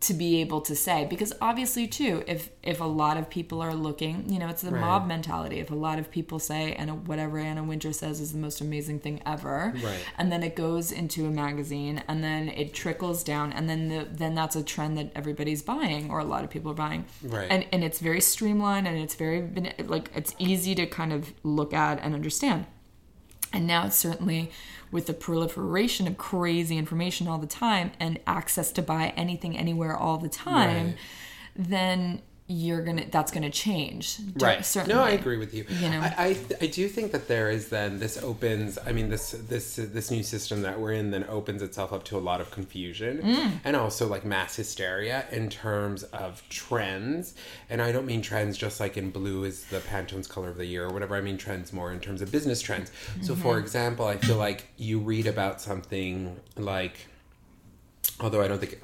to 0.00 0.14
be 0.14 0.40
able 0.40 0.60
to 0.60 0.76
say 0.76 1.04
because 1.10 1.32
obviously 1.40 1.86
too 1.88 2.22
if 2.28 2.50
if 2.62 2.80
a 2.80 2.84
lot 2.84 3.16
of 3.16 3.28
people 3.28 3.60
are 3.60 3.74
looking 3.74 4.30
you 4.32 4.38
know 4.38 4.46
it's 4.48 4.62
the 4.62 4.70
mob 4.70 5.08
mentality 5.08 5.58
if 5.58 5.72
a 5.72 5.74
lot 5.74 5.98
of 5.98 6.08
people 6.08 6.38
say 6.38 6.72
and 6.74 7.08
whatever 7.08 7.36
anna 7.38 7.64
Wintour 7.64 7.92
says 7.92 8.20
is 8.20 8.30
the 8.32 8.38
most 8.38 8.60
amazing 8.60 9.00
thing 9.00 9.20
ever 9.26 9.72
Right. 9.82 9.98
and 10.16 10.30
then 10.30 10.44
it 10.44 10.54
goes 10.54 10.92
into 10.92 11.26
a 11.26 11.30
magazine 11.30 12.00
and 12.06 12.22
then 12.22 12.48
it 12.48 12.74
trickles 12.74 13.24
down 13.24 13.52
and 13.52 13.68
then 13.68 13.88
the, 13.88 14.06
then 14.08 14.36
that's 14.36 14.54
a 14.54 14.62
trend 14.62 14.96
that 14.98 15.10
everybody's 15.16 15.62
buying 15.62 16.10
or 16.12 16.20
a 16.20 16.24
lot 16.24 16.44
of 16.44 16.50
people 16.50 16.70
are 16.70 16.74
buying 16.74 17.04
Right. 17.24 17.48
and 17.50 17.66
and 17.72 17.82
it's 17.82 17.98
very 17.98 18.20
streamlined 18.20 18.86
and 18.86 18.96
it's 18.98 19.16
very 19.16 19.42
like 19.84 20.10
it's 20.14 20.32
easy 20.38 20.76
to 20.76 20.86
kind 20.86 21.12
of 21.12 21.32
look 21.42 21.74
at 21.74 21.98
and 22.04 22.14
understand 22.14 22.66
and 23.52 23.66
now 23.66 23.86
it's 23.86 23.96
certainly 23.96 24.50
with 24.90 25.06
the 25.06 25.12
proliferation 25.12 26.06
of 26.06 26.16
crazy 26.16 26.76
information 26.78 27.28
all 27.28 27.38
the 27.38 27.46
time 27.46 27.92
and 28.00 28.18
access 28.26 28.72
to 28.72 28.82
buy 28.82 29.12
anything 29.16 29.56
anywhere 29.56 29.96
all 29.96 30.18
the 30.18 30.28
time, 30.28 30.86
Right. 30.86 30.96
then 31.56 32.22
you're 32.50 32.80
gonna 32.82 33.04
that's 33.10 33.30
gonna 33.30 33.50
change. 33.50 34.18
Right 34.36 34.64
Certainly. 34.64 34.94
no 34.94 35.02
i 35.02 35.10
agree 35.10 35.36
with 35.36 35.52
you 35.52 35.66
You 35.68 35.90
know? 35.90 36.00
I, 36.00 36.14
I 36.18 36.36
i 36.62 36.66
do 36.66 36.88
think 36.88 37.12
that 37.12 37.28
there 37.28 37.50
is 37.50 37.68
then 37.68 37.98
this 37.98 38.16
opens 38.22 38.78
i 38.86 38.90
mean 38.92 39.10
this 39.10 39.32
this 39.32 39.76
this 39.76 40.10
new 40.10 40.22
system 40.22 40.62
that 40.62 40.80
we're 40.80 40.92
in 40.92 41.10
then 41.10 41.24
opens 41.28 41.60
itself 41.60 41.92
up 41.92 42.04
to 42.04 42.16
a 42.16 42.20
lot 42.30 42.40
of 42.40 42.50
confusion 42.50 43.18
Mm. 43.22 43.52
and 43.64 43.76
also 43.76 44.06
like 44.08 44.24
mass 44.24 44.56
hysteria 44.56 45.26
in 45.30 45.50
terms 45.50 46.04
of 46.04 46.42
trends 46.48 47.34
and 47.68 47.82
i 47.82 47.92
don't 47.92 48.06
mean 48.06 48.22
trends 48.22 48.56
just 48.56 48.80
like 48.80 48.96
in 48.96 49.10
blue 49.10 49.44
is 49.44 49.66
the 49.66 49.80
pantone's 49.80 50.26
color 50.26 50.48
of 50.48 50.56
the 50.56 50.64
year 50.66 50.84
or 50.86 50.90
whatever 50.92 51.14
i 51.16 51.20
mean 51.20 51.36
trends 51.36 51.72
more 51.72 51.92
in 51.92 52.00
terms 52.00 52.22
of 52.22 52.32
business 52.32 52.60
trends 52.62 52.90
so 53.20 53.34
Mm-hmm. 53.34 53.42
for 53.42 53.58
example 53.58 54.06
i 54.06 54.16
feel 54.16 54.36
like 54.38 54.68
you 54.78 54.98
read 55.00 55.26
about 55.26 55.60
something 55.60 56.34
like 56.56 56.96
although 58.20 58.42
I 58.42 58.48
don't 58.48 58.58
think 58.58 58.80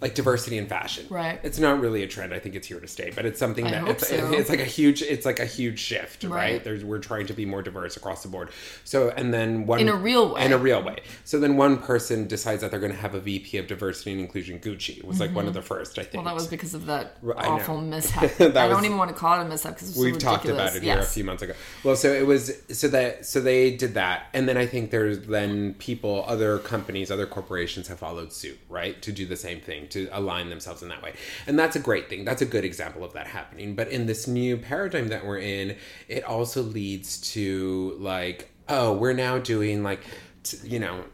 like 0.00 0.14
diversity 0.14 0.58
in 0.58 0.66
fashion. 0.66 1.06
Right. 1.10 1.40
It's 1.42 1.58
not 1.58 1.80
really 1.80 2.02
a 2.02 2.06
trend. 2.06 2.32
I 2.32 2.38
think 2.38 2.54
it's 2.54 2.66
here 2.66 2.80
to 2.80 2.88
stay, 2.88 3.12
but 3.14 3.26
it's 3.26 3.38
something 3.38 3.66
I 3.66 3.70
that 3.70 3.88
it's, 3.88 4.08
so. 4.08 4.32
it's 4.32 4.50
like 4.50 4.60
a 4.60 4.64
huge 4.64 5.02
it's 5.02 5.26
like 5.26 5.40
a 5.40 5.46
huge 5.46 5.78
shift, 5.78 6.24
right? 6.24 6.30
Right. 6.30 6.64
There's 6.64 6.84
we're 6.84 6.98
trying 6.98 7.26
to 7.26 7.32
be 7.32 7.44
more 7.44 7.62
diverse 7.62 7.96
across 7.96 8.22
the 8.22 8.28
board. 8.28 8.50
So 8.84 9.10
and 9.10 9.32
then 9.32 9.66
one 9.66 9.80
In 9.80 9.88
a 9.88 9.94
real 9.96 10.34
way. 10.34 10.44
In 10.44 10.52
a 10.52 10.58
real 10.58 10.82
way. 10.82 10.98
So 11.24 11.38
then 11.38 11.56
one 11.56 11.78
person 11.78 12.26
decides 12.26 12.62
that 12.62 12.70
they're 12.70 12.80
going 12.80 12.92
to 12.92 12.98
have 12.98 13.14
a 13.14 13.20
VP 13.20 13.58
of 13.58 13.66
diversity 13.66 14.12
and 14.12 14.20
inclusion. 14.20 14.58
Gucci 14.58 15.04
was 15.04 15.20
like 15.20 15.34
one 15.34 15.46
of 15.46 15.54
the 15.54 15.62
first, 15.62 15.98
I 15.98 16.02
think. 16.02 16.08
Mm-hmm. 16.08 16.16
Well, 16.18 16.24
that 16.26 16.34
was 16.34 16.46
because 16.46 16.74
of 16.74 16.86
that 16.86 17.16
I 17.22 17.26
know. 17.26 17.54
awful 17.54 17.80
mishap. 17.80 18.30
That 18.38 18.56
I 18.56 18.68
don't 18.68 18.76
was- 18.76 18.84
even 18.86 18.98
want 18.98 19.10
to 19.10 19.16
call 19.16 19.38
it 19.40 19.44
a 19.44 19.48
mishap 19.48 19.74
because 19.74 19.96
We've 19.96 20.14
so 20.14 20.20
talked 20.20 20.46
about 20.46 20.74
it 20.74 20.82
here 20.82 20.98
a 20.98 21.02
few 21.02 21.24
months 21.24 21.42
ago. 21.42 21.54
Well, 21.84 21.96
so 21.96 22.12
it 22.12 22.26
was 22.26 22.52
so 22.72 22.88
that 22.88 23.26
so 23.26 23.40
they 23.40 23.76
did 23.76 23.94
that, 23.94 24.26
and 24.32 24.48
then 24.48 24.56
I 24.56 24.66
think 24.66 24.90
there's 24.90 25.20
then 25.20 25.74
people, 25.74 26.24
other 26.26 26.58
companies, 26.58 27.10
other 27.10 27.26
corporations 27.26 27.88
have 27.88 27.98
followed 27.98 28.32
suit, 28.32 28.58
right, 28.68 28.77
to 29.00 29.12
do 29.12 29.26
the 29.26 29.36
same 29.36 29.60
thing, 29.60 29.88
to 29.88 30.08
align 30.12 30.48
themselves 30.48 30.82
in 30.82 30.88
that 30.88 31.02
way, 31.02 31.14
and 31.46 31.58
that's 31.58 31.76
a 31.76 31.80
great 31.80 32.08
thing. 32.08 32.24
That's 32.24 32.42
a 32.42 32.46
good 32.46 32.64
example 32.64 33.04
of 33.04 33.12
that 33.12 33.26
happening. 33.26 33.74
But 33.74 33.88
in 33.88 34.06
this 34.06 34.26
new 34.26 34.56
paradigm 34.56 35.08
that 35.08 35.26
we're 35.26 35.38
in, 35.38 35.76
it 36.08 36.24
also 36.24 36.62
leads 36.62 37.20
to 37.32 37.96
like, 37.98 38.50
oh, 38.68 38.92
we're 38.92 39.12
now 39.12 39.38
doing 39.38 39.82
like, 39.82 40.00
t- 40.42 40.58
you 40.64 40.78
know. 40.78 41.04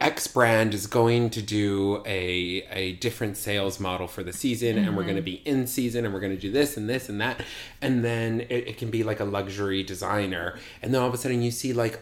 X 0.00 0.26
brand 0.26 0.74
is 0.74 0.88
going 0.88 1.30
to 1.30 1.40
do 1.40 2.02
a 2.04 2.66
a 2.72 2.94
different 2.94 3.36
sales 3.36 3.78
model 3.78 4.08
for 4.08 4.24
the 4.24 4.32
season, 4.32 4.76
and 4.76 4.96
we're 4.96 5.04
going 5.04 5.14
to 5.14 5.22
mm-hmm. 5.22 5.44
be 5.44 5.48
in 5.48 5.68
season, 5.68 6.04
and 6.04 6.12
we're 6.12 6.18
going 6.18 6.34
to 6.34 6.40
do 6.40 6.50
this 6.50 6.76
and 6.76 6.88
this 6.88 7.08
and 7.08 7.20
that, 7.20 7.40
and 7.80 8.04
then 8.04 8.40
it, 8.40 8.66
it 8.66 8.78
can 8.78 8.90
be 8.90 9.04
like 9.04 9.20
a 9.20 9.24
luxury 9.24 9.84
designer, 9.84 10.58
and 10.82 10.92
then 10.92 11.00
all 11.00 11.06
of 11.06 11.14
a 11.14 11.16
sudden 11.16 11.40
you 11.40 11.52
see 11.52 11.72
like 11.72 12.00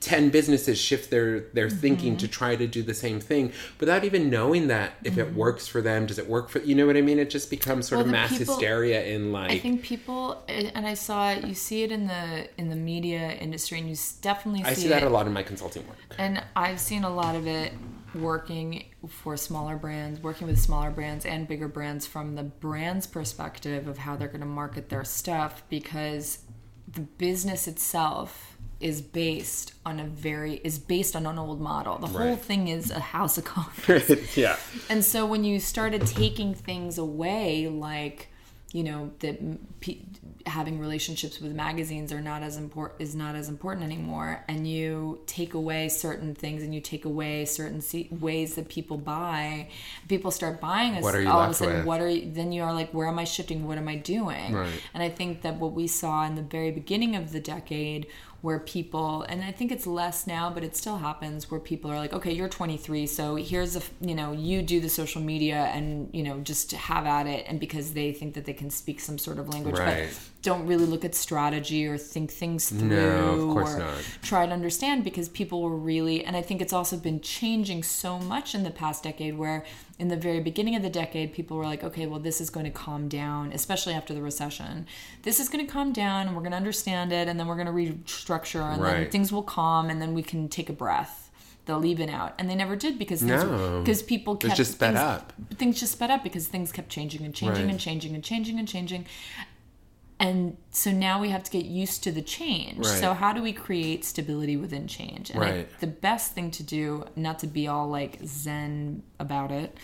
10 0.00 0.30
businesses 0.30 0.78
shift 0.78 1.10
their 1.10 1.40
their 1.54 1.68
thinking 1.68 2.12
Mm-hmm. 2.12 2.18
to 2.18 2.28
try 2.28 2.54
to 2.56 2.66
do 2.66 2.82
the 2.82 2.94
same 2.94 3.18
thing 3.20 3.52
without 3.80 4.04
even 4.04 4.30
knowing 4.30 4.68
that 4.68 4.92
if 5.04 5.12
Mm-hmm. 5.14 5.20
it 5.20 5.34
works 5.34 5.66
for 5.66 5.82
them 5.82 6.06
does 6.06 6.18
it 6.18 6.28
work 6.28 6.48
for 6.50 6.60
you 6.60 6.74
know 6.74 6.86
what 6.86 6.96
i 6.96 7.00
mean 7.00 7.18
it 7.18 7.30
just 7.30 7.50
becomes 7.50 7.88
sort 7.88 7.98
Well, 7.98 8.06
of 8.06 8.12
mass 8.12 8.38
people- 8.38 8.54
hysteria 8.54 9.04
in 9.06 9.32
like 9.32 9.50
I 9.50 9.58
think 9.58 9.82
people, 9.82 10.42
and 10.48 10.86
I 10.86 10.94
saw 10.94 11.30
it. 11.32 11.44
You 11.44 11.54
see 11.54 11.82
it 11.82 11.90
in 11.92 12.06
the 12.06 12.48
in 12.58 12.68
the 12.70 12.76
media 12.76 13.32
industry, 13.32 13.78
and 13.78 13.88
you 13.90 13.96
definitely 14.22 14.62
see, 14.64 14.68
i 14.70 14.74
see 14.74 14.88
that 14.88 15.02
it. 15.02 15.06
a 15.06 15.10
lot 15.10 15.26
in 15.26 15.32
my 15.32 15.42
consulting 15.42 15.86
work 15.88 15.96
And 16.18 16.42
I've 16.54 16.78
seen 16.80 17.02
a 17.04 17.10
lot 17.10 17.34
of 17.34 17.46
it 17.46 17.72
working 18.14 18.84
for 19.08 19.36
smaller 19.36 19.76
brands, 19.76 20.20
working 20.20 20.46
with 20.46 20.58
smaller 20.58 20.90
brands 20.90 21.26
and 21.26 21.46
bigger 21.46 21.68
brands 21.68 22.06
from 22.06 22.34
the 22.36 22.42
brand's 22.42 23.06
perspective 23.06 23.86
of 23.88 23.98
how 23.98 24.16
they're 24.16 24.28
going 24.28 24.40
to 24.40 24.46
market 24.46 24.88
their 24.88 25.04
stuff 25.04 25.62
because 25.68 26.38
the 26.90 27.00
business 27.02 27.68
itself 27.68 28.56
is 28.80 29.02
based 29.02 29.72
on 29.84 29.98
a 29.98 30.04
very 30.04 30.60
is 30.62 30.78
based 30.78 31.16
on 31.16 31.26
an 31.26 31.38
old 31.38 31.60
model. 31.60 31.98
The 31.98 32.06
whole 32.06 32.36
thing 32.36 32.68
is 32.68 32.90
a 32.90 33.00
house 33.00 33.36
of 33.38 33.44
cards. 33.54 34.36
yeah 34.36 34.56
And 34.88 35.04
so 35.04 35.26
when 35.26 35.44
you 35.44 35.58
started 35.60 36.06
taking 36.06 36.54
things 36.54 36.96
away, 36.98 37.66
like 37.68 38.28
you 38.72 38.84
know 38.84 39.10
that 39.20 39.38
pe- 39.80 39.96
having 40.44 40.78
relationships 40.78 41.40
with 41.40 41.52
magazines 41.52 42.12
are 42.12 42.20
not 42.20 42.42
as 42.42 42.56
important 42.58 43.00
is 43.00 43.14
not 43.14 43.34
as 43.34 43.48
important 43.48 43.82
anymore, 43.84 44.44
and 44.46 44.68
you 44.68 45.20
take 45.26 45.54
away 45.54 45.88
certain 45.88 46.34
things 46.34 46.62
and 46.62 46.74
you 46.74 46.80
take 46.80 47.06
away 47.06 47.46
certain 47.46 47.80
se- 47.80 48.08
ways 48.10 48.54
that 48.56 48.68
people 48.68 48.98
buy, 48.98 49.68
people 50.06 50.30
start 50.30 50.60
buying. 50.60 50.94
Us, 50.96 51.02
What 51.02 51.14
are 51.14 51.22
you 51.22 51.30
all 51.30 51.40
of 51.40 51.50
a 51.50 51.54
sudden, 51.54 51.76
with? 51.78 51.86
what 51.86 52.00
are 52.02 52.08
you, 52.10 52.30
then 52.30 52.52
you 52.52 52.62
are 52.62 52.74
like, 52.74 52.92
where 52.92 53.08
am 53.08 53.18
I 53.18 53.24
shifting? 53.24 53.66
What 53.66 53.78
am 53.78 53.88
I 53.88 53.96
doing? 53.96 54.52
Right. 54.52 54.82
And 54.92 55.02
I 55.02 55.08
think 55.08 55.40
that 55.42 55.54
what 55.56 55.72
we 55.72 55.86
saw 55.86 56.24
in 56.26 56.34
the 56.34 56.42
very 56.42 56.70
beginning 56.70 57.16
of 57.16 57.32
the 57.32 57.40
decade, 57.40 58.06
where 58.40 58.60
people, 58.60 59.22
and 59.22 59.42
I 59.42 59.50
think 59.50 59.72
it's 59.72 59.86
less 59.86 60.26
now, 60.26 60.48
but 60.48 60.62
it 60.62 60.76
still 60.76 60.98
happens, 60.98 61.50
where 61.50 61.58
people 61.58 61.90
are 61.90 61.96
like, 61.98 62.12
okay, 62.12 62.32
you're 62.32 62.48
23, 62.48 63.06
so 63.06 63.34
here's 63.34 63.74
a, 63.74 63.82
you 64.00 64.14
know, 64.14 64.30
you 64.32 64.62
do 64.62 64.78
the 64.80 64.88
social 64.88 65.20
media 65.20 65.70
and, 65.74 66.08
you 66.12 66.22
know, 66.22 66.38
just 66.40 66.70
have 66.72 67.04
at 67.04 67.26
it. 67.26 67.46
And 67.48 67.58
because 67.58 67.94
they 67.94 68.12
think 68.12 68.34
that 68.34 68.44
they 68.44 68.52
can 68.52 68.70
speak 68.70 69.00
some 69.00 69.18
sort 69.18 69.38
of 69.38 69.48
language, 69.48 69.76
Right. 69.78 70.08
but 70.08 70.18
don't 70.42 70.66
really 70.66 70.86
look 70.86 71.04
at 71.04 71.14
strategy 71.16 71.84
or 71.86 71.98
think 71.98 72.30
things 72.30 72.68
through 72.68 72.88
No, 72.88 73.30
of 73.48 73.52
course 73.54 73.74
or 73.74 73.78
not. 73.80 73.94
try 74.22 74.46
to 74.46 74.52
understand 74.52 75.02
because 75.02 75.28
people 75.28 75.62
were 75.62 75.74
really 75.76 76.24
and 76.24 76.36
i 76.36 76.42
think 76.42 76.62
it's 76.62 76.72
also 76.72 76.96
been 76.96 77.20
changing 77.20 77.82
so 77.82 78.18
much 78.20 78.54
in 78.54 78.62
the 78.62 78.70
past 78.70 79.02
decade 79.02 79.36
where 79.36 79.64
in 79.98 80.06
the 80.08 80.16
very 80.16 80.38
beginning 80.40 80.76
of 80.76 80.82
the 80.82 80.90
decade 80.90 81.32
people 81.32 81.56
were 81.56 81.64
like 81.64 81.82
okay 81.82 82.06
well 82.06 82.20
this 82.20 82.40
is 82.40 82.50
going 82.50 82.64
to 82.64 82.70
calm 82.70 83.08
down 83.08 83.52
especially 83.52 83.94
after 83.94 84.14
the 84.14 84.22
recession 84.22 84.86
this 85.24 85.40
is 85.40 85.48
going 85.48 85.66
to 85.66 85.72
calm 85.72 85.92
down 85.92 86.28
and 86.28 86.36
we're 86.36 86.42
going 86.42 86.52
to 86.52 86.56
understand 86.56 87.12
it 87.12 87.26
and 87.26 87.38
then 87.38 87.48
we're 87.48 87.56
going 87.62 87.66
to 87.66 87.72
restructure 87.72 88.62
and 88.74 88.82
then 88.82 89.10
things 89.10 89.32
will 89.32 89.42
calm 89.42 89.90
and 89.90 90.00
then 90.00 90.14
we 90.14 90.22
can 90.22 90.48
take 90.48 90.68
a 90.68 90.72
breath 90.72 91.24
they'll 91.66 91.84
even 91.84 92.08
out 92.08 92.32
and 92.38 92.48
they 92.48 92.54
never 92.54 92.76
did 92.76 92.98
because 92.98 93.20
things 93.20 93.44
No. 93.44 93.80
because 93.84 94.02
people 94.02 94.36
kept 94.36 94.56
just 94.56 94.72
sped 94.72 94.94
things, 94.94 95.00
up. 95.04 95.32
things 95.56 95.78
just 95.80 95.92
sped 95.92 96.10
up 96.10 96.22
because 96.22 96.46
things 96.46 96.72
kept 96.72 96.88
changing 96.88 97.22
and 97.26 97.34
changing 97.34 97.64
Right. 97.64 97.70
and 97.70 97.78
changing 97.80 98.14
and 98.14 98.24
changing 98.24 98.58
and 98.58 98.66
changing 98.66 99.04
And 100.20 100.56
so 100.72 100.90
now 100.90 101.20
we 101.20 101.28
have 101.28 101.44
to 101.44 101.50
get 101.50 101.64
used 101.66 102.02
to 102.04 102.10
the 102.12 102.22
change. 102.22 102.78
Right. 102.78 102.98
So 102.98 103.14
how 103.14 103.32
do 103.32 103.40
we 103.40 103.52
create 103.52 104.04
stability 104.04 104.56
within 104.56 104.88
change? 104.88 105.30
And 105.30 105.42
I- 105.44 105.66
the 105.80 105.86
best 105.86 106.32
thing 106.32 106.50
to 106.52 106.62
do, 106.62 107.04
not 107.14 107.38
to 107.40 107.46
be 107.46 107.68
all 107.68 107.88
like 107.88 108.18
zen 108.24 109.02
about 109.20 109.52
it, 109.52 109.76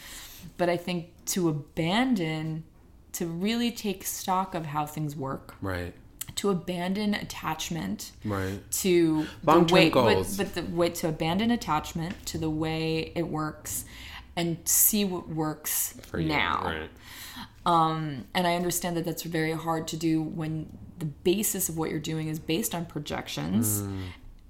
but 0.57 0.69
I 0.69 0.77
think 0.77 1.11
to 1.27 1.49
abandon, 1.49 2.65
to 3.13 3.27
really 3.27 3.71
take 3.71 4.05
stock 4.05 4.55
of 4.57 4.67
how 4.67 4.87
things 4.87 5.15
work, 5.15 5.55
Right. 5.63 5.95
to 6.35 6.51
abandon 6.51 7.15
attachment 7.15 8.11
Right. 8.25 8.59
to 8.73 9.27
Long-term 9.45 9.67
the 9.69 9.75
way, 9.75 9.91
goals. 9.91 10.37
But, 10.37 10.53
but 10.53 10.67
the 10.67 10.75
way 10.75 10.89
to 10.91 11.09
abandon 11.09 11.53
attachment 11.53 12.27
to 12.27 12.39
the 12.39 12.51
way 12.51 13.13
it 13.15 13.29
works 13.29 13.85
and 14.37 14.59
see 14.65 15.05
what 15.05 15.29
works 15.29 15.95
now. 16.13 16.63
Right. 16.65 16.91
And 17.67 18.47
I 18.47 18.57
understand 18.57 18.97
that 18.97 19.05
that's 19.05 19.23
very 19.23 19.53
hard 19.53 19.89
to 19.89 19.97
do 19.97 20.23
when 20.23 20.77
the 20.99 21.07
basis 21.07 21.69
of 21.69 21.77
what 21.77 21.91
you're 21.91 21.99
doing 21.99 22.29
is 22.29 22.39
based 22.39 22.75
on 22.75 22.87
projections. 22.87 23.83
Mm. 23.83 24.03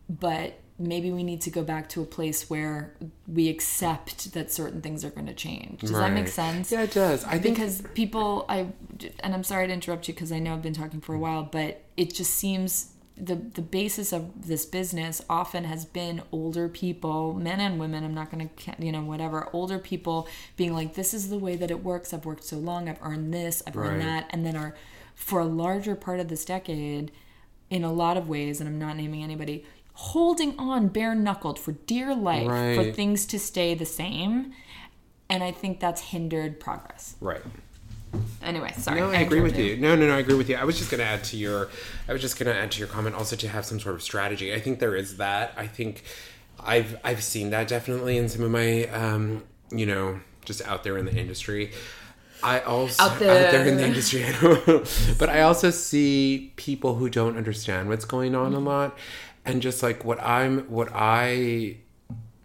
But 0.09 0.61
maybe 0.79 1.11
we 1.13 1.23
need 1.23 1.41
to 1.41 1.51
go 1.51 1.63
back 1.63 1.89
to 1.89 2.03
a 2.03 2.05
place 2.05 2.51
where 2.51 2.95
we 3.29 3.49
accept 3.49 4.33
that 4.33 4.51
certain 4.51 4.81
things 4.81 5.05
are 5.05 5.11
going 5.11 5.27
to 5.27 5.35
change. 5.35 5.81
Does 5.81 5.93
that 5.93 6.13
make 6.13 6.29
sense? 6.29 6.73
Yeah, 6.73 6.83
it 6.83 6.93
does. 6.93 7.25
I 7.25 7.39
think 7.39 7.57
because 7.57 7.83
people 7.95 8.45
i 8.49 8.67
and 9.21 9.35
i'm 9.35 9.45
sorry 9.45 9.67
to 9.67 9.73
interrupt 9.73 10.09
you 10.09 10.15
because 10.15 10.33
i 10.33 10.39
know 10.39 10.53
i've 10.53 10.63
been 10.63 10.75
talking 10.75 11.01
for 11.01 11.15
a 11.15 11.19
while 11.19 11.43
but 11.43 11.83
it 11.97 12.13
just 12.13 12.35
seems 12.35 12.94
the 13.17 13.37
the 13.37 13.63
basis 13.63 14.13
of 14.13 14.49
this 14.49 14.67
business 14.67 15.23
often 15.31 15.65
has 15.65 15.85
been 15.85 16.21
older 16.33 16.69
people 16.69 17.33
men 17.35 17.61
and 17.61 17.79
women 17.79 18.03
i'm 18.03 18.13
not 18.13 18.29
going 18.29 18.49
to 18.49 18.85
you 18.85 18.91
know 18.91 19.03
whatever 19.03 19.49
older 19.53 19.79
people 19.79 20.27
being 20.57 20.75
like 20.75 20.95
this 20.95 21.15
is 21.15 21.29
the 21.29 21.39
way 21.39 21.57
that 21.57 21.71
it 21.71 21.83
works. 21.83 22.13
I've 22.13 22.25
worked 22.25 22.45
so 22.45 22.57
long. 22.57 22.89
I've 22.89 23.03
earned 23.03 23.33
this. 23.33 23.63
I've 23.67 23.77
earned 23.77 24.01
that. 24.01 24.27
And 24.31 24.45
then 24.45 24.57
are 24.57 24.75
for 25.15 25.41
a 25.41 25.45
larger 25.45 25.95
part 25.95 26.21
of 26.21 26.29
this 26.29 26.45
decade 26.45 27.13
in 27.71 27.85
a 27.85 27.93
lot 27.93 28.17
of 28.17 28.29
ways 28.29 28.61
and 28.61 28.69
i'm 28.69 28.79
not 28.79 28.97
naming 28.97 29.23
anybody 29.23 29.65
holding 29.95 30.59
on 30.59 30.89
bare 30.89 31.15
knuckled 31.15 31.59
for 31.59 31.73
dear 31.73 32.15
life 32.15 32.77
for 32.77 32.93
things 32.93 33.25
to 33.27 33.39
stay 33.39 33.75
the 33.75 33.87
same. 33.87 34.53
And 35.31 35.43
i 35.43 35.51
think 35.53 35.81
that's 35.81 36.01
hindered 36.01 36.61
progress. 36.61 37.17
Right. 37.21 37.43
Anyway, 38.43 38.73
sorry. 38.77 39.01
No, 39.01 39.11
I 39.11 39.17
agree 39.21 39.41
with 39.41 39.55
interrupted. 39.55 39.79
you. 39.79 39.83
No, 39.83 39.95
no, 39.97 40.07
no, 40.07 40.17
I 40.17 40.19
agree 40.21 40.35
with 40.37 40.49
you. 40.49 40.57
I 40.57 40.65
was 40.65 40.79
just 40.79 40.91
going 40.91 41.01
to 41.01 41.07
add 41.07 41.25
to 41.25 41.37
your, 41.37 41.69
I 42.09 42.13
was 42.13 42.21
just 42.23 42.39
going 42.39 42.53
to 42.53 42.59
add 42.59 42.73
to 42.73 42.79
your 42.79 42.89
comment 42.89 43.17
also 43.17 43.37
to 43.37 43.49
have 43.49 43.65
some 43.65 43.81
sort 43.81 43.95
of 43.95 44.03
strategy. 44.03 44.53
I 44.55 44.61
think 44.61 44.79
there 44.79 44.95
is 44.97 45.17
that. 45.19 45.55
I 45.57 45.67
think 45.67 46.03
I've 46.61 46.97
I've 47.05 47.23
seen 47.23 47.51
that 47.51 47.69
definitely 47.69 48.17
in 48.17 48.29
some 48.29 48.43
of 48.43 48.51
my, 48.51 48.87
um, 48.87 49.45
you 49.71 49.87
know, 49.87 50.21
just 50.45 50.63
out 50.67 50.85
there 50.85 50.99
in 50.99 51.05
the 51.05 51.15
industry. 51.15 51.73
I 52.43 52.61
also 52.61 53.03
Out 53.03 53.19
there. 53.19 53.67
in 53.67 53.79
the 53.79 53.87
industry, 53.87 54.25
I 54.27 54.85
but 55.19 55.31
I 55.31 55.41
also 55.43 55.71
see 55.71 56.53
people 56.57 56.97
who 56.97 57.09
don't 57.09 57.39
understand 57.39 57.89
what's 57.89 58.05
going 58.05 58.35
on 58.35 58.53
a 58.53 58.59
lot, 58.59 58.99
and 59.47 59.63
just 59.63 59.83
like 59.83 60.05
what 60.05 60.21
I'm, 60.23 60.61
what 60.71 60.91
I. 60.93 61.79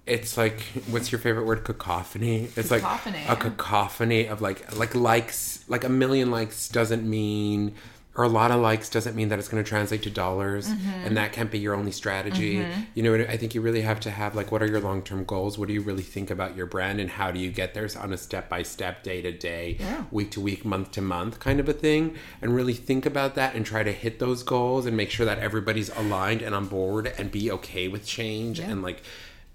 It's 0.10 0.38
like, 0.38 0.62
what's 0.90 1.12
your 1.12 1.20
favorite 1.20 1.46
word? 1.46 1.64
Cacophony. 1.64 2.50
It's 2.56 2.70
Cacophony. 2.70 3.26
like 3.28 3.44
a 3.44 3.50
cacophony 3.52 4.28
of 4.28 4.42
like 4.42 4.76
like 4.76 4.96
likes 4.96 5.64
like 5.68 5.84
a 5.84 5.90
million 5.90 6.32
likes 6.32 6.70
doesn't 6.70 7.08
mean 7.08 7.76
or 8.16 8.24
a 8.24 8.28
lot 8.28 8.52
of 8.52 8.60
likes 8.60 8.90
doesn't 8.90 9.16
mean 9.16 9.30
that 9.30 9.40
it's 9.40 9.48
going 9.48 9.64
to 9.64 9.68
translate 9.68 10.04
to 10.04 10.10
dollars 10.10 10.68
mm-hmm. 10.68 11.06
and 11.06 11.16
that 11.16 11.32
can't 11.32 11.50
be 11.50 11.58
your 11.58 11.74
only 11.74 11.92
strategy 11.92 12.58
mm-hmm. 12.58 12.82
you 12.94 13.02
know 13.02 13.14
i 13.30 13.38
think 13.38 13.56
you 13.56 13.62
really 13.62 13.82
have 13.82 14.00
to 14.00 14.12
have 14.12 14.36
like 14.36 14.52
what 14.52 14.62
are 14.62 14.68
your 14.68 14.82
long-term 14.82 15.24
goals 15.24 15.58
what 15.58 15.68
do 15.70 15.74
you 15.74 15.82
really 15.82 16.04
think 16.04 16.30
about 16.30 16.56
your 16.56 16.66
brand 16.66 17.00
and 17.00 17.10
how 17.12 17.32
do 17.32 17.40
you 17.40 17.50
get 17.50 17.74
there 17.74 17.88
so 17.88 18.00
on 18.02 18.12
a 18.12 18.18
step-by-step 18.18 19.04
day-to-day 19.04 19.78
Yeah. 19.80 20.04
week 20.12 20.32
to 20.32 20.42
week 20.42 20.66
month 20.66 20.92
to 20.92 21.02
month 21.02 21.40
kind 21.40 21.60
of 21.62 21.70
a 21.70 21.74
thing 21.74 22.16
and 22.42 22.54
really 22.54 22.74
think 22.74 23.06
about 23.06 23.36
that 23.36 23.56
and 23.56 23.66
try 23.66 23.84
to 23.84 23.92
hit 23.92 24.20
those 24.20 24.44
goals 24.44 24.86
and 24.86 24.98
make 24.98 25.12
sure 25.12 25.26
that 25.26 25.40
everybody's 25.40 25.90
aligned 25.96 26.42
and 26.42 26.54
on 26.54 26.66
board 26.66 27.14
and 27.18 27.32
be 27.32 27.50
okay 27.52 27.88
with 27.88 28.06
change 28.06 28.60
Yeah. 28.60 28.70
and 28.72 28.82
like 28.84 29.02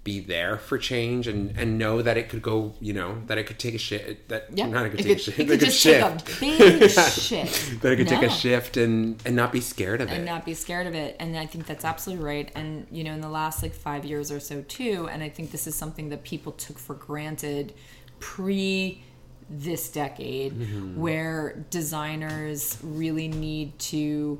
be 0.05 0.19
there 0.21 0.57
for 0.57 0.77
change 0.77 1.27
and 1.27 1.57
and 1.57 1.77
know 1.77 2.01
that 2.01 2.15
it 2.15 2.29
could 2.29 2.41
go 2.41 2.73
you 2.79 2.93
know 2.93 3.21
that 3.25 3.37
it 3.37 3.43
could 3.47 3.59
take 3.59 3.73
a 3.73 3.77
shit 3.77 4.29
that 4.29 4.45
Yeah, 4.53 4.67
not 4.67 4.85
it 4.85 4.91
could 4.91 4.99
it 5.01 5.03
take 5.03 5.17
a 5.17 5.19
shit 5.19 5.39
it 5.39 5.47
that 5.47 5.51
could 5.53 5.59
could 5.59 5.69
just 5.71 5.83
take 5.83 5.99
shift 5.99 6.21
a 6.21 6.39
big 6.39 6.89
shift. 6.91 7.81
that 7.81 7.91
it 7.91 7.95
could 7.97 8.07
take 8.07 8.21
a 8.21 8.29
shift 8.29 8.77
and 8.77 9.21
and 9.25 9.35
not 9.35 9.51
be 9.51 9.59
scared 9.59 9.99
of 10.01 10.09
it 10.09 10.13
and 10.15 10.23
not 10.25 10.45
be 10.45 10.53
scared 10.53 10.87
of 10.87 10.93
it. 10.95 11.15
And 11.19 11.35
I 11.35 11.45
think 11.47 11.65
that's 11.65 11.83
absolutely 11.83 12.23
right. 12.23 12.51
And 12.55 12.87
you 12.91 13.03
know, 13.03 13.13
in 13.13 13.21
the 13.21 13.29
last 13.29 13.61
like 13.63 13.73
five 13.73 14.05
years 14.05 14.31
or 14.31 14.39
so 14.39 14.61
too, 14.61 15.09
and 15.11 15.21
I 15.23 15.29
think 15.29 15.49
this 15.51 15.65
is 15.67 15.75
something 15.75 16.09
that 16.09 16.23
people 16.23 16.51
took 16.53 16.77
for 16.79 16.93
granted 16.93 17.73
pre 18.19 19.03
this 19.49 19.89
decade, 19.89 20.53
Mm-hmm. 20.53 20.99
where 20.99 21.65
designers 21.71 22.77
really 22.83 23.27
need 23.27 23.77
to. 23.79 24.39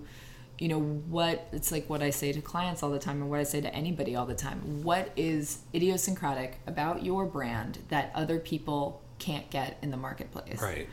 You 0.58 0.70
know 0.70 0.80
what 0.80 1.48
it's 1.52 1.72
like 1.72 1.90
what 1.90 2.02
I 2.02 2.10
say 2.12 2.32
to 2.32 2.42
clients 2.42 2.82
all 2.84 2.90
the 2.90 3.00
time 3.00 3.22
and 3.22 3.30
what 3.30 3.40
I 3.40 3.44
say 3.44 3.62
to 3.62 3.74
anybody 3.74 4.16
all 4.16 4.26
the 4.26 4.36
time. 4.36 4.84
What 4.84 5.12
is 5.16 5.60
idiosyncratic 5.74 6.60
about 6.68 7.04
your 7.04 7.26
brand 7.26 7.80
that 7.90 8.12
other 8.16 8.40
people 8.40 9.02
can't 9.20 9.50
get 9.50 9.78
in 9.82 9.92
the 9.92 9.98
marketplace? 9.98 10.62
right 10.62 10.88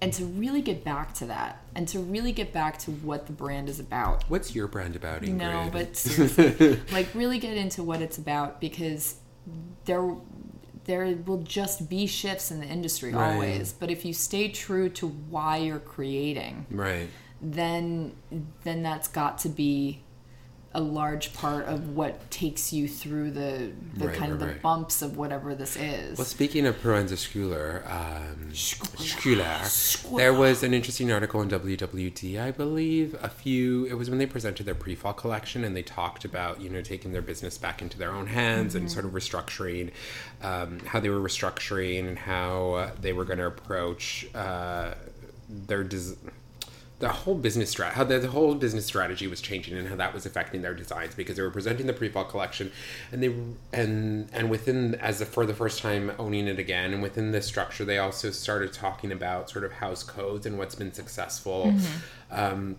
and 0.00 0.12
to 0.12 0.24
really 0.24 0.60
get 0.60 0.84
back 0.84 1.14
to 1.14 1.24
that 1.26 1.62
and 1.74 1.86
to 1.88 1.98
really 2.00 2.32
get 2.32 2.52
back 2.52 2.78
to 2.78 2.90
what 2.90 3.26
the 3.26 3.32
brand 3.32 3.68
is 3.68 3.78
about 3.80 4.24
what's 4.28 4.54
your 4.54 4.66
brand 4.66 4.96
about 4.96 5.22
Ingrid? 5.22 5.36
no 5.36 5.68
but 5.72 5.96
seriously 5.96 6.78
like 6.92 7.06
really 7.14 7.38
get 7.38 7.56
into 7.56 7.82
what 7.82 8.02
it's 8.02 8.18
about 8.18 8.60
because 8.60 9.14
there 9.84 10.14
there 10.84 11.16
will 11.24 11.42
just 11.42 11.88
be 11.88 12.06
shifts 12.06 12.50
in 12.50 12.60
the 12.60 12.66
industry 12.66 13.12
Right. 13.14 13.32
always 13.34 13.72
but 13.72 13.90
if 13.90 14.04
you 14.04 14.12
stay 14.12 14.48
true 14.48 14.88
to 14.90 15.06
why 15.08 15.58
you're 15.58 15.78
creating 15.78 16.66
right 16.70 17.08
then 17.52 18.12
then 18.64 18.82
that's 18.82 19.08
got 19.08 19.38
to 19.38 19.48
be 19.48 20.00
a 20.76 20.80
large 20.80 21.32
part 21.34 21.66
of 21.66 21.90
what 21.90 22.28
takes 22.32 22.72
you 22.72 22.88
through 22.88 23.30
the 23.30 23.70
the 23.96 24.08
Right, 24.08 24.16
kind 24.16 24.32
of 24.32 24.40
the 24.40 24.46
right. 24.48 24.60
bumps 24.62 25.02
of 25.02 25.16
whatever 25.16 25.54
this 25.54 25.76
is 25.76 26.18
Well, 26.18 26.24
speaking 26.24 26.66
of 26.66 26.74
Proenza 26.82 27.16
Schouler, 27.16 27.84
um. 27.88 28.50
Schouler, 28.52 30.16
there 30.16 30.34
was 30.34 30.64
an 30.64 30.74
interesting 30.74 31.12
article 31.12 31.40
in 31.42 31.48
WWD, 31.48 32.40
I 32.40 32.50
believe, 32.50 33.14
a 33.22 33.28
few. 33.28 33.84
It 33.86 33.94
was 33.94 34.10
when 34.10 34.18
they 34.18 34.26
presented 34.26 34.66
their 34.66 34.74
pre-fall 34.74 35.12
collection, 35.12 35.62
and 35.62 35.76
they 35.76 35.82
talked 35.84 36.24
about 36.24 36.60
you 36.60 36.68
know 36.70 36.82
taking 36.82 37.12
their 37.12 37.22
business 37.22 37.56
back 37.56 37.80
into 37.80 37.96
their 37.96 38.10
own 38.10 38.26
hands 38.26 38.74
and 38.74 38.90
sort 38.90 39.04
of 39.04 39.12
restructuring, 39.12 39.92
um, 40.42 40.80
how 40.86 40.98
they 40.98 41.08
were 41.08 41.20
restructuring 41.20 42.08
and 42.08 42.18
how 42.18 42.72
uh, 42.72 42.90
they 43.00 43.12
were 43.12 43.24
going 43.24 43.38
to 43.38 43.46
approach 43.46 44.26
uh, 44.34 44.94
their. 45.48 45.84
Des- 45.84 46.16
the 47.00 47.08
whole 47.08 47.34
business 47.34 47.74
strat 47.74 47.92
how 47.92 48.04
the, 48.04 48.18
the 48.18 48.28
whole 48.28 48.54
business 48.54 48.86
strategy 48.86 49.26
was 49.26 49.40
changing 49.40 49.76
and 49.76 49.88
how 49.88 49.96
that 49.96 50.14
was 50.14 50.24
affecting 50.26 50.62
their 50.62 50.74
designs 50.74 51.14
because 51.14 51.36
they 51.36 51.42
were 51.42 51.50
presenting 51.50 51.86
the 51.86 51.92
pre-fall 51.92 52.24
collection 52.24 52.70
and 53.10 53.22
they 53.22 53.34
and 53.72 54.28
and 54.32 54.48
within 54.48 54.94
as 54.96 55.20
a, 55.20 55.26
for 55.26 55.44
the 55.44 55.54
first 55.54 55.82
time 55.82 56.12
owning 56.18 56.46
it 56.46 56.58
again. 56.58 56.92
And 56.92 57.02
within 57.02 57.32
this 57.32 57.46
structure 57.46 57.84
they 57.84 57.98
also 57.98 58.30
started 58.30 58.72
talking 58.72 59.10
about 59.10 59.50
sort 59.50 59.64
of 59.64 59.72
house 59.72 60.02
codes 60.02 60.46
and 60.46 60.56
what's 60.56 60.74
been 60.74 60.92
successful 60.92 61.74
um, 62.30 62.76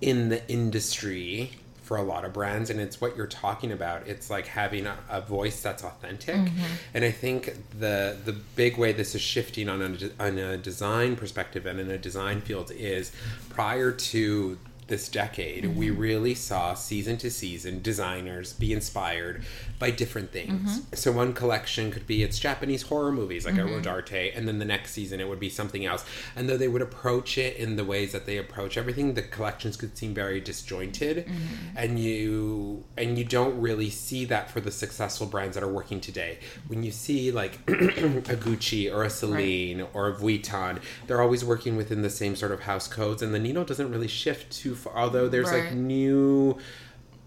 in 0.00 0.28
the 0.28 0.48
industry 0.50 1.52
for 1.92 1.98
a 1.98 2.02
lot 2.02 2.24
of 2.24 2.32
brands 2.32 2.70
and 2.70 2.80
it's 2.80 3.02
what 3.02 3.14
you're 3.18 3.26
talking 3.26 3.70
about. 3.70 4.08
It's 4.08 4.30
like 4.30 4.46
having 4.46 4.86
a, 4.86 4.96
a 5.10 5.20
voice 5.20 5.60
that's 5.60 5.84
authentic. 5.84 6.36
Mm-hmm. 6.36 6.74
And 6.94 7.04
i 7.04 7.10
think 7.10 7.54
the 7.78 8.16
the 8.24 8.32
big 8.32 8.78
way 8.78 8.92
this 8.92 9.14
is 9.14 9.20
shifting 9.20 9.68
on 9.68 9.82
a, 9.82 10.22
on 10.24 10.38
a 10.38 10.56
design 10.56 11.16
perspective 11.16 11.66
and 11.66 11.78
in 11.78 11.90
a 11.90 11.98
design 11.98 12.40
field 12.40 12.70
is 12.70 13.12
prior 13.50 13.92
to 13.92 14.56
this 14.88 15.08
decade 15.08 15.64
we 15.76 15.88
mm-hmm. 15.88 16.00
really 16.00 16.34
saw 16.34 16.74
season 16.74 17.16
to 17.16 17.30
season 17.30 17.80
designers 17.82 18.52
be 18.52 18.72
inspired 18.72 19.42
by 19.78 19.90
different 19.90 20.30
things. 20.32 20.78
Mm-hmm. 20.80 20.94
So 20.94 21.12
one 21.12 21.32
collection 21.32 21.90
could 21.90 22.06
be 22.06 22.22
it's 22.22 22.38
japanese 22.38 22.82
horror 22.82 23.12
movies 23.12 23.46
like 23.46 23.54
a 23.54 23.58
mm-hmm. 23.58 23.80
rodarte 23.80 24.36
and 24.36 24.46
then 24.46 24.58
the 24.58 24.64
next 24.64 24.92
season 24.92 25.20
it 25.20 25.28
would 25.28 25.40
be 25.40 25.48
something 25.48 25.86
else. 25.86 26.04
And 26.36 26.48
though 26.48 26.56
they 26.56 26.68
would 26.68 26.82
approach 26.82 27.38
it 27.38 27.56
in 27.56 27.76
the 27.76 27.84
ways 27.84 28.12
that 28.12 28.26
they 28.26 28.38
approach 28.38 28.76
everything 28.76 29.14
the 29.14 29.22
collections 29.22 29.76
could 29.76 29.96
seem 29.96 30.14
very 30.14 30.40
disjointed 30.40 31.28
and 31.76 31.98
you 31.98 32.84
and 32.96 33.18
you 33.18 33.24
don't 33.24 33.60
really 33.60 33.90
see 33.90 34.24
that 34.26 34.50
for 34.50 34.60
the 34.60 34.70
successful 34.70 35.26
brands 35.26 35.54
that 35.54 35.62
are 35.62 35.72
working 35.72 36.00
today. 36.00 36.38
When 36.66 36.82
you 36.82 36.90
see 36.90 37.32
like 37.32 37.54
a 37.68 38.36
gucci 38.36 38.92
or 38.92 39.04
a 39.04 39.10
celine 39.10 39.86
or 39.92 40.08
a 40.08 40.14
vuitton 40.14 40.80
they're 41.06 41.20
always 41.20 41.44
working 41.44 41.76
within 41.76 42.02
the 42.02 42.10
same 42.10 42.36
sort 42.36 42.52
of 42.52 42.60
house 42.60 42.88
codes 42.88 43.22
and 43.22 43.34
the 43.34 43.38
needle 43.38 43.64
doesn't 43.64 43.90
really 43.90 44.08
shift 44.08 44.52
too 44.72 44.80
far 44.80 44.96
although 44.96 45.28
there's 45.28 45.52
like 45.52 45.72
new 45.72 46.58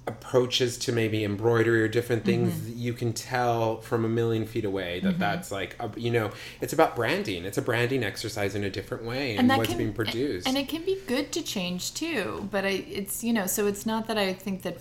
approaches 0.08 0.78
to 0.78 0.92
maybe 0.92 1.24
embroidery 1.24 1.82
or 1.82 1.88
different 1.88 2.24
things 2.24 2.54
mm-hmm. 2.54 2.78
you 2.78 2.94
can 2.94 3.12
tell 3.12 3.82
from 3.82 4.06
a 4.06 4.10
million 4.10 4.46
feet 4.46 4.64
away 4.64 5.00
that 5.00 5.14
mm-hmm. 5.14 5.20
that's 5.20 5.52
like 5.52 5.76
a, 5.80 5.90
you 6.00 6.12
know 6.12 6.30
it's 6.62 6.74
about 6.74 6.96
branding 6.96 7.44
it's 7.44 7.58
a 7.58 7.62
branding 7.62 8.04
exercise 8.04 8.54
in 8.54 8.64
a 8.64 8.70
different 8.70 9.04
way 9.04 9.36
and, 9.36 9.50
that 9.50 9.58
what's 9.58 9.70
can- 9.70 9.80
being 9.80 9.94
produced 9.94 10.48
And 10.48 10.58
it 10.58 10.68
can 10.68 10.84
be 10.84 10.98
good 11.08 11.32
to 11.34 11.42
change 11.42 11.94
too, 11.94 12.48
but 12.52 12.66
I, 12.66 12.70
it's 12.70 13.24
you 13.24 13.34
know, 13.34 13.48
so 13.48 13.68
it's 13.68 13.86
not 13.86 14.08
that 14.08 14.18
I 14.18 14.34
think 14.34 14.62
that 14.62 14.78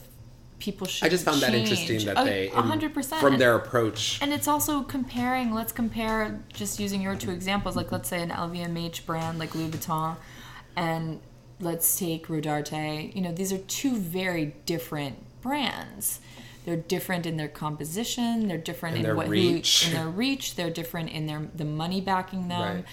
people 0.58 0.86
should. 0.86 1.06
i 1.06 1.08
just 1.08 1.24
found 1.24 1.40
that 1.40 1.54
interesting 1.54 2.04
that 2.06 2.18
A- 2.18 2.24
they 2.24 2.48
a 2.50 2.60
hundred 2.60 2.94
percent 2.94 3.20
from 3.20 3.38
their 3.38 3.54
approach 3.56 4.20
And 4.22 4.32
it's 4.32 4.48
also 4.48 4.82
comparing. 4.82 5.52
Let's 5.52 5.72
compare. 5.72 6.40
Just 6.52 6.78
using 6.80 7.00
your 7.00 7.16
two 7.16 7.30
examples, 7.30 7.76
like 7.76 7.92
let's 7.92 8.08
say 8.08 8.22
an 8.22 8.30
LVMH 8.30 9.06
brand 9.06 9.38
like 9.38 9.54
Louis 9.54 9.70
Vuitton, 9.70 10.16
and 10.76 11.20
let's 11.61 11.98
take 11.98 12.26
Rodarte. 12.28 13.14
You 13.14 13.22
know, 13.22 13.32
these 13.32 13.52
are 13.52 13.59
two 13.59 13.96
very 13.96 14.55
different 14.66 15.16
brands. 15.42 16.20
They're 16.64 16.76
different 16.76 17.26
in 17.26 17.36
their 17.36 17.48
composition. 17.48 18.48
They're 18.48 18.57
different 18.57 18.94
In 18.96 19.00
in 19.00 19.05
their 19.05 19.14
what 19.16 19.28
reach. 19.28 19.84
Who, 19.84 19.90
in 19.90 19.96
their 20.02 20.09
reach. 20.11 20.55
They're 20.57 20.70
different 20.70 21.11
in 21.11 21.26
their 21.26 21.48
the 21.55 21.64
money 21.66 22.00
backing 22.00 22.48
them, 22.48 22.76
Right. 22.76 22.84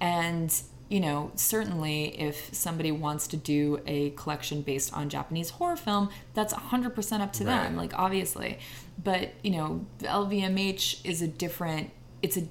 and 0.00 0.62
you 0.88 0.98
know 0.98 1.30
certainly 1.36 2.20
if 2.20 2.52
somebody 2.52 2.90
wants 2.90 3.28
to 3.28 3.36
do 3.36 3.80
a 3.86 4.10
collection 4.10 4.62
based 4.62 4.92
on 4.92 5.08
Japanese 5.08 5.50
horror 5.50 5.76
film, 5.76 6.08
that's 6.34 6.52
hundred 6.52 6.94
percent 6.96 7.22
up 7.22 7.32
to 7.34 7.44
them. 7.44 7.76
Like 7.76 7.96
obviously, 7.96 8.58
but 9.02 9.30
you 9.44 9.52
know 9.52 9.86
LVMH 10.00 11.04
is 11.04 11.22
a 11.22 11.28
different. 11.28 11.90
It's 12.22 12.36
a 12.36 12.48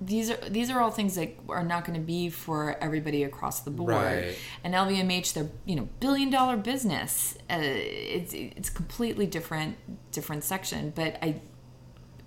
these 0.00 0.30
are 0.30 0.36
these 0.48 0.70
are 0.70 0.80
all 0.80 0.90
things 0.90 1.14
that 1.14 1.36
are 1.48 1.64
not 1.64 1.84
going 1.84 1.98
to 1.98 2.04
be 2.04 2.28
for 2.28 2.76
everybody 2.82 3.24
across 3.24 3.60
the 3.60 3.70
board. 3.70 3.94
Right. 3.94 4.36
And 4.62 4.74
LVMH, 4.74 5.32
they're 5.32 5.48
you 5.64 5.76
know 5.76 5.88
billion 6.00 6.30
dollar 6.30 6.56
business. 6.56 7.36
Uh, 7.48 7.58
it's 7.60 8.34
it's 8.34 8.68
completely 8.68 9.26
different 9.26 9.76
different 10.12 10.44
section. 10.44 10.92
But 10.94 11.18
I, 11.22 11.40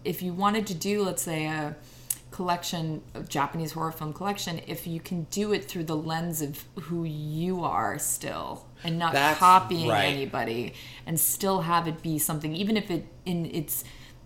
if 0.04 0.22
you 0.22 0.34
wanted 0.34 0.66
to 0.68 0.74
do 0.74 1.04
let's 1.04 1.22
say 1.22 1.46
a 1.46 1.76
collection 2.32 3.02
of 3.14 3.28
Japanese 3.30 3.74
horror 3.74 3.92
film 3.92 4.14
collection, 4.14 4.62
if 4.66 4.88
you 4.88 5.00
can 5.00 5.24
do 5.26 5.54
it 5.54 5.66
through 5.66 5.84
the 5.84 5.96
lens 5.96 6.42
of 6.42 6.64
who 6.84 7.04
you 7.04 7.64
are 7.64 8.00
still 8.00 8.66
and 8.84 8.98
not 8.98 9.14
That's 9.14 9.38
copying 9.38 9.90
right. 9.90 10.06
anybody 10.06 10.74
and 11.06 11.20
still 11.20 11.62
have 11.62 11.88
it 11.88 12.02
be 12.02 12.18
something 12.18 12.56
even 12.56 12.78
if 12.78 12.90
it 12.90 13.06
in 13.26 13.46
its 13.48 13.84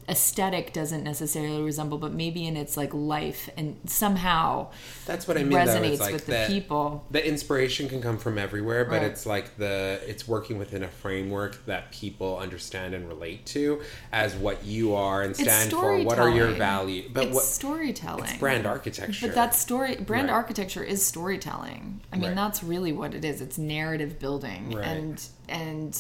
aesthetic 0.10 0.74
doesn't 0.74 1.04
necessarily 1.04 1.62
resemble 1.62 1.98
but 1.98 2.12
maybe 2.14 2.46
in 2.46 2.58
its 2.58 2.76
like 2.76 2.94
life 2.94 3.50
and 3.56 3.78
somehow 3.86 4.68
That's 5.06 5.28
what 5.28 5.38
I 5.38 5.44
mean. 5.44 5.58
resonates 5.58 6.00
like 6.00 6.14
with 6.14 6.26
the 6.26 6.32
that- 6.34 6.50
people 6.50 7.06
The 7.12 7.26
inspiration 7.26 7.88
can 7.88 8.02
come 8.02 8.18
from 8.18 8.38
everywhere, 8.38 8.86
but 8.86 9.02
Right. 9.02 9.04
it's 9.12 9.26
like 9.26 9.58
the 9.58 10.02
it's 10.08 10.28
working 10.28 10.58
within 10.58 10.84
a 10.84 10.88
framework 10.88 11.66
that 11.66 11.92
people 11.92 12.38
understand 12.38 12.94
and 12.94 13.08
relate 13.08 13.46
to 13.48 13.82
as 14.12 14.36
what 14.36 14.66
you 14.66 14.94
are 14.94 15.22
and 15.22 15.36
stand 15.36 15.72
for. 15.72 15.98
What 16.04 16.20
are 16.20 16.30
your 16.30 16.50
values? 16.50 17.10
But 17.14 17.26
it's 17.28 17.36
what 17.36 17.44
storytelling 17.44 18.26
it's 18.26 18.38
brand 18.38 18.66
architecture. 18.66 19.28
But 19.28 19.36
that 19.36 19.56
story 19.56 19.96
brand 19.96 20.28
Right. 20.28 20.34
architecture 20.34 20.84
is 20.84 21.06
storytelling. 21.06 22.02
I 22.12 22.18
mean, 22.18 22.30
Right. 22.30 22.36
that's 22.36 22.64
really 22.64 22.92
what 22.92 23.14
it 23.14 23.24
is. 23.24 23.42
It's 23.42 23.58
narrative 23.58 24.20
building. 24.20 24.72
Right. 24.72 24.86
And 24.86 25.22
and 25.50 25.98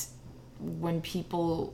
when 0.59 1.01
people 1.01 1.73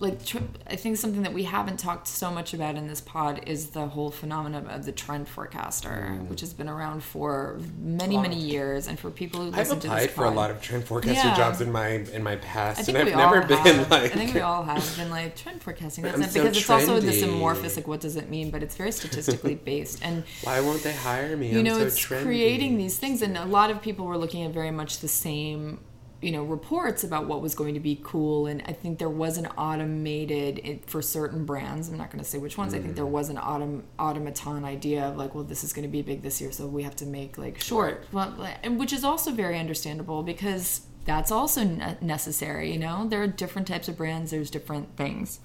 like 0.00 0.24
tr- 0.24 0.38
I 0.66 0.76
think 0.76 0.96
something 0.96 1.22
that 1.24 1.34
we 1.34 1.44
haven't 1.44 1.78
talked 1.78 2.08
so 2.08 2.30
much 2.30 2.54
about 2.54 2.74
in 2.76 2.88
this 2.88 3.02
pod 3.02 3.42
is 3.46 3.68
the 3.70 3.86
whole 3.86 4.10
phenomenon 4.10 4.66
of 4.66 4.86
the 4.86 4.92
trend 4.92 5.28
forecaster, 5.28 6.08
Mm. 6.10 6.28
which 6.28 6.40
has 6.40 6.54
been 6.54 6.68
around 6.70 7.02
for 7.04 7.60
many 7.78 8.16
many 8.16 8.36
years. 8.36 8.88
And 8.88 8.98
for 8.98 9.10
people 9.10 9.40
who 9.40 9.50
listen 9.50 9.54
to 9.54 9.58
this 9.58 9.58
podcast. 9.58 9.60
I've 9.60 9.66
listen 9.66 9.80
to 9.80 9.86
applied 9.88 10.08
this 10.08 10.14
for 10.16 10.24
a 10.24 10.30
lot 10.30 10.50
of 10.50 10.62
trend 10.62 10.84
forecaster 10.84 11.28
Yeah. 11.28 11.36
jobs 11.36 11.60
in 11.60 11.70
my 11.70 11.88
in 12.16 12.22
my 12.22 12.36
past, 12.36 12.88
and 12.88 12.96
I've 12.96 13.14
never 13.14 13.42
been 13.42 13.58
have. 13.58 13.90
like. 13.90 14.12
I 14.12 14.14
think 14.16 14.32
we 14.34 14.40
all 14.40 14.62
have 14.62 14.96
been 14.96 15.10
like 15.10 15.36
trend 15.36 15.62
forecasting. 15.62 16.02
That's 16.04 16.14
I'm 16.14 16.20
not 16.22 16.30
so 16.30 16.42
because 16.44 16.56
it's 16.56 16.70
also 16.70 16.98
this 17.00 17.22
amorphous. 17.30 17.76
Like, 17.76 17.86
what 17.86 18.00
does 18.00 18.16
it 18.16 18.30
mean? 18.30 18.50
But 18.50 18.62
it's 18.62 18.76
very 18.76 18.92
statistically 18.92 19.54
based, 19.70 19.98
and 20.02 20.24
Why 20.44 20.60
won't 20.60 20.82
they 20.82 20.94
hire 20.94 21.36
me? 21.36 21.50
you 21.52 21.62
know, 21.62 21.78
so 21.78 21.84
it's 21.86 21.98
trendy. 22.00 22.22
creating 22.24 22.78
these 22.78 22.96
things, 22.96 23.20
and 23.20 23.36
a 23.36 23.44
lot 23.44 23.70
of 23.70 23.82
people 23.82 24.06
were 24.06 24.16
looking 24.16 24.44
at 24.44 24.52
very 24.52 24.70
much 24.70 25.00
the 25.00 25.08
same, 25.08 25.78
you 26.22 26.30
know, 26.32 26.42
reports 26.44 27.02
about 27.02 27.26
what 27.26 27.40
was 27.40 27.54
going 27.54 27.72
to 27.74 27.80
be 27.80 27.98
cool. 28.02 28.46
And 28.46 28.62
I 28.66 28.72
think 28.72 28.98
there 28.98 29.08
was 29.08 29.38
an 29.38 29.46
automated 29.46 30.58
it, 30.62 30.88
for 30.90 31.00
certain 31.00 31.46
brands. 31.46 31.88
I'm 31.88 31.96
not 31.96 32.10
going 32.10 32.22
to 32.22 32.28
say 32.28 32.36
which 32.36 32.58
ones. 32.58 32.74
I 32.74 32.78
think 32.80 32.94
there 32.94 33.06
Mm. 33.06 33.10
was 33.10 33.30
an 33.30 33.36
autom- 33.36 33.82
automaton 33.98 34.64
idea 34.64 35.04
of 35.04 35.16
like, 35.16 35.34
well, 35.34 35.44
this 35.44 35.64
is 35.64 35.72
going 35.72 35.84
to 35.84 35.88
be 35.90 36.02
big 36.02 36.20
this 36.22 36.40
year, 36.40 36.52
so 36.52 36.66
we 36.66 36.82
have 36.82 36.94
to 36.96 37.06
make 37.06 37.38
like 37.38 37.58
short, 37.60 38.04
well, 38.12 38.30
which 38.68 38.92
is 38.92 39.02
also 39.04 39.30
very 39.30 39.58
understandable 39.58 40.22
because 40.22 40.82
that's 41.06 41.30
also 41.30 41.64
ne- 41.64 41.96
necessary. 42.02 42.70
You 42.72 42.78
know, 42.78 43.08
there 43.08 43.22
are 43.22 43.26
different 43.26 43.66
types 43.66 43.88
of 43.88 43.96
brands. 43.96 44.30
There's 44.30 44.50
different 44.50 44.96
things. 44.96 45.40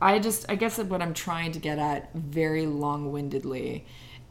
I 0.00 0.18
just, 0.18 0.46
I 0.48 0.54
guess 0.54 0.76
that 0.76 0.86
what 0.86 1.02
I'm 1.02 1.12
trying 1.12 1.52
to 1.52 1.58
get 1.58 1.78
at 1.78 2.10
very 2.14 2.64
long 2.64 3.12
windedly 3.12 3.84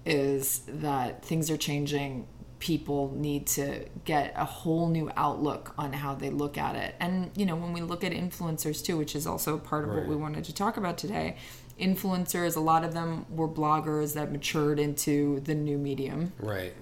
is 0.04 0.64
that 0.68 1.24
things 1.24 1.52
are 1.52 1.58
changing. 1.58 2.26
People 2.60 3.14
need 3.16 3.48
to 3.48 3.86
get 4.04 4.34
a 4.36 4.44
whole 4.46 4.90
new 4.90 5.10
outlook 5.16 5.74
on 5.78 5.94
how 5.94 6.14
they 6.14 6.30
look 6.30 6.58
at 6.58 6.76
it. 6.76 6.96
And, 7.00 7.32
you 7.36 7.46
know, 7.46 7.56
when 7.56 7.72
we 7.74 7.82
look 7.82 8.04
at 8.04 8.12
influencers 8.12 8.84
too, 8.84 8.98
which 8.98 9.16
is 9.16 9.26
also 9.26 9.58
part 9.58 9.86
of 9.88 9.96
what 9.96 10.08
we 10.08 10.16
wanted 10.16 10.44
to 10.46 10.54
talk 10.54 10.76
about 10.78 10.98
today, 10.98 11.38
influencers, 11.80 12.58
a 12.58 12.60
lot 12.60 12.84
of 12.84 12.94
them 12.94 13.26
were 13.30 13.48
bloggers 13.48 14.14
that 14.16 14.32
matured 14.32 14.80
into 14.80 15.40
the 15.42 15.56
new 15.56 15.78
medium, 15.78 16.34
Right. 16.40 16.74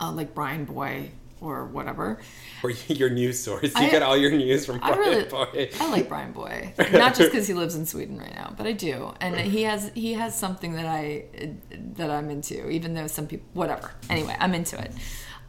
uh, 0.00 0.10
like 0.12 0.34
Bryanboy 0.34 1.10
or 1.40 1.66
whatever. 1.66 2.18
Or 2.62 2.70
your 2.88 3.10
news 3.10 3.38
source. 3.38 3.62
You 3.64 3.70
I- 3.74 3.90
get 3.90 4.02
all 4.02 4.16
your 4.16 4.30
news 4.30 4.66
from 4.66 4.80
I 4.82 4.96
really, 4.96 5.24
Bryanboy. 5.24 5.80
I 5.80 5.90
like 5.90 6.08
Bryanboy, 6.08 6.92
not 6.92 7.14
just 7.14 7.30
because 7.30 7.46
he 7.46 7.54
lives 7.54 7.74
in 7.74 7.86
Sweden 7.86 8.18
right 8.18 8.34
now, 8.34 8.54
but 8.56 8.66
I 8.66 8.72
do, 8.72 9.12
and 9.20 9.36
he 9.38 9.62
has 9.62 9.90
he 9.94 10.14
has 10.14 10.38
something 10.38 10.74
that 10.74 10.86
I 10.86 11.24
that 11.94 12.10
I'm 12.10 12.30
into, 12.30 12.68
even 12.68 12.94
though 12.94 13.06
some 13.06 13.26
people, 13.26 13.46
whatever. 13.54 13.92
Anyway, 14.10 14.36
I'm 14.38 14.54
into 14.54 14.78
it. 14.80 14.92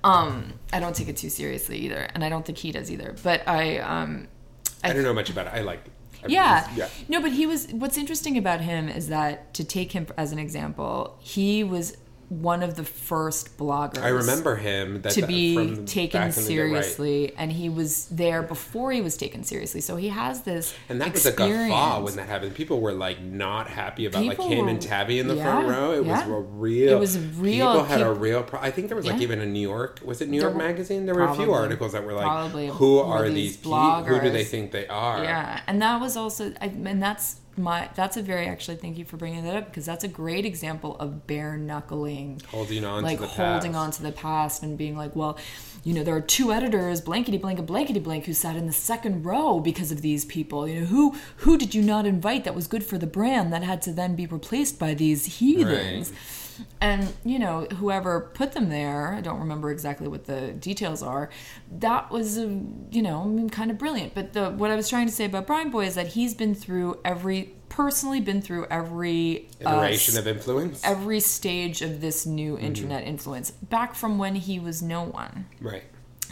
Um, 0.03 0.53
I 0.71 0.79
don't 0.79 0.95
take 0.95 1.09
it 1.09 1.17
too 1.17 1.29
seriously 1.29 1.77
either, 1.79 2.07
and 2.13 2.23
I 2.23 2.29
don't 2.29 2.45
think 2.45 2.57
he 2.57 2.71
does 2.71 2.89
either. 2.89 3.15
But 3.21 3.47
I, 3.47 3.79
um, 3.79 4.27
I 4.83 4.93
don't 4.93 5.03
know 5.03 5.13
much 5.13 5.29
about 5.29 5.47
it. 5.47 5.53
I 5.53 5.61
like. 5.61 5.81
Yeah. 6.27 6.69
yeah. 6.75 6.89
No, 7.07 7.21
but 7.21 7.31
he 7.31 7.45
was. 7.45 7.67
What's 7.71 7.97
interesting 7.97 8.37
about 8.37 8.61
him 8.61 8.89
is 8.89 9.07
that 9.07 9.53
to 9.55 9.63
take 9.63 9.91
him 9.93 10.07
as 10.17 10.31
an 10.31 10.39
example, 10.39 11.17
he 11.21 11.63
was 11.63 11.95
one 12.29 12.61
of 12.61 12.75
the 12.75 12.83
first 12.83 13.57
bloggers. 13.57 14.03
I 14.03 14.09
remember 14.09 14.55
him. 14.55 15.01
That, 15.01 15.13
to 15.13 15.25
be 15.25 15.55
taken 15.85 16.21
back 16.21 16.37
in 16.37 16.43
the 16.43 16.47
day, 16.47 16.59
right. 16.59 16.83
seriously, 16.85 17.33
and 17.35 17.51
he 17.51 17.69
was 17.69 18.05
there 18.09 18.43
before 18.43 18.91
he 18.91 19.01
was 19.01 19.17
taken 19.17 19.43
seriously. 19.43 19.81
So 19.81 19.95
he 19.95 20.09
has 20.09 20.43
this 20.43 20.73
And 20.89 21.01
that 21.01 21.11
was 21.13 21.25
a 21.25 21.29
experience. 21.29 21.69
guffaw 21.71 22.01
when 22.03 22.15
that 22.17 22.27
happened. 22.27 22.53
People 22.55 22.81
were 22.81 22.93
like 22.93 23.21
not 23.21 23.67
happy 23.67 24.05
about 24.05 24.23
like 24.25 24.37
People 24.37 24.49
him 24.51 24.65
were- 24.65 24.69
and 24.69 24.81
Tavi 24.81 25.19
in 25.19 25.27
the 25.27 25.35
yeah, 25.35 25.43
front 25.43 25.67
row. 25.69 25.91
It 25.91 26.05
yeah. 26.05 26.27
was 26.27 26.27
a 26.27 26.39
real. 26.39 26.89
It 26.97 26.99
was 26.99 27.17
real. 27.17 27.67
People 27.71 27.83
had 27.85 28.01
a 28.01 28.13
real. 28.13 28.43
Pro- 28.43 28.59
I 28.61 28.69
think 28.71 28.87
there 28.89 28.97
was 28.97 29.05
like 29.07 29.17
Yeah. 29.17 29.23
even 29.23 29.41
a 29.41 29.45
New 29.47 29.59
York. 29.67 29.99
Was 30.05 30.21
it 30.21 30.29
New 30.29 30.39
York 30.39 30.53
were- 30.53 30.59
Magazine? 30.59 31.05
There 31.07 31.15
were 31.15 31.23
a 31.23 31.33
few 31.35 31.51
articles 31.51 31.93
that 31.93 32.03
were 32.05 32.13
like, 32.13 32.25
Probably. 32.25 32.67
"Who 32.67 32.99
are 32.99 33.27
these 33.29 33.57
people? 33.57 34.03
Who 34.03 34.21
do 34.21 34.29
they 34.29 34.43
think 34.43 34.71
they 34.71 34.87
are?" 34.87 35.23
Yeah, 35.23 35.61
and 35.67 35.81
that 35.81 35.99
was 35.99 36.15
also, 36.15 36.53
I, 36.61 36.65
and 36.67 37.01
that's 37.01 37.37
my. 37.59 37.89
That's 37.95 38.17
a 38.17 38.21
very 38.21 38.47
actually. 38.47 38.77
Thank 38.77 38.97
you 38.97 39.05
for 39.05 39.17
bringing 39.17 39.43
that 39.45 39.55
up 39.55 39.65
because 39.67 39.85
that's 39.85 40.03
a 40.03 40.07
great 40.07 40.45
example 40.45 40.95
of 40.99 41.27
bare 41.27 41.57
knuckling, 41.57 42.41
Holding 42.49 42.85
on 42.85 43.03
like 43.03 43.17
to 43.17 43.23
the 43.23 43.27
holding 43.27 43.73
past. 43.73 43.83
on 43.83 43.91
to 43.91 44.03
the 44.03 44.11
past 44.11 44.63
and 44.63 44.77
being 44.77 44.97
like, 44.97 45.15
well, 45.15 45.37
you 45.83 45.93
know, 45.93 46.03
there 46.03 46.15
are 46.15 46.21
two 46.21 46.51
editors, 46.51 47.01
blankety 47.01 47.37
blank 47.37 47.59
and 47.59 47.67
blankety 47.67 47.99
blank, 47.99 48.25
who 48.25 48.33
sat 48.33 48.55
in 48.55 48.65
the 48.67 48.73
second 48.73 49.23
row 49.25 49.59
because 49.59 49.91
of 49.91 50.01
these 50.01 50.25
people. 50.25 50.67
You 50.67 50.81
know, 50.81 50.85
who 50.87 51.15
who 51.37 51.57
did 51.57 51.75
you 51.75 51.81
not 51.81 52.05
invite 52.05 52.43
that 52.45 52.55
was 52.55 52.67
good 52.67 52.83
for 52.83 52.97
the 52.97 53.07
brand 53.07 53.53
that 53.53 53.63
had 53.63 53.81
to 53.83 53.91
then 53.91 54.15
be 54.15 54.25
replaced 54.25 54.79
by 54.79 54.93
these 54.93 55.37
heathens? 55.37 56.11
And 56.81 57.11
you 57.25 57.39
know, 57.39 57.65
whoever 57.65 58.21
put 58.33 58.53
them 58.53 58.69
there, 58.69 59.13
I 59.13 59.21
don't 59.21 59.39
remember 59.39 59.71
exactly 59.71 60.07
what 60.07 60.25
the 60.25 60.51
details 60.53 61.01
are. 61.03 61.29
That 61.79 62.09
was, 62.11 62.37
a, 62.37 62.43
you 62.91 63.01
know, 63.01 63.21
I 63.23 63.25
mean, 63.27 63.49
kind 63.49 63.69
of 63.71 63.77
brilliant. 63.77 64.13
But 64.13 64.33
the 64.33 64.49
what 64.51 64.71
I 64.71 64.75
was 64.75 64.89
trying 64.89 65.07
to 65.07 65.13
say 65.13 65.25
about 65.25 65.47
Bryanboy 65.47 65.87
is 65.87 65.95
that 65.95 66.07
he's 66.07 66.33
been 66.33 66.55
through 66.55 66.99
every, 67.05 67.53
personally, 67.69 68.21
been 68.21 68.41
through 68.41 68.65
every 68.69 69.49
uh, 69.65 69.69
Iteration 69.71 70.17
of 70.17 70.27
influence. 70.27 70.81
every 70.83 71.19
stage 71.19 71.81
of 71.81 72.01
this 72.01 72.25
new 72.25 72.55
Mm-hmm. 72.55 72.65
internet 72.65 73.03
influence 73.03 73.51
back 73.51 73.93
from 73.95 74.17
when 74.17 74.35
he 74.35 74.59
was 74.59 74.81
no 74.81 75.03
one 75.03 75.45
right. 75.61 75.83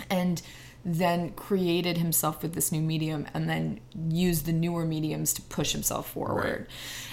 and 0.09 0.41
then 0.84 1.32
created 1.32 1.97
himself 1.97 2.41
with 2.41 2.53
this 2.53 2.71
new 2.71 2.82
medium 2.82 3.28
and 3.34 3.49
then 3.49 3.80
used 4.09 4.45
the 4.45 4.53
newer 4.53 4.86
mediums 4.86 5.34
to 5.34 5.41
push 5.43 5.73
himself 5.73 6.09
forward 6.09 6.65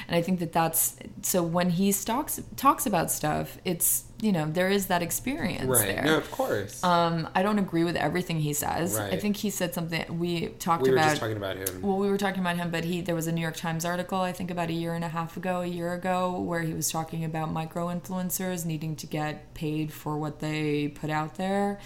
and 0.09 0.17
i 0.17 0.23
think 0.23 0.39
that 0.41 0.53
that's 0.53 0.97
so 1.23 1.43
when 1.43 1.71
he 1.71 1.93
talks 1.93 2.41
talks 2.57 2.87
about 2.87 3.11
stuff 3.11 3.59
it's 3.65 4.05
you 4.21 4.33
know 4.33 4.47
there 4.51 4.69
is 4.71 4.87
that 4.87 5.03
experience 5.03 5.67
Right. 5.67 5.87
there 5.89 6.05
No, 6.05 6.17
of 6.17 6.31
course. 6.31 6.83
um 6.85 7.29
i 7.35 7.43
don't 7.43 7.59
agree 7.59 7.85
with 7.85 7.97
everything 7.97 8.39
he 8.41 8.53
says 8.53 8.97
i 8.99 9.17
think 9.17 9.37
he 9.37 9.51
said 9.51 9.75
something 9.75 10.03
we 10.19 10.49
talked 10.59 10.81
about 10.81 10.83
we 10.83 10.91
were 10.91 10.97
about 10.97 11.09
just 11.11 11.21
talking 11.21 11.37
about 11.37 11.57
him. 11.57 11.83
well, 11.83 11.99
we 11.99 12.09
were 12.09 12.17
talking 12.19 12.41
about 12.41 12.57
him, 12.57 12.71
but 12.71 12.85
he 12.85 13.01
there 13.01 13.15
was 13.15 13.27
a 13.27 13.33
New 13.33 13.41
York 13.41 13.57
Times 13.57 13.85
article 13.85 14.21
I 14.21 14.33
think 14.33 14.51
about 14.51 14.69
a 14.71 14.73
year 14.73 14.95
and 14.95 15.05
a 15.05 15.09
half 15.09 15.37
ago, 15.37 15.61
a 15.61 15.67
year 15.67 15.93
ago, 15.93 16.39
where 16.41 16.63
he 16.63 16.73
was 16.73 16.91
talking 16.91 17.25
about 17.25 17.51
micro 17.53 17.89
influencers 17.89 18.65
needing 18.65 18.97
to 18.97 19.07
get 19.07 19.53
paid 19.55 19.93
for 19.93 20.17
what 20.17 20.41
they 20.41 20.89
put 20.89 21.11
out 21.11 21.35
there, 21.37 21.79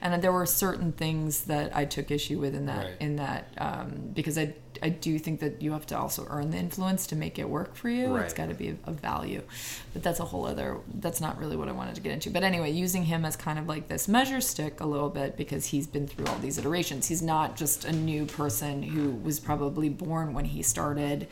and 0.00 0.22
there 0.22 0.32
were 0.32 0.46
certain 0.46 0.92
things 0.92 1.44
that 1.44 1.74
I 1.76 1.84
took 1.84 2.10
issue 2.10 2.38
with 2.40 2.54
in 2.54 2.66
that 2.66 2.84
Right. 2.84 2.96
in 3.00 3.16
that 3.16 3.52
um, 3.58 4.10
because 4.12 4.36
I 4.38 4.54
I 4.84 4.90
do 4.90 5.18
think 5.18 5.40
that 5.40 5.62
you 5.62 5.72
have 5.72 5.86
to 5.86 5.98
also 5.98 6.26
earn 6.28 6.50
the 6.50 6.58
influence 6.58 7.06
to 7.06 7.16
make 7.16 7.38
it 7.38 7.48
work 7.48 7.74
for 7.74 7.88
you. 7.88 8.16
It's 8.16 8.34
got 8.34 8.50
to 8.50 8.54
be 8.54 8.76
of 8.84 9.00
value, 9.00 9.40
but 9.94 10.02
that's 10.02 10.20
a 10.20 10.26
whole 10.26 10.44
other. 10.44 10.76
That's 10.92 11.22
not 11.22 11.38
really 11.38 11.56
what 11.56 11.70
I 11.70 11.72
wanted 11.72 11.94
to 11.94 12.02
get 12.02 12.12
into. 12.12 12.28
But 12.28 12.42
anyway, 12.42 12.70
using 12.70 13.04
him 13.04 13.24
as 13.24 13.34
kind 13.34 13.58
of 13.58 13.66
like 13.66 13.88
this 13.88 14.08
measure 14.08 14.42
stick 14.42 14.80
a 14.80 14.86
little 14.86 15.08
bit 15.08 15.38
because 15.38 15.64
he's 15.64 15.86
been 15.86 16.06
through 16.06 16.26
all 16.26 16.36
these 16.36 16.58
iterations. 16.58 17.08
He's 17.08 17.22
not 17.22 17.56
just 17.56 17.86
a 17.86 17.92
new 17.92 18.26
person 18.26 18.82
who 18.82 19.12
was 19.12 19.40
probably 19.40 19.88
born 19.88 20.34
when 20.34 20.44
he 20.44 20.62
started, 20.62 21.28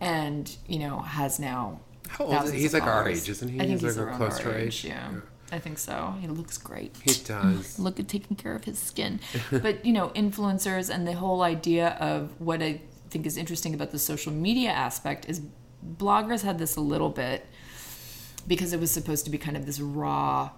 and 0.00 0.56
you 0.66 0.80
know 0.80 0.98
has 0.98 1.38
now. 1.38 1.78
How 2.08 2.24
old 2.24 2.44
is 2.46 2.50
he? 2.52 2.58
He's 2.58 2.74
like 2.74 2.82
our 2.82 3.04
followers. 3.04 3.22
age, 3.22 3.28
isn't 3.28 3.48
he? 3.48 3.56
I 3.58 3.60
think 3.60 3.70
He's 3.80 3.82
he's, 3.82 3.96
like 3.96 4.16
close 4.16 4.38
our 4.38 4.42
to 4.42 4.50
our 4.54 4.58
age. 4.58 4.84
age. 4.84 4.86
Yeah. 4.86 5.10
I 5.50 5.58
think 5.58 5.78
so. 5.78 6.14
He 6.20 6.26
looks 6.26 6.58
great. 6.58 6.94
He 7.02 7.14
does. 7.24 7.78
Look 7.86 7.98
at 7.98 8.08
taking 8.08 8.36
care 8.36 8.54
of 8.54 8.64
his 8.64 8.78
skin. 8.78 9.20
but, 9.50 9.84
you 9.84 9.92
know, 9.92 10.08
influencers 10.10 10.92
and 10.94 11.06
the 11.06 11.14
whole 11.14 11.42
idea 11.42 11.96
of 12.00 12.38
what 12.40 12.62
I 12.62 12.80
think 13.08 13.26
is 13.26 13.36
interesting 13.36 13.74
about 13.74 13.90
the 13.90 13.98
social 13.98 14.32
media 14.32 14.70
aspect 14.70 15.28
is 15.28 15.40
bloggers 15.96 16.42
had 16.42 16.58
this 16.58 16.76
a 16.76 16.80
little 16.80 17.10
bit 17.10 17.46
because 18.46 18.72
it 18.72 18.80
was 18.80 18.90
supposed 18.90 19.24
to 19.24 19.30
be 19.30 19.38
kind 19.38 19.56
of 19.56 19.66
this 19.66 19.80
raw 19.80 20.50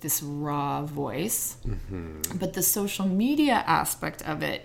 this 0.00 0.22
raw 0.22 0.82
voice. 0.82 1.56
Mm-hmm. 1.66 2.38
But 2.38 2.52
the 2.52 2.62
social 2.62 3.06
media 3.06 3.64
aspect 3.66 4.22
of 4.22 4.44
it 4.44 4.64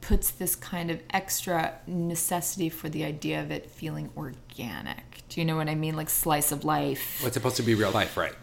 puts 0.00 0.30
this 0.30 0.54
kind 0.54 0.92
of 0.92 1.02
extra 1.10 1.74
necessity 1.88 2.68
for 2.68 2.88
the 2.88 3.04
idea 3.04 3.42
of 3.42 3.50
it 3.50 3.68
feeling 3.68 4.10
organic. 4.16 5.22
Do 5.28 5.40
you 5.40 5.44
know 5.44 5.56
what 5.56 5.68
I 5.68 5.74
mean? 5.74 5.96
Like 5.96 6.08
slice 6.08 6.52
of 6.52 6.64
life 6.64 7.20
What's 7.22 7.34
supposed 7.34 7.56
to 7.56 7.62
be 7.62 7.74
real 7.74 7.90
life, 7.90 8.16
right? 8.16 8.34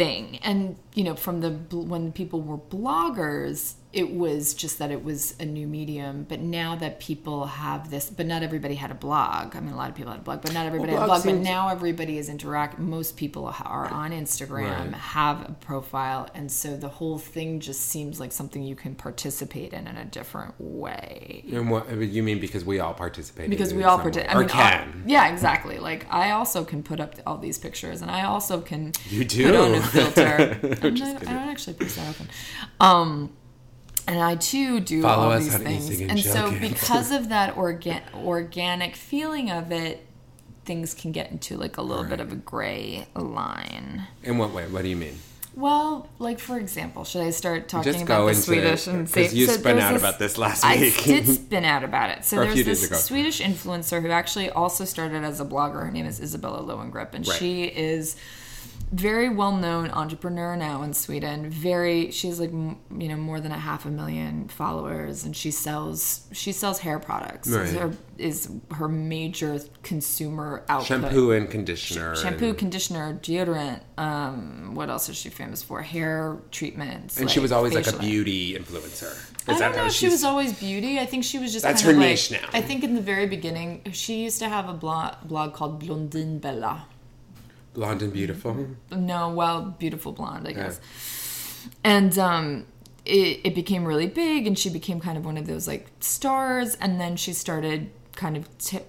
thing. 0.00 0.38
And 0.42 0.76
you 0.94 1.04
know, 1.04 1.14
from 1.14 1.40
the 1.40 1.50
when 1.76 2.12
people 2.12 2.40
were 2.40 2.56
bloggers, 2.56 3.74
it 3.92 4.10
was 4.12 4.54
just 4.54 4.78
that 4.78 4.90
it 4.92 5.02
was 5.02 5.34
a 5.40 5.44
new 5.44 5.66
medium. 5.66 6.24
But 6.28 6.38
now 6.40 6.76
that 6.76 7.00
people 7.00 7.46
have 7.46 7.90
this, 7.90 8.08
but 8.08 8.24
not 8.26 8.42
everybody 8.44 8.76
had 8.76 8.90
a 8.92 8.94
blog. 8.94 9.56
I 9.56 9.60
mean, 9.60 9.72
a 9.72 9.76
lot 9.76 9.90
of 9.90 9.96
people 9.96 10.12
had 10.12 10.20
a 10.20 10.24
blog, 10.24 10.42
but 10.42 10.52
not 10.52 10.66
everybody 10.66 10.92
Well, 10.92 11.00
had 11.00 11.06
a 11.06 11.08
blog. 11.08 11.24
But 11.24 11.34
now 11.42 11.68
everybody 11.68 12.16
is 12.18 12.28
interact. 12.28 12.78
Most 12.78 13.16
people 13.16 13.46
are 13.46 13.88
on 13.88 14.12
Instagram, 14.12 14.92
Right. 14.92 14.94
have 14.94 15.48
a 15.48 15.52
profile, 15.60 16.28
and 16.34 16.52
so 16.52 16.76
the 16.76 16.88
whole 16.88 17.18
thing 17.18 17.58
just 17.58 17.80
seems 17.80 18.20
like 18.20 18.30
something 18.32 18.62
you 18.62 18.76
can 18.76 18.94
participate 18.94 19.72
in 19.72 19.86
in 19.88 19.96
a 19.96 20.04
different 20.04 20.54
way. 20.60 21.44
And 21.52 21.70
what 21.70 21.90
you 21.96 22.22
mean 22.22 22.38
because 22.40 22.64
we 22.64 22.78
all 22.80 22.94
participate? 22.94 23.50
Because 23.50 23.74
we 23.74 23.82
all 23.84 23.98
participate. 23.98 24.34
or 24.36 24.38
I 24.38 24.40
mean, 24.42 24.50
I- 24.50 24.70
can. 24.70 25.02
yeah, 25.06 25.32
exactly. 25.32 25.78
Like 25.78 26.06
I 26.10 26.30
also 26.30 26.64
can 26.64 26.82
put 26.82 27.00
up 27.00 27.14
all 27.26 27.38
these 27.38 27.58
pictures, 27.58 28.02
and 28.02 28.10
I 28.10 28.22
also 28.24 28.60
can 28.60 28.92
You 29.08 29.24
put 29.26 29.56
on 29.56 29.72
a 29.72 29.76
do. 29.76 29.82
filter. 29.82 30.58
I'm 30.82 30.86
I'm 30.86 30.94
just 30.94 31.12
not- 31.14 31.26
I 31.26 31.32
don't 31.32 31.48
actually 31.48 31.74
post 31.74 31.96
that 31.96 32.08
often. 32.08 32.28
Um, 32.78 33.32
and 34.06 34.20
I 34.20 34.36
too 34.36 34.80
do 34.80 35.02
Follow 35.02 35.30
all 35.30 35.38
these 35.38 35.56
things, 35.56 36.00
and 36.00 36.10
and 36.12 36.20
so 36.20 36.50
because 36.58 37.10
of 37.10 37.28
that 37.28 37.56
organ- 37.56 38.02
organic 38.14 38.96
feeling 38.96 39.50
of 39.50 39.72
it, 39.72 40.04
things 40.64 40.94
can 40.94 41.12
get 41.12 41.30
into 41.30 41.56
like 41.56 41.76
a 41.76 41.82
little 41.82 42.04
bit 42.04 42.20
of 42.20 42.32
a 42.32 42.36
gray 42.36 43.06
line. 43.14 44.06
In 44.22 44.38
what 44.38 44.50
way? 44.52 44.66
What 44.66 44.82
do 44.82 44.88
you 44.88 44.96
mean? 44.96 45.18
Well, 45.54 46.08
like 46.18 46.38
for 46.38 46.58
example, 46.58 47.04
should 47.04 47.22
I 47.22 47.30
start 47.30 47.68
talking 47.68 48.02
about 48.02 48.26
the 48.26 48.34
Swedish 48.34 48.86
it, 48.86 48.94
and 48.94 49.10
say 49.10 49.28
you 49.30 49.46
so 49.46 49.54
spun 49.54 49.78
out 49.80 49.96
about 49.96 50.18
this 50.18 50.38
last 50.38 50.62
week? 50.64 50.72
I 51.00 51.02
did 51.04 51.26
spin 51.34 51.64
out 51.64 51.82
about 51.82 52.10
it. 52.10 52.24
So 52.24 52.36
there's 52.36 52.64
this 52.64 52.86
ago. 52.86 52.96
Swedish 52.96 53.40
influencer 53.40 54.00
who 54.00 54.10
actually 54.10 54.48
also 54.48 54.84
started 54.84 55.24
as 55.24 55.40
a 55.40 55.44
blogger. 55.44 55.82
Her 55.84 55.90
name 55.90 56.06
is 56.06 56.20
Isabella 56.20 56.62
Lowengrip, 56.62 57.14
and 57.14 57.26
Right. 57.26 57.38
she 57.38 57.64
is 57.64 58.16
very 58.92 59.28
well 59.28 59.52
known 59.52 59.90
entrepreneur 59.90 60.56
now 60.56 60.82
in 60.82 60.92
Sweden. 60.92 61.48
Very, 61.48 62.10
she's 62.10 62.40
like 62.40 62.50
you 62.50 63.08
know 63.08 63.16
more 63.16 63.40
than 63.40 63.52
a 63.52 63.58
half 63.58 63.86
a 63.86 63.88
million 63.88 64.48
followers, 64.48 65.24
and 65.24 65.36
she 65.36 65.50
sells 65.50 66.26
she 66.32 66.52
sells 66.52 66.80
hair 66.80 66.98
products. 66.98 67.48
Is 67.48 67.74
her, 67.74 67.92
is 68.18 68.50
her 68.72 68.88
major 68.88 69.60
consumer 69.82 70.64
output. 70.68 70.88
Shampoo 70.88 71.30
and 71.30 71.48
conditioner. 71.48 72.16
Shampoo, 72.16 72.48
and, 72.48 72.58
conditioner, 72.58 73.14
deodorant. 73.22 73.82
Um, 73.96 74.74
what 74.74 74.90
else 74.90 75.08
is 75.08 75.16
she 75.16 75.28
famous 75.28 75.62
for? 75.62 75.82
Hair 75.82 76.38
treatments. 76.50 77.18
and 77.18 77.30
she 77.30 77.40
was 77.40 77.52
always 77.52 77.74
like 77.74 77.86
a 77.86 77.96
beauty 77.96 78.54
influencer. 78.54 79.12
Is 79.48 79.60
I 79.60 79.68
don't 79.68 79.76
know 79.76 79.86
if 79.86 79.92
she 79.92 80.08
was 80.08 80.24
always 80.24 80.58
beauty. 80.58 80.98
I 80.98 81.06
think 81.06 81.24
she 81.24 81.38
was 81.38 81.52
just 81.52 81.64
That's 81.64 81.82
kind 81.82 81.96
her 81.96 82.02
of 82.02 82.08
niche 82.08 82.30
like, 82.30 82.42
now. 82.42 82.48
I 82.52 82.60
think 82.60 82.84
in 82.84 82.94
the 82.94 83.00
very 83.00 83.26
beginning, 83.26 83.82
she 83.92 84.22
used 84.24 84.38
to 84.40 84.48
have 84.48 84.68
a 84.68 84.74
blog, 84.74 85.14
blog 85.24 85.54
called 85.54 85.82
Blondinbella. 85.82 86.82
Blonde 87.74 88.02
and 88.02 88.12
beautiful? 88.12 88.68
No, 88.90 89.30
well, 89.30 89.62
beautiful 89.78 90.12
blonde, 90.12 90.48
I 90.48 90.52
guess. 90.52 90.80
And 91.84 92.18
um, 92.18 92.66
it, 93.04 93.40
it 93.44 93.54
became 93.54 93.84
really 93.84 94.06
big, 94.06 94.46
and 94.46 94.58
she 94.58 94.70
became 94.70 95.00
kind 95.00 95.16
of 95.16 95.24
one 95.24 95.36
of 95.36 95.46
those 95.46 95.66
like 95.66 95.88
stars. 96.00 96.76
And 96.76 97.00
then 97.00 97.16
she 97.16 97.32
started 97.32 97.90
kind 98.14 98.36
of 98.36 98.58
t- 98.58 98.80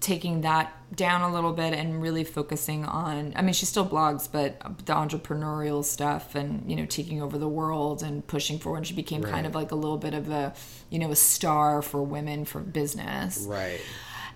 taking 0.00 0.40
that 0.42 0.74
down 0.94 1.22
a 1.22 1.32
little 1.32 1.52
bit 1.52 1.72
and 1.72 2.02
really 2.02 2.24
focusing 2.24 2.84
on. 2.84 3.32
I 3.36 3.42
mean, 3.42 3.54
she 3.54 3.66
still 3.66 3.86
blogs, 3.86 4.28
but 4.30 4.60
the 4.84 4.92
entrepreneurial 4.92 5.84
stuff 5.84 6.34
and 6.34 6.68
you 6.68 6.76
know 6.76 6.86
taking 6.86 7.22
over 7.22 7.38
the 7.38 7.48
world 7.48 8.02
and 8.02 8.26
pushing 8.26 8.58
forward. 8.58 8.78
And 8.78 8.86
she 8.86 8.94
became 8.94 9.22
kind 9.22 9.46
of 9.46 9.54
like 9.54 9.70
a 9.72 9.76
little 9.76 9.98
bit 9.98 10.14
of 10.14 10.30
a 10.30 10.54
you 10.90 10.98
know 10.98 11.10
a 11.10 11.16
star 11.16 11.82
for 11.82 12.02
women 12.02 12.44
for 12.44 12.60
business. 12.60 13.46
Right. 13.48 13.80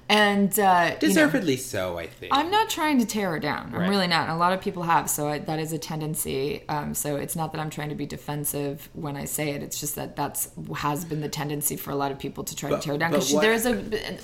And 0.09 0.57
uh, 0.61 0.85
you 0.87 0.91
know, 0.93 0.99
Deservedly 1.01 1.57
so, 1.57 1.99
I 1.99 2.07
think. 2.07 2.33
I'm 2.33 2.49
not 2.49 2.71
trying 2.71 3.01
to 3.01 3.07
tear 3.07 3.31
her 3.33 3.41
down. 3.41 3.73
I'm 3.75 3.81
Right. 3.81 3.89
really 3.91 4.07
not. 4.07 4.29
And 4.29 4.33
a 4.33 4.37
lot 4.37 4.53
of 4.53 4.61
people 4.61 4.85
have, 4.85 5.11
so 5.11 5.27
I, 5.29 5.41
that 5.41 5.59
is 5.59 5.73
a 5.73 5.79
tendency. 5.79 6.63
Um, 6.69 6.95
so 6.95 7.17
it's 7.17 7.35
not 7.35 7.51
that 7.53 7.61
I'm 7.61 7.71
trying 7.71 7.89
to 7.89 7.97
be 7.97 8.07
defensive 8.07 8.89
when 8.93 9.17
I 9.17 9.25
say 9.25 9.51
it. 9.51 9.65
It's 9.65 9.81
just 9.81 9.97
that 9.97 10.15
that's 10.15 10.51
has 10.77 11.05
been 11.05 11.21
the 11.23 11.29
tendency 11.29 11.77
for 11.77 11.91
a 11.91 11.97
lot 11.97 12.13
of 12.13 12.21
people 12.21 12.45
to 12.45 12.55
try 12.55 12.71
But- 12.71 12.83
to 12.83 12.85
tear 12.85 12.95
her 12.95 12.99
down. 12.99 13.11
Because 13.11 13.33
there 13.33 13.53
is 13.53 13.67
a 13.67 13.73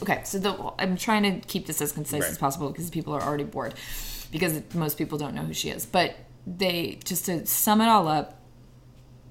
okay. 0.02 0.20
So 0.24 0.38
the, 0.38 0.72
I'm 0.78 0.96
trying 0.96 1.24
to 1.24 1.46
keep 1.48 1.66
this 1.66 1.80
as 1.82 1.90
concise 1.90 2.22
Right. 2.22 2.30
as 2.30 2.38
possible 2.38 2.70
because 2.70 2.88
people 2.88 3.12
are 3.12 3.22
already 3.22 3.44
bored 3.44 3.74
because 4.30 4.60
most 4.74 4.96
people 4.98 5.18
don't 5.18 5.34
know 5.34 5.42
who 5.42 5.52
she 5.54 5.68
is. 5.70 5.84
But 5.84 6.14
they 6.46 7.00
just 7.04 7.26
to 7.26 7.44
sum 7.44 7.80
it 7.80 7.88
all 7.88 8.06
up, 8.06 8.38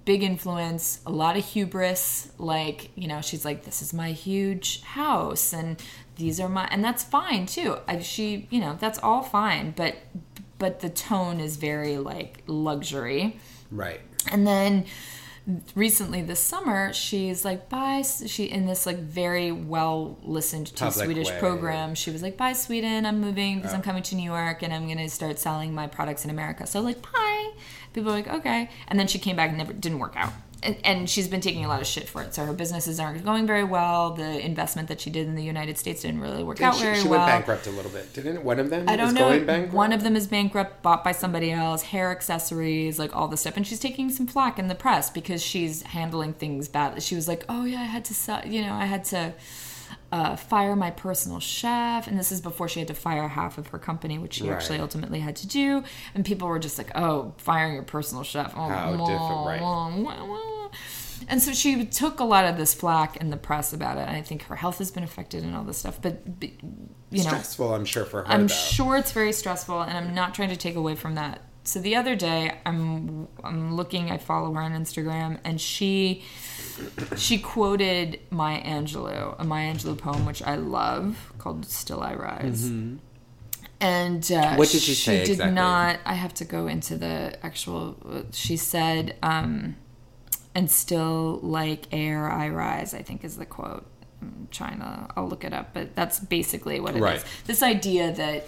big 0.05 0.23
influence, 0.23 0.99
a 1.05 1.11
lot 1.11 1.37
of 1.37 1.45
hubris. 1.45 2.31
Like, 2.37 2.89
you 2.95 3.07
know, 3.07 3.21
she's 3.21 3.45
like, 3.45 3.63
this 3.63 3.81
is 3.81 3.93
my 3.93 4.11
huge 4.11 4.81
house 4.81 5.53
and 5.53 5.81
these 6.21 6.39
are 6.39 6.47
my, 6.49 6.65
and 6.71 6.83
that's 6.83 7.03
fine 7.03 7.45
too. 7.45 7.77
I, 7.87 7.99
she, 7.99 8.47
you 8.49 8.59
know, 8.61 8.77
that's 8.79 8.99
all 8.99 9.21
fine. 9.23 9.71
But, 9.75 9.95
but 10.57 10.79
the 10.79 10.89
tone 10.89 11.39
is 11.39 11.57
very 11.57 11.97
like 11.97 12.43
luxury. 12.47 13.37
right. 13.71 13.99
And 14.31 14.45
then 14.45 14.85
recently 15.75 16.21
this 16.21 16.39
summer, 16.39 16.93
she's 16.93 17.43
like, 17.43 17.67
bye. 17.69 18.03
She, 18.03 18.45
in 18.45 18.67
this 18.67 18.85
like 18.85 18.99
very 18.99 19.51
well 19.51 20.17
listened 20.21 20.67
to 20.67 20.85
Public 20.85 21.05
Swedish 21.05 21.29
way. 21.29 21.39
program, 21.39 21.95
she 21.95 22.11
was 22.11 22.21
like, 22.21 22.37
bye, 22.37 22.53
Sweden. 22.53 23.05
I'm 23.07 23.19
moving 23.19 23.57
because 23.57 23.73
I'm 23.73 23.79
Oh. 23.79 23.83
coming 23.83 24.03
to 24.03 24.15
New 24.15 24.29
York 24.31 24.61
and 24.61 24.71
I'm 24.71 24.85
going 24.85 24.99
to 24.99 25.09
start 25.09 25.39
selling 25.39 25.73
my 25.73 25.87
products 25.87 26.23
in 26.23 26.29
America. 26.29 26.67
So, 26.67 26.79
like, 26.81 27.01
bye. 27.01 27.51
People 27.93 28.11
are 28.11 28.15
like, 28.15 28.27
okay. 28.27 28.69
And 28.87 28.99
then 28.99 29.07
she 29.07 29.17
came 29.19 29.35
back 29.35 29.49
and 29.49 29.57
never 29.57 29.73
didn't 29.73 29.99
work 29.99 30.13
out. 30.15 30.31
And, 30.63 30.77
and 30.83 31.09
she's 31.09 31.27
been 31.27 31.41
taking 31.41 31.65
a 31.65 31.67
lot 31.67 31.81
of 31.81 31.87
shit 31.87 32.07
for 32.07 32.21
it. 32.21 32.35
So 32.35 32.45
her 32.45 32.53
businesses 32.53 32.99
aren't 32.99 33.25
going 33.25 33.47
very 33.47 33.63
well. 33.63 34.11
The 34.11 34.45
investment 34.45 34.89
that 34.89 35.01
she 35.01 35.09
did 35.09 35.27
in 35.27 35.35
the 35.35 35.43
United 35.43 35.77
States 35.79 36.03
didn't 36.03 36.21
really 36.21 36.43
work 36.43 36.61
out 36.61 36.75
she 36.75 36.83
very 36.83 36.97
she 36.97 37.07
well. 37.07 37.19
went 37.25 37.31
bankrupt 37.31 37.65
a 37.65 37.71
little 37.71 37.89
bit, 37.89 38.13
didn't 38.13 38.43
one 38.43 38.59
of 38.59 38.69
them? 38.69 38.87
I 38.87 38.95
don't 38.95 39.15
know. 39.15 39.29
Going 39.29 39.45
bankrupt? 39.47 39.73
One 39.73 39.91
of 39.91 40.03
them 40.03 40.15
is 40.15 40.27
bankrupt, 40.27 40.83
bought 40.83 41.03
by 41.03 41.13
somebody 41.13 41.51
else, 41.51 41.81
hair 41.81 42.11
accessories, 42.11 42.99
like 42.99 43.15
all 43.15 43.27
this 43.27 43.41
stuff. 43.41 43.57
And 43.57 43.65
she's 43.65 43.79
taking 43.79 44.11
some 44.11 44.27
flack 44.27 44.59
in 44.59 44.67
the 44.67 44.75
press 44.75 45.09
because 45.09 45.41
she's 45.41 45.81
handling 45.81 46.33
things 46.33 46.67
badly. 46.67 47.01
She 47.01 47.15
was 47.15 47.27
like, 47.27 47.43
oh, 47.49 47.65
yeah, 47.65 47.81
I 47.81 47.85
had 47.85 48.05
to, 48.05 48.13
sell, 48.13 48.45
you 48.45 48.61
know, 48.61 48.73
I 48.73 48.85
had 48.85 49.03
to 49.05 49.33
uh, 50.11 50.35
fire 50.35 50.75
my 50.75 50.91
personal 50.91 51.39
chef. 51.39 52.07
And 52.07 52.19
this 52.19 52.31
is 52.31 52.41
before 52.41 52.67
she 52.67 52.79
had 52.79 52.87
to 52.89 52.93
fire 52.93 53.27
half 53.27 53.57
of 53.57 53.67
her 53.67 53.79
company, 53.79 54.17
which 54.17 54.33
she 54.33 54.49
actually 54.49 54.79
ultimately 54.79 55.19
had 55.19 55.35
to 55.37 55.47
do. 55.47 55.83
And 56.13 56.25
people 56.25 56.47
were 56.47 56.59
just 56.59 56.77
like, 56.77 56.91
oh, 56.95 57.33
firing 57.37 57.73
your 57.73 57.83
personal 57.83 58.23
chef. 58.23 58.53
Oh, 58.55 58.67
How 58.67 58.91
different, 58.91 59.61
right. 59.61 59.61
right. 59.61 60.69
And 61.27 61.41
so 61.41 61.53
she 61.53 61.85
took 61.85 62.19
a 62.19 62.23
lot 62.23 62.45
of 62.45 62.57
this 62.57 62.73
flack 62.73 63.17
in 63.17 63.29
the 63.29 63.37
press 63.37 63.73
about 63.73 63.97
it. 63.97 64.01
And 64.01 64.15
I 64.15 64.21
think 64.21 64.43
her 64.43 64.55
health 64.55 64.79
has 64.79 64.91
been 64.91 65.03
affected 65.03 65.43
and 65.43 65.55
all 65.55 65.63
this 65.63 65.77
stuff. 65.77 66.01
But, 66.01 66.39
but, 66.39 66.49
you 67.11 67.23
know, 67.23 67.29
Stressful, 67.29 67.73
I'm 67.73 67.85
sure, 67.85 68.05
for 68.05 68.23
her. 68.23 68.27
I'm 68.27 68.47
though. 68.47 68.53
sure 68.53 68.97
it's 68.97 69.11
very 69.11 69.31
stressful, 69.31 69.81
and 69.81 69.97
I'm 69.97 70.15
not 70.15 70.33
trying 70.33 70.49
to 70.49 70.57
take 70.57 70.75
away 70.75 70.95
from 70.95 71.15
that. 71.15 71.41
So 71.71 71.79
the 71.79 71.95
other 71.95 72.17
day, 72.17 72.51
I'm 72.65 73.29
I'm 73.45 73.75
looking. 73.77 74.11
I 74.11 74.17
follow 74.17 74.51
her 74.51 74.59
on 74.59 74.73
Instagram, 74.73 75.39
and 75.45 75.61
she 75.61 76.21
she 77.15 77.39
quoted 77.39 78.19
Maya 78.29 78.61
Angelou, 78.61 79.35
a 79.39 79.45
Maya 79.45 79.73
Angelou 79.73 79.97
poem 79.97 80.25
which 80.25 80.43
I 80.43 80.55
love 80.57 81.31
called 81.37 81.65
"Still 81.65 82.01
I 82.01 82.15
Rise." 82.15 82.65
And 82.67 82.99
uh, 83.79 84.35
Mm-hmm. 84.35 84.57
What 84.57 84.69
did 84.69 84.81
she 84.81 84.93
say 84.93 85.19
She 85.19 85.25
did 85.27 85.31
exactly? 85.31 85.55
not. 85.55 85.99
I 86.05 86.15
have 86.15 86.33
to 86.35 86.43
go 86.43 86.67
into 86.67 86.97
the 86.97 87.37
actual. 87.41 87.95
She 88.33 88.57
said, 88.57 89.15
um, 89.23 89.77
"And 90.53 90.69
still 90.69 91.39
like 91.41 91.87
air, 91.93 92.29
I 92.29 92.49
rise." 92.49 92.93
I 92.93 93.01
think 93.01 93.23
is 93.23 93.37
the 93.37 93.45
quote. 93.45 93.85
I'm 94.21 94.47
trying 94.51 94.79
to. 94.79 95.07
I'll 95.15 95.27
look 95.27 95.43
it 95.43 95.53
up, 95.53 95.73
but 95.73 95.95
that's 95.95 96.19
basically 96.19 96.79
what 96.79 96.91
it 96.91 96.97
is. 96.97 97.01
Right. 97.01 97.23
This 97.45 97.63
idea 97.63 98.11
that 98.13 98.47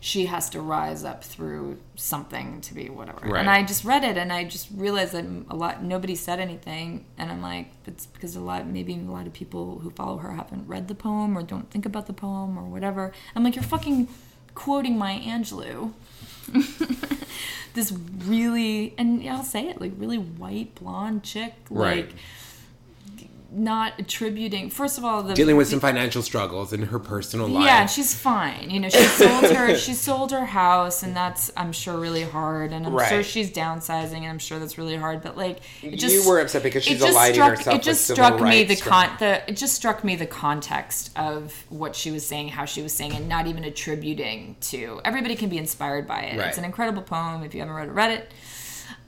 she 0.00 0.26
has 0.26 0.48
to 0.50 0.60
rise 0.60 1.04
up 1.04 1.24
through 1.24 1.78
something 1.96 2.60
to 2.60 2.74
be 2.74 2.88
whatever. 2.88 3.26
Right. 3.26 3.40
And 3.40 3.50
I 3.50 3.64
just 3.64 3.84
read 3.84 4.04
it, 4.04 4.16
and 4.16 4.32
I 4.32 4.44
just 4.44 4.68
realized 4.74 5.12
that 5.12 5.24
a 5.50 5.56
lot 5.56 5.82
nobody 5.82 6.14
said 6.14 6.38
anything, 6.38 7.04
and 7.16 7.30
I'm 7.30 7.42
like, 7.42 7.68
it's 7.86 8.06
because 8.06 8.36
a 8.36 8.40
lot 8.40 8.66
maybe 8.66 8.94
a 8.94 8.96
lot 9.10 9.26
of 9.26 9.32
people 9.32 9.80
who 9.80 9.90
follow 9.90 10.18
her 10.18 10.32
haven't 10.32 10.68
read 10.68 10.88
the 10.88 10.94
poem 10.94 11.36
or 11.36 11.42
don't 11.42 11.70
think 11.70 11.84
about 11.84 12.06
the 12.06 12.12
poem 12.12 12.58
or 12.58 12.64
whatever. 12.64 13.12
I'm 13.34 13.42
like, 13.42 13.56
you're 13.56 13.64
fucking 13.64 14.08
quoting 14.54 14.98
Maya 14.98 15.20
Angelou. 15.20 15.92
this 17.74 17.92
really, 18.24 18.94
and 18.96 19.28
I'll 19.28 19.42
say 19.42 19.68
it, 19.68 19.80
like 19.80 19.92
really 19.96 20.18
white 20.18 20.74
blonde 20.76 21.22
chick, 21.22 21.54
Right. 21.70 22.10
Not 23.50 23.98
attributing. 23.98 24.68
First 24.68 24.98
of 24.98 25.04
all, 25.04 25.22
the 25.22 25.34
Dealing 25.34 25.56
with 25.56 25.68
some 25.68 25.80
financial 25.80 26.22
struggles 26.22 26.72
in 26.72 26.82
her 26.82 26.98
personal 26.98 27.48
life. 27.48 27.64
yeah, 27.64 27.86
she's 27.86 28.14
fine. 28.14 28.68
You 28.68 28.80
know, 28.80 28.88
she 28.90 29.02
sold 29.04 29.44
her 29.44 29.74
she 29.78 29.94
sold 29.94 30.32
her 30.32 30.44
house, 30.44 31.02
and 31.02 31.16
that's 31.16 31.50
I'm 31.56 31.72
sure 31.72 31.98
really 31.98 32.24
hard. 32.24 32.72
And 32.72 32.86
I'm 32.86 33.08
sure 33.08 33.22
she's 33.22 33.50
downsizing, 33.50 34.18
and 34.18 34.26
I'm 34.26 34.38
sure 34.38 34.58
that's 34.58 34.76
really 34.76 34.96
hard. 34.96 35.22
But 35.22 35.36
like, 35.36 35.60
it 35.82 35.96
just 35.96 36.14
You 36.14 36.28
were 36.28 36.40
upset 36.40 36.62
because 36.62 36.84
she's 36.84 37.00
aligning 37.00 37.34
struck, 37.34 37.50
herself 37.58 37.76
It 37.76 37.82
just 37.82 38.08
struck 38.08 38.40
me 38.40 38.64
the 38.64 38.76
con 38.76 39.10
the 39.18 39.48
it 39.48 39.56
just 39.56 39.74
struck 39.74 40.04
me 40.04 40.16
the 40.16 40.26
context 40.26 41.10
of 41.16 41.54
what 41.70 41.96
she 41.96 42.10
was 42.10 42.26
saying, 42.26 42.48
how 42.48 42.66
she 42.66 42.82
was 42.82 42.92
saying, 42.92 43.12
and 43.14 43.28
not 43.28 43.46
even 43.46 43.64
attributing 43.64 44.56
to. 44.60 45.00
Everybody 45.04 45.36
can 45.36 45.48
be 45.48 45.58
inspired 45.58 46.06
by 46.06 46.20
it. 46.20 46.38
Right. 46.38 46.48
It's 46.48 46.58
an 46.58 46.64
incredible 46.64 47.02
poem. 47.02 47.42
If 47.42 47.54
you 47.54 47.60
haven't 47.60 47.74
read 47.74 47.88
it, 47.88 47.92
read 47.92 48.10
it. 48.10 48.32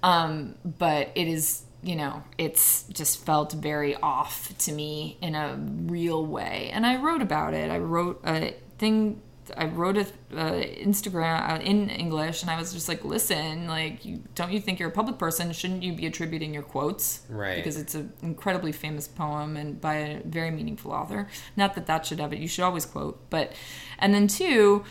Um, 0.03 0.55
but 0.65 1.11
it 1.15 1.29
is, 1.29 1.63
you 1.83 1.97
know, 1.97 2.23
it's 2.37 2.85
just 2.85 3.25
felt 3.25 3.53
very 3.53 3.97
off 3.97 4.57
to 4.59 4.73
me 4.73 5.17
in 5.23 5.35
a 5.35 5.57
real 5.57 6.25
way. 6.27 6.71
And 6.73 6.85
I 6.87 6.97
wrote 6.97 7.23
about 7.23 7.55
it. 7.55 7.71
I 7.71 7.79
wrote 7.79 8.21
a 8.25 8.55
thing. 8.79 9.23
I 9.57 9.65
wrote 9.65 9.97
a 9.97 10.03
uh, 10.03 10.63
Instagram 10.63 11.59
uh, 11.59 11.61
in 11.61 11.89
English, 11.91 12.43
and 12.43 12.51
I 12.51 12.57
was 12.59 12.73
just 12.73 12.87
like, 12.89 13.05
"Listen, 13.05 13.67
like, 13.67 14.05
you, 14.05 14.23
don't 14.37 14.53
you 14.53 14.61
think 14.61 14.79
you're 14.79 14.91
a 14.91 14.93
public 14.93 15.19
person? 15.19 15.51
Shouldn't 15.53 15.83
you 15.83 15.93
be 15.93 16.07
attributing 16.07 16.55
your 16.55 16.63
quotes? 16.63 17.23
Right. 17.29 17.57
Because 17.57 17.77
it's 17.77 17.97
an 17.97 18.13
incredibly 18.23 18.71
famous 18.71 19.09
poem 19.09 19.57
and 19.57 19.81
by 19.81 19.95
a 19.97 20.23
very 20.23 20.53
meaningful 20.53 20.93
author. 20.93 21.27
Not 21.57 21.75
that 21.75 21.87
that 21.87 22.07
should 22.07 22.21
have 22.21 22.33
it. 22.33 22.39
You 22.39 22.47
should 22.47 22.63
always 22.63 22.87
quote, 22.87 23.29
but 23.31 23.53
and 23.99 24.15
then 24.15 24.29
two, 24.29 24.85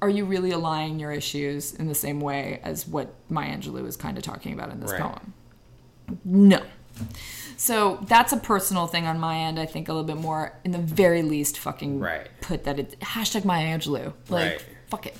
are 0.00 0.10
you 0.10 0.24
really 0.26 0.52
aligning 0.52 1.00
your 1.00 1.10
issues 1.10 1.74
in 1.74 1.88
the 1.88 1.94
same 1.94 2.20
way 2.20 2.60
as 2.62 2.86
what 2.86 3.14
Maya 3.30 3.56
Angelou 3.56 3.86
is 3.86 3.96
kind 3.96 4.16
of 4.16 4.22
talking 4.22 4.52
about 4.52 4.70
in 4.70 4.78
this 4.78 4.92
Right. 4.92 5.00
poem? 5.00 5.32
No. 6.24 6.62
So 7.56 8.04
that's 8.08 8.32
a 8.32 8.36
personal 8.36 8.86
thing 8.86 9.06
on 9.06 9.18
my 9.20 9.36
end. 9.38 9.58
I 9.58 9.66
think 9.66 9.88
a 9.88 9.92
little 9.92 10.06
bit 10.06 10.16
more, 10.16 10.52
in 10.64 10.72
the 10.72 10.78
very 10.78 11.22
least, 11.22 11.58
fucking 11.58 12.00
Right. 12.00 12.26
put 12.40 12.64
that 12.64 12.78
it 12.78 12.98
hashtag 13.00 13.44
Maya 13.44 13.78
Angelou. 13.78 14.12
Like, 14.28 14.52
Right. 14.52 14.64
fuck 14.88 15.06
it. 15.06 15.16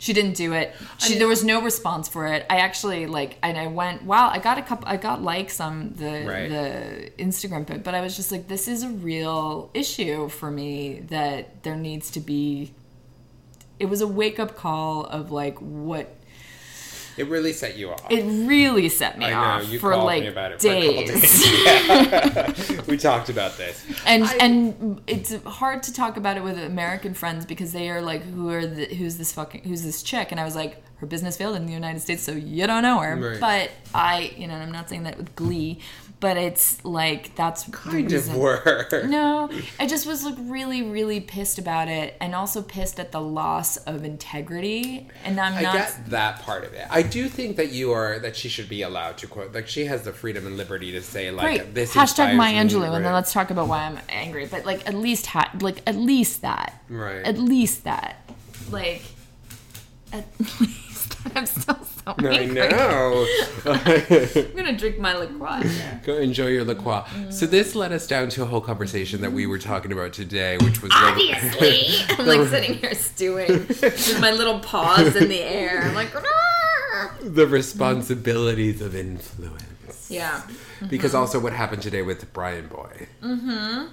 She 0.00 0.12
didn't 0.12 0.34
do 0.34 0.52
it. 0.52 0.74
She 0.98 1.16
there 1.16 1.28
was 1.28 1.44
no 1.44 1.62
response 1.62 2.08
for 2.08 2.26
it. 2.26 2.44
I 2.50 2.56
actually 2.56 3.06
like, 3.06 3.38
and 3.40 3.56
I 3.56 3.68
went, 3.68 4.02
wow, 4.02 4.28
I 4.30 4.40
got 4.40 4.58
a 4.58 4.62
couple, 4.62 4.88
I 4.88 4.96
got 4.96 5.22
likes 5.22 5.60
on 5.60 5.94
the 5.96 6.24
Right. 6.26 6.48
the 6.50 7.12
Instagram 7.22 7.64
bit, 7.64 7.84
but 7.84 7.94
I 7.94 8.00
was 8.00 8.16
just 8.16 8.32
like, 8.32 8.48
this 8.48 8.66
is 8.66 8.82
a 8.82 8.88
real 8.88 9.70
issue 9.74 10.28
for 10.28 10.50
me 10.50 11.02
that 11.10 11.62
there 11.62 11.76
needs 11.76 12.10
to 12.10 12.20
be. 12.20 12.72
It 13.78 13.86
was 13.86 14.00
a 14.00 14.08
wake 14.08 14.40
up 14.40 14.56
call 14.56 15.04
of 15.04 15.30
like 15.30 15.56
what 15.60 16.16
It 17.16 17.28
really 17.28 17.52
set 17.52 17.76
you 17.76 17.90
off. 17.90 18.10
it 18.10 18.22
really 18.24 18.88
set 18.88 19.18
me 19.18 19.26
I 19.26 19.30
know, 19.30 19.36
off 19.64 19.68
you 19.70 19.78
for 19.78 19.92
called 19.92 20.04
like 20.06 20.22
me 20.22 20.28
about 20.28 20.52
it 20.52 20.60
for 20.62 20.68
a 20.68 20.80
couple 20.86 21.06
days. 21.06 22.66
days. 22.68 22.86
we 22.86 22.96
talked 22.96 23.28
about 23.28 23.56
this. 23.58 23.84
and 24.06 24.24
I- 24.24 24.34
and 24.36 25.00
it's 25.06 25.34
hard 25.44 25.82
to 25.84 25.92
talk 25.92 26.16
about 26.16 26.36
it 26.36 26.42
with 26.42 26.58
American 26.58 27.14
friends 27.14 27.44
because 27.46 27.72
they 27.72 27.90
are 27.90 28.00
like, 28.02 28.22
who 28.22 28.48
are 28.50 28.66
the, 28.66 28.86
who's 28.86 29.16
this 29.18 29.32
fucking 29.32 29.64
who's 29.64 29.82
this 29.82 30.02
chick? 30.02 30.30
And 30.30 30.40
I 30.40 30.44
was 30.44 30.54
like, 30.56 30.82
her 30.96 31.06
business 31.06 31.36
failed 31.36 31.56
in 31.56 31.66
the 31.66 31.72
United 31.72 32.00
States, 32.00 32.22
so 32.22 32.32
you 32.32 32.66
don't 32.66 32.82
know 32.82 32.98
her. 33.00 33.16
Right. 33.16 33.40
But 33.40 33.70
I, 33.94 34.32
you 34.36 34.46
know, 34.46 34.54
I'm 34.54 34.70
not 34.72 34.88
saying 34.88 35.02
that 35.02 35.16
with 35.18 35.34
glee, 35.34 35.80
but 36.22 36.36
it's 36.36 36.82
like 36.84 37.34
that's 37.34 37.68
Kind 37.72 38.12
of 38.12 38.34
were. 38.36 38.86
No, 39.06 39.50
I 39.80 39.86
just 39.88 40.06
was 40.06 40.24
like 40.24 40.36
really, 40.38 40.82
really 40.84 41.20
pissed 41.20 41.58
about 41.58 41.88
it, 41.88 42.16
and 42.20 42.32
also 42.32 42.62
pissed 42.62 43.00
at 43.00 43.10
the 43.10 43.20
loss 43.20 43.76
of 43.78 44.04
integrity. 44.04 45.08
And 45.24 45.40
I'm 45.40 45.54
I 45.54 45.62
not. 45.62 45.74
get 45.74 46.10
that 46.10 46.40
part 46.42 46.62
of 46.64 46.74
it. 46.74 46.86
I 46.88 47.02
do 47.02 47.28
think 47.28 47.56
that 47.56 47.72
you 47.72 47.90
are 47.90 48.20
that 48.20 48.36
she 48.36 48.48
should 48.48 48.68
be 48.68 48.82
allowed 48.82 49.18
to 49.18 49.26
quote. 49.26 49.52
Like 49.52 49.66
she 49.66 49.84
has 49.86 50.02
the 50.04 50.12
freedom 50.12 50.46
and 50.46 50.56
liberty 50.56 50.92
to 50.92 51.02
say 51.02 51.32
like 51.32 51.44
Right. 51.44 51.74
this. 51.74 51.92
Hashtag 51.92 52.34
me, 52.36 52.54
Angelou, 52.54 52.94
and 52.94 53.04
then 53.04 53.12
let's 53.12 53.32
talk 53.32 53.50
about 53.50 53.66
why 53.66 53.80
I'm 53.84 53.98
angry. 54.08 54.46
But 54.46 54.64
like, 54.64 54.86
at 54.86 54.94
least 54.94 55.26
ha- 55.26 55.50
like 55.60 55.82
at 55.88 55.96
least 55.96 56.42
that. 56.42 56.80
Right. 56.88 57.24
At 57.26 57.36
least 57.36 57.82
that. 57.82 58.30
Like, 58.70 59.02
at 60.12 60.24
least 60.60 60.91
that. 61.14 61.32
I'm 61.36 61.46
still 61.46 61.78
so 62.04 62.14
I 62.18 62.46
know. 62.46 63.26
I'm 63.64 64.56
gonna 64.56 64.76
drink 64.76 64.98
my 64.98 65.14
LaCroix. 65.14 65.62
Go 66.04 66.16
enjoy 66.16 66.48
your 66.48 66.64
LaCroix. 66.64 67.04
So 67.30 67.46
this 67.46 67.74
led 67.74 67.92
us 67.92 68.06
down 68.06 68.28
to 68.30 68.42
a 68.42 68.44
whole 68.44 68.60
conversation 68.60 69.20
that 69.20 69.32
we 69.32 69.46
were 69.46 69.58
talking 69.58 69.92
about 69.92 70.12
today, 70.12 70.58
which 70.58 70.82
was 70.82 70.90
Obviously, 70.94 72.04
I'm 72.18 72.26
like 72.26 72.48
sitting 72.48 72.74
here 72.74 72.94
stewing 72.94 73.68
with 73.68 74.20
my 74.20 74.32
little 74.32 74.58
paws 74.60 75.14
in 75.16 75.28
the 75.28 75.40
air. 75.40 75.82
I'm 75.82 75.94
like, 75.94 76.12
the 77.20 77.46
responsibilities 77.46 78.80
of 78.80 78.96
influence. 78.96 80.10
yeah. 80.10 80.42
Because 80.88 81.12
mm-hmm. 81.12 81.20
also 81.20 81.38
what 81.38 81.52
happened 81.52 81.82
today 81.82 82.02
with 82.02 82.32
Bryanboy. 82.32 83.06
Mm-hmm. 83.22 83.86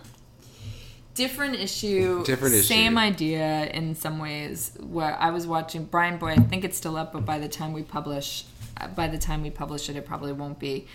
Different 1.20 1.56
issue 1.56 2.24
Different 2.24 2.56
issue. 2.56 2.64
same 2.64 2.98
idea 2.98 3.68
in 3.80 3.94
some 4.04 4.20
ways. 4.20 4.72
Where 4.80 5.16
i 5.20 5.30
was 5.38 5.46
watching 5.56 5.82
Bryanboy 5.94 6.32
i 6.40 6.42
think 6.50 6.64
it's 6.64 6.78
still 6.78 6.96
up 7.02 7.10
but 7.14 7.26
by 7.26 7.38
the 7.40 7.50
time 7.50 7.72
we 7.74 7.84
publish 7.84 8.46
uh, 8.80 8.88
by 8.88 9.08
the 9.08 9.18
time 9.28 9.40
we 9.42 9.50
publish 9.50 9.90
it 9.90 9.96
it 9.98 10.06
probably 10.06 10.32
won't 10.32 10.60
be. 10.60 10.88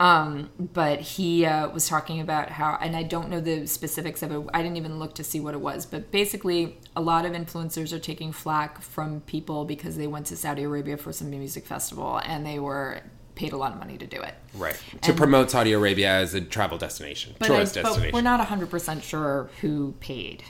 Um, 0.00 0.50
but 0.58 1.00
he 1.00 1.44
uh, 1.44 1.68
was 1.70 1.88
talking 1.88 2.20
about 2.20 2.50
how 2.50 2.78
and 2.80 2.94
i 2.96 3.02
don't 3.14 3.28
know 3.30 3.40
the 3.40 3.66
specifics 3.66 4.20
of 4.24 4.30
it. 4.34 4.40
I 4.54 4.62
didn't 4.62 4.76
even 4.82 4.98
look 5.02 5.14
to 5.20 5.24
see 5.24 5.40
what 5.40 5.54
it 5.54 5.62
was. 5.70 5.86
But 5.86 6.10
basically 6.20 6.78
a 6.94 7.00
lot 7.00 7.22
of 7.26 7.32
influencers 7.32 7.92
are 7.92 7.98
taking 7.98 8.30
flack 8.32 8.80
from 8.80 9.20
people 9.22 9.64
because 9.64 9.96
they 9.96 10.06
went 10.14 10.26
to 10.26 10.36
saudi 10.36 10.62
arabia 10.70 10.96
for 10.96 11.12
some 11.12 11.30
music 11.30 11.64
festival 11.66 12.20
and 12.24 12.44
they 12.46 12.58
were 12.68 13.00
paid 13.38 13.52
a 13.52 13.56
lot 13.56 13.72
of 13.72 13.78
money 13.78 13.96
to 13.96 14.06
do 14.06 14.20
it 14.20 14.34
Right. 14.54 14.76
To 15.02 15.12
promote 15.12 15.50
Saudi 15.50 15.72
Arabia 15.72 16.10
as 16.10 16.34
a 16.34 16.40
travel 16.40 16.76
destination, 16.78 17.34
but, 17.38 17.50
I, 17.50 17.54
tourist 17.64 17.78
but 17.80 18.12
we're 18.12 18.20
not 18.20 18.46
100% 18.46 19.02
sure 19.02 19.48
who 19.60 19.94
paid 20.00 20.42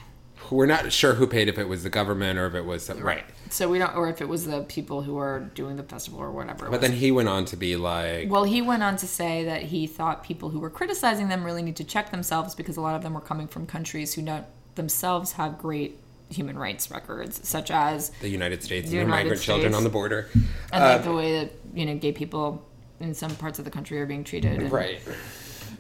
We're 0.51 0.67
not 0.67 0.93
sure 0.93 1.15
who 1.15 1.27
paid 1.27 1.49
if 1.49 1.59
it 1.59 1.69
was 1.69 1.83
the 1.83 1.91
government 1.91 2.39
or 2.39 2.47
if 2.47 2.55
it 2.55 2.65
was 2.65 2.87
some, 2.87 3.01
right. 3.01 3.25
So 3.51 3.69
we 3.69 3.79
don't, 3.79 3.95
or 3.95 4.09
if 4.09 4.21
it 4.23 4.29
was 4.29 4.47
the 4.47 4.63
people 4.63 5.03
who 5.03 5.19
are 5.19 5.41
doing 5.55 5.77
the 5.77 5.83
festival 5.83 6.21
or 6.21 6.31
whatever. 6.31 6.71
But 6.71 6.81
then 6.81 6.93
he 6.93 7.11
went 7.11 7.29
on 7.29 7.45
to 7.47 7.57
be 7.57 7.77
like, 7.77 8.31
well, 8.31 8.45
he 8.45 8.63
went 8.63 8.83
on 8.83 8.97
to 8.97 9.07
say 9.07 9.45
that 9.45 9.63
he 9.65 9.87
thought 9.87 10.23
people 10.23 10.49
who 10.51 10.61
were 10.61 10.71
criticizing 10.71 11.29
them 11.29 11.45
really 11.45 11.63
need 11.63 11.77
to 11.77 11.85
check 11.85 12.11
themselves 12.11 12.55
because 12.55 12.77
a 12.77 12.81
lot 12.81 12.95
of 12.95 13.03
them 13.03 13.13
were 13.15 13.21
coming 13.21 13.49
from 13.49 13.67
countries 13.67 14.15
who 14.15 14.23
not 14.23 14.47
themselves 14.77 15.33
have 15.33 15.59
great 15.59 15.99
human 16.31 16.59
rights 16.59 16.91
records, 16.91 17.47
such 17.47 17.71
as 17.71 18.11
the 18.21 18.29
United 18.29 18.63
States 18.63 18.85
and 18.85 18.93
The 18.93 18.97
their 18.99 19.07
United 19.07 19.25
migrant 19.25 19.43
children 19.43 19.75
on 19.75 19.83
the 19.83 19.91
border. 19.91 20.29
and 20.73 20.83
Uh, 20.85 20.87
like 20.95 21.05
the 21.05 21.13
way 21.15 21.41
that 21.41 21.53
you 21.75 21.85
know 21.87 21.97
gay 21.97 22.13
people 22.13 22.65
in 23.01 23.15
some 23.15 23.35
parts 23.37 23.59
of 23.59 23.65
the 23.65 23.71
country 23.71 24.01
are 24.01 24.07
being 24.07 24.25
treated, 24.25 24.59
and, 24.61 24.73
right. 24.73 25.01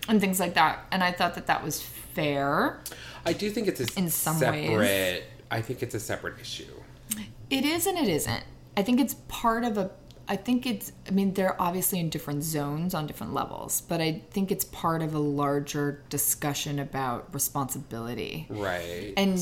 and 0.09 0.21
things 0.21 0.39
like 0.41 0.55
that. 0.55 0.87
And 0.93 1.03
I 1.03 1.13
thought 1.13 1.35
that 1.35 1.47
that 1.47 1.65
was 1.65 1.81
fair. 1.83 2.81
I 3.27 3.33
do 3.33 3.51
think 3.51 3.69
it's 3.69 3.81
a 3.81 3.99
In 3.99 4.11
some 4.11 4.37
separate. 4.37 4.77
ways. 4.79 5.23
I 5.51 5.61
think 5.61 5.83
it's 5.83 5.95
a 5.95 6.01
separate 6.01 6.41
issue. 6.41 6.65
It 7.51 7.65
is 7.65 7.87
and 7.87 7.97
it 7.99 8.09
isn't. 8.09 8.45
I 8.77 8.83
think 8.83 9.01
it's 9.01 9.15
part 9.29 9.65
of 9.65 9.79
a. 9.79 9.91
I 10.29 10.37
think 10.37 10.67
it's. 10.67 10.93
I 11.07 11.11
mean, 11.11 11.33
they're 11.33 11.61
obviously 11.61 11.99
in 12.01 12.11
different 12.11 12.43
zones 12.43 12.95
on 12.95 13.07
different 13.07 13.33
levels, 13.33 13.81
but 13.81 14.01
I 14.01 14.23
think 14.31 14.53
it's 14.53 14.65
part 14.67 15.01
of 15.01 15.15
a 15.15 15.19
larger 15.19 16.03
discussion 16.11 16.79
about 16.79 17.33
responsibility. 17.33 18.47
Right. 18.51 19.15
And 19.17 19.39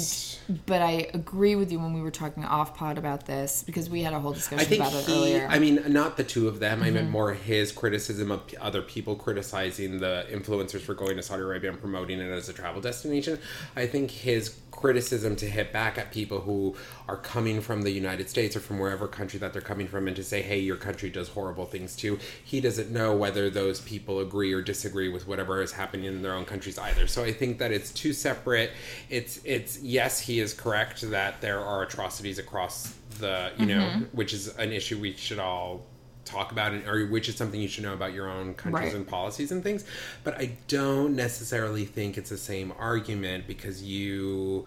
but 0.67 0.83
I 0.83 1.09
agree 1.13 1.57
with 1.57 1.73
you 1.73 1.81
when 1.81 1.93
we 1.93 2.01
were 2.01 2.13
talking 2.13 2.45
off 2.45 2.77
pod 2.77 2.99
about 2.99 3.27
this 3.27 3.65
because 3.65 3.91
we 3.91 4.03
had 4.03 4.13
a 4.13 4.21
whole 4.21 4.33
discussion 4.33 4.75
about 4.75 4.93
it 4.93 5.09
earlier. 5.09 5.41
Mm-hmm. 5.41 5.53
I 5.53 5.59
mean, 5.59 5.83
not 5.93 6.17
the 6.17 6.25
two 6.25 6.47
of 6.47 6.61
them. 6.61 6.83
I 6.83 6.91
meant 6.91 7.11
more 7.11 7.35
his 7.35 7.73
criticism 7.73 8.31
of 8.31 8.43
other 8.61 8.83
people 8.83 9.17
criticizing 9.17 9.99
the 9.99 10.27
influencers 10.31 10.83
for 10.83 10.95
going 10.95 11.17
to 11.17 11.23
Saudi 11.23 11.43
Arabia 11.43 11.71
and 11.71 11.81
promoting 11.81 12.21
it 12.21 12.31
as 12.31 12.49
a 12.49 12.53
travel 12.53 12.81
destination. 12.81 13.41
I 13.75 13.87
think 13.87 14.13
his 14.13 14.51
criticism 14.77 15.35
to 15.37 15.47
hit 15.47 15.73
back 15.73 15.99
at 15.99 16.13
people 16.13 16.41
who 16.41 16.77
are 17.09 17.17
coming 17.17 17.61
from 17.61 17.83
the 17.83 17.91
United 17.91 18.29
States 18.29 18.55
or 18.55 18.61
from 18.61 18.79
wherever 18.79 19.09
country 19.09 19.39
that 19.39 19.53
they're 19.53 19.63
coming 19.63 19.89
from 19.89 20.07
and 20.07 20.15
to 20.15 20.23
say, 20.23 20.43
hey, 20.43 20.59
your 20.59 20.77
country 20.77 21.09
does 21.09 21.29
horrible 21.31 21.65
things 21.65 21.97
too. 21.97 22.19
He 22.45 22.61
doesn't 22.61 22.91
know 22.91 23.17
whether 23.17 23.49
those 23.49 23.81
people 23.81 24.21
agree 24.21 24.53
or 24.53 24.61
disagree 24.61 25.09
with 25.09 25.27
whatever 25.27 25.63
is 25.63 25.73
happening 25.73 26.05
in 26.05 26.23
their 26.23 26.35
own 26.35 26.45
countries 26.45 26.79
either. 26.79 27.07
So 27.07 27.25
I 27.25 27.33
think 27.33 27.59
that 27.59 27.73
it's 27.73 27.91
two 27.91 28.13
separate. 28.13 28.71
It's 29.09 29.41
it's 29.45 29.81
yes, 29.83 30.21
he 30.21 30.41
is 30.41 30.53
correct 30.53 31.01
that 31.11 31.41
there 31.41 31.61
are 31.61 31.83
atrocities 31.83 32.39
across 32.39 32.95
the 33.19 33.53
you 33.57 33.67
know, 33.67 33.81
mm-hmm. 33.81 34.05
which 34.17 34.35
is 34.35 34.55
an 34.59 34.73
issue 34.73 35.01
we 35.01 35.15
should 35.15 35.39
all 35.39 35.87
talk 36.27 36.53
about 36.53 36.73
and 36.73 36.87
or 36.87 37.07
which 37.07 37.29
is 37.29 37.37
something 37.37 37.61
you 37.61 37.69
should 37.69 37.85
know 37.85 37.95
about 37.95 38.13
your 38.13 38.29
own 38.29 38.53
countries 38.55 38.87
Right. 38.89 38.95
and 38.95 39.07
policies 39.07 39.51
and 39.53 39.63
things 39.63 39.85
but 40.25 40.35
i 40.35 40.51
don't 40.69 41.15
necessarily 41.17 41.85
think 41.85 42.19
it's 42.19 42.31
the 42.31 42.37
same 42.37 42.73
argument 42.79 43.47
because 43.47 43.83
you 43.83 44.67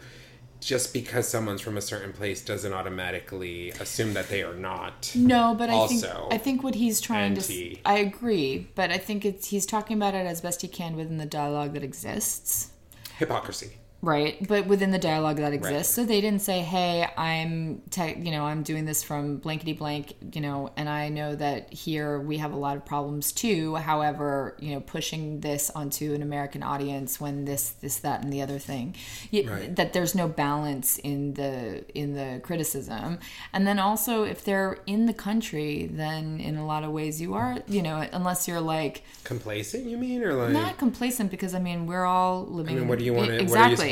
just 0.62 0.94
because 0.94 1.26
someone's 1.28 1.62
from 1.62 1.78
a 1.78 1.82
certain 1.82 2.12
place 2.12 2.42
doesn't 2.42 2.74
automatically 2.74 3.72
assume 3.80 4.14
that 4.14 4.28
they 4.28 4.44
are 4.44 4.54
not 4.56 5.10
no, 5.16 5.56
but 5.58 5.70
I 5.70 5.74
also 5.74 5.96
think 6.30 6.34
I 6.34 6.38
think 6.38 6.64
what 6.64 6.76
he's 6.76 7.00
trying 7.00 7.32
anti- 7.38 7.76
to. 7.76 7.82
I 7.86 8.00
agree, 8.00 8.68
but 8.76 8.92
I 8.92 8.98
think 8.98 9.24
it's 9.24 9.48
he's 9.48 9.66
talking 9.66 9.96
about 9.96 10.16
it 10.16 10.26
as 10.28 10.42
best 10.42 10.62
he 10.62 10.68
can 10.68 10.98
within 10.98 11.18
the 11.18 11.26
dialogue 11.26 11.74
that 11.76 11.84
exists. 11.84 12.72
hypocrisy 13.18 13.72
right 14.02 14.48
but 14.48 14.66
within 14.66 14.92
the 14.92 14.98
dialogue 14.98 15.36
that 15.38 15.52
exists 15.52 15.76
Right. 15.98 16.04
so 16.04 16.06
they 16.06 16.22
didn't 16.22 16.42
say 16.42 16.62
hey 16.62 17.06
i'm 17.18 17.82
te- 17.90 18.16
you 18.18 18.32
know 18.32 18.46
i'm 18.46 18.64
doing 18.64 18.86
this 18.86 19.04
from 19.04 19.38
blankety 19.38 19.74
blank 19.74 20.14
you 20.34 20.40
know 20.40 20.72
and 20.78 20.88
i 20.88 21.10
know 21.10 21.36
that 21.36 21.74
here 21.74 22.18
we 22.20 22.38
have 22.38 22.54
a 22.54 22.56
lot 22.56 22.78
of 22.78 22.86
problems 22.86 23.34
too 23.34 23.76
however 23.76 24.56
you 24.60 24.72
know 24.74 24.80
pushing 24.80 25.42
this 25.42 25.70
onto 25.72 26.14
an 26.14 26.22
american 26.22 26.64
audience 26.64 27.20
when 27.20 27.44
this 27.44 27.72
this 27.82 27.98
that 28.00 28.24
and 28.24 28.32
the 28.32 28.42
other 28.42 28.58
thing 28.58 28.96
Right. 29.34 29.76
that 29.76 29.92
there's 29.92 30.16
no 30.16 30.30
balance 30.30 30.98
in 31.00 31.34
the 31.34 31.84
in 31.94 32.14
the 32.14 32.40
criticism 32.42 33.20
and 33.52 33.68
then 33.68 33.80
also 33.80 34.24
if 34.24 34.46
they're 34.46 34.78
in 34.88 35.08
the 35.08 35.14
country 35.14 35.90
then 35.92 36.40
in 36.40 36.56
a 36.56 36.66
lot 36.66 36.86
of 36.86 36.92
ways 36.92 37.20
you 37.20 37.34
are 37.34 37.58
you 37.68 37.82
know 37.82 38.08
unless 38.14 38.48
you're 38.48 38.62
like 38.62 39.04
Complacent, 39.26 39.86
you 39.86 39.98
mean, 39.98 40.24
or 40.24 40.34
like? 40.34 40.52
not 40.52 40.78
complacent 40.80 41.30
because 41.30 41.54
I 41.54 41.60
mean 41.60 41.86
we're 41.86 42.06
all 42.06 42.48
living. 42.48 42.78
I 42.78 42.80
mean, 42.80 42.88
what 42.88 42.98
do 42.98 43.06
you 43.06 43.14
what 43.14 43.30
are 43.30 43.34
you 43.34 43.40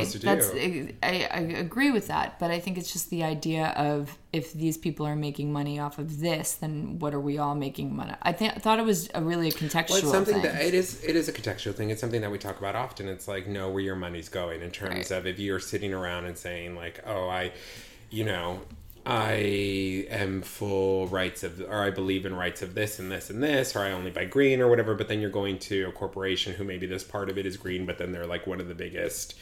exactly? 0.01 0.19
supposed 0.19 0.51
to 0.51 0.59
do? 0.59 0.93
That's 1.01 1.29
I, 1.31 1.37
I 1.37 1.39
agree 1.59 1.91
with 1.91 2.07
that, 2.07 2.39
but 2.39 2.51
I 2.51 2.59
think 2.59 2.77
it's 2.77 2.91
just 2.91 3.09
the 3.09 3.23
idea 3.23 3.67
of 3.77 4.17
if 4.33 4.53
these 4.53 4.77
people 4.77 5.05
are 5.05 5.15
making 5.15 5.51
money 5.51 5.79
off 5.79 5.99
of 5.99 6.19
this, 6.19 6.53
then 6.53 6.99
what 6.99 7.13
are 7.13 7.19
we 7.19 7.37
all 7.37 7.55
making 7.55 7.95
money? 7.95 8.13
I 8.21 8.29
I 8.29 8.33
thought 8.33 8.79
it 8.79 8.85
was 8.85 9.09
a 9.13 9.21
really 9.23 9.49
a 9.49 9.51
contextual 9.51 9.89
Well, 9.89 9.97
it's 9.99 10.11
something 10.11 10.33
thing. 10.41 10.43
that 10.43 10.61
it 10.61 10.73
is. 10.73 11.03
It 11.03 11.15
is 11.15 11.27
a 11.27 11.33
contextual 11.33 11.73
thing. 11.75 11.89
It's 11.89 12.01
something 12.01 12.21
that 12.21 12.31
we 12.31 12.37
talk 12.37 12.59
about 12.59 12.75
often. 12.75 13.07
It's 13.07 13.27
like 13.27 13.47
know 13.47 13.69
where 13.69 13.83
your 13.83 13.95
money's 13.95 14.29
going 14.29 14.61
in 14.61 14.71
terms 14.71 15.11
Right. 15.11 15.11
of 15.11 15.25
if 15.27 15.39
you're 15.39 15.59
sitting 15.59 15.93
around 15.93 16.25
and 16.25 16.37
saying 16.37 16.75
like, 16.75 17.01
oh, 17.05 17.27
I, 17.29 17.51
you 18.09 18.23
know, 18.25 18.61
I 19.09 20.05
am 20.09 20.41
full 20.41 21.07
rights 21.07 21.41
of, 21.43 21.61
or 21.61 21.81
I 21.81 21.91
believe 21.91 22.25
in 22.25 22.35
rights 22.35 22.61
of 22.61 22.75
this 22.75 22.99
and 22.99 23.09
this 23.09 23.29
and 23.29 23.41
this, 23.41 23.73
or 23.73 23.79
I 23.79 23.91
only 23.91 24.11
buy 24.11 24.25
green 24.25 24.59
or 24.59 24.67
whatever. 24.67 24.95
But 24.95 25.07
then 25.07 25.21
you're 25.21 25.29
going 25.29 25.59
to 25.59 25.83
a 25.87 25.91
corporation 25.93 26.53
who 26.53 26.65
maybe 26.65 26.87
this 26.87 27.05
part 27.05 27.29
of 27.29 27.37
it 27.37 27.45
is 27.45 27.55
green, 27.55 27.85
but 27.85 27.97
then 27.97 28.11
they're 28.11 28.27
like 28.27 28.45
one 28.45 28.59
of 28.59 28.67
the 28.67 28.75
biggest. 28.75 29.35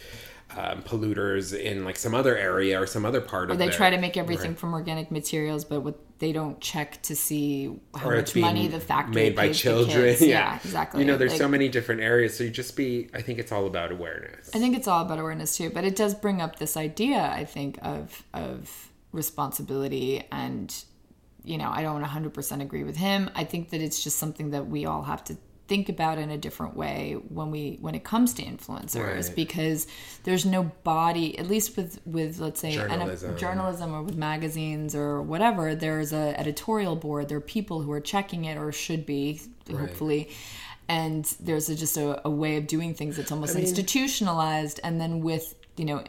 Um, 0.55 0.83
polluters 0.83 1.57
in 1.59 1.83
like 1.83 1.97
some 1.97 2.13
other 2.15 2.37
area 2.37 2.79
or 2.79 2.85
some 2.85 3.03
other 3.03 3.19
part 3.19 3.49
of 3.51 3.57
they 3.57 3.65
their- 3.65 3.73
try 3.73 3.89
to 3.89 3.97
make 3.97 4.15
everything 4.15 4.51
Right. 4.51 4.59
from 4.59 4.73
organic 4.73 5.11
materials, 5.11 5.65
but 5.65 5.81
what 5.81 5.99
they 6.19 6.31
don't 6.31 6.61
check 6.61 7.01
to 7.01 7.15
see 7.15 7.75
how 7.95 8.09
or 8.09 8.15
much 8.17 8.35
money 8.35 8.67
the 8.67 8.79
factory 8.79 9.15
made 9.15 9.35
by 9.35 9.51
children. 9.51 10.15
Yeah. 10.21 10.27
yeah, 10.27 10.59
exactly. 10.63 11.01
You 11.01 11.07
know, 11.07 11.17
there's 11.17 11.31
Like- 11.31 11.39
so 11.41 11.47
many 11.49 11.67
different 11.67 12.01
areas. 12.01 12.37
So 12.37 12.43
you 12.45 12.51
just 12.51 12.77
be. 12.77 13.09
I 13.13 13.21
think 13.21 13.39
it's 13.39 13.51
all 13.51 13.65
about 13.65 13.91
awareness. 13.91 14.51
I 14.53 14.59
think 14.59 14.77
it's 14.77 14.87
all 14.87 15.01
about 15.01 15.19
awareness 15.19 15.57
too, 15.57 15.71
but 15.71 15.83
it 15.83 15.95
does 15.95 16.13
bring 16.13 16.41
up 16.41 16.57
this 16.57 16.77
idea, 16.77 17.21
I 17.33 17.43
think, 17.43 17.79
of 17.81 18.23
of 18.33 18.91
responsibility 19.11 20.23
and 20.31 20.73
you 21.43 21.59
know, 21.59 21.69
I 21.71 21.83
don't 21.83 22.01
100% 22.03 22.61
agree 22.63 22.83
with 22.83 22.95
him. 22.97 23.29
I 23.35 23.43
think 23.43 23.69
that 23.69 23.79
it's 23.79 24.03
just 24.03 24.17
something 24.17 24.49
that 24.49 24.67
we 24.67 24.85
all 24.87 25.03
have 25.03 25.23
to 25.25 25.37
think 25.67 25.89
about 25.89 26.17
in 26.19 26.29
a 26.29 26.37
different 26.37 26.75
way 26.75 27.13
when 27.29 27.49
we 27.49 27.77
when 27.81 27.95
it 27.95 28.03
comes 28.03 28.33
to 28.35 28.43
influencers 28.43 29.25
Right. 29.27 29.35
because 29.35 29.87
there's 30.23 30.45
no 30.45 30.63
body 30.83 31.37
at 31.39 31.47
least 31.47 31.75
with 31.75 31.99
with 32.05 32.39
let's 32.39 32.59
say 32.59 32.75
an- 32.75 32.89
Journalism. 32.89 33.37
journalism 33.37 33.93
or 33.95 34.03
with 34.03 34.15
magazines 34.15 34.93
or 34.95 35.21
whatever 35.23 35.73
there's 35.73 36.13
a 36.13 36.39
editorial 36.39 36.95
board 36.95 37.29
there 37.29 37.37
are 37.39 37.41
people 37.41 37.81
who 37.81 37.91
are 37.91 37.99
checking 37.99 38.45
it 38.45 38.57
or 38.57 38.71
should 38.71 39.05
be 39.07 39.41
hopefully 39.75 40.29
and 40.87 41.25
there's 41.39 41.67
a, 41.69 41.75
just 41.75 41.97
a, 41.97 42.21
a 42.27 42.29
way 42.29 42.57
of 42.57 42.67
doing 42.67 42.93
things 42.93 43.17
that's 43.17 43.31
almost 43.31 43.53
I 43.55 43.59
mean- 43.59 43.63
institutionalized 43.67 44.79
and 44.83 45.01
then 45.01 45.21
with 45.21 45.55
you 45.77 45.85
know 45.85 46.03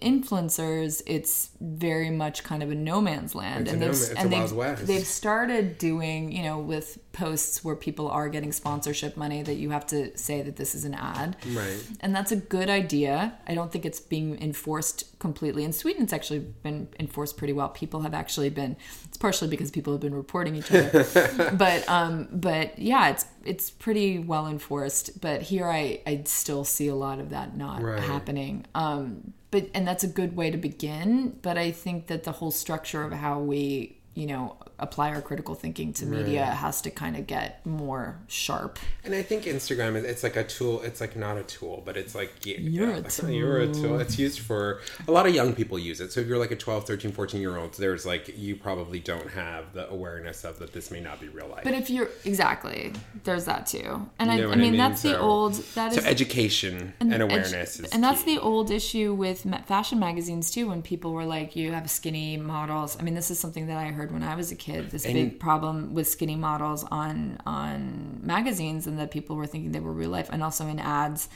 influencers 0.00 1.02
it's 1.06 1.50
very 1.60 2.10
much 2.10 2.44
kind 2.44 2.62
of 2.62 2.70
a 2.70 2.74
no 2.74 3.00
man's 3.00 3.34
land. 3.34 3.62
It's 3.62 3.72
and 3.72 3.80
no 3.80 3.86
they've 3.86 3.96
it's 3.96 4.10
and 4.10 4.32
they've, 4.32 4.86
they've 4.86 5.06
started 5.06 5.78
doing 5.78 6.30
you 6.32 6.42
know 6.42 6.58
with 6.58 6.98
posts 7.12 7.64
where 7.64 7.74
people 7.74 8.08
are 8.08 8.28
getting 8.28 8.52
sponsorship 8.52 9.16
money 9.16 9.42
that 9.42 9.54
you 9.54 9.70
have 9.70 9.86
to 9.86 10.16
say 10.18 10.42
that 10.42 10.56
this 10.56 10.74
is 10.74 10.84
an 10.84 10.94
ad. 10.94 11.34
Right. 11.48 11.82
and 12.00 12.14
that's 12.14 12.30
a 12.30 12.36
good 12.36 12.68
idea. 12.68 13.34
I 13.48 13.54
don't 13.54 13.72
think 13.72 13.86
it's 13.86 14.00
being 14.00 14.40
enforced 14.40 15.18
completely. 15.18 15.64
In 15.64 15.72
sweden 15.72 16.02
it's 16.04 16.12
actually 16.12 16.40
been 16.40 16.88
enforced 17.00 17.36
pretty 17.36 17.52
well. 17.52 17.68
People 17.70 18.00
have 18.02 18.14
actually 18.14 18.50
been 18.50 18.76
it's 19.04 19.16
partially 19.16 19.48
because 19.48 19.70
people 19.70 19.92
have 19.92 20.00
been 20.00 20.14
reporting 20.14 20.54
each 20.56 20.70
other. 20.72 21.04
But 21.56 21.88
um 21.88 22.28
but 22.30 22.78
yeah 22.78 23.08
it's 23.08 23.24
it's 23.44 23.70
pretty 23.70 24.18
well 24.18 24.46
enforced. 24.46 25.20
But 25.20 25.42
here 25.42 25.66
i 25.68 26.00
i 26.06 26.22
still 26.24 26.64
see 26.64 26.88
a 26.88 26.94
lot 26.94 27.18
of 27.18 27.30
that 27.30 27.56
not 27.56 27.82
Right. 27.82 27.98
happening. 28.00 28.64
Um 28.74 29.32
but 29.56 29.70
and 29.72 29.88
that's 29.88 30.04
a 30.04 30.08
good 30.08 30.36
way 30.36 30.50
to 30.50 30.58
begin 30.58 31.38
but 31.40 31.56
i 31.56 31.70
think 31.70 32.08
that 32.08 32.24
the 32.24 32.32
whole 32.32 32.50
structure 32.50 33.02
of 33.02 33.12
how 33.12 33.40
we 33.40 33.96
you 34.14 34.26
know 34.26 34.58
apply 34.78 35.10
our 35.14 35.22
critical 35.22 35.54
thinking 35.54 35.92
to 35.94 36.04
media 36.06 36.42
Right. 36.42 36.52
has 36.54 36.82
to 36.82 36.90
kind 36.90 37.16
of 37.16 37.26
get 37.26 37.64
more 37.64 38.18
sharp 38.28 38.78
And 39.04 39.14
I 39.14 39.22
think 39.22 39.44
Instagram 39.44 39.96
is 39.96 40.04
it's 40.04 40.22
like 40.22 40.36
a 40.36 40.44
tool. 40.44 40.82
It's 40.82 41.00
like 41.00 41.16
not 41.16 41.38
a 41.38 41.42
tool, 41.44 41.82
but 41.86 41.96
it's 41.96 42.14
like 42.14 42.44
yeah, 42.44 42.56
You're 42.58 42.90
a 42.90 43.00
yeah, 43.00 43.28
You're 43.28 43.60
a 43.60 43.72
tool. 43.72 43.98
It's 44.00 44.18
used 44.18 44.40
for 44.40 44.80
a 45.08 45.12
lot 45.12 45.26
of 45.26 45.34
young 45.34 45.54
people 45.54 45.78
use 45.78 46.00
it. 46.00 46.12
So 46.12 46.20
if 46.20 46.26
you're 46.26 46.38
like 46.38 46.50
a 46.50 46.56
12, 46.56 46.86
13, 46.86 47.12
14 47.12 47.40
year 47.40 47.56
old, 47.56 47.74
there's 47.74 48.04
like 48.04 48.36
you 48.36 48.56
probably 48.56 48.98
don't 49.00 49.30
have 49.30 49.72
the 49.72 49.88
awareness 49.88 50.44
of 50.44 50.58
that 50.58 50.72
this 50.72 50.90
may 50.90 51.00
not 51.00 51.20
be 51.20 51.28
real 51.28 51.48
life. 51.48 51.64
But 51.64 51.74
if 51.74 51.88
you're 51.88 52.08
exactly, 52.24 52.92
there's 53.24 53.44
that 53.46 53.66
too, 53.66 54.08
and 54.18 54.30
I, 54.30 54.36
You 54.36 54.42
know 54.42 54.48
I 54.50 54.52
I 54.52 54.56
mean, 54.56 54.72
mean? 54.72 54.78
that's 54.78 55.02
the 55.02 55.18
old 55.18 55.54
that 55.74 55.92
so 55.94 56.00
is 56.00 56.06
education 56.06 56.92
and, 57.00 57.12
edu- 57.12 57.22
awareness 57.22 57.78
is 57.80 57.92
and 57.92 58.02
that's 58.02 58.22
key. 58.24 58.34
the 58.36 58.40
old 58.42 58.70
issue 58.70 59.14
with 59.14 59.46
fashion 59.66 59.98
magazines 59.98 60.50
too. 60.50 60.68
When 60.68 60.82
people 60.82 61.12
were 61.12 61.24
like, 61.24 61.54
"You 61.56 61.72
have 61.72 61.88
skinny 61.90 62.36
models." 62.36 62.96
I 62.98 63.02
mean, 63.02 63.14
this 63.14 63.30
is 63.30 63.38
something 63.38 63.66
that 63.68 63.78
I 63.78 63.86
heard 63.86 64.10
when 64.12 64.22
I 64.22 64.34
was 64.34 64.50
a 64.50 64.56
kid. 64.56 64.65
This 64.90 65.04
And- 65.04 65.14
big 65.14 65.40
problem 65.40 65.94
with 65.94 66.06
skinny 66.08 66.36
models 66.36 66.84
on 66.90 67.38
on 67.46 68.20
magazines, 68.22 68.86
and 68.86 68.98
that 68.98 69.10
people 69.10 69.36
were 69.36 69.46
thinking 69.46 69.72
they 69.72 69.80
were 69.80 69.92
real 69.92 70.10
life, 70.10 70.28
and 70.32 70.42
also 70.42 70.66
in 70.66 70.78
ads. 70.78 71.28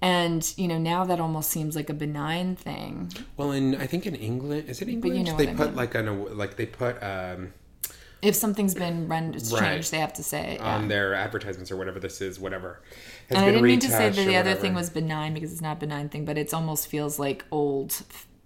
And 0.00 0.42
you 0.56 0.66
know, 0.68 0.78
now 0.78 1.04
that 1.04 1.20
almost 1.20 1.50
seems 1.50 1.76
like 1.76 1.90
a 1.90 1.94
benign 1.94 2.56
thing. 2.56 3.12
well, 3.36 3.52
in 3.52 3.74
I 3.76 3.86
think 3.86 4.06
in 4.06 4.14
England, 4.14 4.68
is 4.68 4.80
it 4.80 4.88
England? 4.88 5.24
know 5.26 5.36
they 5.36 5.46
what 5.46 5.54
I 5.54 5.56
put 5.56 5.66
mean. 5.68 5.76
like 5.76 5.94
an 5.94 6.36
like 6.38 6.56
they 6.56 6.66
put 6.66 7.02
um 7.02 7.52
If 8.22 8.34
something's 8.34 8.74
been 8.74 9.06
rendered 9.08 9.42
changed, 9.42 9.52
Right. 9.52 9.84
they 9.84 9.98
have 9.98 10.14
to 10.14 10.22
say. 10.22 10.56
Yeah. 10.58 10.74
on 10.76 10.88
their 10.88 11.12
advertisements 11.12 11.70
or 11.70 11.76
whatever 11.76 12.00
this 12.00 12.22
is, 12.22 12.40
whatever. 12.40 12.80
Has 13.28 13.36
And 13.36 13.44
I 13.44 13.50
didn't 13.50 13.62
mean 13.64 13.80
to 13.80 13.88
say 13.90 14.08
that 14.08 14.14
the 14.16 14.22
other 14.22 14.50
whatever. 14.50 14.60
thing 14.62 14.74
was 14.74 14.88
benign 14.88 15.34
because 15.34 15.52
it's 15.52 15.60
not 15.60 15.76
a 15.76 15.80
benign 15.80 16.08
thing, 16.08 16.24
but 16.24 16.38
it 16.38 16.54
almost 16.54 16.86
feels 16.86 17.18
like 17.18 17.44
old. 17.50 18.02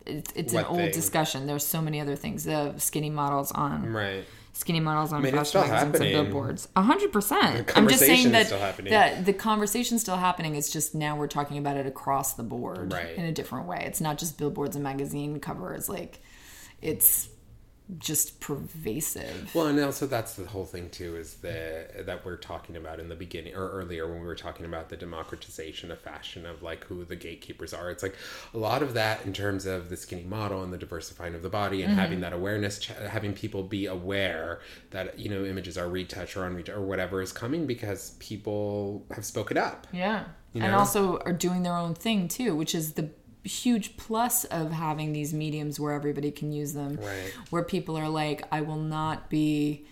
It's, 0.08 0.32
it's 0.34 0.52
an 0.54 0.64
old 0.64 0.78
thing? 0.78 0.92
discussion. 0.92 1.46
There's 1.46 1.66
so 1.66 1.80
many 1.80 2.00
other 2.00 2.16
things. 2.16 2.44
The 2.44 2.74
skinny 2.78 3.10
models 3.10 3.52
on 3.52 3.92
right. 3.92 4.24
skinny 4.52 4.80
models 4.80 5.12
on 5.12 5.22
mean, 5.22 5.32
fashion 5.32 5.44
still 5.44 5.66
magazines 5.68 6.00
and 6.00 6.12
billboards. 6.12 6.68
A 6.76 6.82
hundred 6.82 7.12
percent. 7.12 7.70
I'm 7.76 7.88
just 7.88 8.00
saying 8.00 8.32
that 8.32 8.48
that 8.88 9.26
the 9.26 9.32
conversation's 9.32 10.00
still 10.00 10.16
happening. 10.16 10.56
It's 10.56 10.72
just 10.72 10.94
now 10.94 11.16
we're 11.16 11.26
talking 11.28 11.58
about 11.58 11.76
it 11.76 11.86
across 11.86 12.34
the 12.34 12.42
board 12.42 12.92
Right. 12.92 13.14
in 13.16 13.24
a 13.24 13.32
different 13.32 13.66
way. 13.66 13.82
It's 13.86 14.00
not 14.00 14.18
just 14.18 14.38
billboards 14.38 14.74
and 14.76 14.82
magazine 14.82 15.40
covers. 15.40 15.88
Like 15.88 16.20
it's 16.80 17.28
just 17.96 18.40
pervasive. 18.40 19.54
Well, 19.54 19.66
and 19.66 19.80
also 19.80 20.06
that's 20.06 20.34
the 20.34 20.46
whole 20.46 20.66
thing 20.66 20.90
too 20.90 21.16
is 21.16 21.34
the 21.36 21.86
that 22.00 22.24
we're 22.24 22.36
talking 22.36 22.76
about 22.76 23.00
in 23.00 23.08
the 23.08 23.14
beginning 23.14 23.54
or 23.54 23.70
earlier 23.70 24.06
when 24.06 24.20
we 24.20 24.26
were 24.26 24.34
talking 24.34 24.66
about 24.66 24.90
the 24.90 24.96
democratization 24.96 25.90
of 25.90 25.98
fashion 25.98 26.44
of 26.44 26.62
like 26.62 26.84
who 26.84 27.04
the 27.04 27.16
gatekeepers 27.16 27.72
are. 27.72 27.90
It's 27.90 28.02
like 28.02 28.14
a 28.52 28.58
lot 28.58 28.82
of 28.82 28.92
that 28.94 29.24
in 29.24 29.32
terms 29.32 29.64
of 29.64 29.88
the 29.88 29.96
skinny 29.96 30.24
model 30.24 30.62
and 30.62 30.72
the 30.72 30.78
diversifying 30.78 31.34
of 31.34 31.42
the 31.42 31.48
body 31.48 31.82
and 31.82 31.92
mm-hmm. 31.92 32.00
having 32.00 32.20
that 32.20 32.34
awareness, 32.34 32.84
having 32.86 33.32
people 33.32 33.62
be 33.62 33.86
aware 33.86 34.60
that 34.90 35.18
you 35.18 35.30
know 35.30 35.44
images 35.44 35.78
are 35.78 35.88
retouched 35.88 36.36
or 36.36 36.40
unretouched 36.40 36.76
or 36.76 36.82
whatever 36.82 37.22
is 37.22 37.32
coming 37.32 37.66
because 37.66 38.10
people 38.18 39.06
have 39.14 39.24
spoken 39.24 39.56
up. 39.56 39.86
Yeah. 39.92 40.24
You 40.52 40.62
and 40.62 40.74
also 40.74 41.18
are 41.20 41.32
doing 41.32 41.62
their 41.62 41.76
own 41.76 41.94
thing 41.94 42.26
too, 42.26 42.56
which 42.56 42.74
is 42.74 42.94
the 42.94 43.10
huge 43.44 43.96
plus 43.96 44.44
of 44.44 44.72
having 44.72 45.12
these 45.12 45.32
mediums 45.32 45.78
where 45.80 45.92
everybody 45.92 46.30
can 46.30 46.52
use 46.52 46.72
them. 46.74 46.96
Right. 47.00 47.32
Where 47.50 47.62
people 47.62 47.96
are 47.96 48.08
like, 48.08 48.44
I 48.52 48.60
will 48.60 48.76
not 48.76 49.30
be, 49.30 49.86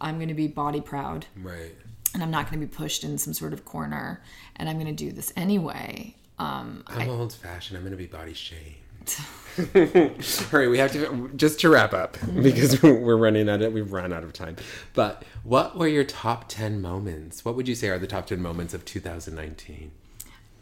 I'm 0.00 0.16
going 0.16 0.28
to 0.28 0.34
be 0.34 0.48
body 0.48 0.80
proud 0.80 1.26
Right. 1.36 1.74
and 2.14 2.22
I'm 2.22 2.30
not 2.30 2.50
going 2.50 2.60
to 2.60 2.66
be 2.66 2.72
pushed 2.72 3.04
in 3.04 3.18
some 3.18 3.34
sort 3.34 3.52
of 3.52 3.64
corner 3.64 4.22
and 4.56 4.68
I'm 4.68 4.76
going 4.76 4.86
to 4.86 5.04
do 5.04 5.12
this 5.12 5.32
anyway. 5.36 6.16
Um, 6.38 6.84
I'm 6.86 7.08
old 7.08 7.32
fashioned. 7.32 7.76
I'm 7.76 7.82
going 7.82 7.92
to 7.92 7.96
be 7.96 8.06
body 8.06 8.32
shamed. 8.34 8.76
Hurry, 10.50 10.68
we 10.68 10.78
have 10.78 10.92
to 10.92 11.30
just 11.34 11.58
to 11.60 11.68
wrap 11.68 11.92
up 11.92 12.16
because 12.42 12.80
we're 12.82 13.16
running 13.16 13.48
out 13.48 13.60
of 13.60 13.72
we've 13.72 13.92
run 13.92 14.12
out 14.12 14.22
of 14.22 14.32
time. 14.32 14.54
But 14.94 15.24
what 15.42 15.76
were 15.76 15.88
your 15.88 16.04
top 16.04 16.48
ten 16.48 16.80
moments? 16.80 17.44
What 17.44 17.56
would 17.56 17.66
you 17.66 17.74
say 17.74 17.88
are 17.88 17.98
the 17.98 18.06
top 18.06 18.26
ten 18.26 18.40
moments 18.40 18.72
of 18.72 18.84
2019? 18.84 19.90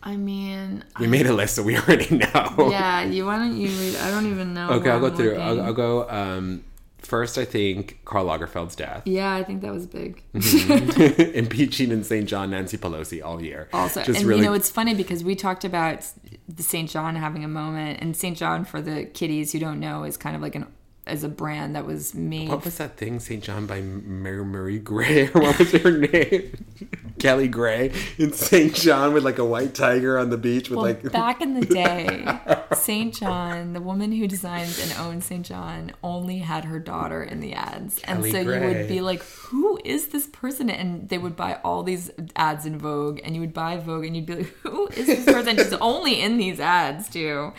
I 0.07 0.17
mean, 0.17 0.85
We 1.01 1.07
made 1.09 1.27
a 1.27 1.33
list, 1.33 1.57
so 1.57 1.63
we 1.65 1.77
already 1.83 2.17
know. 2.17 2.69
yeah, 2.71 3.03
you 3.03 3.27
why 3.27 3.37
don't 3.39 3.57
you 3.57 3.69
read? 3.69 3.97
I 3.97 4.11
don't 4.11 4.27
even 4.31 4.55
know. 4.55 4.71
Okay, 4.71 4.91
I'll 4.91 5.01
go 5.01 5.09
I'm 5.09 5.17
through. 5.17 5.37
I'll. 5.37 5.61
I'll 5.61 5.73
go. 5.75 6.09
Um, 6.09 6.65
first, 6.99 7.39
I 7.39 7.45
think 7.45 7.99
Karl 8.05 8.27
Lagerfeld's 8.27 8.75
death, 8.77 9.03
Yeah, 9.05 9.33
I 9.35 9.43
think 9.45 9.63
that 9.63 9.73
was 9.73 9.87
big. 9.87 10.23
impeaching 11.35 11.91
in 11.91 12.05
St. 12.05 12.29
John 12.29 12.51
Nancy 12.51 12.77
Pelosi 12.79 13.23
all 13.25 13.43
year. 13.43 13.69
also 13.73 14.03
just 14.03 14.21
and 14.21 14.29
really 14.29 14.41
you 14.41 14.47
know 14.47 14.55
it's 14.55 14.71
funny 14.71 14.95
because 14.95 15.23
we 15.25 15.35
talked 15.35 15.65
about 15.65 16.05
the 16.49 16.63
st 16.63 16.89
john 16.91 17.17
having 17.17 17.45
a 17.45 17.49
moment 17.49 17.99
and 18.01 18.17
st 18.17 18.37
john 18.37 18.65
for 18.65 18.81
the 18.81 19.05
kiddies 19.05 19.53
who 19.53 19.59
don't 19.59 19.81
know 19.81 20.05
is 20.05 20.17
kind 20.17 20.37
of 20.37 20.43
like 20.43 20.55
an 20.55 20.67
as 21.07 21.23
a 21.23 21.29
brand 21.29 21.77
that 21.77 21.87
was 21.87 22.15
made 22.15 22.49
What 22.49 22.65
was 22.65 22.79
that 22.79 22.97
thing, 22.97 23.21
St. 23.21 23.43
John 23.43 23.67
by 23.67 23.81
Mary 23.81 24.45
Marie 24.45 24.79
Gray, 24.79 25.29
or 25.29 25.41
what 25.41 25.59
was 25.59 25.73
her 25.73 25.97
name? 25.99 26.67
Kelly 27.19 27.49
Gray 27.49 27.93
in 28.19 28.33
St. 28.33 28.75
John 28.75 29.15
with 29.15 29.25
like 29.25 29.39
a 29.39 29.45
white 29.45 29.75
tiger 29.75 30.19
on 30.19 30.31
the 30.31 30.37
beach 30.37 30.69
with 30.69 30.77
Well, 30.77 30.87
like 30.87 31.11
back 31.13 31.41
in 31.41 31.59
the 31.59 31.67
day, 31.67 32.27
St. 32.75 33.15
John, 33.15 33.73
the 33.73 33.81
woman 33.81 34.13
who 34.13 34.27
designs 34.27 34.79
and 34.79 34.93
owns 35.01 35.25
St. 35.25 35.45
John, 35.45 35.93
only 36.03 36.39
had 36.39 36.67
her 36.67 36.79
daughter 36.79 37.23
in 37.23 37.41
the 37.41 37.55
ads. 37.55 38.01
Kelly 38.01 38.31
and 38.31 38.47
so 38.47 38.53
you 38.53 38.61
would 38.61 38.89
be 38.89 39.01
like, 39.01 39.23
who 39.23 39.81
is 39.85 40.09
this 40.09 40.27
person? 40.27 40.69
And 40.69 41.09
they 41.09 41.19
would 41.19 41.37
buy 41.37 41.59
all 41.65 41.83
these 41.83 42.11
ads 42.35 42.67
in 42.67 42.79
Vogue, 42.79 43.21
and 43.25 43.35
you 43.35 43.41
would 43.41 43.55
buy 43.55 43.79
Vogue, 43.79 44.05
and 44.05 44.15
you'd 44.15 44.27
be 44.27 44.35
like, 44.37 44.55
who 44.63 44.89
is 44.89 45.07
this 45.07 45.25
person? 45.25 45.57
She's 45.57 45.73
only 45.75 46.21
in 46.21 46.37
these 46.37 46.61
ads, 46.61 47.09
too. 47.09 47.53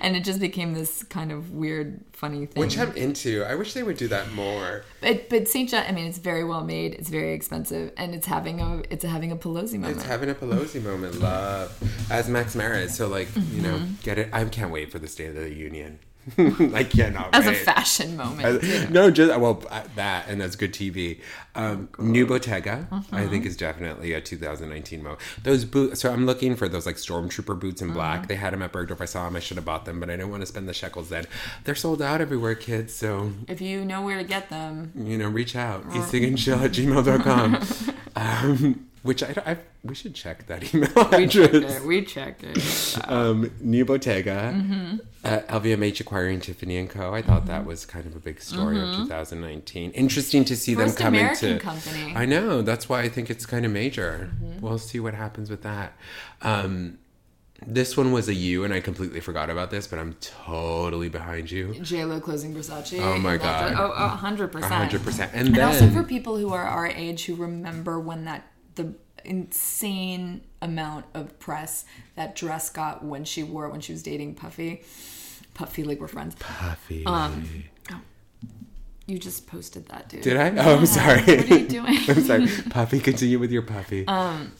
And 0.00 0.16
it 0.16 0.24
just 0.24 0.40
became 0.40 0.72
this 0.74 1.02
kind 1.04 1.30
of 1.30 1.52
weird, 1.52 2.00
funny 2.24 2.46
thing. 2.46 2.60
which 2.60 2.78
I'm 2.78 2.92
into. 2.96 3.44
I 3.44 3.54
wish 3.54 3.72
they 3.74 3.82
would 3.82 3.96
do 3.98 4.08
that 4.08 4.32
more. 4.32 4.84
but 5.00 5.28
but 5.28 5.48
St. 5.48 5.68
John, 5.70 5.84
I 5.88 5.92
mean, 5.92 6.06
it's 6.06 6.18
very 6.18 6.44
well 6.44 6.64
made, 6.64 6.94
it's 6.94 7.08
very 7.10 7.32
expensive, 7.34 7.92
and 7.96 8.14
it's 8.14 8.26
having 8.26 8.60
a 8.60 8.82
it's 8.90 9.04
having 9.04 9.30
a 9.32 9.36
Pelosi 9.36 9.74
moment. 9.74 9.96
It's 9.96 10.04
having 10.04 10.30
a 10.30 10.34
Pelosi 10.34 10.82
moment, 10.82 11.20
love. 11.20 11.68
As 12.10 12.28
Max 12.28 12.54
Mara 12.54 12.78
is. 12.86 12.94
So, 12.94 13.08
like, 13.08 13.28
you 13.52 13.60
know, 13.62 13.74
Mm-hmm. 13.78 13.94
get 14.02 14.18
it. 14.18 14.28
I 14.32 14.44
can't 14.56 14.70
wait 14.70 14.90
for 14.92 14.98
the 14.98 15.08
State 15.08 15.28
of 15.30 15.34
the 15.36 15.52
Union. 15.52 15.98
I 16.74 16.84
cannot 16.84 17.34
As 17.34 17.46
a 17.46 17.52
fashion 17.54 18.16
moment. 18.16 18.62
As- 18.64 18.90
no, 18.90 19.10
just 19.10 19.38
well 19.38 19.62
uh, 19.70 19.82
that, 19.96 20.26
and 20.28 20.40
that's 20.40 20.56
good 20.56 20.72
TV. 20.72 21.20
Um, 21.56 21.88
Oh, 21.98 22.02
New 22.02 22.26
Bottega, 22.26 22.88
I 22.90 22.96
Uh-huh. 22.96 23.28
think, 23.28 23.46
is 23.46 23.56
definitely 23.56 24.12
a 24.12 24.20
2019 24.20 25.02
mo. 25.02 25.16
Those 25.44 25.64
boots. 25.64 26.00
So 26.00 26.12
I'm 26.12 26.26
looking 26.26 26.56
for 26.56 26.68
those 26.68 26.84
like 26.86 26.96
stormtrooper 26.96 27.58
boots 27.60 27.80
in 27.82 27.92
black. 27.92 28.26
They 28.26 28.34
had 28.36 28.52
them 28.52 28.62
at 28.62 28.72
Bergdorf. 28.72 29.00
I 29.00 29.04
saw 29.04 29.24
them. 29.26 29.36
I 29.36 29.40
should 29.40 29.56
have 29.56 29.64
bought 29.64 29.84
them, 29.84 30.00
but 30.00 30.10
I 30.10 30.16
didn't 30.16 30.30
want 30.30 30.40
to 30.42 30.46
spend 30.46 30.68
the 30.68 30.74
shekels. 30.74 31.10
Then 31.10 31.26
they're 31.64 31.74
sold 31.76 32.02
out 32.02 32.20
everywhere, 32.20 32.54
kids. 32.56 32.92
So 32.94 33.32
If 33.46 33.60
you 33.60 33.84
know 33.84 34.02
where 34.02 34.18
to 34.18 34.24
get 34.24 34.48
them, 34.50 34.92
you 34.96 35.16
know, 35.18 35.28
reach 35.28 35.54
out. 35.54 35.88
eastingandchill 35.90 36.60
at 36.64 36.72
gmail.com. 36.72 37.94
um, 38.16 38.86
which 39.04 39.22
I, 39.22 39.32
I 39.46 39.56
we 39.84 39.94
should 39.94 40.14
check 40.14 40.46
that 40.48 40.74
email 40.74 40.88
we 41.16 41.26
checked 41.28 41.54
it. 41.54 41.82
We 41.84 42.02
checked 42.04 42.42
it. 42.42 42.58
Um, 43.08 43.50
New 43.60 43.84
Bottega, 43.84 44.52
Mm-hmm. 44.56 44.96
uh, 45.24 45.40
LVMH 45.60 46.00
acquiring 46.00 46.40
Tiffany 46.40 46.76
and 46.78 46.88
Co. 46.90 47.14
I 47.14 47.22
thought 47.22 47.46
that 47.46 47.64
was 47.66 47.84
kind 47.86 48.06
of 48.06 48.16
a 48.16 48.18
big 48.18 48.40
story 48.40 48.80
of 48.80 48.94
2019. 48.96 49.90
Interesting 49.92 50.44
to 50.46 50.56
see 50.56 50.72
Mm-hmm. 50.72 50.80
First 50.82 50.98
them 50.98 51.04
come 51.04 51.14
American 51.14 51.48
into. 51.50 51.64
company. 51.64 51.98
Mm-hmm. 52.08 52.16
I 52.18 52.24
know. 52.24 52.62
That's 52.62 52.88
why 52.88 53.02
I 53.02 53.08
think 53.08 53.30
it's 53.30 53.46
kind 53.46 53.64
of 53.64 53.70
major. 53.72 54.30
We'll 54.60 54.78
see 54.78 54.98
what 55.00 55.14
happens 55.14 55.50
with 55.50 55.62
that. 55.62 55.92
Um, 56.42 56.98
this 57.66 57.96
one 57.96 58.12
was 58.12 58.28
a 58.28 58.34
U, 58.34 58.64
and 58.64 58.74
I 58.74 58.80
completely 58.80 59.20
forgot 59.20 59.48
about 59.48 59.70
this, 59.70 59.86
but 59.86 59.98
I'm 59.98 60.14
totally 60.20 61.08
behind 61.08 61.50
you. 61.50 61.74
J 61.82 62.04
Lo 62.04 62.20
closing 62.20 62.54
Versace. 62.54 63.00
Oh 63.00 63.18
my 63.18 63.36
God. 63.36 63.74
Oh, 63.78 63.92
a 63.92 64.08
hundred 64.08 64.50
percent. 64.52 64.72
hundred 64.72 65.02
percent. 65.02 65.30
And 65.34 65.48
And 65.48 65.58
also 65.60 65.88
for 65.90 66.02
people 66.02 66.36
who 66.36 66.52
are 66.52 66.64
our 66.64 66.86
age 66.86 67.24
who 67.26 67.34
remember 67.36 67.98
when 68.00 68.24
that 68.26 68.46
the 68.74 68.94
insane 69.24 70.42
amount 70.60 71.06
of 71.14 71.38
press 71.38 71.84
that 72.16 72.34
dress 72.36 72.68
got 72.70 73.04
when 73.04 73.24
she 73.24 73.42
wore 73.42 73.66
it 73.66 73.70
when 73.72 73.80
she 73.80 73.92
was 73.92 74.02
dating 74.02 74.34
Puffy. 74.34 74.82
Puffy, 75.54 75.84
like 75.84 76.00
we're 76.00 76.08
friends. 76.08 76.34
Puffy. 76.38 77.04
Um, 77.06 77.44
You 79.06 79.18
just 79.18 79.46
posted 79.46 79.86
that, 79.88 80.08
dude. 80.08 80.22
Did 80.22 80.36
I? 80.38 80.48
Oh, 80.64 80.78
I'm 80.78 80.86
sorry. 80.86 81.20
What 81.20 81.50
are 81.50 81.58
you 81.58 81.68
doing? 81.78 81.98
I'm 82.08 82.20
sorry. 82.22 82.46
Puffy, 82.70 83.00
continue 83.00 83.38
with 83.38 83.52
your 83.52 83.60
puffy. 83.62 84.06
Um, 84.08 84.52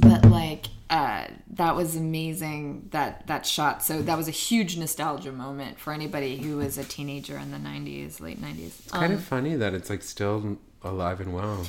but 0.00 0.24
like 0.26 0.66
uh, 0.90 1.26
that 1.52 1.76
was 1.76 1.94
amazing 1.94 2.88
that 2.90 3.26
that 3.28 3.46
shot 3.46 3.82
so 3.84 4.02
that 4.02 4.16
was 4.18 4.26
a 4.26 4.32
huge 4.32 4.76
nostalgia 4.76 5.30
moment 5.30 5.78
for 5.78 5.92
anybody 5.92 6.36
who 6.38 6.56
was 6.56 6.78
a 6.78 6.84
teenager 6.84 7.38
in 7.38 7.52
the 7.52 7.56
90s 7.58 8.20
late 8.20 8.42
90s 8.42 8.66
It's 8.80 8.90
kind 8.90 9.12
Um, 9.12 9.18
of 9.18 9.24
funny 9.24 9.54
that 9.54 9.72
it's 9.72 9.88
like 9.88 10.02
still 10.02 10.58
alive 10.82 11.20
and 11.20 11.32
well. 11.32 11.64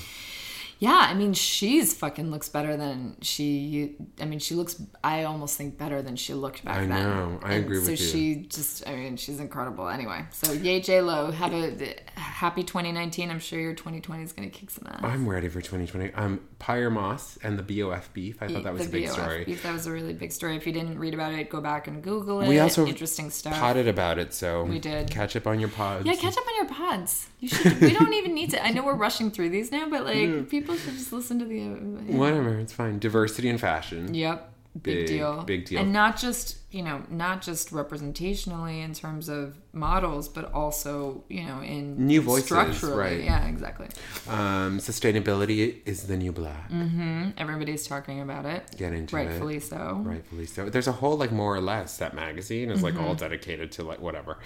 Yeah 0.81 1.05
i 1.09 1.13
mean 1.13 1.33
she's 1.33 1.93
fucking 1.93 2.31
looks 2.31 2.49
better 2.49 2.75
than 2.75 3.15
she 3.21 3.95
i 4.19 4.25
mean 4.25 4.39
she 4.39 4.55
looks 4.55 4.81
i 5.03 5.23
almost 5.25 5.55
think 5.55 5.77
better 5.77 6.01
than 6.01 6.15
she 6.15 6.33
looked 6.33 6.65
back 6.65 6.77
I 6.77 6.85
then 6.87 6.89
know. 6.89 7.39
I 7.43 7.53
And 7.53 7.65
agree 7.65 7.77
so 7.83 7.91
with 7.91 7.99
you. 8.01 8.05
So 8.07 8.11
she 8.13 8.35
just 8.49 8.87
i 8.87 8.95
mean 8.95 9.15
she's 9.15 9.39
incredible 9.39 9.87
anyway 9.87 10.25
so 10.31 10.51
yay 10.53 10.81
j-lo 10.81 11.29
have 11.29 11.53
a 11.53 11.95
happy 12.15 12.63
2019 12.63 13.29
i'm 13.29 13.39
sure 13.39 13.59
your 13.59 13.73
2020 13.75 14.23
is 14.23 14.33
gonna 14.33 14.49
kick 14.49 14.71
some 14.71 14.87
ass 14.87 14.99
I'm 15.03 15.27
ready 15.29 15.49
for 15.49 15.61
2020. 15.61 16.13
Um, 16.13 16.41
Pyer 16.57 16.89
Moss 16.91 17.37
and 17.43 17.57
the 17.59 17.63
BOF 17.81 18.13
beef. 18.13 18.41
I 18.41 18.47
thought 18.47 18.63
that 18.63 18.73
was 18.73 18.87
a 18.87 18.89
big 18.89 19.05
BOF 19.05 19.13
story. 19.13 19.43
beef, 19.45 19.63
that 19.63 19.73
was 19.73 19.85
a 19.87 19.91
really 19.91 20.13
big 20.13 20.31
story 20.31 20.55
if 20.55 20.65
you 20.67 20.73
didn't 20.73 20.97
read 20.99 21.13
about 21.13 21.33
it 21.33 21.49
go 21.49 21.59
back 21.61 21.87
and 21.87 22.01
google 22.03 22.41
it 22.41 22.47
We 22.47 22.59
also 22.59 22.85
interesting 22.87 23.29
stuff 23.29 23.53
Potted 23.53 23.87
about 23.87 24.17
it, 24.19 24.33
so 24.33 24.63
We 24.63 24.79
did. 24.79 25.09
catch 25.11 25.35
up 25.35 25.45
on 25.47 25.59
your 25.59 25.69
pods. 25.69 26.05
Yeah, 26.05 26.13
catch 26.15 26.37
up 26.37 26.47
on 26.47 26.55
your 26.55 26.65
pods. 26.73 27.27
You 27.39 27.47
should. 27.49 27.81
We 27.81 27.93
don't 27.93 28.13
even 28.13 28.33
need 28.35 28.51
to. 28.51 28.63
I 28.65 28.71
know 28.71 28.83
we're 28.85 28.95
rushing 28.95 29.31
through 29.31 29.49
these 29.49 29.71
now, 29.71 29.89
but 29.89 30.05
like 30.05 30.49
people 30.55 30.70
just 30.75 31.11
listen 31.13 31.39
to 31.39 31.45
the. 31.45 31.61
Uh, 31.61 32.17
Whatever, 32.17 32.59
it's 32.59 32.73
fine. 32.73 32.99
Diversity 32.99 33.49
in 33.49 33.57
fashion. 33.57 34.13
Yep, 34.13 34.53
big, 34.81 34.95
Big, 34.99 35.07
deal. 35.07 35.43
big 35.43 35.65
deal. 35.65 35.79
And 35.81 35.91
not 35.93 36.17
just 36.17 36.57
you 36.71 36.81
know 36.83 37.03
not 37.09 37.41
just 37.41 37.71
representationally 37.71 38.83
in 38.83 38.93
terms 38.93 39.27
of 39.29 39.57
models, 39.73 40.29
but 40.29 40.53
also 40.53 41.23
you 41.29 41.43
know 41.45 41.61
in 41.61 42.05
New 42.07 42.21
voices, 42.21 42.45
structurally. 42.45 42.95
right. 42.97 43.23
Yeah, 43.23 43.45
exactly. 43.47 43.87
Um, 44.29 44.79
sustainability 44.79 45.79
is 45.85 46.03
the 46.03 46.17
new 46.17 46.31
black. 46.31 46.69
mm-hmm. 46.71 47.29
Everybody's 47.37 47.85
talking 47.87 48.21
about 48.21 48.45
it. 48.45 48.75
Get 48.77 48.93
into 48.93 49.15
Rightfully 49.15 49.57
it. 49.57 49.63
so. 49.63 50.01
Rightfully 50.03 50.45
so. 50.45 50.69
There's 50.69 50.87
a 50.87 50.93
whole 50.93 51.17
like 51.17 51.31
more 51.31 51.55
or 51.55 51.61
less 51.61 51.97
that 51.97 52.13
magazine 52.13 52.69
is 52.71 52.81
like 52.83 52.93
Mm-hmm. 52.93 53.03
all 53.05 53.15
dedicated 53.15 53.71
to 53.73 53.83
like 53.83 53.99
whatever. 53.99 54.37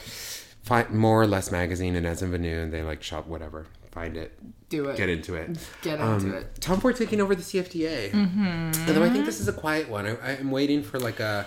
Find 0.63 0.89
more 0.89 1.21
or 1.21 1.28
less 1.28 1.51
magazine 1.51 1.95
and 1.95 2.07
as 2.07 2.23
in 2.23 2.32
Vanu, 2.32 2.71
they 2.71 2.82
like 2.82 3.03
shop 3.03 3.28
whatever. 3.28 3.67
Find 3.95 4.17
it. 4.17 4.37
Do 4.69 4.89
it. 4.89 4.97
Get 4.97 5.07
into 5.09 5.35
it. 5.35 5.57
Get 5.81 6.01
Um, 6.01 6.15
into 6.19 6.35
it. 6.37 6.59
Tom 6.59 6.81
Ford 6.81 6.97
taking 6.97 7.21
over 7.21 7.33
the 7.33 7.41
CFDA. 7.41 8.11
Mm-hmm. 8.11 8.87
Although 8.89 9.03
I 9.03 9.09
think 9.09 9.25
this 9.25 9.39
is 9.39 9.47
a 9.47 9.53
quiet 9.53 9.87
one. 9.89 10.05
I, 10.05 10.37
I'm 10.37 10.51
waiting 10.51 10.83
for 10.83 10.99
like 10.99 11.21
a 11.21 11.45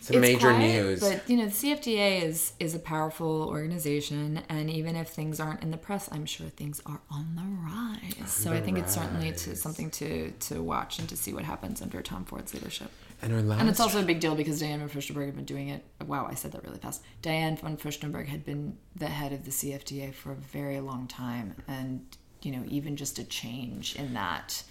some 0.00 0.14
It's 0.18 0.22
major 0.22 0.52
quiet, 0.52 0.58
news. 0.84 1.00
But 1.00 1.28
you 1.28 1.36
know, 1.36 1.46
the 1.46 1.50
CFDA 1.50 2.22
is 2.22 2.52
is 2.60 2.72
a 2.76 2.78
powerful 2.78 3.48
organization, 3.48 4.42
and 4.48 4.70
even 4.70 4.94
if 4.94 5.08
things 5.08 5.40
aren't 5.40 5.60
in 5.64 5.72
the 5.72 5.76
press, 5.76 6.08
I'm 6.12 6.24
sure 6.24 6.46
things 6.48 6.80
are 6.86 7.00
on 7.10 7.34
the 7.34 7.42
rise. 7.42 8.30
so 8.30 8.52
I 8.52 8.60
the 8.60 8.64
think 8.66 8.78
it's 8.78 8.94
certainly 8.94 9.32
to, 9.32 9.56
something 9.56 9.90
to 9.90 10.30
to 10.30 10.62
watch 10.62 11.00
and 11.00 11.08
to 11.08 11.16
see 11.16 11.32
what 11.34 11.42
happens 11.44 11.82
under 11.82 12.00
Tom 12.00 12.24
Ford's 12.24 12.54
leadership. 12.54 12.92
And 13.22 13.32
our 13.32 13.42
last 13.42 13.60
And 13.60 13.68
it's 13.68 13.80
also 13.80 14.00
a 14.00 14.04
big 14.04 14.20
deal 14.20 14.34
because 14.34 14.60
Diane 14.60 14.80
von 14.80 14.88
Furstenberg 14.88 15.26
had 15.26 15.36
been 15.36 15.44
doing 15.44 15.68
it. 15.68 15.84
Wow, 16.06 16.26
I 16.30 16.34
said 16.34 16.52
that 16.52 16.64
really 16.64 16.78
fast. 16.78 17.02
Diane 17.22 17.56
von 17.56 17.76
Furstenberg 17.76 18.26
had 18.26 18.44
been 18.44 18.76
the 18.96 19.08
head 19.08 19.32
of 19.32 19.44
the 19.44 19.50
CFDA 19.50 20.14
for 20.14 20.32
a 20.32 20.36
very 20.36 20.80
long 20.80 21.06
time, 21.06 21.56
and 21.66 22.04
you 22.42 22.52
know, 22.52 22.62
even 22.68 22.96
just 22.96 23.18
a 23.18 23.24
change 23.24 23.96
in 23.96 24.14
that 24.14 24.62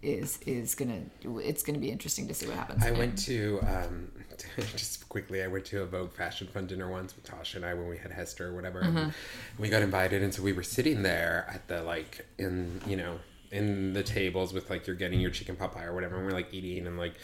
is 0.00 0.38
is 0.46 0.76
gonna 0.76 1.00
it's 1.24 1.64
gonna 1.64 1.78
be 1.78 1.90
interesting 1.90 2.28
to 2.28 2.34
see 2.34 2.46
what 2.46 2.56
happens. 2.56 2.84
I 2.84 2.88
And- 2.88 2.98
went 2.98 3.18
to 3.26 3.60
um, 3.62 4.12
just 4.76 5.08
quickly. 5.08 5.42
I 5.42 5.48
went 5.48 5.64
to 5.66 5.82
a 5.82 5.86
Vogue 5.86 6.12
Fashion 6.12 6.46
Fund 6.46 6.68
dinner 6.68 6.88
once 6.88 7.16
with 7.16 7.26
Tasha 7.26 7.56
and 7.56 7.64
I 7.64 7.74
when 7.74 7.88
we 7.88 7.98
had 7.98 8.12
Hester 8.12 8.48
or 8.48 8.54
whatever. 8.54 8.82
Mm-hmm. 8.82 8.96
And 8.96 9.12
we 9.58 9.68
got 9.68 9.82
invited, 9.82 10.22
and 10.22 10.32
so 10.32 10.42
we 10.42 10.52
were 10.52 10.62
sitting 10.62 11.02
there 11.02 11.46
at 11.52 11.66
the 11.66 11.82
like 11.82 12.24
in 12.38 12.80
you 12.86 12.96
know 12.96 13.18
in 13.50 13.92
the 13.92 14.02
tables 14.02 14.52
with 14.52 14.70
like 14.70 14.86
you're 14.86 14.96
getting 14.96 15.20
your 15.20 15.30
chicken 15.30 15.56
pot 15.56 15.72
pie 15.72 15.84
or 15.84 15.94
whatever, 15.94 16.16
and 16.16 16.26
we're 16.26 16.32
like 16.32 16.52
eating, 16.52 16.86
and 16.86 16.98
like 16.98 17.14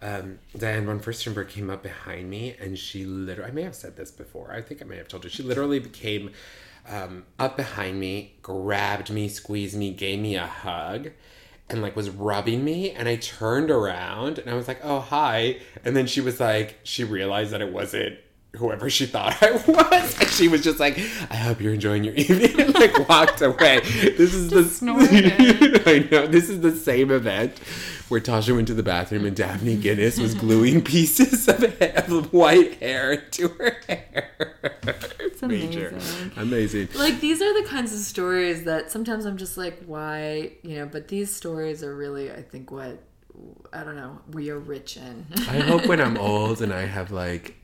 um, 0.00 0.38
Diane 0.56 0.86
von 0.86 1.00
Furstenberg 1.00 1.48
came 1.48 1.70
up 1.70 1.82
behind 1.82 2.28
me, 2.30 2.56
and 2.60 2.78
she 2.78 3.04
literally 3.04 3.50
I 3.50 3.54
may 3.54 3.62
have 3.62 3.74
said 3.74 3.96
this 3.96 4.10
before. 4.10 4.52
I 4.52 4.60
think 4.60 4.82
I 4.82 4.84
may 4.84 4.96
have 4.96 5.08
told 5.08 5.24
you. 5.24 5.30
She 5.30 5.42
literally 5.42 5.78
became 5.78 6.30
um, 6.88 7.24
up 7.38 7.56
behind 7.56 8.00
me, 8.00 8.34
grabbed 8.42 9.10
me, 9.10 9.28
squeezed 9.28 9.76
me, 9.76 9.92
gave 9.92 10.18
me 10.18 10.36
a 10.36 10.46
hug 10.46 11.10
and 11.70 11.80
like 11.80 11.96
was 11.96 12.10
rubbing 12.10 12.64
me 12.64 12.90
and 12.90 13.08
I 13.08 13.16
turned 13.16 13.70
around 13.70 14.38
and 14.38 14.50
I 14.50 14.54
was 14.54 14.68
like, 14.68 14.80
"Oh, 14.82 15.00
hi." 15.00 15.58
And 15.84 15.96
then 15.96 16.06
she 16.06 16.20
was 16.20 16.40
like, 16.40 16.78
she 16.82 17.04
realized 17.04 17.52
that 17.52 17.62
it 17.62 17.72
wasn't 17.72 18.18
whoever 18.56 18.90
she 18.90 19.06
thought 19.06 19.42
I 19.42 19.52
was. 19.52 20.20
And 20.20 20.28
she 20.28 20.48
was 20.48 20.62
just 20.62 20.78
like, 20.80 20.98
"I 21.30 21.36
hope 21.36 21.60
you're 21.60 21.74
enjoying 21.74 22.04
your 22.04 22.14
evening." 22.16 22.60
and 22.60 22.74
like 22.74 23.08
walked 23.08 23.40
away. 23.40 23.80
This 23.80 24.34
is 24.34 24.50
the 24.50 24.64
snorted. 24.64 25.82
I 25.88 26.08
know. 26.10 26.26
This 26.26 26.48
is 26.48 26.60
the 26.60 26.74
same 26.74 27.10
event 27.10 27.58
where 28.08 28.20
Tasha 28.20 28.54
went 28.54 28.68
to 28.68 28.74
the 28.74 28.82
bathroom 28.82 29.24
and 29.24 29.34
Daphne 29.34 29.74
Guinness 29.76 30.18
was 30.18 30.34
gluing 30.34 30.82
pieces 30.84 31.48
of, 31.48 31.64
of 31.80 32.30
white 32.32 32.74
hair 32.74 33.16
to 33.16 33.48
her 33.48 33.76
hair. 33.88 34.30
It's 35.18 35.42
amazing. 35.42 35.98
Amazing. 36.36 36.88
like 36.94 37.20
these 37.20 37.40
are 37.40 37.62
the 37.62 37.66
kinds 37.66 37.94
of 37.94 38.00
stories 38.00 38.64
that 38.64 38.90
sometimes 38.90 39.24
I'm 39.24 39.38
just 39.38 39.56
like, 39.56 39.82
why, 39.86 40.52
you 40.62 40.76
know? 40.76 40.86
But 40.86 41.08
these 41.08 41.34
stories 41.34 41.82
are 41.82 41.96
really, 41.96 42.30
I 42.30 42.42
think, 42.42 42.70
what 42.70 43.02
I 43.72 43.82
don't 43.82 43.96
know, 43.96 44.18
we 44.30 44.50
are 44.50 44.58
rich 44.58 44.98
in. 44.98 45.26
I 45.48 45.60
hope 45.60 45.86
when 45.86 45.98
I'm 46.00 46.18
old 46.18 46.60
and 46.60 46.70
I 46.70 46.84
have 46.84 47.10
like 47.10 47.56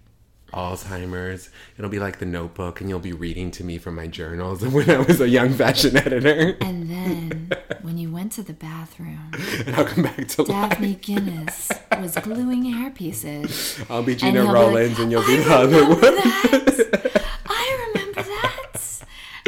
Alzheimer's, 0.52 1.50
it'll 1.76 1.90
be 1.90 1.98
like 1.98 2.18
the 2.18 2.26
notebook 2.26 2.80
and 2.80 2.88
you'll 2.88 2.98
be 2.98 3.12
reading 3.12 3.50
to 3.52 3.64
me 3.64 3.78
from 3.78 3.94
my 3.94 4.06
journals 4.06 4.62
of 4.62 4.72
when 4.78 4.88
I 4.90 4.98
was 4.98 5.20
a 5.20 5.28
young 5.28 5.52
fashion 5.52 5.96
editor. 5.96 6.56
and 6.60 6.88
then 6.90 7.50
when 7.82 7.98
you 7.98 8.10
went 8.10 8.32
to 8.32 8.42
the 8.42 8.52
bathroom, 8.54 9.30
And 9.66 9.76
I'll 9.76 9.84
come 9.84 10.04
back 10.04 10.26
to 10.28 10.42
life. 10.42 10.70
Daphne 10.70 10.94
Guinness 10.94 11.70
was 12.00 12.14
gluing 12.16 12.64
hair 12.64 12.90
pieces. 12.90 13.78
I'll 13.90 14.02
be 14.02 14.14
Gena 14.16 14.32
he'll 14.32 14.42
be 14.42 14.46
like, 14.48 14.54
Rowlands 14.54 14.98
and 14.98 15.10
you'll 15.12 15.26
be 15.26 15.36
the 15.36 15.54
other 15.54 15.86
one. 15.88 16.00
that. 16.00 17.22
I 17.46 17.90
remember 17.94 18.22
that. 18.22 18.80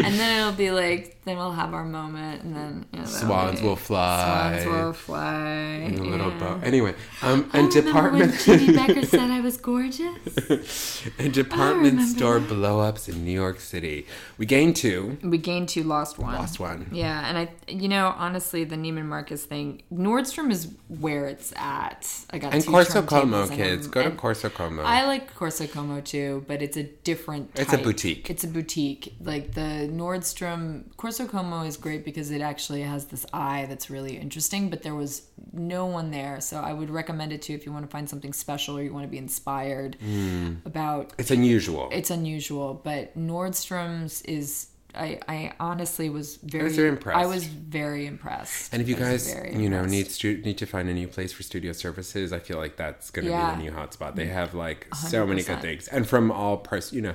and 0.05 0.15
then 0.15 0.41
it'll 0.41 0.57
be 0.57 0.71
like, 0.71 1.21
then 1.25 1.37
we'll 1.37 1.53
have 1.53 1.75
our 1.75 1.85
moment, 1.85 2.43
and 2.43 2.57
then 2.57 2.87
you 2.93 3.01
know, 3.01 3.05
Swans 3.05 3.61
be- 3.61 3.67
will 3.67 3.77
fly. 3.77 4.61
Swans 4.63 4.67
will 4.67 4.93
fly. 4.93 5.45
in 5.87 5.99
a 5.99 6.03
little 6.05 6.31
yeah. 6.31 6.39
boat. 6.39 6.61
Anyway, 6.65 6.95
um, 7.23 7.51
and 7.53 7.75
remember 7.75 8.11
when 8.19 8.29
department 8.31 8.41
Jimmy 8.41 8.73
Becker 8.75 9.07
said 9.07 9.31
I 9.31 9.41
was 9.41 9.57
gorgeous. 9.57 11.03
and 11.19 11.33
department 11.33 12.01
store 12.03 12.41
that. 12.41 12.49
blow-ups 12.49 13.09
in 13.09 13.25
New 13.25 13.33
York 13.33 13.61
City. 13.61 14.07
We 14.39 14.47
gained 14.47 14.77
two, 14.77 15.19
We 15.23 15.39
gained 15.39 15.69
two, 15.69 15.83
lost 15.83 16.19
one. 16.19 16.35
lost 16.35 16.59
one. 16.59 16.89
Yeah, 16.93 17.29
and 17.29 17.37
I, 17.37 17.49
you 17.69 17.89
know, 17.89 18.15
honestly, 18.17 18.65
the 18.65 18.77
Neiman 18.77 19.05
Marcus 19.05 19.45
thing, 19.45 19.83
Nordstrom 19.93 20.51
is 20.51 20.73
where 20.89 21.27
it's 21.27 21.53
at. 21.57 22.09
I 22.31 22.39
got 22.39 22.55
And 22.55 22.65
Corso 22.65 23.03
Como, 23.03 23.47
kids, 23.49 23.87
go 23.87 24.03
to 24.03 24.11
Corso 24.11 24.49
Como. 24.49 24.83
I 24.83 25.05
like 25.07 25.35
Corso 25.35 25.67
Como 25.67 26.01
too, 26.01 26.45
but 26.49 26.63
it's 26.63 26.77
a 26.77 26.85
different. 26.85 27.51
It's 27.57 27.73
a 27.73 27.79
boutique. 27.79 28.31
It's 28.31 28.45
a 28.45 28.49
boutique. 28.49 29.15
Like 29.21 29.53
the 29.53 29.90
Nordstrom 29.91 30.85
Corso 30.97 31.27
Como 31.27 31.63
is 31.65 31.77
great 31.77 32.05
because 32.05 32.31
it 32.31 32.41
actually 32.41 32.83
has 32.83 33.07
this 33.07 33.27
eye 33.33 33.67
that's 33.69 33.91
really 33.91 34.17
interesting. 34.17 34.71
But 34.71 34.83
there 34.83 34.95
was 34.95 35.23
no 35.53 35.87
one 35.87 36.11
there, 36.11 36.41
so 36.41 36.59
I 36.61 36.73
would 36.73 36.91
recommend 36.91 37.33
it 37.33 37.43
too 37.43 37.55
if 37.55 37.67
you 37.67 37.73
want 37.73 37.85
to 37.85 37.91
find 37.91 38.09
something 38.09 38.33
special 38.33 38.79
or 38.79 38.83
you 38.83 38.93
want 38.93 39.05
to 39.05 39.11
be 39.11 39.19
inspired 39.19 39.97
Hmm. 40.01 40.55
about. 40.65 41.13
it's 41.19 41.31
unusual. 41.31 41.89
It's 41.93 42.11
unusual, 42.11 42.81
but 42.83 43.17
Nordstrom's 43.19 44.23
is. 44.23 44.67
I, 44.93 45.21
I 45.29 45.53
honestly 45.61 46.11
was 46.11 46.35
very, 46.43 46.69
very 46.69 46.89
impressed. 46.89 47.17
I 47.17 47.27
was 47.27 47.45
very 47.47 48.07
impressed. 48.07 48.73
and 48.73 48.83
if 48.83 48.89
you 48.89 48.97
guys, 48.97 49.33
you 49.53 49.69
know, 49.71 49.85
need 49.85 50.11
stu- 50.11 50.39
need 50.39 50.59
to 50.59 50.67
find 50.67 50.89
a 50.89 50.93
new 50.93 51.07
place 51.07 51.33
for 51.33 51.45
studio 51.45 51.71
services, 51.73 52.33
I 52.33 52.41
feel 52.41 52.57
like 52.59 52.77
that's 52.77 53.09
going 53.13 53.27
to 53.27 53.31
Yeah. 53.31 53.55
be 53.55 53.63
the 53.63 53.71
new 53.71 53.77
hotspot. 53.79 54.17
They 54.17 54.27
have 54.27 54.53
like 54.53 54.89
so 54.97 55.25
many 55.25 55.43
good 55.45 55.61
things, 55.61 55.87
and 55.87 56.09
from 56.09 56.33
all 56.33 56.57
price, 56.57 56.93
you 56.93 57.03
know. 57.03 57.15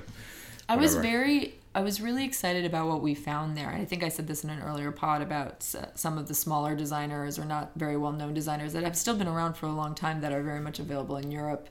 I 0.70 0.78
was 0.78 0.96
very, 0.96 1.56
I 1.76 1.82
was 1.82 2.00
really 2.02 2.24
excited 2.24 2.64
about 2.66 2.88
what 2.88 3.02
we 3.02 3.14
found 3.14 3.56
there. 3.58 3.70
I 3.70 3.84
think 3.86 4.02
I 4.02 4.08
said 4.10 4.28
this 4.28 4.44
in 4.46 4.50
an 4.50 4.62
earlier 4.62 4.92
pod 4.92 5.22
about 5.22 5.62
some 5.96 6.18
of 6.18 6.28
the 6.28 6.34
smaller 6.34 6.74
designers 6.76 7.38
or 7.38 7.44
not 7.46 7.72
very 7.76 7.98
well 7.98 8.14
known 8.14 8.34
designers 8.34 8.72
that 8.74 8.84
have 8.84 8.96
still 8.98 9.16
been 9.16 9.28
around 9.28 9.56
for 9.56 9.66
a 9.68 9.72
long 9.74 9.94
time 9.94 10.22
that 10.22 10.32
are 10.32 10.42
very 10.42 10.62
much 10.62 10.80
available 10.80 11.18
in 11.18 11.30
Europe. 11.32 11.68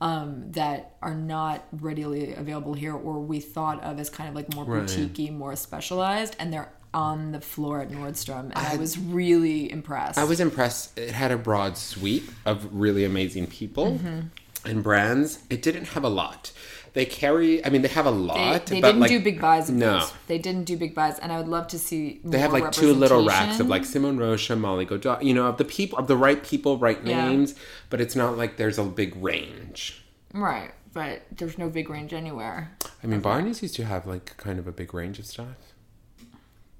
Um, 0.00 0.50
that 0.52 0.96
are 1.00 1.14
not 1.14 1.64
readily 1.70 2.34
available 2.34 2.74
here, 2.74 2.92
or 2.92 3.20
we 3.20 3.38
thought 3.38 3.80
of 3.84 4.00
as 4.00 4.10
kind 4.10 4.28
of 4.28 4.34
like 4.34 4.52
more 4.52 4.64
Right. 4.64 4.80
boutique 4.88 5.30
more 5.30 5.54
specialized, 5.54 6.34
and 6.40 6.52
they're 6.52 6.72
on 6.92 7.30
the 7.30 7.40
floor 7.40 7.80
at 7.82 7.90
Nordstrom, 7.90 8.46
and 8.46 8.54
I, 8.56 8.74
was 8.76 8.98
really 8.98 9.70
impressed. 9.70 10.18
I 10.18 10.24
was 10.24 10.40
impressed. 10.40 10.98
It 10.98 11.12
had 11.12 11.30
a 11.30 11.36
broad 11.38 11.78
sweep 11.78 12.24
of 12.44 12.66
really 12.74 13.04
amazing 13.04 13.46
people 13.46 13.92
Mm-hmm. 13.92 14.20
and 14.68 14.82
brands. 14.82 15.38
It 15.48 15.62
didn't 15.62 15.84
have 15.88 16.02
a 16.02 16.08
lot. 16.08 16.50
They 16.94 17.06
carry. 17.06 17.64
I 17.64 17.70
mean, 17.70 17.80
they 17.80 17.88
have 17.88 18.04
a 18.04 18.10
lot. 18.10 18.66
they 18.66 18.80
but 18.80 18.88
didn't 18.88 19.00
like, 19.00 19.08
do 19.10 19.20
big 19.20 19.40
buys. 19.40 19.70
Of 19.70 19.76
No. 19.76 20.00
those. 20.00 20.12
they 20.26 20.36
didn't 20.38 20.64
do 20.64 20.76
big 20.76 20.94
buys, 20.94 21.18
and 21.18 21.32
I 21.32 21.38
would 21.38 21.48
love 21.48 21.66
to 21.68 21.78
see. 21.78 22.20
They 22.22 22.38
have 22.38 22.52
like 22.52 22.70
two 22.70 22.92
little 22.92 23.24
racks 23.24 23.60
of 23.60 23.68
like 23.68 23.84
Simone 23.86 24.18
Rocha, 24.18 24.56
Molly 24.56 24.84
Goddard. 24.84 25.22
You 25.22 25.32
know, 25.32 25.46
of 25.46 25.56
the 25.56 25.64
people, 25.64 25.98
of 25.98 26.06
the 26.06 26.16
right 26.18 26.42
people, 26.44 26.76
right 26.78 26.98
Yeah. 27.02 27.28
names. 27.28 27.54
But 27.88 28.00
it's 28.02 28.14
not 28.14 28.36
like 28.36 28.58
there's 28.58 28.78
a 28.78 28.84
big 28.84 29.16
range. 29.16 30.02
right, 30.34 30.72
but 30.92 31.22
there's 31.34 31.56
no 31.56 31.70
big 31.70 31.88
range 31.88 32.12
anywhere. 32.12 32.70
I 33.02 33.06
mean, 33.06 33.20
Barney's 33.20 33.62
used 33.62 33.74
to 33.76 33.84
have 33.86 34.06
like 34.06 34.36
kind 34.36 34.58
of 34.58 34.66
a 34.66 34.72
big 34.72 34.92
range 34.92 35.18
of 35.18 35.24
stuff. 35.26 35.56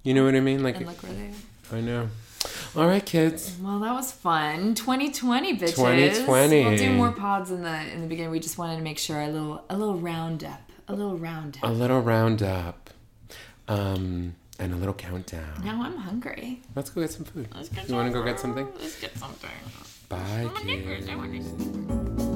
You 0.03 0.13
know 0.15 0.25
what 0.25 0.35
I 0.35 0.41
mean? 0.41 0.63
Like, 0.63 0.77
And 0.77 0.87
look 0.87 1.03
where 1.03 1.13
they. 1.13 1.31
I 1.77 1.81
know. 1.81 2.09
All 2.75 2.87
right, 2.87 3.05
kids. 3.05 3.57
Well, 3.61 3.81
that 3.81 3.93
was 3.93 4.13
fun. 4.13 4.75
2020, 4.75 5.59
bitches. 5.59 5.75
2020. 5.77 6.65
We'll 6.65 6.77
do 6.79 6.93
more 6.95 7.13
pods 7.13 7.51
in 7.51 7.63
the 7.63 7.93
in 7.93 8.01
the 8.01 8.07
beginning. 8.07 8.31
We 8.31 8.41
just 8.41 8.59
wanted 8.59 8.77
to 8.77 8.83
make 8.83 8.99
sure 8.99 9.21
a 9.21 9.29
little 9.29 9.65
a 9.69 9.77
little 9.77 9.99
roundup, 9.99 10.71
a 10.89 10.95
little 10.95 11.19
roundup. 11.19 11.63
A 11.63 11.73
little 11.73 12.01
roundup, 12.01 12.91
um, 13.69 14.35
and 14.59 14.73
a 14.73 14.77
little 14.77 14.95
countdown. 14.95 15.63
now 15.65 15.83
I'm 15.83 15.97
hungry. 15.97 16.63
Let's 16.75 16.91
go 16.91 17.03
get 17.03 17.11
some 17.11 17.25
food. 17.25 17.49
Let's 17.55 17.69
get 17.69 17.89
You 17.89 17.95
want 17.95 18.09
to 18.09 18.13
go 18.13 18.25
get 18.25 18.41
something? 18.41 18.67
Let's 18.81 19.01
get 19.01 19.17
something. 19.19 19.51
Bye, 20.09 20.51
kids. 20.63 22.32